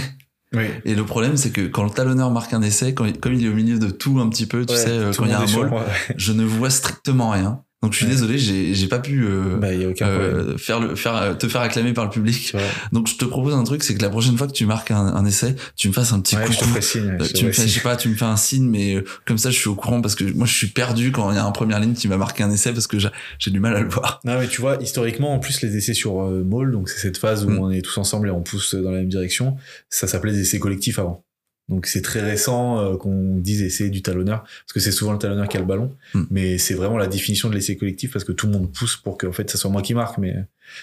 Oui. 0.55 0.67
Et 0.85 0.95
le 0.95 1.05
problème, 1.05 1.37
c'est 1.37 1.51
que 1.51 1.63
quand 1.63 1.85
le 1.85 1.91
talonneur 1.91 2.31
marque 2.31 2.53
un 2.53 2.63
essai, 2.63 2.95
quand, 2.95 3.07
comme 3.21 3.35
il 3.35 3.45
est 3.45 3.49
au 3.49 3.55
milieu 3.55 3.79
de 3.79 3.91
tout 3.91 4.21
un 4.21 4.29
petit 4.29 4.47
peu, 4.47 4.65
tu 4.65 4.75
sais, 4.75 4.89
euh, 4.89 5.13
quand 5.17 5.25
il 5.25 5.31
y 5.31 5.35
a 5.35 5.41
un 5.41 5.47
ball, 5.47 5.71
je 6.17 6.33
ne 6.33 6.45
vois 6.45 6.71
strictement 6.71 7.31
rien. 7.31 7.64
Donc 7.85 7.93
je 7.93 7.99
suis 7.99 8.07
désolé, 8.07 8.39
j'ai 8.39 8.87
pas 8.87 8.99
pu 8.99 9.27
euh, 9.27 9.59
bah, 9.59 9.75
y 9.75 9.85
a 9.85 9.89
aucun 9.91 10.09
euh, 10.09 10.57
faire 10.57 10.81
le 10.81 10.97
faire 10.97 11.17
euh, 11.17 11.35
te 11.35 11.47
faire 11.49 11.61
acclamer 11.61 11.93
par 11.93 12.05
le 12.05 12.11
public. 12.11 12.57
Donc 12.93 13.09
je 13.09 13.17
te 13.17 13.27
propose 13.27 13.53
un 13.53 13.63
truc, 13.63 13.83
c'est 13.83 13.95
que 13.95 14.01
la 14.01 14.09
prochaine 14.09 14.39
fois 14.39 14.47
que 14.47 14.55
tu 14.55 14.65
marques 14.65 14.91
un, 14.91 15.05
un 15.05 15.27
essai, 15.27 15.55
tu 15.77 15.89
me 15.89 15.93
fasses 15.93 16.15
un 16.15 16.21
petit 16.21 16.35
ouais, 16.35 16.47
coup 16.47 16.53
je 16.55 16.61
te 16.61 16.65
fais 16.65 16.81
signe, 16.81 17.19
je 17.21 17.33
tu 17.35 17.45
me 17.45 17.53
fais, 17.53 17.69
je 17.69 17.75
sais 17.75 17.81
pas, 17.81 17.97
tu 17.97 18.09
me 18.09 18.15
fais 18.15 18.25
un 18.25 18.39
signe, 18.39 18.67
mais 18.67 19.05
comme 19.27 19.37
ça 19.37 19.51
je 19.51 19.59
suis 19.59 19.69
au 19.69 19.75
courant 19.75 20.01
parce 20.01 20.15
que 20.15 20.25
moi 20.33 20.47
je 20.47 20.55
suis 20.55 20.69
perdu 20.69 21.13
quand 21.13 21.31
il 21.31 21.35
y 21.35 21.39
a 21.39 21.45
un 21.45 21.51
première 21.51 21.79
ligne 21.79 21.93
qui 21.93 22.09
m'a 22.09 22.17
marqué 22.17 22.43
un 22.43 22.51
essai 22.51 22.73
parce 22.73 22.87
que 22.87 22.97
j'ai 22.99 23.51
du 23.51 23.61
mal 23.61 23.77
à 23.77 23.81
le 23.81 23.91
voir. 23.91 24.23
Non 24.25 24.39
mais 24.39 24.49
tu 24.49 24.63
vois, 24.63 24.79
historiquement 24.81 25.35
en 25.35 25.39
plus 25.39 25.61
les 25.61 25.77
essais 25.77 25.93
sur 25.93 26.23
euh, 26.23 26.43
Maul, 26.43 26.73
donc 26.73 26.89
c'est 26.89 27.01
cette 27.01 27.19
phase 27.19 27.45
où 27.45 27.51
mm. 27.51 27.59
on 27.59 27.71
est 27.71 27.83
tous 27.83 27.99
ensemble 27.99 28.29
et 28.29 28.31
on 28.31 28.41
pousse 28.41 28.75
dans 28.75 28.91
la 28.93 29.01
même 29.01 29.11
direction, 29.11 29.57
ça 29.91 30.07
s'appelait 30.07 30.33
des 30.33 30.41
essais 30.41 30.59
collectifs 30.59 30.99
avant. 30.99 31.23
Donc 31.69 31.87
c'est 31.87 32.03
très 32.03 32.21
récent 32.21 32.79
euh, 32.79 32.97
qu'on 32.97 33.37
dise 33.39 33.63
essai 33.63 33.89
du 33.89 34.03
talonneur, 34.03 34.43
parce 34.43 34.73
que 34.75 34.81
c'est 34.81 34.93
souvent 34.93 35.13
le 35.13 35.19
talonneur 35.19 35.49
qui 35.49 35.57
a 35.57 35.61
le 35.61 35.67
ballon, 35.67 35.97
hmm. 36.13 36.25
mais 36.31 36.59
c'est 36.59 36.75
vraiment 36.75 36.99
la 36.99 37.07
définition 37.07 37.49
de 37.49 37.55
l'essai 37.55 37.77
collectif 37.77 38.13
parce 38.13 38.25
que 38.25 38.33
tout 38.33 38.47
le 38.47 38.53
monde 38.53 38.71
pousse 38.71 38.97
pour 38.97 39.17
que 39.17 39.27
en 39.27 39.33
fait 39.33 39.51
ça 39.51 39.57
soit 39.57 39.71
moi 39.71 39.81
qui 39.81 39.95
marque, 39.95 40.19
mais 40.19 40.35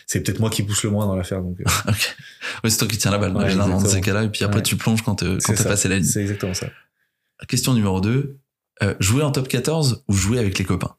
c'est 0.07 0.21
peut-être 0.21 0.39
moi 0.39 0.49
qui 0.49 0.63
pousse 0.63 0.83
le 0.83 0.89
moins 0.89 1.05
dans 1.05 1.15
l'affaire. 1.15 1.43
Donc, 1.43 1.59
euh. 1.59 1.91
c'est 2.67 2.77
toi 2.77 2.87
qui 2.87 2.97
tiens 2.97 3.11
la 3.11 3.19
balle 3.19 3.33
dans 3.33 3.79
ces 3.79 4.01
cas-là, 4.01 4.23
et 4.23 4.29
puis 4.29 4.43
après 4.43 4.63
tu 4.63 4.75
plonges 4.75 5.03
quand, 5.03 5.21
euh, 5.21 5.37
quand 5.43 5.63
passé 5.63 5.87
la 5.87 5.97
ligne. 5.97 6.05
C'est 6.05 6.21
exactement 6.21 6.55
ça. 6.55 6.67
Question 7.47 7.73
numéro 7.75 8.01
2, 8.01 8.39
jouer 8.99 9.21
en 9.21 9.31
top 9.31 9.47
14 9.47 10.03
ou 10.07 10.13
jouer 10.13 10.39
avec 10.39 10.57
les 10.57 10.65
copains? 10.65 10.95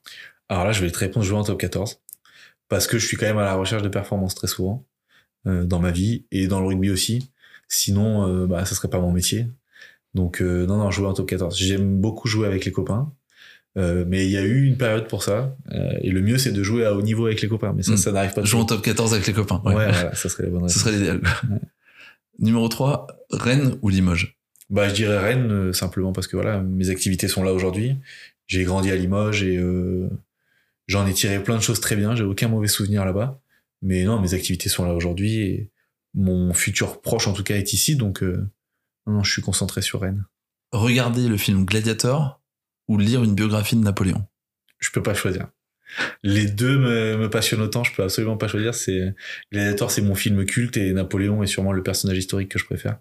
Alors 0.48 0.64
là 0.64 0.70
je 0.70 0.84
vais 0.84 0.90
te 0.92 0.98
répondre 0.98 1.26
jouer 1.26 1.38
en 1.38 1.44
top 1.44 1.58
14, 1.58 2.00
parce 2.68 2.86
que 2.86 2.98
je 2.98 3.06
suis 3.06 3.16
quand 3.16 3.26
même 3.26 3.38
à 3.38 3.44
la 3.44 3.54
recherche 3.54 3.82
de 3.82 3.88
performance 3.88 4.36
très 4.36 4.46
souvent 4.46 4.86
dans 5.44 5.80
ma 5.80 5.90
vie 5.90 6.24
et 6.30 6.46
dans 6.46 6.60
le 6.60 6.68
rugby 6.68 6.90
aussi. 6.90 7.32
Sinon, 7.66 8.46
bah, 8.46 8.64
ça 8.64 8.76
serait 8.76 8.88
pas 8.88 9.00
mon 9.00 9.10
métier. 9.10 9.48
Donc 10.14 10.42
euh, 10.42 10.66
non, 10.66 10.76
non, 10.76 10.90
jouer 10.90 11.06
en 11.06 11.14
top 11.14 11.28
14. 11.28 11.56
J'aime 11.56 12.00
beaucoup 12.00 12.28
jouer 12.28 12.46
avec 12.46 12.64
les 12.64 12.72
copains. 12.72 13.12
Euh, 13.78 14.04
mais 14.06 14.26
il 14.26 14.30
y 14.30 14.36
a 14.36 14.42
eu 14.42 14.66
une 14.66 14.76
période 14.76 15.08
pour 15.08 15.22
ça. 15.22 15.56
Euh, 15.72 15.92
et 16.02 16.10
le 16.10 16.20
mieux, 16.20 16.36
c'est 16.36 16.52
de 16.52 16.62
jouer 16.62 16.84
à 16.84 16.94
haut 16.94 17.00
niveau 17.00 17.26
avec 17.26 17.40
les 17.40 17.48
copains. 17.48 17.72
Mais 17.74 17.82
ça, 17.82 17.92
hmm. 17.92 17.96
ça 17.96 18.12
n'arrive 18.12 18.34
pas. 18.34 18.44
Jouer 18.44 18.60
en 18.60 18.66
top 18.66 18.82
14 18.82 19.14
avec 19.14 19.26
les 19.26 19.32
copains. 19.32 19.62
Ouais, 19.64 19.72
voilà, 19.72 20.14
ça 20.14 20.28
serait 20.28 20.44
la 20.44 20.50
bonne 20.50 20.68
Ça 20.68 20.80
serait 20.80 20.92
l'idéal. 20.92 21.20
Numéro 22.38 22.68
3, 22.68 23.06
Rennes 23.30 23.76
ou 23.80 23.88
Limoges? 23.88 24.36
Bah, 24.68 24.88
je 24.88 24.94
dirais 24.94 25.18
Rennes, 25.18 25.72
simplement 25.72 26.12
parce 26.12 26.26
que 26.26 26.36
voilà, 26.36 26.60
mes 26.60 26.90
activités 26.90 27.28
sont 27.28 27.42
là 27.42 27.52
aujourd'hui. 27.52 27.96
J'ai 28.46 28.64
grandi 28.64 28.90
à 28.90 28.96
Limoges 28.96 29.42
et 29.42 29.60
j'en 30.86 31.06
ai 31.06 31.12
tiré 31.12 31.42
plein 31.42 31.56
de 31.56 31.62
choses 31.62 31.80
très 31.80 31.96
bien. 31.96 32.14
J'ai 32.14 32.24
aucun 32.24 32.48
mauvais 32.48 32.68
souvenir 32.68 33.04
là-bas. 33.04 33.40
Mais 33.82 34.04
non, 34.04 34.20
mes 34.20 34.34
activités 34.34 34.68
sont 34.68 34.84
là 34.84 34.94
aujourd'hui 34.94 35.40
et 35.40 35.70
mon 36.14 36.52
futur 36.54 37.00
proche, 37.00 37.26
en 37.26 37.32
tout 37.32 37.42
cas, 37.42 37.56
est 37.56 37.72
ici. 37.72 37.96
Donc, 37.96 38.22
non, 39.06 39.22
je 39.22 39.32
suis 39.32 39.42
concentré 39.42 39.82
sur 39.82 40.00
Rennes. 40.00 40.24
Regarder 40.72 41.28
le 41.28 41.36
film 41.36 41.64
Gladiator 41.64 42.40
ou 42.88 42.98
lire 42.98 43.24
une 43.24 43.34
biographie 43.34 43.76
de 43.76 43.82
Napoléon? 43.82 44.26
Je 44.78 44.90
peux 44.90 45.02
pas 45.02 45.14
choisir. 45.14 45.48
Les 46.22 46.46
deux 46.46 46.78
me, 46.78 47.28
passionnent 47.28 47.60
autant, 47.60 47.84
je 47.84 47.94
peux 47.94 48.02
absolument 48.02 48.36
pas 48.36 48.48
choisir. 48.48 48.74
C'est 48.74 49.14
Gladiator, 49.52 49.90
c'est 49.90 50.02
mon 50.02 50.14
film 50.14 50.44
culte 50.46 50.76
et 50.76 50.92
Napoléon 50.92 51.42
est 51.42 51.46
sûrement 51.46 51.72
le 51.72 51.82
personnage 51.82 52.16
historique 52.16 52.48
que 52.48 52.58
je 52.58 52.64
préfère. 52.64 52.98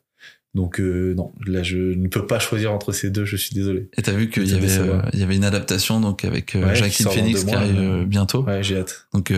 Donc 0.54 0.82
euh, 0.82 1.14
non, 1.16 1.32
là 1.48 1.64
je 1.64 1.78
ne 1.78 2.10
peux 2.10 2.28
pas 2.28 2.40
choisir 2.40 2.74
entre 2.74 2.92
ces 2.92 3.10
deux, 3.10 3.24
je 3.24 3.38
suis 3.38 3.56
désolé. 3.56 3.90
Et 3.98 4.02
t'as 4.02 4.12
vu 4.12 4.30
qu'il 4.30 4.50
y 4.50 4.54
avait 4.54 4.80
euh, 4.80 5.02
y 5.14 5.24
avait 5.24 5.38
une 5.38 5.46
adaptation 5.46 6.02
donc 6.02 6.26
avec 6.26 6.56
euh, 6.56 6.76
Jacqueline 6.76 7.08
Phoenix 7.08 7.46
qui 7.46 7.54
arrive 7.54 8.04
bientôt. 8.06 8.44
Ouais, 8.44 8.62
j'ai 8.62 8.78
hâte. 8.78 9.08
Donc 9.14 9.32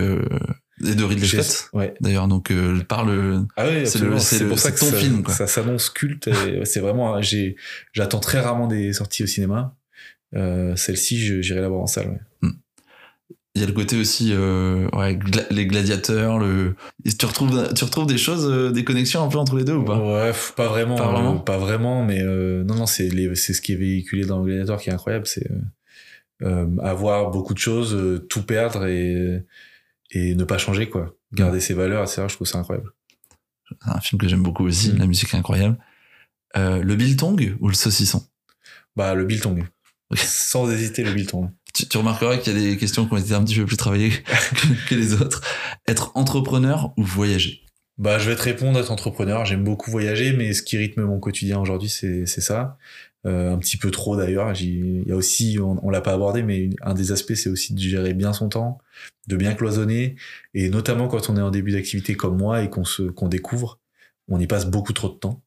et 0.82 0.94
de 0.94 1.04
Ridley 1.04 1.26
Scott. 1.26 1.68
Ouais. 1.72 1.94
D'ailleurs, 2.00 2.26
donc 2.28 2.50
euh, 2.50 2.80
parle. 2.84 3.46
Ah 3.56 3.66
oui, 3.68 3.86
c'est 3.86 4.48
pour 4.48 4.58
ça 4.58 4.72
que 4.72 4.80
ton 4.80 4.86
ça, 4.90 4.96
film. 4.96 5.22
Quoi. 5.22 5.34
Ça 5.34 5.46
s'annonce 5.46 5.90
culte. 5.90 6.30
c'est 6.64 6.80
vraiment. 6.80 7.20
J'ai, 7.22 7.56
j'attends 7.92 8.20
très 8.20 8.40
rarement 8.40 8.66
des 8.66 8.92
sorties 8.92 9.22
au 9.24 9.26
cinéma. 9.26 9.76
Euh, 10.34 10.74
Celle-ci, 10.76 11.42
j'irai 11.42 11.60
la 11.60 11.68
voir 11.68 11.82
en 11.82 11.86
salle. 11.86 12.24
Hmm. 12.42 12.50
Il 13.56 13.60
y 13.60 13.64
a 13.64 13.68
le 13.68 13.72
côté 13.72 13.96
aussi, 14.00 14.30
euh, 14.32 14.88
ouais, 14.94 15.14
gla- 15.14 15.46
les 15.52 15.66
gladiateurs, 15.66 16.40
le. 16.40 16.74
Tu 17.16 17.24
retrouves, 17.24 17.72
tu 17.72 17.84
retrouves 17.84 18.08
des 18.08 18.18
choses, 18.18 18.48
euh, 18.50 18.72
des 18.72 18.82
connexions 18.82 19.22
un 19.22 19.28
peu 19.28 19.38
entre 19.38 19.54
les 19.56 19.62
deux 19.62 19.74
ou 19.74 19.84
pas? 19.84 19.96
Ouais, 19.96 20.32
pas 20.56 20.66
vraiment. 20.66 20.96
Pas 20.96 21.12
vraiment? 21.12 21.34
euh, 21.36 21.38
pas 21.38 21.56
vraiment, 21.56 22.04
mais 22.04 22.20
euh, 22.20 22.64
non, 22.64 22.74
non, 22.74 22.86
c'est 22.86 23.08
ce 23.10 23.60
qui 23.60 23.74
est 23.74 23.76
véhiculé 23.76 24.24
dans 24.26 24.40
le 24.40 24.46
Gladiator 24.46 24.80
qui 24.80 24.90
est 24.90 24.92
incroyable. 24.92 25.26
C'est 25.28 25.48
euh, 25.52 25.60
euh, 26.42 26.66
avoir 26.82 27.30
beaucoup 27.30 27.54
de 27.54 27.60
choses, 27.60 27.94
euh, 27.94 28.18
tout 28.28 28.42
perdre 28.42 28.86
et, 28.86 29.44
et 30.14 30.34
ne 30.34 30.44
pas 30.44 30.58
changer, 30.58 30.88
quoi. 30.88 31.14
Garder 31.32 31.60
ses 31.60 31.74
valeurs, 31.74 32.04
etc. 32.04 32.24
Je 32.28 32.34
trouve 32.34 32.46
ça 32.46 32.58
incroyable. 32.58 32.90
C'est 33.68 33.90
un 33.90 34.00
film 34.00 34.20
que 34.20 34.28
j'aime 34.28 34.42
beaucoup 34.42 34.64
aussi. 34.64 34.92
Mm. 34.92 34.98
La 34.98 35.06
musique 35.06 35.34
est 35.34 35.36
incroyable. 35.36 35.76
Euh, 36.56 36.82
le 36.82 36.94
biltong 36.94 37.56
ou 37.60 37.68
le 37.68 37.74
saucisson? 37.74 38.24
Bah, 38.96 39.14
le 39.14 39.24
biltong. 39.24 39.64
Sans 40.14 40.70
hésiter, 40.70 41.02
le 41.02 41.12
biltong. 41.12 41.50
tu, 41.74 41.88
tu 41.88 41.98
remarqueras 41.98 42.36
qu'il 42.36 42.52
y 42.52 42.56
a 42.56 42.70
des 42.70 42.76
questions 42.76 43.06
qui 43.06 43.12
ont 43.12 43.16
été 43.16 43.34
un 43.34 43.42
petit 43.42 43.56
peu 43.56 43.66
plus 43.66 43.76
travaillées 43.76 44.10
que, 44.22 44.88
que 44.88 44.94
les 44.94 45.14
autres. 45.14 45.42
Être 45.88 46.12
entrepreneur 46.14 46.92
ou 46.96 47.02
voyager? 47.02 47.62
Bah, 47.98 48.18
je 48.18 48.30
vais 48.30 48.36
te 48.36 48.42
répondre, 48.42 48.78
être 48.78 48.92
entrepreneur. 48.92 49.44
J'aime 49.44 49.64
beaucoup 49.64 49.90
voyager, 49.90 50.32
mais 50.32 50.52
ce 50.52 50.62
qui 50.62 50.76
rythme 50.76 51.02
mon 51.02 51.18
quotidien 51.18 51.58
aujourd'hui, 51.58 51.88
c'est 51.88 52.26
c'est 52.26 52.40
ça. 52.40 52.76
Euh, 53.26 53.54
un 53.54 53.56
petit 53.58 53.78
peu 53.78 53.90
trop 53.90 54.16
d'ailleurs. 54.18 54.52
Il 54.60 55.08
y 55.08 55.10
a 55.10 55.16
aussi, 55.16 55.58
on, 55.58 55.78
on 55.82 55.88
l'a 55.88 56.02
pas 56.02 56.12
abordé, 56.12 56.42
mais 56.42 56.68
un 56.82 56.92
des 56.92 57.10
aspects, 57.10 57.32
c'est 57.32 57.48
aussi 57.48 57.72
de 57.72 57.80
gérer 57.80 58.12
bien 58.12 58.34
son 58.34 58.50
temps, 58.50 58.76
de 59.28 59.36
bien 59.36 59.54
cloisonner, 59.54 60.16
et 60.52 60.68
notamment 60.68 61.08
quand 61.08 61.30
on 61.30 61.36
est 61.38 61.40
en 61.40 61.50
début 61.50 61.72
d'activité 61.72 62.16
comme 62.16 62.36
moi 62.36 62.62
et 62.62 62.68
qu'on 62.68 62.84
se 62.84 63.04
qu'on 63.04 63.28
découvre, 63.28 63.78
on 64.28 64.38
y 64.38 64.46
passe 64.46 64.66
beaucoup 64.66 64.92
trop 64.92 65.08
de 65.08 65.14
temps. 65.14 65.40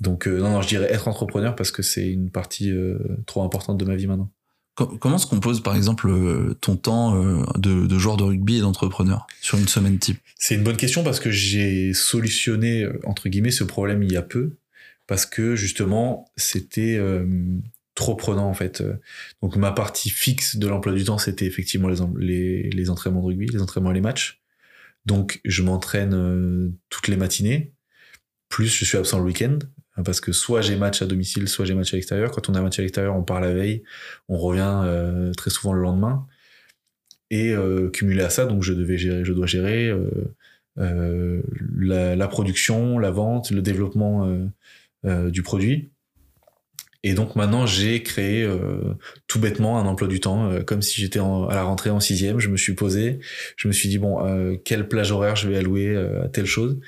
Donc 0.00 0.28
euh, 0.28 0.38
non, 0.38 0.50
non, 0.50 0.62
je 0.62 0.68
dirais 0.68 0.86
être 0.88 1.08
entrepreneur 1.08 1.56
parce 1.56 1.72
que 1.72 1.82
c'est 1.82 2.08
une 2.08 2.30
partie 2.30 2.70
euh, 2.70 2.98
trop 3.26 3.42
importante 3.42 3.76
de 3.76 3.84
ma 3.84 3.96
vie 3.96 4.06
maintenant. 4.06 4.30
Co- 4.76 4.86
Comment 5.00 5.18
se 5.18 5.26
compose 5.26 5.64
par 5.64 5.74
exemple 5.74 6.08
ton 6.60 6.76
temps 6.76 7.20
de, 7.58 7.88
de 7.88 7.98
joueur 7.98 8.18
de 8.18 8.22
rugby 8.22 8.58
et 8.58 8.60
d'entrepreneur 8.60 9.26
sur 9.40 9.58
une 9.58 9.66
semaine 9.66 9.98
type? 9.98 10.20
C'est 10.36 10.54
une 10.54 10.62
bonne 10.62 10.76
question 10.76 11.02
parce 11.02 11.18
que 11.18 11.32
j'ai 11.32 11.92
solutionné 11.92 12.86
entre 13.04 13.28
guillemets 13.28 13.50
ce 13.50 13.64
problème 13.64 14.04
il 14.04 14.12
y 14.12 14.16
a 14.16 14.22
peu 14.22 14.52
parce 15.10 15.26
que 15.26 15.56
justement 15.56 16.30
c'était 16.36 16.96
euh, 16.96 17.26
trop 17.96 18.14
prenant 18.14 18.48
en 18.48 18.54
fait. 18.54 18.80
Donc 19.42 19.56
ma 19.56 19.72
partie 19.72 20.08
fixe 20.08 20.56
de 20.56 20.68
l'emploi 20.68 20.94
du 20.94 21.02
temps 21.02 21.18
c'était 21.18 21.46
effectivement 21.46 21.88
les, 21.88 22.00
en- 22.00 22.14
les 22.16 22.70
les 22.70 22.90
entraînements 22.90 23.20
de 23.20 23.26
rugby, 23.26 23.46
les 23.46 23.60
entraînements 23.60 23.90
et 23.90 23.94
les 23.94 24.00
matchs. 24.00 24.40
Donc 25.06 25.40
je 25.44 25.62
m'entraîne 25.62 26.14
euh, 26.14 26.70
toutes 26.90 27.08
les 27.08 27.16
matinées, 27.16 27.72
plus 28.48 28.68
je 28.68 28.84
suis 28.84 28.96
absent 28.96 29.18
le 29.18 29.24
week-end 29.24 29.58
hein, 29.96 30.04
parce 30.04 30.20
que 30.20 30.30
soit 30.30 30.60
j'ai 30.60 30.76
match 30.76 31.02
à 31.02 31.06
domicile, 31.06 31.48
soit 31.48 31.64
j'ai 31.66 31.74
match 31.74 31.92
à 31.92 31.96
l'extérieur. 31.96 32.30
Quand 32.30 32.48
on 32.48 32.54
a 32.54 32.62
match 32.62 32.78
à 32.78 32.82
l'extérieur, 32.82 33.16
on 33.16 33.24
part 33.24 33.40
la 33.40 33.52
veille, 33.52 33.82
on 34.28 34.38
revient 34.38 34.82
euh, 34.84 35.32
très 35.32 35.50
souvent 35.50 35.72
le 35.72 35.82
lendemain. 35.82 36.24
Et 37.32 37.54
cumulé 37.92 38.22
à 38.22 38.30
ça, 38.30 38.44
donc 38.46 38.64
je 38.64 38.72
devais 38.72 38.98
gérer, 38.98 39.24
je 39.24 39.32
dois 39.32 39.46
gérer 39.46 39.94
la, 40.76 42.16
la 42.16 42.28
production, 42.28 42.98
la 42.98 43.12
vente, 43.12 43.52
le 43.52 43.62
développement 43.62 44.50
du 45.04 45.42
produit. 45.42 45.90
Et 47.02 47.14
donc 47.14 47.34
maintenant, 47.34 47.64
j'ai 47.64 48.02
créé 48.02 48.42
euh, 48.42 48.94
tout 49.26 49.40
bêtement 49.40 49.78
un 49.78 49.86
emploi 49.86 50.06
du 50.06 50.20
temps, 50.20 50.50
euh, 50.50 50.60
comme 50.60 50.82
si 50.82 51.00
j'étais 51.00 51.18
à 51.18 51.48
la 51.54 51.62
rentrée 51.62 51.88
en 51.88 51.98
sixième. 52.00 52.38
Je 52.40 52.48
me 52.48 52.58
suis 52.58 52.74
posé, 52.74 53.20
je 53.56 53.68
me 53.68 53.72
suis 53.72 53.88
dit 53.88 53.96
bon, 53.98 54.22
euh, 54.26 54.56
quelle 54.62 54.86
plage 54.86 55.10
horaire 55.10 55.34
je 55.34 55.48
vais 55.48 55.56
allouer 55.56 55.88
euh, 55.88 56.24
à 56.24 56.28
telle 56.28 56.44
chose. 56.44 56.78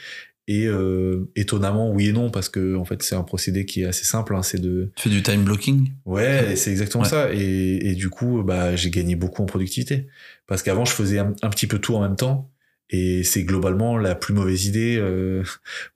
Et 0.49 0.67
euh, 0.67 1.31
étonnamment, 1.35 1.91
oui 1.91 2.09
et 2.09 2.13
non, 2.13 2.29
parce 2.29 2.51
que 2.51 2.77
en 2.77 2.85
fait, 2.85 3.03
c'est 3.03 3.15
un 3.15 3.23
procédé 3.23 3.65
qui 3.65 3.83
est 3.83 3.87
assez 3.87 4.05
simple. 4.05 4.35
Hein, 4.35 4.43
c'est 4.43 4.61
de 4.61 4.91
Tu 4.97 5.05
fais 5.05 5.15
du 5.15 5.23
time 5.23 5.45
blocking? 5.45 5.93
Ouais, 6.05 6.57
c'est 6.57 6.73
exactement 6.73 7.05
Ouais. 7.05 7.09
ça. 7.09 7.33
Et, 7.33 7.91
et 7.91 7.95
du 7.95 8.11
coup, 8.11 8.43
bah, 8.43 8.77
j'ai 8.77 8.91
gagné 8.91 9.15
beaucoup 9.17 9.43
en 9.43 9.47
productivité. 9.47 10.09
Parce 10.47 10.63
qu'avant, 10.63 10.85
je 10.85 10.93
faisais 10.93 11.21
un, 11.21 11.33
un 11.41 11.49
petit 11.49 11.67
peu 11.67 11.79
tout 11.79 11.95
en 11.95 12.03
même 12.03 12.17
temps. 12.17 12.51
Et 12.93 13.25
c'est 13.25 13.45
globalement 13.45 13.97
la 13.99 14.15
plus 14.15 14.35
mauvaise 14.35 14.67
idée 14.67 14.97
euh, 15.01 15.43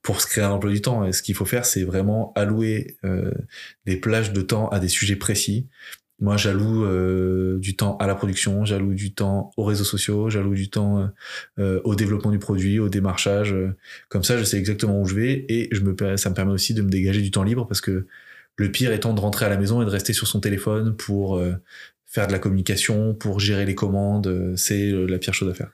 pour 0.03 0.21
se 0.21 0.27
créer 0.27 0.43
un 0.45 0.51
emploi 0.51 0.73
du 0.73 0.81
temps. 0.81 1.05
Et 1.07 1.13
ce 1.13 1.23
qu'il 1.23 1.35
faut 1.35 1.45
faire, 1.45 1.65
c'est 1.67 1.85
vraiment 1.85 2.33
allouer 2.35 2.97
euh, 3.05 3.31
des 3.85 3.97
plages 3.97 4.33
de 4.33 4.41
temps 4.43 4.69
à 4.71 4.81
des 4.81 4.89
sujets 4.89 5.17
précis. 5.17 5.69
Moi, 6.19 6.39
j'alloue 6.39 6.87
euh, 6.87 7.59
du 7.59 7.77
temps 7.77 7.99
à 7.99 8.07
la 8.07 8.15
production, 8.15 8.65
j'alloue 8.65 8.95
du 8.95 9.13
temps 9.13 9.51
aux 9.59 9.65
réseaux 9.65 9.85
sociaux, 9.85 10.31
j'alloue 10.31 10.55
du 10.55 10.71
temps 10.71 11.01
euh, 11.01 11.07
euh, 11.59 11.81
au 11.85 11.95
développement 11.95 12.31
du 12.31 12.39
produit, 12.39 12.79
au 12.79 12.89
démarchage. 12.89 13.53
euh. 13.53 13.77
Comme 14.09 14.25
ça, 14.25 14.39
je 14.39 14.45
sais 14.45 14.57
exactement 14.57 14.99
où 14.99 15.05
je 15.07 15.15
vais 15.15 15.45
et 15.51 15.69
je 15.73 15.83
me, 15.83 16.17
ça 16.17 16.31
me 16.31 16.35
permet 16.35 16.53
aussi 16.53 16.73
de 16.73 16.81
me 16.81 16.89
dégager 16.89 17.21
du 17.21 17.31
temps 17.31 17.43
libre 17.43 17.67
parce 17.67 17.83
que 17.83 18.07
le 18.57 18.73
pire 18.73 18.93
étant 18.93 19.13
de 19.13 19.21
rentrer 19.21 19.45
à 19.45 19.51
la 19.51 19.59
maison 19.59 19.83
et 19.83 19.85
de 19.85 19.91
rester 19.91 20.15
sur 20.15 20.27
son 20.27 20.41
téléphone 20.41 20.97
pour 20.97 21.39
faire 22.07 22.27
de 22.27 22.33
la 22.33 22.39
communication, 22.39 23.13
pour 23.15 23.39
gérer 23.39 23.67
les 23.67 23.75
commandes. 23.75 24.55
C'est 24.57 24.91
la 24.93 25.19
pire 25.19 25.35
chose 25.35 25.51
à 25.51 25.55
faire. 25.55 25.71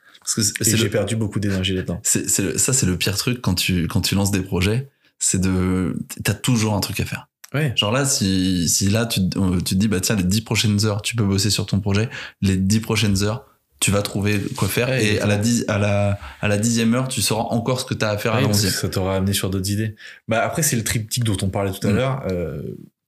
J'ai 0.61 0.89
perdu 0.89 1.15
beaucoup 1.15 1.39
d'énergie 1.39 1.73
là-dedans. 1.73 1.99
ça, 2.03 2.73
c'est 2.73 2.85
le 2.85 2.97
pire 2.97 3.17
truc 3.17 3.41
quand 3.41 3.55
tu, 3.55 3.87
quand 3.87 4.01
tu 4.01 4.15
lances 4.15 4.31
des 4.31 4.41
projets. 4.41 4.89
C'est 5.19 5.39
de. 5.39 5.97
T'as 6.23 6.33
toujours 6.33 6.73
un 6.75 6.79
truc 6.81 6.99
à 6.99 7.05
faire. 7.05 7.27
Ouais. 7.53 7.71
Genre 7.77 7.91
là, 7.91 8.03
si, 8.05 8.67
si 8.67 8.89
là, 8.89 9.05
tu, 9.05 9.21
tu 9.29 9.63
te 9.63 9.75
dis, 9.75 9.87
bah 9.87 9.99
tiens, 10.01 10.15
les 10.15 10.23
dix 10.23 10.41
prochaines 10.41 10.85
heures, 10.85 11.01
tu 11.01 11.15
peux 11.15 11.23
bosser 11.23 11.49
sur 11.49 11.65
ton 11.65 11.79
projet. 11.79 12.09
Les 12.41 12.57
dix 12.57 12.79
prochaines 12.79 13.23
heures, 13.23 13.45
tu 13.79 13.91
vas 13.91 14.01
trouver 14.01 14.41
quoi 14.57 14.67
faire. 14.67 14.89
Ouais, 14.89 15.05
et 15.05 15.19
à 15.21 15.27
la, 15.27 15.37
dix, 15.37 15.63
à, 15.67 15.77
la, 15.77 16.19
à 16.41 16.47
la 16.47 16.57
dixième 16.57 16.93
heure, 16.95 17.07
tu 17.07 17.21
sauras 17.21 17.43
encore 17.55 17.79
ce 17.79 17.85
que 17.85 17.93
tu 17.93 18.03
as 18.03 18.09
à 18.09 18.17
faire 18.17 18.33
à 18.33 18.39
Ouais, 18.41 18.45
onzième. 18.47 18.71
ça 18.73 18.89
t'aura 18.89 19.15
amené 19.15 19.33
sur 19.33 19.49
d'autres 19.49 19.69
idées. 19.69 19.95
Bah 20.27 20.43
après 20.43 20.63
c'est 20.63 20.75
le 20.75 20.83
triptyque 20.83 21.23
dont 21.25 21.37
on 21.41 21.49
parlait 21.49 21.71
tout 21.71 21.85
à 21.87 21.91
Mm. 21.91 21.95
l'heure. 21.95 22.23
Euh, 22.31 22.61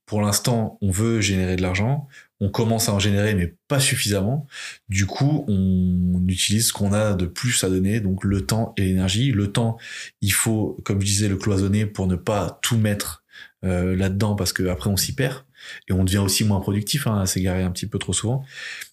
pour 0.06 0.22
l'instant, 0.22 0.78
on 0.82 0.92
veut 0.92 1.20
générer 1.22 1.56
de 1.56 1.64
l'argent. 1.64 2.08
On 2.42 2.50
commence 2.50 2.90
à 2.90 2.94
en 2.94 3.00
générer, 3.00 3.34
mais 3.36 3.56
pas 3.68 3.80
suffisamment. 3.80 4.48
Du 4.90 5.06
coup, 5.06 5.46
on 5.48 6.22
utilise 6.28 6.68
ce 6.68 6.74
qu'on 6.74 6.94
a 6.94 7.14
de 7.14 7.26
plus 7.26 7.64
à 7.64 7.70
donner, 7.70 8.00
donc 8.02 8.24
le 8.24 8.46
temps 8.46 8.74
et 8.78 8.84
l'énergie. 8.84 9.32
Le 9.32 9.52
temps, 9.52 9.78
il 10.22 10.34
faut, 10.34 10.78
comme 10.84 11.00
je 11.02 11.06
disais, 11.06 11.30
le 11.30 11.38
cloisonner 11.38 11.86
pour 11.86 12.08
ne 12.08 12.16
pas 12.16 12.60
tout 12.62 12.78
mettre 12.78 13.24
euh, 13.64 13.96
là-dedans, 13.96 14.36
parce 14.36 14.54
que 14.54 14.64
après 14.68 14.90
on 14.90 14.98
s'y 14.98 15.16
perd 15.16 15.44
et 15.88 15.94
on 15.94 16.04
devient 16.04 16.20
aussi 16.20 16.44
moins 16.44 16.60
productif, 16.60 17.08
hein, 17.08 17.22
à 17.22 17.26
s'égarer 17.26 17.64
un 17.64 17.72
petit 17.72 17.88
peu 17.88 18.00
trop 18.00 18.14
souvent. 18.14 18.44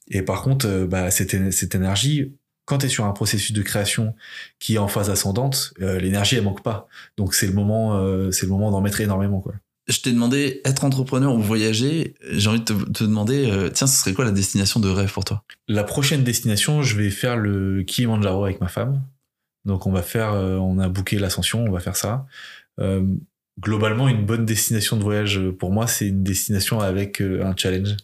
Et 0.09 0.23
par 0.23 0.43
contre, 0.43 0.66
euh, 0.66 0.86
bah, 0.86 1.10
cette, 1.10 1.52
cette 1.52 1.74
énergie, 1.74 2.32
quand 2.64 2.78
tu 2.78 2.86
es 2.86 2.89
sur 2.89 3.05
un 3.05 3.12
processus 3.12 3.52
de 3.52 3.62
création 3.62 4.14
qui 4.59 4.74
est 4.74 4.78
en 4.78 4.89
phase 4.89 5.10
ascendante, 5.10 5.74
euh, 5.81 5.98
l'énergie 5.98 6.36
elle 6.36 6.44
manque 6.44 6.62
pas. 6.62 6.89
Donc 7.16 7.35
c'est 7.35 7.47
le 7.47 7.52
moment, 7.52 7.97
euh, 7.98 8.31
c'est 8.31 8.47
le 8.47 8.52
moment 8.52 8.70
d'en 8.70 8.81
mettre 8.81 9.01
énormément 9.01 9.40
quoi. 9.40 9.55
Je 9.88 10.00
t'ai 10.00 10.12
demandé 10.12 10.60
être 10.64 10.84
entrepreneur 10.84 11.34
ou 11.34 11.40
voyager. 11.40 12.14
J'ai 12.30 12.48
envie 12.48 12.60
de 12.60 12.64
te, 12.64 12.72
te 12.72 13.04
demander, 13.04 13.50
euh, 13.50 13.68
tiens, 13.68 13.86
ce 13.88 13.98
serait 14.00 14.12
quoi 14.14 14.24
la 14.24 14.30
destination 14.30 14.78
de 14.78 14.88
rêve 14.88 15.12
pour 15.12 15.24
toi? 15.24 15.42
La 15.66 15.82
prochaine 15.82 16.22
destination, 16.22 16.82
je 16.82 16.96
vais 16.96 17.10
faire 17.10 17.36
le 17.36 17.82
Kilimanjaro 17.82 18.44
avec 18.44 18.60
ma 18.60 18.68
femme. 18.68 19.02
Donc 19.64 19.86
on 19.86 19.92
va 19.92 20.02
faire, 20.02 20.32
euh, 20.32 20.56
on 20.56 20.78
a 20.78 20.88
booké 20.88 21.18
l'ascension, 21.18 21.64
on 21.64 21.70
va 21.72 21.80
faire 21.80 21.96
ça. 21.96 22.26
Euh, 22.80 23.04
globalement, 23.60 24.09
une 24.09 24.24
bonne 24.24 24.44
destination 24.46 24.96
de 24.96 25.02
voyage 25.02 25.40
pour 25.59 25.72
moi, 25.72 25.86
c'est 25.86 26.09
une 26.09 26.22
destination 26.22 26.80
avec 26.80 27.20
un 27.20 27.54
challenge. 27.56 27.96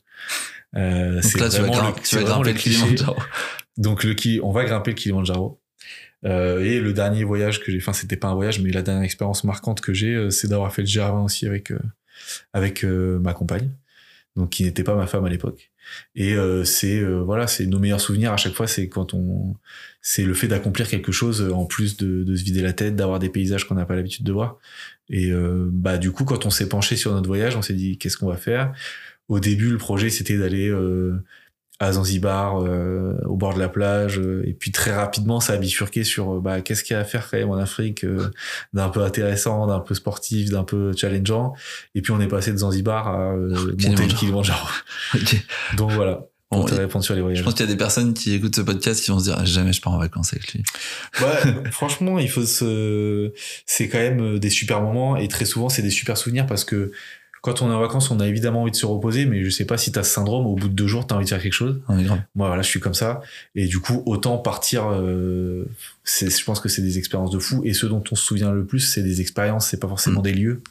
Donc 0.74 1.22
c'est 1.24 1.38
là, 1.40 1.48
tu 1.48 1.56
vas, 1.56 1.62
vraiment 1.68 1.88
le- 1.88 2.02
tu 2.02 2.14
vas 2.16 2.20
vraiment 2.22 2.42
grimper 2.42 2.48
le 2.50 2.54
le. 2.54 2.60
Kilimanjaro. 2.60 3.16
Donc 3.76 4.04
le 4.04 4.14
on 4.42 4.52
va 4.52 4.64
grimper 4.64 4.90
le 4.90 4.96
Kilimanjaro. 4.96 5.60
Euh, 6.24 6.60
et 6.60 6.80
le 6.80 6.92
dernier 6.92 7.24
voyage 7.24 7.60
que 7.60 7.70
j'ai, 7.70 7.78
enfin 7.78 7.92
c'était 7.92 8.16
pas 8.16 8.28
un 8.28 8.34
voyage, 8.34 8.60
mais 8.60 8.70
la 8.70 8.82
dernière 8.82 9.04
expérience 9.04 9.44
marquante 9.44 9.80
que 9.80 9.94
j'ai, 9.94 10.14
euh, 10.14 10.30
c'est 10.30 10.48
d'avoir 10.48 10.74
fait 10.74 10.82
le 10.82 10.88
GR20 10.88 11.24
aussi 11.24 11.46
avec 11.46 11.70
euh, 11.70 11.78
avec 12.52 12.82
ma 12.84 13.32
compagne, 13.32 13.70
donc 14.36 14.50
qui 14.50 14.64
n'était 14.64 14.82
pas 14.82 14.96
ma 14.96 15.06
femme 15.06 15.24
à 15.24 15.28
l'époque. 15.28 15.70
Et 16.16 16.34
c'est 16.64 17.02
voilà, 17.04 17.46
c'est 17.46 17.66
nos 17.66 17.78
meilleurs 17.78 18.00
souvenirs 18.00 18.32
à 18.32 18.36
chaque 18.36 18.54
fois, 18.54 18.66
c'est 18.66 18.88
quand 18.88 19.14
on, 19.14 19.54
c'est 20.02 20.24
le 20.24 20.34
fait 20.34 20.48
d'accomplir 20.48 20.88
quelque 20.88 21.12
chose 21.12 21.42
en 21.52 21.64
plus 21.64 21.96
de, 21.96 22.24
de 22.24 22.36
se 22.36 22.42
vider 22.42 22.60
la 22.60 22.72
tête, 22.72 22.96
d'avoir 22.96 23.20
des 23.20 23.28
paysages 23.28 23.66
qu'on 23.66 23.76
n'a 23.76 23.86
pas 23.86 23.94
l'habitude 23.94 24.26
de 24.26 24.32
voir. 24.32 24.58
Et 25.08 25.30
bah 25.70 25.96
du 25.96 26.10
coup, 26.10 26.24
quand 26.24 26.44
on 26.44 26.50
s'est 26.50 26.68
penché 26.68 26.96
sur 26.96 27.12
notre 27.14 27.28
voyage, 27.28 27.56
on 27.56 27.62
s'est 27.62 27.74
dit 27.74 27.98
qu'est-ce 27.98 28.16
qu'on 28.16 28.28
va 28.28 28.36
faire? 28.36 28.72
Au 29.28 29.38
début, 29.38 29.70
le 29.70 29.78
projet 29.78 30.10
c'était 30.10 30.36
d'aller 30.36 30.70
à 31.80 31.92
Zanzibar, 31.92 32.60
euh, 32.60 33.14
au 33.26 33.36
bord 33.36 33.54
de 33.54 33.60
la 33.60 33.68
plage, 33.68 34.18
euh, 34.18 34.42
et 34.46 34.52
puis 34.52 34.72
très 34.72 34.92
rapidement, 34.92 35.38
ça 35.38 35.52
a 35.52 35.56
bifurqué 35.58 36.02
sur 36.02 36.34
euh, 36.36 36.40
bah, 36.40 36.60
qu'est-ce 36.60 36.82
qu'il 36.82 36.94
y 36.94 36.96
a 36.96 37.00
à 37.00 37.04
faire 37.04 37.28
quand 37.30 37.36
même 37.36 37.50
en 37.50 37.56
Afrique, 37.56 38.04
euh, 38.04 38.30
d'un 38.72 38.88
peu 38.88 39.02
intéressant, 39.02 39.66
d'un 39.68 39.78
peu 39.80 39.94
sportif, 39.94 40.50
d'un 40.50 40.64
peu 40.64 40.92
challengeant. 40.96 41.54
Et 41.94 42.02
puis 42.02 42.10
on 42.12 42.20
est 42.20 42.26
passé 42.28 42.52
de 42.52 42.56
Zanzibar 42.58 43.06
à 43.08 43.32
euh, 43.32 43.48
monter 43.50 44.06
le 44.06 44.12
Kilimanjaro. 44.12 44.16
Kilimanjaro. 44.18 44.68
Ok. 45.14 45.36
Donc 45.76 45.92
voilà, 45.92 46.26
Bon, 46.50 46.60
pour 46.60 46.70
te 46.70 46.74
répondre 46.74 47.04
sur 47.04 47.14
les 47.14 47.20
je 47.20 47.22
voyages. 47.24 47.44
pense 47.44 47.54
qu'il 47.54 47.66
y 47.66 47.68
a 47.68 47.72
des 47.72 47.76
personnes 47.78 48.14
qui 48.14 48.32
écoutent 48.34 48.56
ce 48.56 48.62
podcast 48.62 49.04
qui 49.04 49.10
vont 49.10 49.18
se 49.18 49.24
dire 49.24 49.44
jamais 49.44 49.72
je 49.74 49.82
pars 49.82 49.92
en 49.92 49.98
vacances 49.98 50.32
avec 50.32 50.52
lui. 50.54 50.62
Ouais, 51.20 51.54
franchement, 51.70 52.18
il 52.18 52.30
faut 52.30 52.46
se. 52.46 53.32
C'est 53.66 53.88
quand 53.88 53.98
même 53.98 54.38
des 54.38 54.48
super 54.50 54.80
moments 54.80 55.16
et 55.16 55.28
très 55.28 55.44
souvent 55.44 55.68
c'est 55.68 55.82
des 55.82 55.90
super 55.90 56.16
souvenirs 56.16 56.46
parce 56.46 56.64
que 56.64 56.90
quand 57.42 57.62
on 57.62 57.70
est 57.70 57.74
en 57.74 57.80
vacances, 57.80 58.10
on 58.10 58.20
a 58.20 58.26
évidemment 58.26 58.62
envie 58.62 58.70
de 58.70 58.76
se 58.76 58.86
reposer, 58.86 59.26
mais 59.26 59.44
je 59.44 59.50
sais 59.50 59.64
pas 59.64 59.78
si 59.78 59.92
t'as 59.92 60.02
ce 60.02 60.12
syndrome. 60.12 60.46
Au 60.46 60.54
bout 60.56 60.68
de 60.68 60.74
deux 60.74 60.86
jours, 60.86 61.06
t'as 61.06 61.14
envie 61.14 61.24
de 61.24 61.28
faire 61.30 61.40
quelque 61.42 61.52
chose. 61.52 61.80
Est 61.88 62.02
grave. 62.04 62.20
Moi, 62.34 62.46
voilà, 62.48 62.62
je 62.62 62.68
suis 62.68 62.80
comme 62.80 62.94
ça. 62.94 63.20
Et 63.54 63.66
du 63.66 63.78
coup, 63.80 64.02
autant 64.06 64.38
partir. 64.38 64.88
Euh, 64.90 65.64
je 66.04 66.44
pense 66.44 66.60
que 66.60 66.68
c'est 66.68 66.82
des 66.82 66.98
expériences 66.98 67.30
de 67.30 67.38
fou. 67.38 67.62
Et 67.64 67.74
ce 67.74 67.86
dont 67.86 68.02
on 68.10 68.14
se 68.14 68.24
souvient 68.24 68.50
le 68.52 68.64
plus, 68.66 68.80
c'est 68.80 69.02
des 69.02 69.20
expériences. 69.20 69.68
C'est 69.68 69.80
pas 69.80 69.88
forcément 69.88 70.20
Mm. 70.20 70.24
des 70.24 70.32
lieux. 70.34 70.62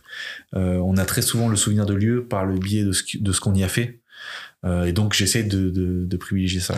Euh, 0.55 0.77
on 0.77 0.97
a 0.97 1.05
très 1.05 1.21
souvent 1.21 1.47
le 1.47 1.55
souvenir 1.55 1.85
de 1.85 1.93
lieux 1.93 2.23
par 2.25 2.45
le 2.45 2.57
biais 2.57 2.83
de 2.83 2.91
ce, 2.91 3.03
qui- 3.03 3.19
de 3.19 3.31
ce 3.31 3.39
qu'on 3.39 3.53
y 3.55 3.63
a 3.63 3.67
fait. 3.69 3.99
Euh, 4.65 4.85
et 4.85 4.91
donc, 4.91 5.13
j'essaie 5.13 5.43
de, 5.43 5.69
de, 5.69 6.05
de 6.05 6.17
privilégier 6.17 6.59
ça. 6.59 6.75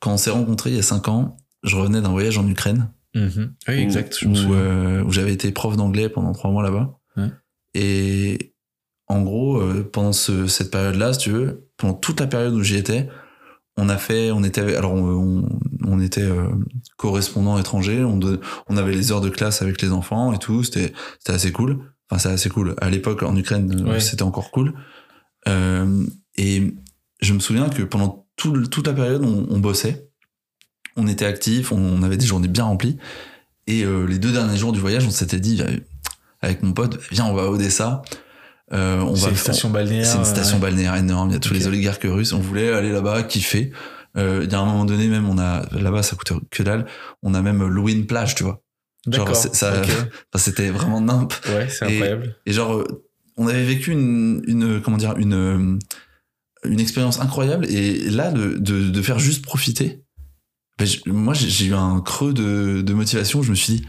quand 0.00 0.12
on 0.12 0.16
s'est 0.16 0.30
rencontrés 0.30 0.70
il 0.70 0.76
y 0.76 0.78
a 0.78 0.82
5 0.82 1.08
ans, 1.08 1.36
je 1.64 1.74
revenais 1.76 2.00
d'un 2.00 2.10
voyage 2.10 2.38
en 2.38 2.46
Ukraine. 2.48 2.88
Mhm. 3.16 3.52
Oui, 3.66 3.74
où- 3.74 3.78
exact. 3.78 4.22
Où, 4.24 4.34
souviens. 4.36 4.52
euh, 4.54 5.02
où 5.02 5.10
j'avais 5.10 5.32
été 5.32 5.50
prof 5.50 5.76
d'anglais 5.76 6.08
pendant 6.08 6.32
3 6.32 6.50
mois 6.52 6.62
là-bas. 6.62 6.96
Ouais. 7.16 7.28
Et 7.74 8.52
en 9.08 9.22
gros, 9.22 9.58
euh, 9.60 9.88
pendant 9.90 10.12
ce- 10.12 10.46
cette 10.46 10.70
période-là, 10.70 11.12
si 11.14 11.18
tu 11.20 11.30
veux, 11.30 11.66
pendant 11.76 11.94
toute 11.94 12.20
la 12.20 12.26
période 12.26 12.52
où 12.54 12.62
j'y 12.62 12.76
étais, 12.76 13.08
on 13.76 13.88
a 13.88 13.96
fait, 13.96 14.30
on 14.32 14.42
était, 14.44 14.76
alors 14.76 14.92
on, 14.92 15.06
on- 15.44 15.58
on 15.86 16.00
était 16.00 16.22
euh, 16.22 16.48
correspondant 16.96 17.58
étranger, 17.58 18.04
on, 18.04 18.76
avait 18.76 18.92
les 18.92 19.12
heures 19.12 19.20
de 19.20 19.30
classe 19.30 19.62
avec 19.62 19.80
les 19.80 19.90
enfants 19.92 20.32
et 20.32 20.38
tout, 20.38 20.62
c'était 20.64 20.92
c'était 21.18 21.32
assez 21.32 21.52
cool. 21.52 21.78
Enfin, 22.10 22.18
c'est 22.18 22.28
assez 22.30 22.48
cool. 22.50 22.74
À 22.80 22.90
l'époque, 22.90 23.22
en 23.22 23.36
Ukraine, 23.36 23.84
euh, 23.86 23.92
Ouais. 23.92 24.00
c'était 24.00 24.22
encore 24.24 24.50
cool. 24.50 24.74
Euh, 25.46 26.04
et 26.36 26.74
je 27.20 27.32
me 27.34 27.38
souviens 27.38 27.68
que 27.68 27.82
pendant 27.84 28.26
tout 28.36 28.66
toute 28.66 28.86
la 28.86 28.92
période, 28.92 29.24
on, 29.24 29.46
on 29.48 29.58
bossait, 29.60 30.08
on 30.96 31.06
était 31.06 31.24
actifs, 31.26 31.70
on, 31.72 32.02
avait 32.02 32.16
des 32.16 32.26
journées 32.26 32.48
bien 32.48 32.64
remplies. 32.64 32.98
Et 33.66 33.84
les 33.84 34.18
deux 34.18 34.32
derniers 34.32 34.56
jours 34.56 34.72
du 34.72 34.80
voyage, 34.80 35.06
on 35.06 35.10
s'était 35.10 35.40
dit 35.40 35.60
avec 36.40 36.62
mon 36.62 36.72
pote, 36.72 36.98
viens, 37.10 37.26
on 37.26 37.34
va 37.34 37.42
à 37.42 37.46
Odessa. 37.46 38.02
Euh, 38.72 39.00
on 39.00 39.14
c'est 39.16 39.24
va 39.26 39.30
une 39.30 39.36
station 39.36 39.70
balnéaire. 39.70 40.06
c'est 40.06 40.18
une 40.18 40.24
station 40.24 40.56
ouais. 40.56 40.62
balnéaire 40.62 40.94
énorme. 40.96 41.30
Il 41.30 41.32
y 41.32 41.36
a 41.36 41.40
tous 41.40 41.54
les 41.54 41.66
oligarques 41.66 42.02
russes. 42.04 42.32
On 42.32 42.38
voulait 42.40 42.72
aller 42.72 42.92
là-bas, 42.92 43.22
kiffer. 43.22 43.72
Euh, 44.16 44.42
Il 44.44 44.50
y 44.52 44.54
a 44.54 44.60
un 44.60 44.64
moment 44.66 44.84
donné, 44.84 45.06
même, 45.08 45.28
on 45.28 45.38
a 45.38 45.66
là-bas, 45.72 46.02
ça 46.02 46.16
coûte 46.16 46.32
que 46.50 46.62
dalle. 46.62 46.86
On 47.22 47.34
a 47.34 47.40
même 47.42 47.62
loué 47.66 47.92
une 47.92 48.06
plage, 48.06 48.34
tu 48.34 48.44
vois. 48.44 48.62
Genre, 49.10 49.34
ça- 49.34 49.82
c'était 50.36 50.70
vraiment 50.70 51.00
nimp. 51.00 51.32
Ouais, 51.48 51.68
c'est 51.68 51.84
incroyable. 51.86 52.36
Et 52.44 52.52
genre, 52.52 52.74
euh, 52.74 53.04
on 53.36 53.46
avait 53.46 53.64
vécu 53.64 53.92
une, 53.92 54.42
une 54.46 54.82
comment 54.82 54.96
dire, 54.96 55.16
une, 55.16 55.32
euh, 55.34 55.78
une 56.64 56.80
expérience 56.80 57.20
incroyable. 57.20 57.64
Et 57.70 58.10
là, 58.10 58.32
de, 58.32 58.54
de, 58.58 58.90
de 58.90 59.02
faire 59.02 59.18
juste 59.18 59.42
profiter, 59.44 60.02
ben, 60.78 60.86
je- 60.86 61.08
moi, 61.10 61.32
j'ai 61.32 61.48
j'ai 61.48 61.66
eu 61.66 61.74
un 61.74 62.00
creux 62.00 62.34
de, 62.34 62.82
de 62.82 62.92
motivation. 62.92 63.42
Je 63.42 63.50
me 63.50 63.54
suis 63.54 63.74
dit, 63.74 63.86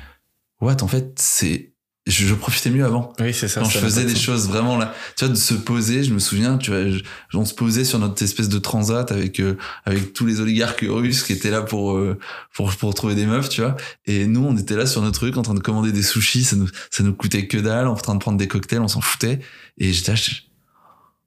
what, 0.62 0.82
en 0.84 0.88
fait, 0.88 1.14
c'est, 1.18 1.74
je, 2.10 2.26
je 2.26 2.34
profitais 2.34 2.70
mieux 2.70 2.84
avant 2.86 3.14
Oui, 3.20 3.34
c'est 3.34 3.48
ça. 3.48 3.62
quand 3.62 3.68
ça 3.70 3.80
je 3.80 3.86
faisais 3.86 4.04
des 4.06 4.16
choses 4.16 4.48
vraiment 4.50 4.78
là 4.78 4.94
tu 5.16 5.26
vois 5.26 5.34
de 5.34 5.38
se 5.40 5.54
poser 5.54 6.04
je 6.04 6.14
me 6.14 6.20
souviens 6.20 6.58
tu 6.58 6.72
vois 6.72 6.90
je- 6.90 7.02
on 7.34 7.46
se 7.46 7.54
posait 7.54 7.86
sur 7.86 8.00
notre 8.00 8.22
espèce 8.24 8.50
de 8.50 8.58
transat 8.60 9.12
avec 9.12 9.40
euh, 9.40 9.56
avec 9.86 10.14
tous 10.14 10.26
les 10.26 10.40
oligarques 10.42 10.86
russes 10.88 11.24
qui 11.24 11.34
étaient 11.34 11.52
là 11.52 11.62
pour 11.62 11.94
euh, 11.96 12.18
pour 12.54 12.76
pour 12.76 12.94
trouver 12.94 13.16
des 13.16 13.26
meufs 13.26 13.50
tu 13.50 13.62
vois 13.62 13.78
et 14.06 14.26
nous 14.26 14.44
on 14.44 14.58
était 14.58 14.76
là 14.76 14.86
sur 14.86 15.02
notre 15.02 15.20
truc 15.20 15.38
en 15.38 15.42
train 15.44 15.54
de 15.54 15.60
commander 15.60 15.92
des 15.92 16.04
sushis 16.04 16.44
ça 16.44 16.56
nous 16.56 16.68
ça 16.92 17.04
nous 17.04 17.14
coûtait 17.14 17.48
que 17.48 17.58
dalle 17.58 17.88
en 17.88 17.96
train 17.96 18.16
de 18.16 18.20
prendre 18.20 18.38
des 18.38 18.48
cocktails 18.48 18.82
on 18.82 18.88
s'en 18.88 19.02
foutait 19.02 19.40
et 19.78 19.94
j'étais 19.94 20.14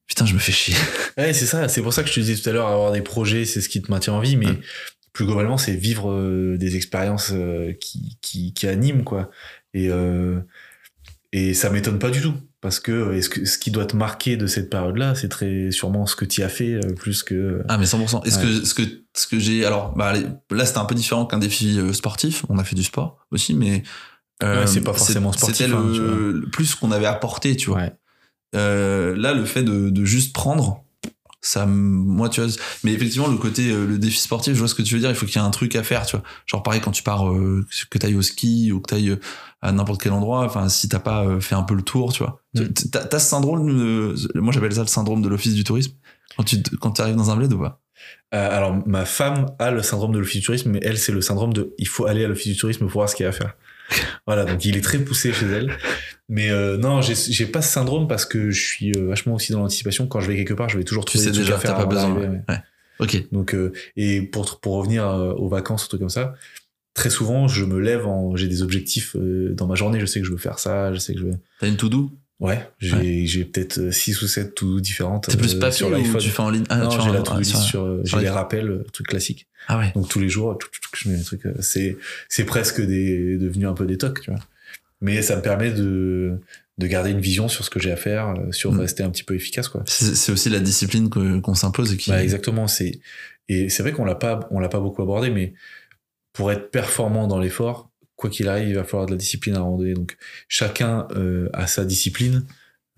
putain 0.07 0.27
je 0.27 0.35
me 0.35 0.39
fais 0.39 0.53
chier 0.53 0.75
Ouais, 1.19 1.33
c'est 1.35 1.47
ça. 1.47 1.69
C'est 1.69 1.83
pour 1.83 1.93
ça 1.93 2.03
que 2.03 2.09
je 2.09 2.15
te 2.15 2.21
disais 2.21 2.41
tout 2.43 2.49
à 2.49 2.53
l'heure, 2.53 2.67
avoir 2.69 2.91
des 2.93 3.03
projets, 3.03 3.45
c'est 3.45 3.61
ce 3.61 3.69
qui 3.69 3.83
te 3.83 3.91
maintient 3.91 4.15
en 4.15 4.21
vie, 4.21 4.37
mais 4.37 4.47
Ouais. 4.47 4.61
plus 5.13 5.27
globalement, 5.27 5.59
c'est 5.59 5.75
vivre 5.75 6.11
euh, 6.11 6.57
des 6.59 6.77
expériences 6.77 7.31
euh, 7.35 7.73
qui, 7.75 8.17
qui, 8.23 8.55
qui 8.55 8.67
animent, 8.67 9.05
quoi. 9.05 9.31
Et, 9.75 9.89
euh, 9.91 10.39
et 11.33 11.55
ça 11.55 11.71
m'étonne 11.71 11.99
pas 11.99 12.11
du 12.11 12.21
tout. 12.21 12.35
Parce 12.61 12.79
que, 12.79 12.93
euh, 12.93 13.21
que 13.29 13.45
ce 13.45 13.59
qui 13.59 13.73
doit 13.73 13.87
te 13.87 13.97
marquer 13.97 14.37
de 14.37 14.47
cette 14.47 14.71
période-là, 14.71 15.17
c'est 15.17 15.29
très 15.29 15.73
sûrement 15.73 16.07
ce 16.07 16.15
que 16.15 16.25
tu 16.25 16.43
as 16.43 16.49
fait, 16.49 16.75
euh, 16.75 16.93
plus 16.95 17.23
que. 17.25 17.63
ah 17.69 17.77
mais 17.77 17.87
100% 17.87 18.25
est-ce 18.25 18.39
que 18.39 18.65
ce 18.65 18.75
que 18.75 18.83
ce 19.15 19.27
que 19.27 19.39
j'ai 19.41 19.65
alors 19.67 19.95
bah 19.97 20.13
là 20.51 20.65
c'était 20.65 20.79
un 20.79 20.85
peu 20.85 20.95
différent 20.95 21.27
qu'un 21.27 21.39
défi 21.39 21.79
euh, 21.79 21.93
sportif 21.93 22.45
on 22.49 22.59
a 22.59 22.65
fait 22.65 22.77
du 22.77 22.85
sport 22.85 23.19
aussi 23.31 23.53
mais 23.53 23.83
euh, 24.43 24.61
Ouais, 24.61 24.67
c'est 24.67 24.81
pas 24.81 24.93
forcément 24.95 25.33
sportif, 25.33 25.57
c'était 25.67 25.73
hein, 25.75 25.83
le, 25.93 26.33
le 26.33 26.47
plus 26.51 26.75
qu'on 26.77 26.93
avait 26.93 27.07
apporté 27.07 27.57
tu 27.57 27.71
vois 27.71 27.81
Ouais. 27.81 27.93
Euh, 28.55 29.17
là, 29.17 29.33
le 29.33 29.45
fait 29.47 29.63
de, 29.63 29.89
de 29.91 30.05
juste 30.05 30.35
prendre, 30.35 30.85
ça, 31.43 31.66
moi, 31.66 32.28
tu 32.28 32.40
vois. 32.40 32.51
Mais 32.85 32.93
effectivement, 32.93 33.27
le 33.27 33.36
côté, 33.36 33.70
euh, 33.70 33.85
le 33.85 33.98
défi 33.98 34.19
sportif, 34.19 34.55
je 34.55 34.59
vois 34.60 34.69
ce 34.69 34.77
que 34.77 34.82
tu 34.82 34.94
veux 34.94 35.01
dire. 35.01 35.10
Il 35.10 35.16
faut 35.16 35.27
qu'il 35.27 35.36
y 35.36 35.44
ait 35.44 35.47
un 35.47 35.51
truc 35.51 35.74
à 35.74 35.82
faire, 35.82 36.06
tu 36.06 36.16
vois. 36.16 36.24
Genre, 36.47 36.62
pareil, 36.62 36.81
quand 36.81 36.93
tu 36.93 37.02
pars, 37.02 37.28
euh, 37.28 37.66
que 37.90 37.98
t'ailles 37.98 38.14
au 38.14 38.23
ski 38.23 38.70
ou 38.70 38.81
que 38.81 38.89
t'ailles 38.89 39.10
euh, 39.10 39.20
à 39.60 39.73
n'importe 39.73 40.01
quel 40.01 40.12
endroit. 40.12 40.44
Enfin, 40.44 40.69
si 40.69 40.89
t'as 40.89 41.01
pas 41.01 41.24
euh, 41.24 41.40
fait 41.40 41.56
un 41.56 41.64
peu 41.64 41.74
le 41.74 41.82
tour, 41.82 42.12
tu 42.12 42.23
vois. 42.23 42.40
Mm. 42.55 42.66
T'as 42.93 43.19
ce 43.19 43.28
syndrome, 43.28 43.66
de- 43.66 44.14
moi 44.36 44.52
j'appelle 44.52 44.73
ça 44.73 44.82
le 44.82 44.86
syndrome 44.86 45.20
de 45.20 45.28
l'office 45.28 45.55
du 45.55 45.64
tourisme. 45.64 45.93
Quand 46.36 46.44
tu, 46.44 46.62
quand 46.81 46.98
arrives 47.01 47.16
dans 47.16 47.31
un 47.31 47.36
bled 47.36 47.52
ou 47.52 47.59
pas? 47.59 47.81
Euh, 48.35 48.56
alors, 48.56 48.77
ma 48.86 49.05
femme 49.05 49.47
a 49.59 49.70
le 49.70 49.82
syndrome 49.82 50.12
de 50.12 50.19
l'office 50.19 50.40
du 50.40 50.47
tourisme, 50.47 50.70
mais 50.70 50.81
elle, 50.82 50.97
c'est 50.97 51.12
le 51.12 51.20
syndrome 51.20 51.52
de 51.52 51.74
il 51.78 51.89
faut 51.89 52.06
aller 52.06 52.24
à 52.24 52.28
l'office 52.28 52.52
du 52.52 52.56
tourisme 52.56 52.86
pour 52.86 52.93
voir 52.93 53.09
ce 53.09 53.16
qu'il 53.16 53.24
y 53.24 53.27
a 53.27 53.31
à 53.31 53.32
faire. 53.32 53.55
voilà, 54.27 54.44
donc 54.44 54.64
il 54.64 54.77
est 54.77 54.81
très 54.81 54.98
poussé 54.98 55.32
chez 55.32 55.47
elle. 55.47 55.77
Mais 56.28 56.51
euh, 56.51 56.77
non, 56.78 57.01
j'ai 57.03 57.47
pas 57.47 57.62
ce 57.62 57.73
syndrome 57.73 58.09
parce 58.09 58.24
que 58.24 58.51
je 58.51 58.61
suis 58.65 58.93
euh, 58.97 59.07
vachement 59.09 59.35
aussi 59.35 59.53
dans 59.53 59.59
l'anticipation. 59.61 60.07
Quand 60.07 60.20
je 60.20 60.28
vais 60.31 60.36
quelque 60.36 60.55
part, 60.55 60.69
je 60.69 60.78
vais 60.78 60.85
toujours 60.85 61.05
Tu 61.05 61.12
trouver 61.19 61.24
sais 61.24 61.31
des 61.31 61.35
trucs 61.36 61.47
déjà 61.47 61.59
t'as 61.59 61.69
faire 61.69 61.77
pas 61.77 61.86
besoin. 61.86 62.15
ouais. 62.15 62.28
ouais. 62.49 62.59
Ok. 63.01 63.24
Donc, 63.32 63.55
euh, 63.55 63.73
et 63.97 64.23
pour, 64.23 64.61
pour 64.61 64.74
revenir 64.77 65.07
euh, 65.07 65.32
aux 65.35 65.49
vacances, 65.49 65.85
un 65.85 65.89
truc 65.89 66.01
comme 66.01 66.09
ça, 66.09 66.35
très 66.94 67.11
souvent, 67.11 67.49
je 67.49 67.65
me 67.65 67.81
lève 67.81 68.07
en, 68.07 68.36
j'ai 68.36 68.49
des 68.49 68.62
objectifs 68.62 69.16
euh, 69.16 69.53
dans 69.55 69.66
ma 69.66 69.74
journée. 69.74 69.99
Je 70.01 70.07
sais 70.07 70.20
que 70.20 70.27
je 70.27 70.31
veux 70.32 70.39
faire 70.39 70.59
ça, 70.59 70.93
je 70.94 70.99
sais 70.99 71.12
que 71.15 71.20
je 71.20 71.24
veux. 71.27 71.39
T'as 71.61 71.66
une 71.69 71.77
to-do? 71.77 72.11
Ouais, 72.40 72.69
j'ai 72.81 73.24
j'ai 73.27 73.44
peut-être 73.44 73.93
6 73.93 74.20
ou 74.23 74.27
7 74.27 74.55
to 74.57 74.81
différentes. 74.81 75.28
T'es 75.28 75.36
plus 75.36 75.55
papier 75.55 75.77
sur 75.77 75.90
l'iPhone. 75.90 76.20
tu 76.20 76.28
fais 76.28 76.40
en 76.43 76.51
ligne? 76.51 76.65
Ah, 76.70 76.78
non, 76.78 76.89
tu 76.89 77.01
j'ai 77.03 77.11
la 77.12 77.19
ah, 77.19 77.23
to-do 77.23 77.39
list 77.39 77.57
sur- 77.57 78.05
j'ai 78.05 78.16
les 78.16 78.23
les- 78.23 78.28
rappels, 78.31 78.82
trucs 78.93 79.07
classiques. 79.07 79.47
Ah 79.69 79.78
ouais. 79.78 79.93
Donc 79.94 80.09
tous 80.09 80.19
les 80.19 80.28
jours, 80.28 80.59
je 80.94 81.09
mets 81.09 81.16
des 81.19 81.23
trucs. 81.24 81.43
C'est 81.61 81.97
c'est 82.28 82.44
presque 82.44 82.81
des 82.81 83.39
devenu 83.39 83.66
un 83.69 83.74
peu 83.74 83.86
des 83.86 83.97
tocs, 83.97 84.20
tu 84.23 84.31
vois. 84.32 84.40
Mais 85.03 85.20
ça 85.20 85.37
me 85.37 85.43
permet 85.43 85.70
de 85.73 86.41
de 86.79 86.87
garder 86.87 87.11
une 87.11 87.20
vision 87.20 87.49
sur 87.49 87.65
ce 87.66 87.70
que 87.70 87.79
j'ai 87.79 87.93
à 87.93 87.97
faire, 87.97 88.29
euh, 88.31 88.51
sur 88.51 88.73
Mm. 88.73 88.81
rester 88.81 89.03
un 89.03 89.11
petit 89.11 89.24
peu 89.24 89.35
efficace, 89.35 89.69
quoi. 89.69 89.83
C'est 89.87 90.33
aussi 90.33 90.49
la 90.49 90.59
discipline 90.59 91.11
qu'on 91.11 91.55
s'impose 91.55 91.93
et 91.93 91.97
qui. 91.99 92.11
Bah, 92.11 92.23
exactement. 92.23 92.66
C'est 92.66 93.01
et 93.49 93.69
c'est 93.69 93.83
vrai 93.83 93.93
qu'on 93.93 94.07
l'a 94.07 94.15
pas 94.15 94.49
on 94.51 94.59
l'a 94.59 94.70
pas 94.70 94.81
beaucoup 94.81 95.03
abordé, 95.03 95.29
mais 95.31 95.53
pour 96.33 96.51
être 96.51 96.70
performant 96.70 97.27
dans 97.29 97.39
l'effort, 97.39 97.91
quoi 98.16 98.31
qu'il 98.31 98.49
arrive, 98.49 98.69
il 98.69 98.74
va 98.74 98.85
falloir 98.85 99.05
de 99.07 99.11
la 99.12 99.19
discipline 99.19 99.55
à 99.55 99.59
un 99.59 99.62
moment 99.65 99.77
donné. 99.77 99.93
Donc 99.93 100.16
chacun 100.49 101.07
euh, 101.15 101.51
a 101.53 101.66
sa 101.66 101.85
discipline. 101.85 102.45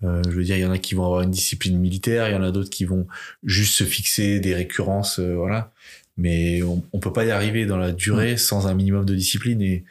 Euh, 0.03 0.21
je 0.25 0.31
veux 0.31 0.43
dire, 0.43 0.55
il 0.55 0.61
y 0.61 0.65
en 0.65 0.71
a 0.71 0.77
qui 0.77 0.93
vont 0.95 1.05
avoir 1.05 1.21
une 1.21 1.31
discipline 1.31 1.77
militaire, 1.77 2.29
il 2.29 2.33
y 2.33 2.35
en 2.35 2.43
a 2.43 2.51
d'autres 2.51 2.69
qui 2.69 2.85
vont 2.85 3.07
juste 3.43 3.73
se 3.75 3.83
fixer 3.83 4.39
des 4.39 4.53
récurrences, 4.55 5.19
euh, 5.19 5.35
voilà. 5.35 5.73
Mais 6.17 6.63
on, 6.63 6.81
on 6.93 6.99
peut 6.99 7.11
pas 7.13 7.25
y 7.25 7.31
arriver 7.31 7.65
dans 7.65 7.77
la 7.77 7.91
durée 7.91 8.37
sans 8.37 8.67
un 8.67 8.73
minimum 8.73 9.03
de 9.03 9.15
discipline. 9.15 9.61
Et 9.61 9.83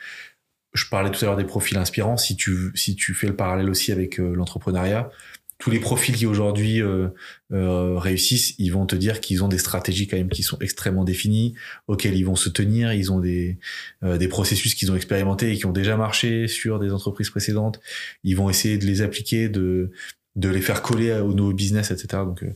je 0.75 0.87
parlais 0.89 1.11
tout 1.11 1.25
à 1.25 1.29
l'heure 1.29 1.37
des 1.37 1.45
profils 1.45 1.79
inspirants. 1.79 2.17
Si 2.17 2.37
tu 2.37 2.73
si 2.75 2.97
tu 2.97 3.15
fais 3.15 3.27
le 3.27 3.37
parallèle 3.37 3.71
aussi 3.71 3.93
avec 3.93 4.19
euh, 4.21 4.35
l'entrepreneuriat, 4.35 5.11
tous 5.59 5.71
les 5.71 5.79
profils 5.79 6.15
qui 6.15 6.27
aujourd'hui 6.27 6.83
euh, 6.83 7.09
euh, 7.53 7.99
réussissent, 7.99 8.55
ils 8.59 8.71
vont 8.71 8.87
te 8.87 8.97
dire 8.97 9.21
qu'ils 9.21 9.45
ont 9.45 9.49
des 9.49 9.59
stratégies 9.59 10.07
quand 10.07 10.17
même 10.17 10.29
qui 10.29 10.43
sont 10.43 10.59
extrêmement 10.59 11.05
définies, 11.05 11.55
auxquelles 11.87 12.17
ils 12.17 12.25
vont 12.25 12.37
se 12.37 12.49
tenir. 12.49 12.93
Ils 12.93 13.13
ont 13.13 13.21
des 13.21 13.59
euh, 14.03 14.19
des 14.19 14.29
processus 14.29 14.75
qu'ils 14.75 14.91
ont 14.93 14.97
expérimentés 14.97 15.53
et 15.53 15.57
qui 15.57 15.67
ont 15.67 15.73
déjà 15.73 15.97
marché 15.97 16.49
sur 16.49 16.79
des 16.81 16.93
entreprises 16.93 17.31
précédentes. 17.31 17.81
Ils 18.25 18.37
vont 18.37 18.51
essayer 18.51 18.79
de 18.79 18.85
les 18.85 19.03
appliquer, 19.03 19.49
de 19.49 19.93
de 20.37 20.49
les 20.49 20.61
faire 20.61 20.83
coller 20.83 21.13
au 21.13 21.33
nouveau 21.33 21.53
business, 21.53 21.91
etc. 21.91 22.25
Donc 22.25 22.43
euh, 22.43 22.53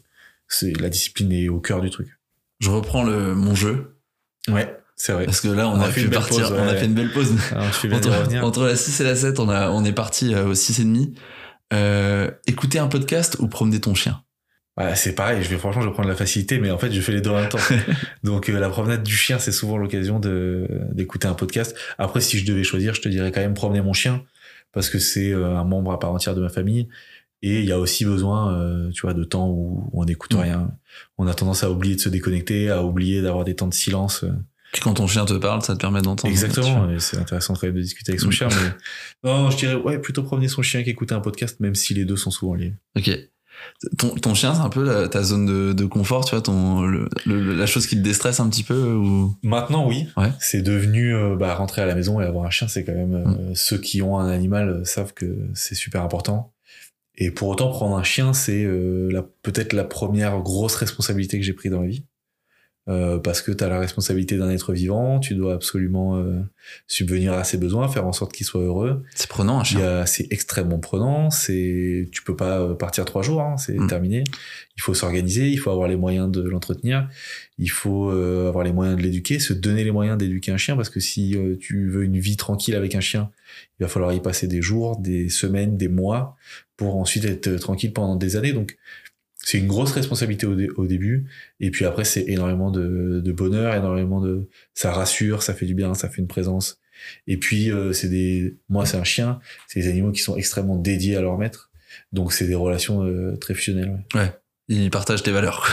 c'est 0.49 0.79
la 0.79 0.91
discipline 0.91 1.33
est 1.33 1.49
au 1.49 1.61
cœur 1.61 1.81
du 1.81 1.91
truc. 1.91 2.09
Je 2.61 2.71
reprends 2.71 3.05
le, 3.05 3.35
mon 3.35 3.55
jeu. 3.55 3.97
Ouais, 4.49 4.77
c'est 4.99 5.13
vrai. 5.13 5.25
Parce 5.25 5.41
que 5.41 5.49
là, 5.49 5.69
on, 5.69 5.79
On 5.79 5.81
a, 5.81 5.89
pu 5.89 6.01
une 6.01 6.09
belle 6.09 6.19
partir. 6.19 6.49
pause, 6.49 6.59
On 6.59 6.69
a 6.69 6.75
fait 6.75 6.87
une 6.87 6.95
belle 6.95 7.13
pause. 7.13 7.33
Alors, 7.53 7.65
je 7.73 8.39
entre, 8.43 8.65
la 8.67 8.77
6 8.77 9.01
et 9.01 9.05
la 9.05 9.15
7, 9.15 9.41
on, 9.41 9.49
a, 9.49 9.71
on 9.71 9.85
est 9.85 9.93
parti 9.93 10.35
euh, 10.35 10.49
au 10.49 10.55
6 10.55 10.81
et 10.81 10.85
demi. 10.85 11.15
Euh, 11.73 12.31
écouter 12.47 12.79
un 12.79 12.89
podcast 12.89 13.37
ou 13.39 13.49
promener 13.49 13.81
ton 13.81 13.95
chien? 13.95 14.23
C'est 14.95 15.15
pareil, 15.15 15.43
je 15.43 15.49
vais 15.49 15.59
franchement 15.59 15.83
je 15.83 15.89
vais 15.89 15.93
prendre 15.93 16.09
la 16.09 16.15
facilité, 16.15 16.59
mais 16.59 16.71
en 16.71 16.79
fait 16.79 16.93
je 16.93 17.01
fais 17.01 17.13
les 17.13 17.21
deux 17.21 17.31
en 17.31 17.41
même 17.41 17.49
temps. 17.49 17.59
Donc 18.23 18.49
euh, 18.49 18.59
la 18.61 18.69
promenade 18.69 19.03
du 19.03 19.17
chien, 19.17 19.39
c'est 19.39 19.53
souvent 19.53 19.77
l'occasion 19.77 20.21
de 20.21 20.69
d'écouter 20.93 21.27
un 21.27 21.35
podcast. 21.35 21.77
Après, 21.99 22.21
si 22.21 22.39
je 22.39 22.47
devais 22.47 22.63
choisir, 22.63 22.95
je 22.95 23.01
te 23.01 23.09
dirais 23.09 23.33
quand 23.33 23.41
même 23.41 23.55
promener 23.55 23.81
mon 23.81 23.93
chien 23.93 24.23
parce 24.73 24.89
que 24.89 24.99
c'est 24.99 25.33
euh, 25.33 25.57
un 25.57 25.65
membre 25.65 25.91
à 25.93 25.99
part 25.99 26.13
entière 26.13 26.35
de 26.35 26.41
ma 26.41 26.49
famille 26.49 26.89
et 27.43 27.59
il 27.61 27.65
y 27.65 27.73
a 27.73 27.79
aussi 27.79 28.05
besoin, 28.05 28.53
euh, 28.53 28.91
tu 28.91 29.03
vois, 29.03 29.15
de 29.15 29.25
temps 29.25 29.49
où, 29.49 29.91
où 29.93 30.03
on 30.03 30.05
n'écoute 30.05 30.35
Mm. 30.35 30.39
rien. 30.39 30.71
On 31.19 31.27
a 31.27 31.35
tendance 31.35 31.65
à 31.65 31.71
oublier 31.71 31.97
de 31.97 32.01
se 32.01 32.09
déconnecter, 32.09 32.71
à 32.71 32.85
oublier 32.85 33.21
d'avoir 33.21 33.45
des 33.45 33.57
temps 33.57 33.69
de 33.69 33.75
silence. 33.75 34.25
Puis 34.73 34.83
quand 34.83 34.95
ton 34.95 35.07
chien 35.07 35.25
te 35.25 35.35
parle, 35.35 35.63
ça 35.63 35.75
te 35.75 35.81
permet 35.81 36.03
d'entendre. 36.03 36.31
Exactement, 36.31 36.89
c'est 36.99 37.17
intéressant 37.19 37.55
quand 37.55 37.67
même 37.67 37.77
de 37.77 37.81
discuter 37.81 38.13
avec 38.13 38.21
son 38.21 38.29
Mm. 38.29 38.33
chien. 38.33 38.49
Mais 38.51 38.71
non, 39.31 39.51
je 39.51 39.57
dirais 39.57 39.75
ouais 39.75 39.99
plutôt 39.99 40.23
promener 40.23 40.49
son 40.49 40.63
chien 40.63 40.83
qu'écouter 40.83 41.15
un 41.15 41.21
podcast, 41.21 41.59
même 41.61 41.75
si 41.75 41.95
les 41.95 42.05
deux 42.05 42.17
sont 42.17 42.31
souvent 42.31 42.55
liés. 42.55 42.75
Ok. 42.97 43.11
Ton, 43.99 44.11
ton 44.15 44.35
chien, 44.35 44.55
c'est 44.55 44.61
un 44.61 44.69
peu 44.69 44.85
la- 44.85 45.09
ta 45.09 45.23
zone 45.25 45.45
de, 45.47 45.73
de 45.73 45.85
confort, 45.85 46.25
tu 46.25 46.31
vois, 46.37 46.43
ton, 46.43 46.83
le- 46.83 47.09
le- 47.27 47.55
la 47.57 47.67
chose 47.67 47.89
qui 47.89 47.97
te 47.97 48.03
déstresse 48.03 48.39
un 48.39 48.49
petit 48.49 48.63
peu 48.63 48.93
ou... 48.93 49.35
Maintenant, 49.43 49.89
oui. 49.89 50.07
Ouais. 50.17 50.31
C'est 50.39 50.63
devenu 50.63 51.13
euh, 51.13 51.35
bah, 51.35 51.55
rentrer 51.55 51.83
à 51.83 51.87
la 51.87 51.97
maison 51.97 52.21
et 52.21 52.25
avoir 52.25 52.45
un 52.45 52.51
chien, 52.51 52.69
c'est 52.69 52.85
quand 52.85 52.93
même 52.95 53.11
Mm. 53.25 53.37
euh, 53.51 53.55
ceux 53.55 53.79
qui 53.79 54.01
ont 54.01 54.17
un 54.19 54.29
animal 54.31 54.69
euh, 54.69 54.85
savent 54.85 55.13
que 55.13 55.35
c'est 55.55 55.75
super 55.75 56.03
important. 56.03 56.53
Et 57.17 57.33
pour 57.33 57.49
autant, 57.49 57.69
prendre 57.71 57.97
un 57.97 58.05
chien, 58.05 58.33
c'est 58.33 58.63
euh, 58.63 59.23
peut-être 59.43 59.73
la 59.73 59.83
première 59.83 60.39
grosse 60.41 60.77
responsabilité 60.77 61.37
que 61.41 61.45
j'ai 61.45 61.53
prise 61.53 61.73
dans 61.73 61.81
ma 61.81 61.89
vie. 61.89 62.05
Euh, 62.89 63.19
parce 63.19 63.43
que 63.43 63.53
tu 63.53 63.63
as 63.63 63.69
la 63.69 63.79
responsabilité 63.79 64.39
d'un 64.39 64.49
être 64.51 64.73
vivant, 64.73 65.21
tu 65.21 65.35
dois 65.35 65.55
absolument 65.55 66.17
euh, 66.17 66.41
subvenir 66.87 67.35
à 67.35 67.45
ses 67.45 67.59
besoins, 67.59 67.87
faire 67.89 68.07
en 68.07 68.13
sorte 68.13 68.33
qu'il 68.33 68.47
soit 68.47 68.63
heureux. 68.63 69.03
C'est 69.15 69.29
prenant 69.29 69.61
un 69.61 69.65
chien. 69.65 70.07
C'est 70.07 70.27
extrêmement 70.31 70.79
prenant, 70.79 71.31
c'est 71.31 72.09
tu 72.13 72.23
peux 72.23 72.37
pas 72.37 72.61
euh, 72.61 72.75
partir 72.75 73.05
trois 73.05 73.23
jours, 73.23 73.43
hein, 73.43 73.57
c'est 73.59 73.75
Mm. 73.79 73.87
terminé. 73.89 74.25
Il 74.77 74.81
faut 74.81 74.95
s'organiser, 74.95 75.49
il 75.49 75.59
faut 75.59 75.71
avoir 75.71 75.89
les 75.89 75.97
moyens 75.97 76.31
de 76.31 76.41
l'entretenir, 76.43 77.09
il 77.59 77.71
faut 77.71 78.11
euh, 78.11 78.49
avoir 78.49 78.65
les 78.65 78.73
moyens 78.73 78.97
de 78.97 79.03
l'éduquer, 79.03 79.39
se 79.39 79.53
donner 79.53 79.85
les 79.85 79.91
moyens 79.91 80.17
d'éduquer 80.17 80.53
un 80.53 80.57
chien, 80.57 80.77
parce 80.77 80.89
que 80.89 81.01
si 81.01 81.37
euh, 81.37 81.57
tu 81.61 81.91
veux 81.91 82.05
une 82.05 82.19
vie 82.19 82.37
tranquille 82.37 82.75
avec 82.77 82.95
un 82.95 83.01
chien, 83.01 83.31
il 83.79 83.83
va 83.83 83.89
falloir 83.89 84.13
y 84.13 84.21
passer 84.21 84.47
des 84.47 84.63
jours, 84.63 84.97
des 84.99 85.29
semaines, 85.29 85.77
des 85.77 85.89
mois, 85.89 86.37
pour 86.77 86.97
ensuite 86.97 87.25
être 87.25 87.57
tranquille 87.57 87.93
pendant 87.93 88.17
des 88.17 88.37
années. 88.37 88.53
Donc 88.53 88.77
c'est 89.49 89.59
une 89.59 89.67
grosse 89.67 89.93
responsabilité 89.93 90.45
au, 90.47 90.55
dé- 90.55 90.69
au 90.77 90.87
début, 90.87 91.17
et 91.61 91.71
puis 91.71 91.85
après 91.87 92.05
c'est 92.05 92.25
énormément 92.29 92.71
de, 92.71 93.21
de 93.25 93.33
bonheur, 93.33 93.75
énormément 93.75 94.21
de, 94.21 94.49
ça 94.75 94.93
rassure, 94.93 95.43
ça 95.43 95.55
fait 95.55 95.65
du 95.67 95.75
bien, 95.75 95.95
ça 95.95 96.09
fait 96.11 96.21
une 96.21 96.27
présence. 96.29 96.79
Et 97.27 97.37
puis 97.39 97.71
euh, 97.71 97.93
c'est 97.93 98.09
des, 98.11 98.57
moi 98.69 98.85
c'est 98.85 98.99
un 98.99 99.05
chien, 99.05 99.41
c'est 99.69 99.81
des 99.81 99.89
animaux 99.89 100.13
qui 100.13 100.21
sont 100.21 100.37
extrêmement 100.37 100.77
dédiés 100.77 101.17
à 101.17 101.23
leur 101.23 101.39
maître, 101.39 101.71
donc 102.13 102.33
c'est 102.35 102.47
des 102.47 102.55
relations 102.57 103.05
euh, 103.05 103.37
très 103.37 103.55
fusionnelles. 103.55 104.05
ouais. 104.15 104.33
Ils 104.71 104.91
partagent 104.91 105.23
tes 105.23 105.31
valeurs. 105.31 105.67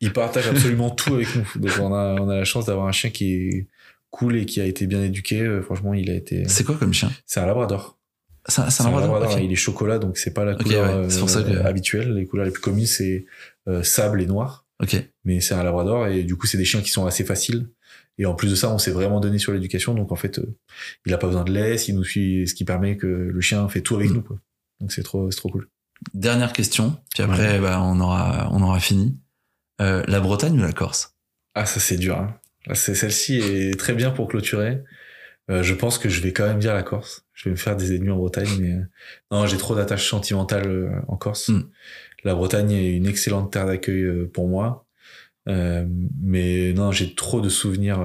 Ils 0.00 0.12
partagent 0.12 0.48
absolument 0.48 0.90
tout 0.90 1.14
avec 1.14 1.28
nous, 1.36 1.46
donc 1.62 1.70
on 1.80 1.94
a, 1.94 2.16
on 2.20 2.28
a 2.28 2.36
la 2.38 2.44
chance 2.44 2.66
d'avoir 2.66 2.86
un 2.88 2.92
chien 2.92 3.10
qui 3.10 3.26
est 3.34 3.66
cool 4.10 4.34
et 4.36 4.44
qui 4.44 4.60
a 4.60 4.64
été 4.64 4.88
bien 4.88 5.04
éduqué. 5.04 5.40
Euh, 5.42 5.62
Franchement, 5.62 5.94
il 5.94 6.10
a 6.10 6.14
été, 6.14 6.48
C'est 6.48 6.64
quoi 6.64 6.74
comme 6.76 6.92
chien? 6.92 7.12
c'est 7.26 7.38
un 7.38 7.46
labrador. 7.46 7.96
C'est 8.46 8.62
un, 8.62 8.90
labrador, 9.00 9.38
il 9.38 9.52
est 9.52 9.56
chocolat, 9.56 9.98
donc 9.98 10.16
c'est 10.16 10.32
pas 10.32 10.44
la 10.44 10.54
couleur 10.54 11.00
ouais, 11.02 11.10
c'est 11.10 11.18
pour 11.20 11.28
ça 11.30 11.42
que- 11.42 11.50
euh, 11.50 11.64
habituelle. 11.64 12.14
Les 12.14 12.26
couleurs 12.26 12.46
les 12.46 12.50
plus 12.52 12.62
communes 12.62 12.86
c'est 12.86 13.26
euh, 13.68 13.82
sable 13.82 14.22
et 14.22 14.26
noir. 14.26 14.66
Mais 15.24 15.40
c'est 15.40 15.54
un 15.54 15.62
labrador 15.62 16.06
et 16.06 16.22
du 16.22 16.36
coup 16.36 16.46
c'est 16.46 16.56
des 16.58 16.64
chiens 16.64 16.80
qui 16.80 16.88
sont 16.90 17.04
assez 17.06 17.24
faciles. 17.24 17.68
Et 18.18 18.26
en 18.26 18.34
plus 18.34 18.50
de 18.50 18.54
ça 18.54 18.70
on 18.70 18.78
s'est 18.78 18.90
vraiment 18.90 19.20
donné 19.20 19.38
sur 19.38 19.52
l'éducation. 19.52 19.94
Donc 19.94 20.10
en 20.10 20.16
fait 20.16 20.38
euh, 20.38 20.56
il 21.06 21.12
a 21.12 21.18
pas 21.18 21.26
besoin 21.26 21.44
de 21.44 21.52
laisse. 21.52 21.88
Il 21.88 21.96
nous 21.96 22.04
suit 22.04 22.48
ce 22.48 22.54
qui 22.54 22.64
permet 22.64 22.96
que 22.96 23.06
le 23.06 23.40
chien 23.42 23.68
fait 23.68 23.82
tout 23.82 23.96
avec 23.96 24.10
Mm. 24.10 24.14
nous 24.14 24.22
quoi. 24.22 24.38
Donc 24.80 24.92
c'est 24.92 25.02
trop 25.02 25.30
c'est 25.30 25.36
trop 25.36 25.50
cool. 25.50 25.68
Dernière 26.14 26.54
question, 26.54 26.96
puis 27.14 27.22
après 27.22 27.58
bah, 27.60 27.80
on 27.82 28.00
aura 28.00 28.48
on 28.52 28.62
aura 28.62 28.80
fini. 28.80 29.18
Euh, 29.82 30.02
la 30.08 30.20
Bretagne 30.20 30.58
ou 30.58 30.62
la 30.62 30.72
Corse? 30.72 31.14
Ah 31.54 31.66
ça 31.66 31.78
c'est 31.78 31.96
dur 31.98 32.18
hein. 32.18 32.34
Là, 32.66 32.74
c'est 32.74 32.94
celle-ci 32.94 33.36
est 33.38 33.78
très 33.78 33.94
bien 33.94 34.10
pour 34.10 34.28
clôturer 34.28 34.82
Euh, 35.50 35.62
je 35.62 35.74
pense 35.74 35.98
que 35.98 36.08
je 36.08 36.20
vais 36.22 36.32
quand 36.32 36.46
même 36.46 36.58
dire 36.60 36.74
la 36.74 36.82
Corse 36.82 37.24
je 37.34 37.44
vais 37.44 37.50
me 37.50 37.56
faire 37.56 37.76
des 37.76 37.94
ennemis 37.94 38.10
en 38.10 38.16
Bretagne 38.16 38.48
mais 38.60 38.72
euh, 38.72 38.84
non 39.30 39.46
j'ai 39.46 39.56
trop 39.56 39.74
d'attaches 39.74 40.08
sentimentales 40.08 40.68
euh, 40.68 40.90
en 41.08 41.16
Corse 41.16 41.48
Mm. 41.48 41.62
la 42.24 42.34
Bretagne 42.34 42.70
est 42.72 42.92
une 42.92 43.06
excellente 43.06 43.52
terre 43.52 43.66
d'accueil 43.66 44.26
pour 44.32 44.48
moi 44.48 44.86
Euh, 45.48 45.86
mais 46.22 46.72
non 46.74 46.92
j'ai 46.92 47.14
trop 47.14 47.40
de 47.40 47.48
souvenirs 47.48 48.00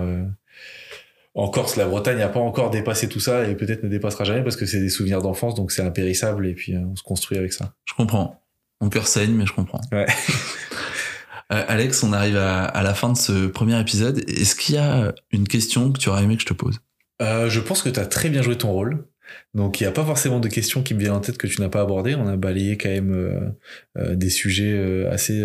en 1.37 1.49
Corse, 1.49 1.75
la 1.75 1.85
Bretagne 1.85 2.17
n'a 2.19 2.29
pas 2.29 2.39
encore 2.39 2.69
dépassé 2.69 3.09
tout 3.09 3.19
ça 3.19 3.45
et 3.47 3.55
peut-être 3.55 3.83
ne 3.83 3.89
dépassera 3.89 4.23
jamais 4.23 4.41
parce 4.41 4.55
que 4.55 4.65
c'est 4.65 4.79
des 4.79 4.89
souvenirs 4.89 5.21
d'enfance, 5.21 5.53
donc 5.53 5.71
c'est 5.73 5.81
impérissable 5.81 6.47
et 6.47 6.53
puis 6.53 6.77
on 6.77 6.95
se 6.95 7.03
construit 7.03 7.37
avec 7.37 7.51
ça. 7.51 7.73
Je 7.83 7.93
comprends. 7.93 8.41
Mon 8.79 8.87
cœur 8.89 9.05
saigne, 9.05 9.33
mais 9.33 9.45
je 9.45 9.53
comprends. 9.53 9.81
Ouais. 9.91 10.05
Euh, 11.51 11.63
Alex, 11.67 12.01
on 12.01 12.11
arrive 12.11 12.37
à, 12.37 12.63
à 12.63 12.81
la 12.81 12.95
fin 12.95 13.13
de 13.13 13.17
ce 13.17 13.45
premier 13.45 13.79
épisode. 13.79 14.17
Est-ce 14.27 14.55
qu'il 14.55 14.73
y 14.73 14.77
a 14.79 15.13
une 15.31 15.47
question 15.47 15.91
que 15.91 15.99
tu 15.99 16.09
aurais 16.09 16.23
aimé 16.23 16.37
que 16.37 16.41
je 16.41 16.47
te 16.47 16.53
pose? 16.55 16.79
Euh, 17.21 17.49
je 17.49 17.59
pense 17.59 17.81
que 17.81 17.89
tu 17.89 17.99
as 17.99 18.05
très 18.05 18.29
bien 18.29 18.41
joué 18.41 18.57
ton 18.57 18.71
rôle. 18.71 19.05
Donc 19.53 19.79
il 19.79 19.83
n'y 19.83 19.87
a 19.87 19.91
pas 19.91 20.05
forcément 20.05 20.39
de 20.39 20.47
questions 20.47 20.83
qui 20.83 20.93
me 20.93 20.99
viennent 20.99 21.13
en 21.13 21.19
tête 21.19 21.37
que 21.37 21.47
tu 21.47 21.59
n'as 21.61 21.69
pas 21.69 21.81
abordées. 21.81 22.15
On 22.15 22.27
a 22.27 22.37
balayé 22.37 22.77
quand 22.77 22.89
même 22.89 23.11
euh, 23.13 23.49
euh, 23.97 24.15
des 24.15 24.29
sujets 24.29 25.05
assez 25.07 25.43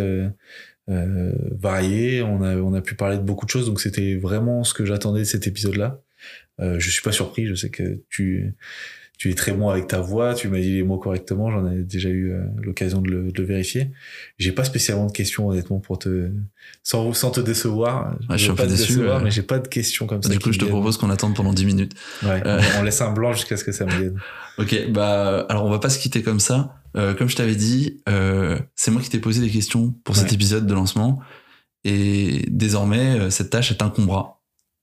variés. 0.87 2.23
On 2.23 2.43
a, 2.43 2.57
on 2.57 2.75
a 2.75 2.81
pu 2.83 2.95
parler 2.95 3.17
de 3.17 3.23
beaucoup 3.23 3.47
de 3.47 3.51
choses, 3.51 3.67
donc 3.67 3.81
c'était 3.81 4.17
vraiment 4.17 4.65
ce 4.65 4.75
que 4.75 4.85
j'attendais 4.85 5.21
de 5.21 5.25
cet 5.25 5.47
épisode-là. 5.47 6.01
Je 6.59 6.91
suis 6.91 7.01
pas 7.01 7.13
surpris, 7.13 7.47
je 7.47 7.55
sais 7.55 7.71
que 7.71 8.03
tu, 8.11 8.55
tu 9.21 9.29
es 9.31 9.35
très 9.35 9.53
bon 9.53 9.69
avec 9.69 9.87
ta 9.87 10.01
voix, 10.01 10.33
tu 10.33 10.49
m'as 10.49 10.61
dit 10.61 10.73
les 10.77 10.83
mots 10.83 10.97
correctement, 10.97 11.51
j'en 11.51 11.71
ai 11.71 11.83
déjà 11.83 12.09
eu 12.09 12.33
euh, 12.33 12.41
l'occasion 12.63 13.03
de 13.03 13.11
le, 13.11 13.31
de 13.33 13.43
le 13.43 13.47
vérifier. 13.47 13.91
J'ai 14.39 14.51
pas 14.51 14.65
spécialement 14.65 15.05
de 15.05 15.13
questions 15.13 15.47
honnêtement 15.47 15.79
pour 15.79 15.99
te 15.99 16.31
sans, 16.83 17.13
sans 17.13 17.31
te 17.31 17.39
décevoir. 17.41 18.17
Ouais, 18.31 18.39
je 18.39 18.45
suis 18.45 18.51
un 18.51 18.55
pas 18.55 18.63
peu 18.63 18.71
te 18.71 18.77
déçu, 18.77 18.93
décevoir, 18.95 19.19
ouais. 19.19 19.25
mais 19.25 19.31
j'ai 19.31 19.43
pas 19.43 19.59
de 19.59 19.69
questions 19.69 20.07
comme 20.07 20.23
ça. 20.23 20.31
Du 20.31 20.39
coup, 20.39 20.53
je 20.53 20.59
te 20.59 20.65
viennent. 20.65 20.75
propose 20.75 20.97
qu'on 20.97 21.11
attende 21.11 21.37
pendant 21.37 21.53
10 21.53 21.67
minutes. 21.67 21.93
Ouais, 22.23 22.41
Euh. 22.47 22.63
on 22.79 22.83
laisse 22.83 23.03
un 23.03 23.13
blanc 23.13 23.35
jusqu'à 23.35 23.59
ce 23.59 23.65
que 23.65 23.73
ça 23.73 23.85
me 23.85 23.91
vienne. 23.91 24.19
Ok, 24.59 24.91
bah 24.91 25.47
alors 25.51 25.65
on 25.67 25.71
va 25.71 25.79
pas 25.81 25.91
se 25.91 25.99
quitter 25.99 26.23
comme 26.23 26.41
ça. 26.41 26.77
Euh, 26.97 27.13
comme 27.15 27.29
je 27.29 27.37
t'avais 27.37 27.55
dit, 27.57 28.03
euh, 28.09 28.59
c'est 28.75 28.91
moi 28.91 29.01
qui 29.03 29.11
t'ai 29.11 29.19
posé 29.19 29.41
des 29.43 29.49
questions 29.51 29.95
pour 30.05 30.17
cet 30.17 30.33
épisode 30.33 30.67
de 30.67 30.73
lancement. 30.75 31.21
Et 31.85 32.45
désormais, 32.49 33.19
euh, 33.21 33.31
cette 33.31 33.51
tâche 33.51 33.71
est 33.71 33.83
incombra. 33.83 34.41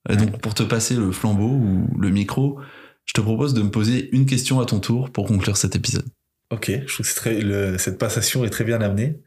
Et 0.10 0.16
donc, 0.16 0.40
pour 0.42 0.54
te 0.54 0.64
passer 0.64 0.96
le 0.96 1.12
flambeau 1.12 1.50
ou 1.50 1.88
le 2.00 2.10
micro, 2.10 2.60
je 3.08 3.14
te 3.14 3.22
propose 3.22 3.54
de 3.54 3.62
me 3.64 3.72
poser 3.72 4.10
une 4.16 4.26
question 4.26 4.60
à 4.60 4.66
ton 4.66 4.80
tour 4.80 5.10
pour 5.12 5.26
conclure 5.26 5.58
cet 5.58 5.76
épisode. 5.76 6.06
Ok, 6.52 6.70
je 6.70 6.86
trouve 6.94 7.06
que 7.06 7.12
c'est 7.12 7.16
très, 7.16 7.42
le- 7.42 7.78
cette 7.78 7.98
passation 7.98 8.46
est 8.46 8.50
très 8.50 8.64
bien 8.64 8.80
amenée. 8.82 9.20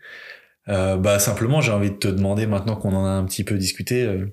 Euh, 0.68 0.96
bah 0.96 1.18
simplement, 1.18 1.60
j'ai 1.60 1.72
envie 1.72 1.90
de 1.90 1.96
te 1.96 2.08
demander 2.08 2.46
maintenant 2.46 2.76
qu'on 2.76 2.94
en 2.94 3.04
a 3.04 3.10
un 3.10 3.24
petit 3.24 3.44
peu 3.44 3.56
discuté, 3.58 4.04
euh, 4.04 4.26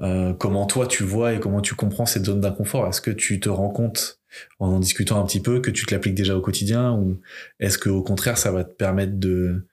euh, 0.00 0.32
comment 0.34 0.66
toi 0.66 0.86
tu 0.86 1.02
vois 1.04 1.34
et 1.34 1.40
comment 1.40 1.60
tu 1.60 1.74
comprends 1.74 2.06
cette 2.06 2.24
zone 2.24 2.40
d'inconfort. 2.40 2.88
Est-ce 2.88 3.00
que 3.00 3.10
tu 3.10 3.40
te 3.40 3.48
rends 3.48 3.70
compte 3.70 4.20
en 4.60 4.68
en 4.74 4.78
discutant 4.80 5.20
un 5.20 5.26
petit 5.26 5.40
peu 5.42 5.60
que 5.60 5.70
tu 5.70 5.84
te 5.86 5.92
l'appliques 5.94 6.14
déjà 6.14 6.36
au 6.36 6.40
quotidien 6.40 6.92
ou 6.94 7.20
est-ce 7.58 7.78
que 7.78 7.88
au 7.88 8.02
contraire 8.02 8.38
ça 8.38 8.52
va 8.52 8.62
te 8.64 8.72
permettre 8.72 9.18
de 9.18 9.66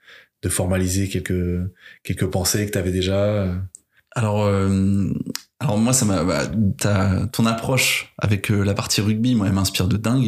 de 0.44 0.50
formaliser 0.50 1.08
quelques 1.10 1.62
quelques 2.04 2.28
pensées 2.28 2.66
que 2.66 2.72
tu 2.72 2.78
avais 2.78 2.92
déjà 2.92 3.24
euh, 3.24 3.56
Alors, 4.16 4.44
euh, 4.46 5.12
alors 5.60 5.78
moi, 5.78 5.92
ça 5.94 6.06
m'a, 6.06 6.24
bah, 6.24 6.46
ton 7.32 7.46
approche 7.46 8.14
avec 8.20 8.52
euh, 8.52 8.64
la 8.64 8.74
partie 8.74 9.02
rugby, 9.02 9.34
moi, 9.36 9.48
elle 9.48 9.54
m'inspire 9.54 9.88
de 9.88 9.98
dingue. 9.98 10.26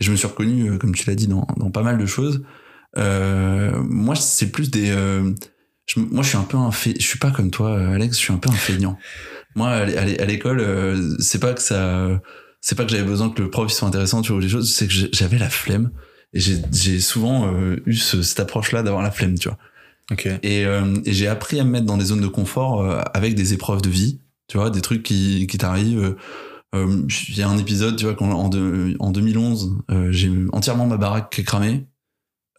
Et 0.00 0.04
je 0.04 0.10
me 0.10 0.16
suis 0.16 0.26
reconnu, 0.26 0.70
euh, 0.70 0.78
comme 0.78 0.94
tu 0.94 1.06
l'as 1.08 1.14
dit, 1.14 1.26
dans, 1.26 1.46
dans 1.56 1.70
pas 1.70 1.82
mal 1.82 1.98
de 1.98 2.06
choses. 2.06 2.42
Euh, 2.96 3.72
moi, 3.82 4.14
c'est 4.16 4.50
plus 4.50 4.70
des. 4.70 4.90
euh, 4.90 5.32
je, 5.86 6.00
moi, 6.00 6.22
je 6.22 6.28
suis 6.28 6.38
un 6.38 6.42
peu 6.44 6.56
un 6.56 6.70
fait. 6.70 6.94
Je 6.98 7.06
suis 7.06 7.18
pas 7.18 7.30
comme 7.30 7.50
toi, 7.50 7.78
Alex. 7.78 8.16
Je 8.16 8.20
suis 8.22 8.32
un 8.32 8.38
peu 8.38 8.48
un 8.48 8.52
feignant. 8.54 8.98
Moi, 9.54 9.68
à 9.68 9.84
l'é- 9.84 9.96
à 9.98 10.04
l'é- 10.04 10.18
à 10.20 10.24
l'école, 10.24 10.60
euh, 10.60 11.16
c'est 11.18 11.40
pas 11.40 11.52
que 11.52 11.60
ça. 11.62 12.08
C'est 12.62 12.74
pas 12.74 12.84
que 12.84 12.90
j'avais 12.90 13.04
besoin 13.04 13.30
que 13.30 13.40
le 13.42 13.50
prof 13.50 13.70
il 13.70 13.74
soit 13.74 13.88
intéressant, 13.88 14.22
tu 14.22 14.28
vois, 14.32 14.38
ou 14.38 14.42
des 14.42 14.48
choses. 14.48 14.74
C'est 14.74 14.86
que 14.86 14.92
j'avais 15.12 15.38
la 15.38 15.50
flemme. 15.50 15.90
Et 16.32 16.40
j'ai 16.40 17.00
souvent 17.00 17.52
eu 17.86 17.94
ce- 17.96 18.22
cette 18.22 18.38
approche-là 18.40 18.82
d'avoir 18.82 19.02
la 19.02 19.10
flemme, 19.10 19.36
tu 19.38 19.48
vois. 19.48 19.58
Ok. 20.12 20.26
Et, 20.42 20.64
euh, 20.64 20.94
et 21.04 21.12
j'ai 21.12 21.26
appris 21.26 21.58
à 21.60 21.64
me 21.64 21.70
mettre 21.70 21.86
dans 21.86 21.96
des 21.96 22.04
zones 22.06 22.20
de 22.20 22.28
confort 22.28 22.84
avec 23.14 23.34
des 23.34 23.52
épreuves 23.52 23.82
de 23.82 23.88
vie, 23.90 24.20
tu 24.50 24.58
vois, 24.58 24.68
des 24.70 24.80
trucs 24.80 25.04
qui, 25.04 25.46
qui 25.46 25.56
t'arrivent. 25.58 26.16
Euh, 26.74 27.06
Il 27.28 27.36
y 27.36 27.42
a 27.42 27.48
un 27.48 27.56
épisode, 27.58 27.96
tu 27.96 28.04
vois, 28.04 28.14
quand, 28.14 28.30
en, 28.30 28.48
de- 28.48 28.96
en 28.98 29.10
2011, 29.12 29.76
euh, 29.90 30.08
j'ai 30.10 30.30
entièrement 30.52 30.86
ma 30.86 30.96
baraque 30.96 31.30
qui 31.32 31.40
est 31.40 31.44
cramée. 31.44 31.86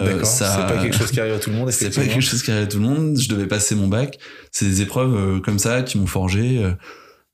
Euh, 0.01 0.23
ça- 0.23 0.67
C'est 0.67 0.73
pas 0.75 0.81
quelque 0.81 0.97
chose 0.97 1.11
qui 1.11 1.19
arrive 1.19 1.33
à 1.33 1.39
tout 1.39 1.49
le 1.49 1.57
monde. 1.57 1.69
c'est 1.71 1.93
pas 1.93 2.03
quelque 2.05 2.21
chose 2.21 2.41
qui 2.41 2.49
arrive 2.51 2.63
à 2.63 2.67
tout 2.67 2.79
le 2.79 2.83
monde. 2.85 3.17
Je 3.19 3.27
devais 3.29 3.47
passer 3.47 3.75
mon 3.75 3.87
bac. 3.87 4.17
C'est 4.51 4.65
des 4.65 4.81
épreuves 4.81 5.15
euh, 5.15 5.39
comme 5.41 5.59
ça 5.59 5.81
qui 5.83 5.97
m'ont 5.97 6.07
forgé. 6.07 6.63
euh, 6.63 6.71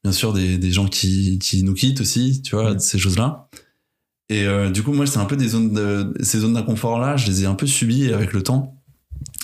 bien 0.03 0.11
sûr, 0.11 0.33
des, 0.33 0.57
des 0.57 0.71
gens 0.71 0.87
qui, 0.87 1.37
qui 1.39 1.63
nous 1.63 1.73
quittent 1.73 2.01
aussi, 2.01 2.41
tu 2.41 2.55
vois, 2.55 2.73
Mm. 2.73 2.79
ces 2.79 2.97
choses-là. 2.99 3.47
Et 4.29 4.45
euh, 4.45 4.69
du 4.69 4.83
coup, 4.83 4.91
moi, 4.93 5.05
c'est 5.07 5.19
un 5.19 5.25
peu 5.25 5.37
des 5.37 5.47
zones 5.47 5.73
de, 5.73 6.13
ces 6.21 6.39
zones 6.39 6.53
d'inconfort-là, 6.53 7.15
je 7.17 7.27
les 7.27 7.43
ai 7.43 7.45
un 7.45 7.55
peu 7.55 7.65
subies 7.67 8.11
avec 8.13 8.33
le 8.33 8.43
temps. 8.43 8.76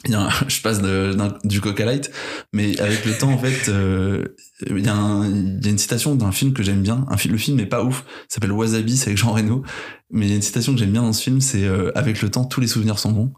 Il 0.06 0.12
y 0.12 0.16
a 0.16 0.30
je 0.48 0.62
passe 0.62 0.82
de- 0.82 1.16
du 1.46 1.62
Coca 1.62 1.86
Light, 1.86 2.12
mais 2.52 2.80
avec 2.80 3.06
le 3.06 3.14
temps, 3.18 3.32
en 3.32 3.38
fait, 3.38 3.70
euh, 3.70 4.24
il, 4.68 4.86
y 4.86 4.90
a 4.90 4.96
un- 4.96 5.30
il 5.30 5.64
y 5.64 5.68
a 5.68 5.72
une 5.72 5.78
citation 5.78 6.16
d'un 6.16 6.32
film 6.32 6.54
que 6.54 6.62
j'aime 6.64 6.82
bien. 6.82 7.06
Un 7.10 7.18
film, 7.18 7.34
le 7.34 7.38
film 7.40 7.58
n'est 7.58 7.66
pas 7.66 7.84
ouf, 7.84 8.04
s'appelle 8.28 8.52
Wasabi, 8.52 8.98
c'est 8.98 9.08
avec 9.08 9.18
Jean 9.18 9.32
Reno. 9.32 9.64
Mais 10.12 10.26
il 10.26 10.30
y 10.30 10.34
a 10.34 10.36
une 10.36 10.42
citation 10.42 10.74
que 10.74 10.80
j'aime 10.80 10.92
bien 10.92 11.04
dans 11.04 11.14
ce 11.14 11.24
film, 11.24 11.40
c'est 11.42 11.64
euh, 11.66 11.92
Avec 11.96 12.22
le 12.22 12.30
temps, 12.30 12.46
tous 12.46 12.60
les 12.62 12.68
souvenirs 12.68 13.00
sont 13.00 13.12
bons. 13.12 13.34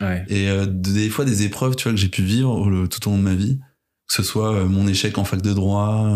Ouais. 0.00 0.24
Et 0.28 0.48
euh, 0.48 0.66
des 0.66 1.10
fois, 1.10 1.24
des 1.24 1.42
épreuves, 1.44 1.76
tu 1.76 1.84
vois, 1.84 1.92
que 1.92 1.98
j'ai 1.98 2.08
pu 2.08 2.22
vivre 2.22 2.86
tout 2.88 3.06
au 3.08 3.10
long 3.12 3.18
de 3.18 3.22
ma 3.22 3.34
vie, 3.34 3.58
que 4.08 4.14
ce 4.14 4.22
soit 4.22 4.52
euh, 4.54 4.64
mon 4.66 4.88
échec 4.88 5.16
en 5.18 5.24
fac 5.24 5.40
de 5.42 5.52
droit, 5.52 6.08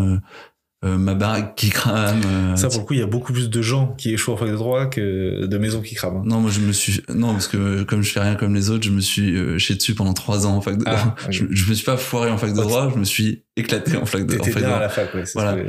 euh, 0.84 0.98
ma 0.98 1.14
baraque 1.14 1.54
qui 1.56 1.70
crame. 1.70 2.20
euh, 2.26 2.56
Ça, 2.56 2.68
pour 2.68 2.80
le 2.80 2.84
coup, 2.84 2.92
il 2.94 3.00
y 3.00 3.02
a 3.02 3.06
beaucoup 3.06 3.32
plus 3.32 3.48
de 3.48 3.62
gens 3.62 3.94
qui 3.96 4.12
échouent 4.12 4.32
en 4.32 4.36
fac 4.36 4.50
de 4.50 4.54
droit 4.56 4.86
que 4.86 5.46
de 5.46 5.58
maisons 5.58 5.80
qui 5.80 5.94
crament. 5.94 6.18
hein. 6.18 6.22
non, 6.26 6.40
moi 6.40 6.50
je 6.50 6.60
me 6.60 6.72
suis 6.72 7.00
non 7.14 7.32
parce 7.32 7.48
que 7.48 7.56
euh, 7.56 7.84
comme 7.84 8.02
je 8.02 8.10
fais 8.12 8.20
rien 8.20 8.34
comme 8.34 8.54
les 8.54 8.70
autres, 8.70 8.84
je 8.84 8.90
me 8.90 9.00
suis 9.00 9.34
euh, 9.36 9.54
dessus 9.56 9.94
pendant 9.94 10.12
trois 10.12 10.46
ans 10.46 10.56
en 10.56 10.60
fac 10.60 10.76
de 10.76 10.84
Ah, 10.86 10.94
droit. 10.96 11.14
ok. 11.24 11.30
Je, 11.32 11.44
je 11.50 11.68
me 11.70 11.74
suis 11.74 11.84
pas 11.86 11.96
foiré 11.96 12.30
en 12.30 12.36
fac 12.36 12.50
de 12.52 12.60
droit, 12.60 12.90
je 12.92 12.98
me 12.98 13.04
suis 13.04 13.42
éclaté 13.56 13.96
en 13.96 14.04
fac 14.04 14.26
de, 14.26 14.38
en 14.38 14.44
fac 14.44 14.54
de 14.54 14.58
bien 14.58 14.66
à 14.66 14.70
droit. 14.70 14.80
la 14.80 14.88
fac, 14.88 15.14
ouais. 15.14 15.24
Voilà. 15.34 15.54
que- 15.54 15.68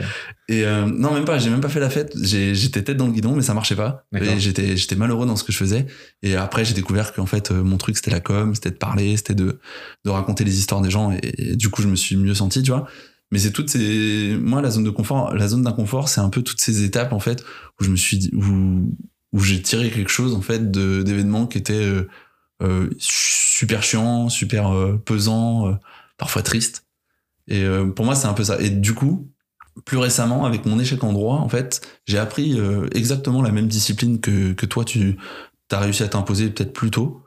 Et 0.50 0.64
non, 0.88 1.14
même 1.14 1.24
pas, 1.26 1.38
j'ai 1.40 1.50
même 1.50 1.62
pas 1.62 1.70
fait 1.70 1.80
la 1.80 1.90
fête. 1.90 2.14
J'étais 2.22 2.82
tête 2.84 2.98
dans 2.98 3.08
le 3.08 3.14
guidon, 3.14 3.36
mais 3.36 3.42
ça 3.42 3.54
marchait 3.54 3.76
pas. 3.76 4.06
Et 4.20 4.40
j'étais, 4.40 4.76
j'étais 4.76 4.96
malheureux 4.96 5.26
dans 5.26 5.36
ce 5.36 5.44
que 5.44 5.52
je 5.52 5.58
faisais. 5.58 5.86
Et 6.24 6.36
après, 6.36 6.66
j'ai 6.66 6.74
découvert 6.74 7.14
qu'en 7.14 7.26
fait, 7.26 7.52
mon 7.52 7.78
truc, 7.78 7.96
c'était 7.96 8.12
la 8.12 8.20
com, 8.20 8.54
c'était 8.56 8.72
de 8.72 8.76
parler, 8.76 9.16
c'était 9.18 9.34
de, 9.36 9.60
de 10.04 10.10
raconter 10.10 10.44
les 10.44 10.58
histoires 10.60 10.82
des 10.82 10.90
gens. 10.92 11.12
Et, 11.12 11.52
et 11.52 11.56
du 11.56 11.70
coup, 11.70 11.82
je 11.82 11.88
me 11.88 11.96
suis 11.96 12.16
mieux 12.16 12.34
senti, 12.34 12.62
tu 12.64 12.72
vois. 12.72 12.88
Mais 13.31 13.39
c'est 13.39 13.52
toutes 13.52 13.69
ces, 13.69 14.38
moi, 14.39 14.61
la 14.61 14.69
zone 14.69 14.84
de 14.84 14.89
confort, 14.89 15.34
la 15.34 15.47
zone 15.47 15.64
d'inconfort, 15.64 16.10
c'est 16.10 16.22
un 16.22 16.30
peu 16.30 16.41
toutes 16.41 16.61
ces 16.61 16.84
étapes, 16.84 17.11
en 17.14 17.19
fait, 17.19 17.43
où 17.80 17.84
je 17.84 17.89
me 17.89 17.95
suis 17.95 18.30
où, 18.34 18.95
où 19.31 19.39
j'ai 19.39 19.61
tiré 19.61 19.89
quelque 19.89 20.11
chose, 20.11 20.34
en 20.35 20.41
fait, 20.41 20.72
de, 20.72 21.02
d'événements 21.02 21.47
qui 21.47 21.57
étaient, 21.57 21.73
euh, 21.73 22.07
euh, 22.64 22.89
super 22.97 23.84
chiants, 23.84 24.30
super 24.30 24.73
euh, 24.73 24.95
pesants, 25.03 25.68
euh, 25.68 25.73
parfois 26.18 26.41
tristes. 26.41 26.85
Et 27.47 27.64
pour 27.95 28.06
moi, 28.06 28.15
c'est 28.15 28.26
un 28.26 28.34
peu 28.34 28.43
ça. 28.43 28.60
Et 28.60 28.72
du 28.72 28.95
coup, 28.95 29.30
plus 29.85 29.97
récemment, 29.97 30.45
avec 30.45 30.65
mon 30.65 30.80
échec 30.80 31.03
en 31.03 31.14
droit, 31.14 31.35
en 31.35 31.47
fait, 31.47 31.88
j'ai 32.07 32.18
appris 32.18 32.60
exactement 32.91 33.43
la 33.43 33.52
même 33.52 33.68
discipline 33.68 34.19
que, 34.19 34.53
que 34.53 34.65
toi, 34.65 34.84
tu 34.84 35.15
as 35.69 35.77
réussi 35.80 36.02
à 36.02 36.07
t'imposer 36.07 36.49
peut-être 36.49 36.73
plus 36.73 36.89
tôt. 36.89 37.23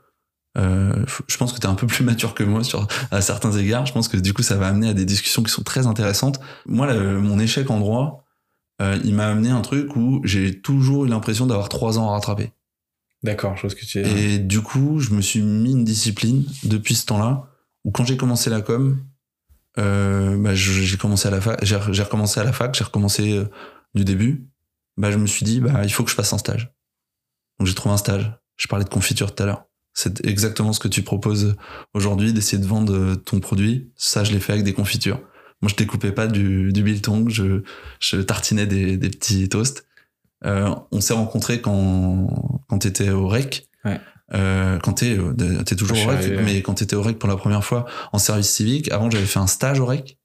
Euh, 0.57 1.05
je 1.27 1.37
pense 1.37 1.53
que 1.53 1.59
tu 1.59 1.67
es 1.67 1.69
un 1.69 1.75
peu 1.75 1.87
plus 1.87 2.03
mature 2.05 2.33
que 2.33 2.43
moi 2.43 2.63
sur 2.63 2.87
à 3.11 3.21
certains 3.21 3.51
égards. 3.51 3.85
Je 3.85 3.93
pense 3.93 4.07
que 4.07 4.17
du 4.17 4.33
coup, 4.33 4.41
ça 4.41 4.55
va 4.57 4.67
amener 4.67 4.89
à 4.89 4.93
des 4.93 5.05
discussions 5.05 5.43
qui 5.43 5.51
sont 5.51 5.63
très 5.63 5.87
intéressantes. 5.87 6.39
Moi, 6.65 6.93
mon 6.93 7.39
échec 7.39 7.69
en 7.69 7.79
droit, 7.79 8.25
euh, 8.81 8.97
il 9.03 9.13
m'a 9.13 9.27
amené 9.27 9.49
un 9.49 9.61
truc 9.61 9.95
où 9.95 10.21
j'ai 10.23 10.61
toujours 10.61 11.05
eu 11.05 11.09
l'impression 11.09 11.45
d'avoir 11.45 11.69
trois 11.69 11.99
ans 11.99 12.09
à 12.09 12.11
rattraper. 12.13 12.51
D'accord, 13.21 13.57
chose 13.57 13.75
que 13.75 13.85
tu 13.85 13.99
Et 13.99 14.39
du 14.39 14.61
coup, 14.61 14.99
je 14.99 15.11
me 15.11 15.21
suis 15.21 15.41
mis 15.41 15.73
une 15.73 15.83
discipline 15.83 16.45
depuis 16.63 16.95
ce 16.95 17.05
temps-là 17.07 17.49
où 17.83 17.91
quand 17.91 18.05
j'ai 18.05 18.15
commencé 18.15 18.49
la 18.49 18.61
com, 18.61 18.97
euh, 19.77 20.37
bah, 20.37 20.55
j'ai 20.55 20.97
commencé 20.97 21.27
à 21.27 21.31
la 21.31 21.41
fac, 21.41 21.59
j'ai 21.63 22.03
recommencé 22.03 22.39
à 22.39 22.43
la 22.45 22.53
fac, 22.53 22.73
j'ai 22.75 22.83
recommencé 22.83 23.43
du 23.93 24.05
début. 24.05 24.47
Bah, 24.95 25.11
je 25.11 25.17
me 25.17 25.27
suis 25.27 25.45
dit, 25.45 25.59
bah, 25.59 25.83
il 25.83 25.91
faut 25.91 26.03
que 26.05 26.09
je 26.09 26.15
fasse 26.15 26.31
un 26.31 26.37
stage. 26.37 26.73
Donc 27.59 27.67
j'ai 27.67 27.75
trouvé 27.75 27.93
un 27.93 27.97
stage. 27.97 28.31
Je 28.55 28.67
parlais 28.67 28.85
de 28.85 28.89
confiture 28.89 29.35
tout 29.35 29.43
à 29.43 29.45
l'heure. 29.45 29.68
C'est 29.93 30.25
exactement 30.25 30.73
ce 30.73 30.79
que 30.79 30.87
tu 30.87 31.01
proposes 31.01 31.55
aujourd'hui, 31.93 32.33
d'essayer 32.33 32.61
de 32.61 32.67
vendre 32.67 32.93
euh, 32.93 33.15
ton 33.15 33.39
produit. 33.39 33.91
Ça, 33.95 34.23
je 34.23 34.31
l'ai 34.31 34.39
fait 34.39 34.53
avec 34.53 34.63
des 34.63 34.73
confitures. 34.73 35.19
Moi, 35.61 35.69
je 35.69 35.75
découpais 35.75 36.11
pas 36.11 36.27
du, 36.27 36.71
du 36.71 36.83
biltong, 36.83 37.29
je, 37.29 37.63
je 37.99 38.17
tartinais 38.17 38.65
des, 38.65 38.97
des 38.97 39.09
petits 39.09 39.49
toasts. 39.49 39.85
Euh, 40.45 40.73
on 40.91 41.01
s'est 41.01 41.13
rencontrés 41.13 41.61
quand, 41.61 42.27
quand 42.67 42.79
tu 42.79 42.87
étais 42.87 43.09
au 43.09 43.27
REC. 43.27 43.67
Ouais. 43.85 43.99
Euh, 44.33 44.77
quand 44.79 44.93
t'es 44.93 45.17
es 45.17 45.75
toujours 45.75 45.97
au 45.97 46.09
REC, 46.09 46.39
mais 46.45 46.61
quand 46.61 46.75
t'étais 46.75 46.95
au 46.95 47.01
REC 47.01 47.17
pour 47.17 47.27
la 47.27 47.35
première 47.35 47.63
fois 47.63 47.85
en 48.13 48.19
service 48.19 48.49
civique, 48.49 48.91
avant 48.91 49.09
j'avais 49.09 49.25
fait 49.25 49.39
un 49.39 49.47
stage 49.47 49.79
au 49.79 49.85
REC. 49.85 50.17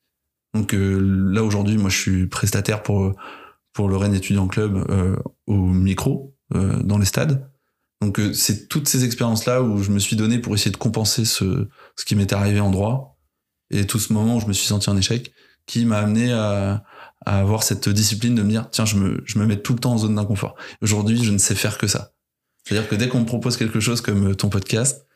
Donc 0.52 0.74
euh, 0.74 1.00
là 1.32 1.42
aujourd'hui, 1.42 1.78
moi 1.78 1.90
je 1.90 1.98
suis 1.98 2.26
prestataire 2.26 2.82
pour 2.82 3.12
pour 3.72 3.88
le 3.88 3.96
Rennes 3.96 4.14
étudiant 4.14 4.46
club 4.46 4.86
au 5.46 5.56
micro 5.56 6.36
dans 6.52 6.98
les 6.98 7.06
stades. 7.06 7.50
Donc 8.04 8.20
c'est 8.34 8.68
toutes 8.68 8.88
ces 8.88 9.04
expériences 9.04 9.46
là 9.46 9.62
où 9.62 9.82
je 9.82 9.90
me 9.90 9.98
suis 9.98 10.16
donné 10.16 10.38
pour 10.38 10.54
essayer 10.54 10.70
de 10.70 10.76
compenser 10.76 11.24
ce 11.24 11.66
qui 12.04 12.16
m'était 12.16 12.34
arrivé 12.34 12.60
en 12.60 12.70
droit 12.70 13.18
et 13.70 13.86
tout 13.86 13.98
ce 13.98 14.12
moment 14.12 14.36
où 14.36 14.40
je 14.40 14.46
me 14.46 14.52
suis 14.52 14.66
senti 14.66 14.90
en 14.90 14.96
échec 14.96 15.32
qui 15.66 15.86
m'a 15.86 15.98
amené 15.98 16.32
à, 16.32 16.84
avoir 17.24 17.62
cette 17.62 17.88
discipline 17.88 18.34
de 18.34 18.42
me 18.42 18.50
dire 18.50 18.68
tiens 18.70 18.84
je 18.84 18.96
me 18.96 19.46
mets 19.46 19.56
tout 19.56 19.72
le 19.72 19.78
temps 19.78 19.92
en 19.92 19.98
zone 19.98 20.16
d'inconfort. 20.16 20.56
Aujourd'hui, 20.82 21.24
je 21.24 21.30
ne 21.30 21.38
sais 21.38 21.54
faire 21.54 21.78
que 21.78 21.86
ça. 21.86 22.14
C'est-à-dire 22.64 22.88
que 22.88 22.94
dès 22.94 23.08
qu'on 23.08 23.20
me 23.20 23.26
propose 23.26 23.56
quelque 23.56 23.80
chose 23.80 24.00
comme 24.00 24.30
euh, 24.30 24.34
ton 24.34 24.48
podcast, 24.48 25.06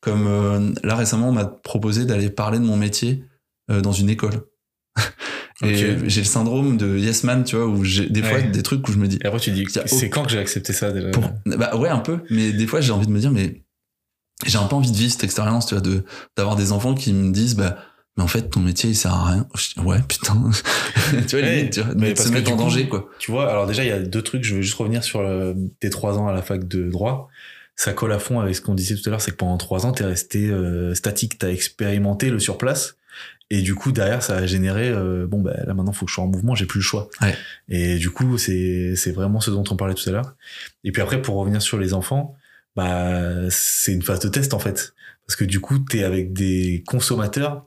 comme 0.00 0.26
euh, 0.26 0.72
là 0.82 0.96
récemment, 0.96 1.28
on 1.28 1.32
m'a 1.32 1.44
proposé 1.44 2.04
d'aller 2.04 2.30
parler 2.30 2.58
de 2.58 2.64
mon 2.64 2.76
métier 2.76 3.24
euh, 3.70 3.80
dans 3.80 3.92
une 3.92 4.10
école. 4.10 4.46
Et 5.64 5.74
j'ai 6.08 6.20
le 6.20 6.26
syndrome 6.26 6.76
de 6.76 6.98
yes 6.98 7.24
man, 7.24 7.44
tu 7.44 7.56
vois, 7.56 7.66
où 7.66 7.82
j'ai 7.82 8.08
des 8.08 8.22
fois 8.22 8.42
des 8.42 8.62
trucs 8.62 8.86
où 8.88 8.92
je 8.92 8.98
me 8.98 9.08
dis. 9.08 9.18
Et 9.22 9.26
après 9.26 9.40
tu 9.40 9.50
dis, 9.50 9.66
c'est 9.86 10.10
quand 10.10 10.24
que 10.24 10.30
j'ai 10.30 10.38
accepté 10.38 10.72
ça 10.72 10.92
déjà 10.92 11.10
Bah 11.46 11.76
ouais, 11.76 11.88
un 11.88 11.98
peu. 11.98 12.20
Mais 12.30 12.52
des 12.52 12.66
fois 12.66 12.80
j'ai 12.80 12.92
envie 12.92 13.06
de 13.06 13.12
me 13.12 13.20
dire, 13.20 13.30
mais 13.30 13.62
j'ai 14.44 14.58
un 14.58 14.66
peu 14.66 14.76
envie 14.76 14.90
de 14.90 14.96
vivre 14.96 15.12
cette 15.12 15.24
expérience, 15.24 15.66
tu 15.66 15.74
vois, 15.74 15.80
de 15.80 16.04
d'avoir 16.36 16.56
des 16.56 16.72
enfants 16.72 16.94
qui 16.94 17.12
me 17.12 17.32
disent, 17.32 17.56
bah 17.56 17.78
mais 18.16 18.22
en 18.22 18.28
fait 18.28 18.48
ton 18.50 18.60
métier 18.60 18.90
il 18.90 18.94
sert 18.94 19.12
à 19.12 19.24
rien. 19.24 19.48
Ouais 19.84 19.98
putain. 20.06 20.50
Tu 21.28 21.38
vois, 21.38 21.48
limite, 21.48 21.74
tu 21.74 21.80
vois 21.82 21.94
mais 21.94 22.16
se 22.16 22.28
mettre 22.30 22.50
en 22.50 22.56
danger 22.56 22.88
quoi. 22.88 23.08
tu 23.20 23.30
vois 23.30 23.48
alors 23.48 23.66
déjà 23.66 23.84
il 23.84 23.88
y 23.88 23.92
a 23.92 24.00
deux 24.00 24.22
trucs 24.22 24.42
je 24.42 24.56
veux 24.56 24.62
juste 24.62 24.74
revenir 24.74 25.04
sur 25.04 25.22
le, 25.22 25.54
tes 25.78 25.88
trois 25.88 26.18
ans 26.18 26.26
à 26.26 26.32
la 26.32 26.42
fac 26.42 26.66
de 26.66 26.90
droit. 26.90 27.28
Ça 27.76 27.92
colle 27.92 28.12
à 28.12 28.18
fond 28.18 28.40
avec 28.40 28.56
ce 28.56 28.62
qu'on 28.62 28.74
disait 28.74 28.96
tout 28.96 29.02
à 29.06 29.10
l'heure 29.10 29.20
c'est 29.20 29.32
que 29.32 29.36
pendant 29.36 29.58
trois 29.58 29.84
ans 29.86 29.92
t'es 29.92 30.04
resté 30.04 30.48
euh, 30.48 30.94
statique 30.94 31.38
t'as 31.38 31.50
expérimenté 31.50 32.30
le 32.30 32.38
sur 32.38 32.58
place 32.58 32.96
et 33.50 33.62
du 33.62 33.74
coup 33.74 33.92
derrière 33.92 34.22
ça 34.22 34.36
a 34.36 34.46
généré 34.46 34.88
euh, 34.88 35.26
bon 35.26 35.40
bah 35.40 35.54
là 35.66 35.74
maintenant 35.74 35.92
faut 35.92 36.06
que 36.06 36.10
je 36.10 36.14
sois 36.14 36.24
en 36.24 36.28
mouvement 36.28 36.54
j'ai 36.54 36.66
plus 36.66 36.80
le 36.80 36.84
choix 36.84 37.08
ouais. 37.22 37.36
et 37.68 37.96
du 37.96 38.10
coup 38.10 38.38
c'est 38.38 38.94
c'est 38.96 39.12
vraiment 39.12 39.40
ce 39.40 39.50
dont 39.50 39.64
on 39.70 39.76
parlait 39.76 39.94
tout 39.94 40.08
à 40.08 40.12
l'heure 40.12 40.34
et 40.82 40.92
puis 40.92 41.02
après 41.02 41.22
pour 41.22 41.36
revenir 41.36 41.62
sur 41.62 41.78
les 41.78 41.94
enfants 41.94 42.34
bah 42.74 43.48
c'est 43.50 43.92
une 43.92 44.02
phase 44.02 44.20
de 44.20 44.28
test 44.28 44.52
en 44.52 44.58
fait 44.58 44.94
parce 45.26 45.36
que 45.36 45.44
du 45.44 45.60
coup 45.60 45.78
t'es 45.78 46.02
avec 46.02 46.32
des 46.32 46.82
consommateurs 46.86 47.66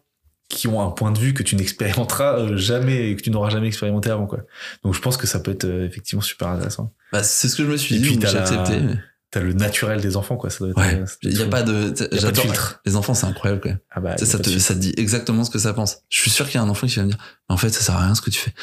qui 0.50 0.68
ont 0.68 0.82
un 0.82 0.90
point 0.90 1.12
de 1.12 1.20
vue 1.20 1.34
que 1.34 1.44
tu 1.44 1.56
n'expérimenteras 1.56 2.40
euh, 2.40 2.58
jamais 2.58 3.12
et 3.12 3.16
que 3.16 3.22
tu 3.22 3.30
n'auras 3.30 3.50
jamais 3.50 3.68
expérimenté 3.68 4.10
avant 4.10 4.26
quoi. 4.26 4.40
Donc 4.84 4.96
je 4.96 5.00
pense 5.00 5.16
que 5.16 5.28
ça 5.28 5.40
peut 5.40 5.52
être 5.52 5.66
euh, 5.66 5.86
effectivement 5.86 6.22
super 6.22 6.48
intéressant. 6.48 6.92
Bah, 7.14 7.24
c'est 7.24 7.48
ce 7.48 7.56
que 7.56 7.64
je 7.64 7.70
me 7.70 7.78
suis 7.78 7.96
et 7.96 8.00
dit, 8.00 8.18
t'as 8.18 8.36
accepté. 8.36 8.80
Mais... 8.80 8.96
T'as 9.32 9.42
le 9.42 9.54
naturel 9.54 10.02
des 10.02 10.18
enfants 10.18 10.38
quoi, 10.38 10.50
ça 10.50 10.60
doit 10.60 10.70
être, 10.70 10.78
ouais. 10.78 11.06
Il 11.22 11.38
y 11.38 11.42
a 11.44 11.46
pas 11.46 11.62
de 11.62 11.94
j'adore 12.14 12.46
les 12.86 12.96
enfants, 12.96 13.14
c'est 13.14 13.28
incroyable 13.28 13.62
quoi. 13.62 13.72
Ah 13.92 14.00
bah, 14.00 14.18
ça, 14.18 14.26
ça 14.26 14.40
te, 14.40 14.50
ça 14.58 14.74
te 14.74 14.80
dit 14.80 14.94
exactement 14.98 15.44
ce 15.44 15.52
que 15.52 15.60
ça 15.60 15.74
pense. 15.74 16.00
Je 16.10 16.20
suis 16.20 16.32
sûr 16.32 16.48
qu'il 16.48 16.56
y 16.56 16.58
a 16.58 16.64
un 16.64 16.70
enfant 16.70 16.88
qui 16.88 16.96
va 16.96 17.04
me 17.04 17.10
dire 17.10 17.18
en 17.48 17.58
fait 17.58 17.70
ça 17.70 17.82
sert 17.82 17.96
à 17.96 18.06
rien 18.06 18.16
ce 18.16 18.22
que 18.22 18.32
tu 18.32 18.40
fais. 18.40 18.54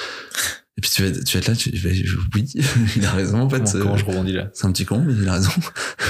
Et 0.76 0.80
puis 0.80 0.90
tu 0.90 1.04
vas, 1.04 1.10
tu 1.22 1.36
vas 1.36 1.40
être 1.40 1.48
là, 1.48 1.54
tu 1.54 1.70
vas, 1.70 1.90
oui, 2.34 2.52
il 2.96 3.06
a 3.06 3.12
raison 3.12 3.40
en 3.42 3.48
fait. 3.48 3.62
Comment, 3.64 3.84
comment 3.84 3.96
je 3.96 4.04
rebondis 4.04 4.32
là? 4.32 4.50
C'est 4.54 4.66
un 4.66 4.72
petit 4.72 4.84
con, 4.84 4.98
mais 4.98 5.12
il 5.14 5.28
a 5.28 5.34
raison. 5.34 5.50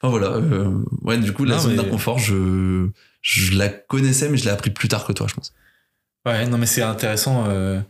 enfin 0.00 0.10
voilà, 0.10 0.28
euh, 0.28 0.84
ouais, 1.02 1.18
du 1.18 1.32
coup 1.32 1.44
la 1.44 1.56
non, 1.56 1.62
zone 1.62 1.76
mais... 1.76 1.82
d'inconfort, 1.84 2.18
je 2.18 2.90
je 3.22 3.56
la 3.56 3.68
connaissais, 3.68 4.28
mais 4.28 4.36
je 4.36 4.44
l'ai 4.44 4.50
appris 4.50 4.70
plus 4.70 4.88
tard 4.88 5.06
que 5.06 5.12
toi, 5.12 5.26
je 5.28 5.34
pense. 5.34 5.54
Ouais, 6.26 6.46
non, 6.46 6.58
mais 6.58 6.66
c'est 6.66 6.82
intéressant. 6.82 7.46
Euh, 7.48 7.80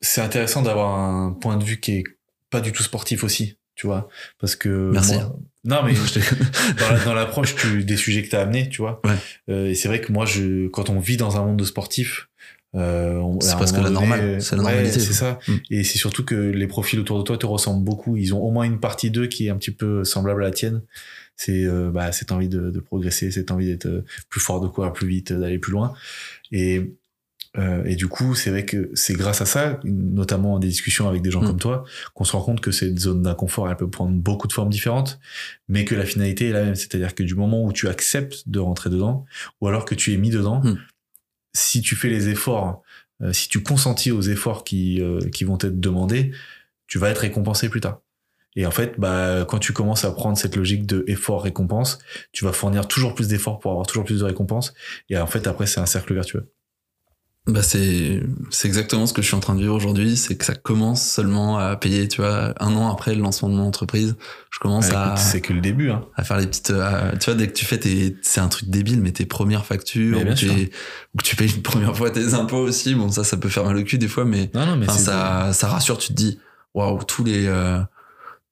c'est 0.00 0.20
intéressant 0.20 0.62
d'avoir 0.62 0.98
un 0.98 1.32
point 1.32 1.56
de 1.56 1.64
vue 1.64 1.80
qui 1.80 1.92
est 1.92 2.04
pas 2.48 2.60
du 2.60 2.72
tout 2.72 2.82
sportif 2.82 3.22
aussi, 3.22 3.58
tu 3.80 3.86
vois, 3.86 4.10
parce 4.38 4.56
que. 4.56 4.90
Merci. 4.92 5.14
Moi, 5.14 5.38
non, 5.64 5.82
mais 5.84 5.94
dans 7.06 7.14
l'approche 7.14 7.54
la, 7.64 7.82
des 7.82 7.96
sujets 7.96 8.22
que 8.22 8.28
tu 8.28 8.36
as 8.36 8.40
amenés, 8.40 8.68
tu 8.68 8.82
vois. 8.82 9.00
Ouais. 9.04 9.14
Euh, 9.48 9.68
et 9.68 9.74
c'est 9.74 9.88
vrai 9.88 10.02
que 10.02 10.12
moi, 10.12 10.26
je, 10.26 10.68
quand 10.68 10.90
on 10.90 11.00
vit 11.00 11.16
dans 11.16 11.38
un 11.38 11.44
monde 11.46 11.58
de 11.58 11.64
sportifs, 11.64 12.28
euh, 12.74 13.22
c'est 13.40 13.56
presque 13.56 13.76
la 13.76 13.88
normale, 13.88 14.42
c'est 14.42 14.56
la 14.56 14.62
ouais, 14.62 14.70
normalité. 14.70 15.00
C'est 15.00 15.14
ça. 15.14 15.38
Mm. 15.48 15.54
Et 15.70 15.84
c'est 15.84 15.96
surtout 15.96 16.26
que 16.26 16.34
les 16.34 16.66
profils 16.66 17.00
autour 17.00 17.18
de 17.18 17.22
toi 17.22 17.38
te 17.38 17.46
ressemblent 17.46 17.84
beaucoup. 17.84 18.18
Ils 18.18 18.34
ont 18.34 18.40
au 18.40 18.50
moins 18.50 18.64
une 18.64 18.80
partie 18.80 19.10
d'eux 19.10 19.28
qui 19.28 19.46
est 19.46 19.50
un 19.50 19.56
petit 19.56 19.70
peu 19.70 20.04
semblable 20.04 20.42
à 20.42 20.48
la 20.48 20.52
tienne 20.52 20.82
c'est 21.40 21.64
euh, 21.64 21.90
bah, 21.90 22.12
cette 22.12 22.32
envie 22.32 22.50
de, 22.50 22.70
de 22.70 22.80
progresser, 22.80 23.30
cette 23.30 23.50
envie 23.50 23.66
d'être 23.66 23.86
euh, 23.86 24.04
plus 24.28 24.40
fort, 24.40 24.60
de 24.60 24.68
courir 24.68 24.92
plus 24.92 25.08
vite, 25.08 25.32
d'aller 25.32 25.58
plus 25.58 25.72
loin. 25.72 25.94
Et, 26.52 26.92
euh, 27.58 27.82
et 27.84 27.96
du 27.96 28.06
coup, 28.06 28.34
c'est 28.34 28.50
vrai 28.50 28.64
que 28.64 28.90
c'est 28.94 29.14
grâce 29.14 29.40
à 29.40 29.46
ça, 29.46 29.80
notamment 29.84 30.58
des 30.58 30.68
discussions 30.68 31.08
avec 31.08 31.20
des 31.22 31.30
gens 31.30 31.42
Mm. 31.42 31.46
comme 31.46 31.58
toi, 31.58 31.84
qu'on 32.14 32.24
se 32.24 32.32
rend 32.32 32.42
compte 32.42 32.60
que 32.60 32.70
cette 32.70 32.98
zone 32.98 33.22
d'inconfort, 33.22 33.68
elle 33.68 33.76
peut 33.76 33.90
prendre 33.90 34.12
beaucoup 34.14 34.46
de 34.46 34.52
formes 34.52 34.70
différentes, 34.70 35.18
mais 35.68 35.84
que 35.84 35.94
la 35.94 36.04
finalité 36.04 36.48
est 36.48 36.52
la 36.52 36.62
même. 36.64 36.74
C'est-à-dire 36.76 37.14
que 37.14 37.22
du 37.24 37.34
moment 37.34 37.64
où 37.64 37.72
tu 37.72 37.88
acceptes 37.88 38.48
de 38.48 38.60
rentrer 38.60 38.88
dedans, 38.90 39.24
ou 39.60 39.66
alors 39.68 39.84
que 39.84 39.94
tu 39.96 40.12
es 40.12 40.16
mis 40.16 40.30
dedans, 40.30 40.60
Mm. 40.62 40.78
si 41.52 41.80
tu 41.82 41.96
fais 41.96 42.08
les 42.08 42.28
efforts, 42.28 42.82
euh, 43.22 43.32
si 43.32 43.48
tu 43.48 43.62
consentis 43.62 44.12
aux 44.12 44.22
efforts 44.22 44.62
qui, 44.64 45.00
euh, 45.02 45.18
qui 45.30 45.44
vont 45.44 45.56
être 45.58 45.80
demandés, 45.80 46.30
tu 46.86 46.98
vas 46.98 47.10
être 47.10 47.18
récompensé 47.18 47.68
plus 47.68 47.80
tard. 47.80 48.00
Et 48.56 48.66
en 48.66 48.70
fait, 48.72 48.94
bah, 48.98 49.44
quand 49.48 49.58
tu 49.58 49.72
commences 49.72 50.04
à 50.04 50.10
prendre 50.12 50.36
cette 50.36 50.56
logique 50.56 50.84
de 50.86 51.04
effort-récompense, 51.06 51.98
tu 52.32 52.44
vas 52.44 52.52
fournir 52.52 52.88
toujours 52.88 53.14
plus 53.14 53.28
d'efforts 53.28 53.58
pour 53.60 53.70
avoir 53.72 53.86
toujours 53.86 54.04
plus 54.04 54.20
de 54.20 54.24
récompenses. 54.24 54.74
Et 55.08 55.16
en 55.18 55.26
fait, 55.28 55.46
après, 55.46 55.66
c'est 55.66 55.78
un 55.80 55.86
cercle 55.86 56.14
vertueux. 56.14 56.50
Bah 57.50 57.62
c'est 57.62 58.22
c'est 58.50 58.68
exactement 58.68 59.06
ce 59.06 59.12
que 59.12 59.22
je 59.22 59.26
suis 59.26 59.34
en 59.36 59.40
train 59.40 59.54
de 59.54 59.60
vivre 59.60 59.74
aujourd'hui, 59.74 60.16
c'est 60.16 60.36
que 60.36 60.44
ça 60.44 60.54
commence 60.54 61.02
seulement 61.02 61.58
à 61.58 61.76
payer, 61.76 62.06
tu 62.08 62.20
vois, 62.20 62.54
un 62.60 62.74
an 62.76 62.90
après 62.92 63.14
le 63.14 63.20
lancement 63.22 63.48
de 63.48 63.54
mon 63.54 63.64
entreprise, 63.66 64.14
je 64.50 64.58
commence 64.58 64.88
Ah, 64.92 65.14
à 65.14 65.16
C'est 65.16 65.40
que 65.40 65.52
le 65.52 65.60
début. 65.60 65.90
Hein. 65.90 66.04
à 66.16 66.22
faire 66.24 66.36
les 66.38 66.46
petites 66.46 66.70
à- 66.70 67.12
tu 67.18 67.24
vois 67.26 67.34
dès 67.34 67.48
que 67.48 67.52
tu 67.54 67.64
fais 67.64 67.78
tes 67.78 68.16
c'est 68.22 68.40
un 68.40 68.48
truc 68.48 68.68
débile 68.70 69.00
mais 69.00 69.12
tes 69.12 69.26
premières 69.26 69.66
factures 69.66 70.20
ou, 70.20 70.34
tes- 70.34 70.70
ou 71.14 71.18
que 71.18 71.22
tu 71.24 71.34
payes 71.36 71.52
une 71.54 71.62
première 71.62 71.96
fois 71.96 72.10
tes 72.10 72.34
impôts 72.34 72.58
aussi, 72.58 72.94
bon 72.94 73.10
ça 73.10 73.24
ça 73.24 73.36
peut 73.36 73.48
faire 73.48 73.64
mal 73.64 73.76
au 73.76 73.82
cul 73.82 73.98
des 73.98 74.08
fois 74.08 74.24
mais 74.24 74.50
Non, 74.54 74.66
non, 74.66 74.76
mais 74.76 74.86
Enfin, 74.88 74.98
c'est 74.98 75.04
ça, 75.04 75.52
ça 75.52 75.68
rassure, 75.68 75.98
tu 75.98 76.08
te 76.08 76.12
dis, 76.14 76.38
waouh, 76.74 77.02
tous 77.04 77.24
les, 77.24 77.46
euh, 77.46 77.80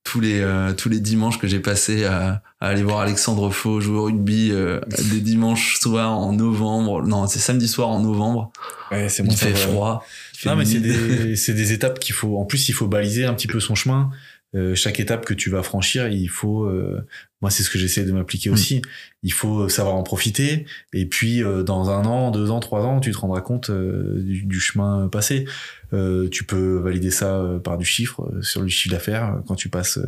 tous 0.05 0.21
les, 0.21 0.41
euh, 0.41 0.73
tous 0.73 0.89
les 0.89 1.01
dimanches 1.01 1.39
que 1.39 1.47
j'ai 1.47 1.61
passé 1.61 2.05
à 2.05 2.43
aller 2.61 2.83
voir 2.83 3.01
Alexandre 3.01 3.51
Faux 3.51 3.81
jouer 3.81 3.97
au 3.99 4.05
rugby, 4.05 4.51
euh, 4.53 4.81
des 5.13 5.21
dimanches 5.21 5.79
soirs 5.79 6.13
en 6.19 6.33
novembre, 6.33 7.03
non, 7.07 7.27
c'est 7.27 7.39
samedi 7.39 7.69
soir 7.69 7.89
en 7.89 8.01
novembre, 8.01 8.51
ouais, 8.91 9.09
c'est 9.09 9.23
il 9.23 9.27
moins 9.27 9.37
fait 9.37 9.55
froid. 9.55 10.05
il 10.35 10.39
fait 10.39 10.49
Non, 10.49 10.57
mais 10.57 10.65
c'est 10.65 10.81
des, 10.81 11.37
c'est 11.37 11.55
des 11.55 11.73
étapes 11.73 11.99
qu'il 12.01 12.15
faut. 12.15 12.39
En 12.39 12.45
plus, 12.45 12.69
il 12.69 12.73
faut 12.73 12.89
baliser 12.89 13.25
un 13.25 13.35
petit 13.35 13.47
peu 13.49 13.61
son 13.61 13.75
chemin. 13.75 14.11
Euh, 14.55 14.75
chaque 14.75 14.99
étape 14.99 15.27
que 15.27 15.35
tu 15.35 15.51
vas 15.51 15.63
franchir, 15.63 16.09
il 16.09 16.29
faut. 16.29 16.65
euh, 16.65 17.07
moi, 17.43 17.51
c'est 17.51 17.63
ce 17.63 17.69
que 17.69 17.79
j'essaie 17.79 18.05
de 18.05 18.13
m'appliquer 18.13 18.49
Mm. 18.49 18.53
aussi. 18.55 18.83
Il 19.23 19.33
faut 19.33 19.69
savoir 19.69 19.95
en 19.95 20.03
profiter. 20.03 20.65
Et 20.95 21.05
puis, 21.05 21.43
euh, 21.45 21.63
dans 21.63 21.91
un 21.91 22.05
an, 22.07 22.31
deux 22.31 22.51
ans, 22.51 22.59
trois 22.59 22.81
ans, 22.83 22.99
tu 23.01 23.13
te 23.13 23.19
rendras 23.19 23.43
compte 23.43 23.69
euh, 23.69 24.15
du, 24.23 24.47
du 24.47 24.59
chemin 24.59 25.09
passé. 25.09 25.45
Euh, 25.93 26.29
tu 26.29 26.45
peux 26.45 26.79
valider 26.79 27.11
ça 27.11 27.39
euh, 27.39 27.59
par 27.59 27.79
du 27.79 27.85
chiffre 27.85 28.23
euh, 28.33 28.43
sur 28.43 28.61
le 28.61 28.69
chiffre 28.69 28.95
d'affaires. 28.95 29.43
Quand 29.47 29.55
tu 29.55 29.69
passes 29.69 29.99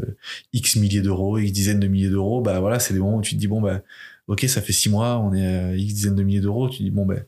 x 0.52 0.76
milliers 0.76 1.00
d'euros, 1.00 1.38
x 1.38 1.52
dizaines 1.52 1.80
de 1.80 1.88
milliers 1.88 2.10
d'euros, 2.10 2.42
bah 2.42 2.60
voilà, 2.60 2.78
c'est 2.78 2.94
des 2.94 3.00
moments 3.00 3.16
où 3.16 3.22
tu 3.22 3.34
te 3.34 3.40
dis 3.40 3.46
bon 3.48 3.60
bah 3.60 3.82
ok, 4.28 4.42
ça 4.48 4.60
fait 4.62 4.72
six 4.72 4.90
mois, 4.90 5.18
on 5.18 5.32
est 5.34 5.46
à 5.46 5.76
x 5.76 5.94
dizaines 5.94 6.16
de 6.16 6.22
milliers 6.22 6.40
d'euros. 6.40 6.68
Tu 6.68 6.78
te 6.78 6.82
dis 6.82 6.90
bon 6.90 7.06
ben 7.06 7.24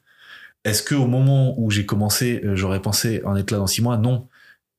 est-ce 0.64 0.82
que 0.82 0.94
au 0.94 1.06
moment 1.06 1.58
où 1.58 1.70
j'ai 1.70 1.86
commencé, 1.86 2.40
j'aurais 2.54 2.82
pensé 2.82 3.22
en 3.24 3.36
être 3.36 3.50
là 3.50 3.58
dans 3.58 3.66
six 3.66 3.82
mois? 3.82 3.96
Non. 3.98 4.28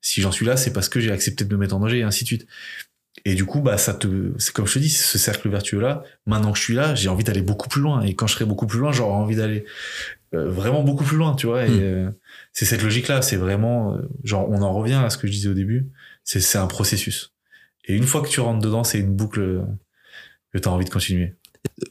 Si 0.01 0.21
j'en 0.21 0.31
suis 0.31 0.45
là, 0.45 0.57
c'est 0.57 0.73
parce 0.73 0.89
que 0.89 0.99
j'ai 0.99 1.11
accepté 1.11 1.45
de 1.45 1.53
me 1.53 1.59
mettre 1.59 1.75
en 1.75 1.79
danger 1.79 1.99
et 1.99 2.03
ainsi 2.03 2.23
de 2.23 2.27
suite. 2.27 2.47
Et 3.25 3.35
du 3.35 3.45
coup, 3.45 3.61
bah, 3.61 3.77
ça 3.77 3.93
te, 3.93 4.33
c'est 4.39 4.51
comme 4.53 4.65
je 4.67 4.73
te 4.73 4.79
dis, 4.79 4.89
ce 4.89 5.17
cercle 5.17 5.47
vertueux 5.49 5.79
là. 5.79 6.03
Maintenant 6.25 6.51
que 6.51 6.57
je 6.57 6.63
suis 6.63 6.73
là, 6.73 6.95
j'ai 6.95 7.09
envie 7.09 7.23
d'aller 7.23 7.41
beaucoup 7.43 7.69
plus 7.69 7.81
loin. 7.81 8.01
Et 8.01 8.15
quand 8.15 8.27
je 8.27 8.33
serai 8.33 8.45
beaucoup 8.45 8.67
plus 8.67 8.79
loin, 8.79 8.91
j'aurai 8.91 9.13
envie 9.13 9.35
d'aller 9.35 9.65
euh, 10.33 10.49
vraiment 10.49 10.81
beaucoup 10.83 11.03
plus 11.03 11.17
loin, 11.17 11.35
tu 11.35 11.45
vois. 11.47 11.65
Et 11.65 11.69
Mm. 11.69 11.79
euh, 11.81 12.11
c'est 12.53 12.65
cette 12.65 12.81
logique 12.83 13.07
là. 13.07 13.21
C'est 13.21 13.35
vraiment, 13.37 13.95
euh, 13.95 14.01
genre, 14.23 14.49
on 14.49 14.61
en 14.61 14.73
revient 14.73 14.95
à 15.05 15.09
ce 15.09 15.17
que 15.17 15.27
je 15.27 15.31
disais 15.31 15.47
au 15.49 15.53
début. 15.53 15.87
C'est, 16.23 16.39
c'est 16.41 16.57
un 16.57 16.67
processus. 16.67 17.33
Et 17.85 17.95
une 17.95 18.03
fois 18.07 18.21
que 18.21 18.29
tu 18.29 18.39
rentres 18.39 18.61
dedans, 18.65 18.83
c'est 18.83 18.99
une 18.99 19.13
boucle 19.13 19.41
euh, 19.41 19.61
que 20.53 20.57
tu 20.57 20.67
as 20.67 20.71
envie 20.71 20.85
de 20.85 20.89
continuer. 20.89 21.35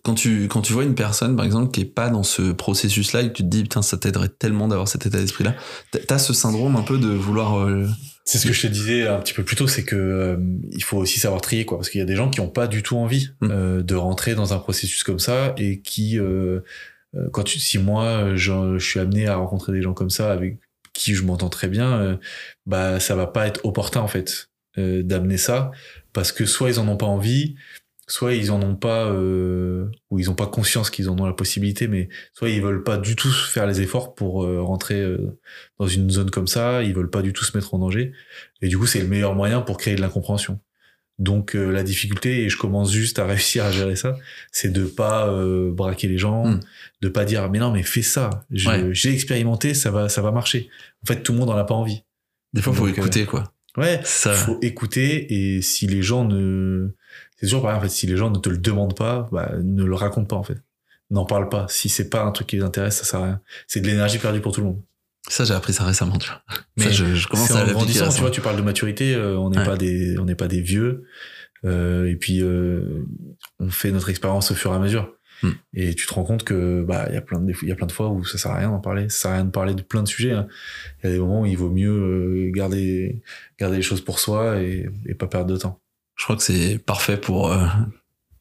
Quand 0.02 0.14
tu, 0.14 0.48
quand 0.48 0.60
tu 0.60 0.72
vois 0.74 0.84
une 0.84 0.94
personne, 0.94 1.34
par 1.36 1.44
exemple, 1.46 1.70
qui 1.70 1.80
est 1.80 1.84
pas 1.86 2.10
dans 2.10 2.22
ce 2.24 2.52
processus-là 2.52 3.22
et 3.22 3.28
que 3.28 3.34
tu 3.34 3.42
te 3.42 3.48
dis, 3.48 3.62
putain, 3.62 3.80
ça 3.82 3.96
t'aiderait 3.96 4.28
tellement 4.28 4.68
d'avoir 4.68 4.86
cet 4.88 5.06
état 5.06 5.18
d'esprit-là, 5.18 5.54
t'as- 5.92 6.00
t'as 6.00 6.18
ce 6.18 6.32
syndrome 6.34 6.76
un 6.76 6.82
peu 6.82 6.98
de 6.98 7.08
vouloir. 7.08 7.66
C'est 8.24 8.38
ce 8.38 8.46
que 8.46 8.52
je 8.52 8.62
te 8.62 8.66
disais 8.68 9.06
un 9.08 9.18
petit 9.18 9.34
peu 9.34 9.42
plus 9.44 9.56
tôt, 9.56 9.66
c'est 9.66 9.84
que 9.84 9.96
euh, 9.96 10.36
il 10.70 10.82
faut 10.84 10.96
aussi 10.96 11.18
savoir 11.18 11.40
trier 11.40 11.64
quoi, 11.64 11.78
parce 11.78 11.90
qu'il 11.90 11.98
y 11.98 12.02
a 12.02 12.06
des 12.06 12.14
gens 12.16 12.30
qui 12.30 12.40
ont 12.40 12.48
pas 12.48 12.66
du 12.68 12.82
tout 12.82 12.96
envie 12.96 13.30
Mm. 13.40 13.50
euh, 13.50 13.82
de 13.82 13.94
rentrer 13.96 14.34
dans 14.34 14.52
un 14.54 14.58
processus 14.58 15.02
comme 15.02 15.18
ça 15.18 15.54
et 15.58 15.80
qui, 15.80 16.18
euh, 16.18 16.60
euh, 17.16 17.28
quand 17.32 17.42
tu, 17.42 17.58
si 17.58 17.78
moi 17.78 18.36
je, 18.36 18.78
je 18.78 18.86
suis 18.86 19.00
amené 19.00 19.26
à 19.26 19.36
rencontrer 19.36 19.72
des 19.72 19.82
gens 19.82 19.92
comme 19.92 20.10
ça 20.10 20.32
avec 20.32 20.58
qui 20.92 21.14
je 21.14 21.22
m'entends 21.24 21.48
très 21.48 21.68
bien, 21.68 21.92
euh, 22.00 22.16
bah 22.66 23.00
ça 23.00 23.16
va 23.16 23.26
pas 23.26 23.46
être 23.46 23.60
opportun 23.64 24.00
en 24.00 24.08
fait 24.08 24.50
euh, 24.78 25.02
d'amener 25.02 25.36
ça 25.38 25.70
parce 26.12 26.30
que 26.32 26.44
soit 26.46 26.70
ils 26.70 26.78
en 26.78 26.86
ont 26.88 26.96
pas 26.96 27.06
envie, 27.06 27.56
soit 28.08 28.34
ils 28.34 28.50
en 28.50 28.60
ont 28.62 28.74
pas 28.76 29.06
euh, 29.06 29.86
ou 30.10 30.18
ils 30.18 30.28
ont 30.30 30.34
pas 30.34 30.46
conscience 30.46 30.90
qu'ils 30.90 31.08
en 31.08 31.18
ont 31.18 31.24
la 31.26 31.32
possibilité, 31.32 31.86
mais 31.88 32.08
soit 32.34 32.48
ils 32.50 32.60
veulent 32.60 32.82
pas 32.82 32.96
du 32.98 33.16
tout 33.16 33.30
faire 33.30 33.66
les 33.66 33.80
efforts 33.80 34.14
pour 34.14 34.44
euh, 34.44 34.60
rentrer 34.60 35.00
euh, 35.00 35.38
dans 35.78 35.86
une 35.86 36.10
zone 36.10 36.30
comme 36.30 36.46
ça, 36.48 36.82
ils 36.82 36.94
veulent 36.94 37.10
pas 37.10 37.22
du 37.22 37.32
tout 37.32 37.44
se 37.44 37.56
mettre 37.56 37.74
en 37.74 37.78
danger. 37.78 38.12
Et 38.60 38.68
du 38.68 38.76
coup, 38.78 38.86
c'est 38.86 39.00
le 39.00 39.06
meilleur 39.08 39.34
moyen 39.34 39.60
pour 39.60 39.76
créer 39.78 39.94
de 39.94 40.00
l'incompréhension. 40.00 40.60
Donc 41.18 41.54
euh, 41.54 41.70
la 41.70 41.82
difficulté, 41.84 42.42
et 42.44 42.48
je 42.48 42.56
commence 42.56 42.90
juste 42.92 43.18
à 43.18 43.26
réussir 43.32 43.64
à 43.64 43.70
gérer 43.70 43.96
ça, 43.96 44.16
c'est 44.50 44.72
de 44.72 44.84
pas 44.84 45.28
euh, 45.28 45.70
braquer 45.70 46.08
les 46.08 46.18
gens, 46.18 46.46
Mm. 46.46 46.60
de 47.02 47.08
pas 47.08 47.24
dire 47.24 47.48
mais 47.50 47.58
non 47.60 47.70
mais 47.70 47.82
fais 47.82 48.02
ça, 48.02 48.30
Ouais. 48.66 48.88
j'ai 48.92 49.12
expérimenté, 49.12 49.74
ça 49.74 49.90
va 49.90 50.08
ça 50.08 50.22
va 50.22 50.32
marcher. 50.32 50.68
En 51.04 51.06
fait, 51.06 51.22
tout 51.22 51.32
le 51.32 51.38
monde 51.38 51.50
en 51.50 51.56
a 51.56 51.64
pas 51.64 51.74
envie. 51.74 52.02
Des 52.52 52.60
fois, 52.62 52.72
faut 52.72 52.86
Donc, 52.86 52.98
euh, 52.98 53.00
écouter, 53.02 53.24
quoi. 53.26 53.52
Ouais, 53.76 54.00
Ça, 54.04 54.32
faut 54.34 54.58
écouter 54.60 55.54
et 55.56 55.62
si 55.62 55.86
les 55.86 56.02
gens 56.02 56.24
ne 56.26 56.88
c'est 57.42 57.46
toujours 57.48 57.62
pareil 57.62 57.76
en 57.76 57.80
fait, 57.82 57.88
si 57.90 58.06
les 58.06 58.16
gens 58.16 58.30
ne 58.30 58.38
te 58.38 58.48
le 58.48 58.56
demandent 58.58 58.96
pas, 58.96 59.28
bah, 59.32 59.52
ne 59.62 59.84
le 59.84 59.94
raconte 59.94 60.28
pas 60.28 60.36
en 60.36 60.42
fait. 60.42 60.56
N'en 61.10 61.26
parle 61.26 61.50
pas. 61.50 61.66
Si 61.68 61.90
c'est 61.90 62.08
pas 62.08 62.22
un 62.24 62.30
truc 62.30 62.46
qui 62.46 62.56
les 62.56 62.62
intéresse, 62.62 62.96
ça 62.96 63.04
sert 63.04 63.20
à 63.20 63.24
rien. 63.24 63.40
C'est 63.66 63.80
de 63.80 63.86
l'énergie 63.86 64.18
perdue 64.18 64.40
pour 64.40 64.52
tout 64.52 64.60
le 64.62 64.68
monde. 64.68 64.82
ça 65.28 65.44
j'ai 65.44 65.52
appris 65.52 65.74
ça 65.74 65.84
récemment, 65.84 66.16
tu 66.16 66.28
vois. 66.30 66.42
Mais 66.78 66.84
ça, 66.84 66.90
je, 66.90 67.14
je 67.14 67.28
commence 67.28 67.50
à 67.50 67.64
en 67.64 67.66
grandissant, 67.70 68.08
tu 68.08 68.20
vois, 68.22 68.30
tu 68.30 68.40
parles 68.40 68.56
de 68.56 68.62
maturité, 68.62 69.14
euh, 69.14 69.36
on 69.36 69.50
n'est 69.50 69.58
Ouais. 69.58 69.64
pas 69.66 69.76
des, 69.76 70.16
on 70.18 70.24
n'est 70.24 70.34
pas 70.36 70.48
des 70.48 70.62
vieux, 70.62 71.04
euh, 71.66 72.08
et 72.08 72.16
puis 72.16 72.40
euh, 72.42 73.04
on 73.60 73.68
fait 73.70 73.90
notre 73.92 74.08
expérience 74.08 74.50
au 74.50 74.54
fur 74.54 74.72
et 74.72 74.76
à 74.76 74.78
mesure. 74.78 75.12
Hmm. 75.42 75.50
Et 75.74 75.94
tu 75.96 76.06
te 76.06 76.14
rends 76.14 76.22
compte 76.22 76.44
que 76.44 76.82
bah 76.86 77.06
il 77.08 77.14
y 77.14 77.18
a 77.18 77.20
plein 77.20 77.40
de 77.40 77.52
il 77.62 77.68
y 77.68 77.72
a 77.72 77.74
plein 77.74 77.88
de 77.88 77.92
fois 77.92 78.08
où 78.10 78.24
ça 78.24 78.38
sert 78.38 78.52
à 78.52 78.58
rien 78.58 78.70
d'en 78.70 78.78
parler, 78.78 79.08
ça 79.08 79.22
sert 79.22 79.30
à 79.32 79.34
rien 79.34 79.44
de 79.44 79.50
parler 79.50 79.74
de 79.74 79.82
plein 79.82 80.02
de 80.04 80.08
sujets. 80.08 80.30
hein. 80.32 80.46
Il 81.02 81.06
y 81.06 81.10
a 81.10 81.12
des 81.14 81.18
moments 81.18 81.40
où 81.42 81.46
il 81.46 81.56
vaut 81.58 81.68
mieux 81.70 81.90
euh, 81.90 82.50
garder 82.54 83.20
garder 83.58 83.76
les 83.78 83.82
choses 83.82 84.00
pour 84.02 84.20
soi 84.20 84.62
et, 84.62 84.88
et 85.06 85.14
pas 85.14 85.26
perdre 85.26 85.50
de 85.52 85.56
temps. 85.56 85.80
Je 86.16 86.24
crois 86.24 86.36
que 86.36 86.42
c'est 86.42 86.78
parfait 86.78 87.16
pour, 87.16 87.52
euh, 87.52 87.66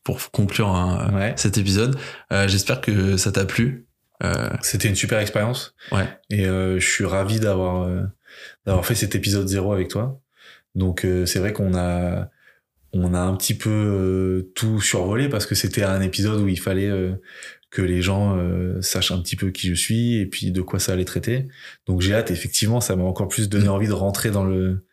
pour 0.03 0.31
conclure 0.31 0.69
un- 0.69 1.13
Ouais. 1.15 1.33
cet 1.37 1.57
épisode. 1.57 1.97
Euh, 2.31 2.47
J'espère 2.47 2.81
que 2.81 3.17
ça 3.17 3.31
t'a 3.31 3.45
plu. 3.45 3.87
Euh, 4.23 4.49
C'était 4.61 4.87
une 4.87 4.95
super 4.95 5.19
expérience. 5.19 5.73
Ouais. 5.91 6.07
Et 6.29 6.45
euh, 6.45 6.79
je 6.79 6.87
suis 6.87 7.05
ravi 7.05 7.39
d'avoir 7.39 7.83
euh, 7.83 8.03
d'avoir 8.65 8.85
fait 8.85 8.95
cet 8.95 9.15
épisode 9.15 9.47
zéro 9.47 9.73
avec 9.73 9.87
toi. 9.87 10.19
Donc 10.75 11.05
euh, 11.05 11.25
c'est 11.25 11.39
vrai 11.39 11.53
qu'on 11.53 11.75
a 11.75 12.29
on 12.93 13.13
a 13.13 13.19
un 13.19 13.35
petit 13.35 13.53
peu 13.55 13.69
euh, 13.69 14.51
tout 14.55 14.79
survolé 14.81 15.27
parce 15.29 15.45
que 15.45 15.55
c'était 15.55 15.83
un 15.83 16.01
épisode 16.01 16.39
où 16.41 16.47
il 16.47 16.59
fallait 16.59 16.89
euh, 16.89 17.13
que 17.71 17.81
les 17.81 18.01
gens 18.01 18.37
euh, 18.37 18.81
sachent 18.81 19.11
un 19.11 19.21
petit 19.21 19.35
peu 19.37 19.49
qui 19.49 19.67
je 19.69 19.73
suis 19.73 20.15
et 20.17 20.25
puis 20.25 20.51
de 20.51 20.61
quoi 20.61 20.77
ça 20.79 20.91
allait 20.93 21.05
traiter. 21.05 21.47
Donc 21.87 22.01
j'ai 22.01 22.13
hâte 22.13 22.29
effectivement, 22.31 22.79
ça 22.81 22.95
m'a 22.95 23.03
encore 23.03 23.27
plus 23.29 23.49
donné 23.49 23.69
envie 23.69 23.87
de 23.87 23.93
rentrer 23.93 24.29
dans 24.29 24.43
le 24.43 24.85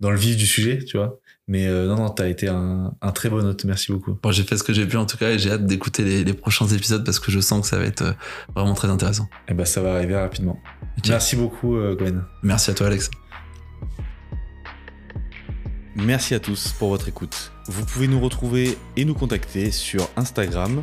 dans 0.00 0.10
le 0.10 0.16
vif 0.16 0.36
du 0.36 0.46
sujet, 0.46 0.78
tu 0.84 0.96
vois. 0.96 1.20
Mais 1.46 1.66
euh, 1.66 1.86
non 1.88 1.96
non, 1.96 2.08
t'as 2.08 2.28
été 2.28 2.48
un, 2.48 2.94
un 3.02 3.12
très 3.12 3.28
bon 3.28 3.44
hôte, 3.44 3.64
merci 3.64 3.92
beaucoup. 3.92 4.16
bon, 4.22 4.32
j'ai 4.32 4.44
fait 4.44 4.56
ce 4.56 4.62
que 4.62 4.72
j'ai 4.72 4.86
pu 4.86 4.96
en 4.96 5.04
tout 5.04 5.18
cas 5.18 5.30
et 5.30 5.38
j'ai 5.38 5.50
hâte 5.50 5.66
d'écouter 5.66 6.02
les, 6.02 6.24
les 6.24 6.32
prochains 6.32 6.66
épisodes 6.68 7.04
parce 7.04 7.20
que 7.20 7.30
je 7.30 7.38
sens 7.40 7.60
que 7.60 7.66
ça 7.66 7.76
va 7.78 7.84
être 7.84 8.02
euh, 8.02 8.12
vraiment 8.56 8.72
très 8.74 8.88
intéressant. 8.88 9.28
Et 9.48 9.54
ben 9.54 9.66
ça 9.66 9.82
va 9.82 9.94
arriver 9.94 10.16
rapidement. 10.16 10.58
Merci 11.06 11.36
beaucoup 11.36 11.76
euh, 11.76 11.94
Gwen. 11.96 12.22
Merci 12.42 12.70
à 12.70 12.74
toi, 12.74 12.86
Alex. 12.86 13.10
Merci 15.96 16.34
à 16.34 16.40
tous 16.40 16.72
pour 16.78 16.88
votre 16.88 17.08
écoute. 17.08 17.52
Vous 17.66 17.84
pouvez 17.84 18.08
nous 18.08 18.20
retrouver 18.20 18.76
et 18.96 19.04
nous 19.04 19.14
contacter 19.14 19.70
sur 19.70 20.08
Instagram 20.16 20.82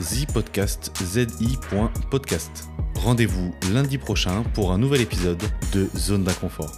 @zpodcast 0.00 0.92
zi.podcast. 1.02 2.68
Rendez-vous 2.94 3.54
lundi 3.72 3.98
prochain 3.98 4.44
pour 4.54 4.72
un 4.72 4.78
nouvel 4.78 5.02
épisode 5.02 5.42
de 5.72 5.88
Zone 5.96 6.24
d'inconfort. 6.24 6.72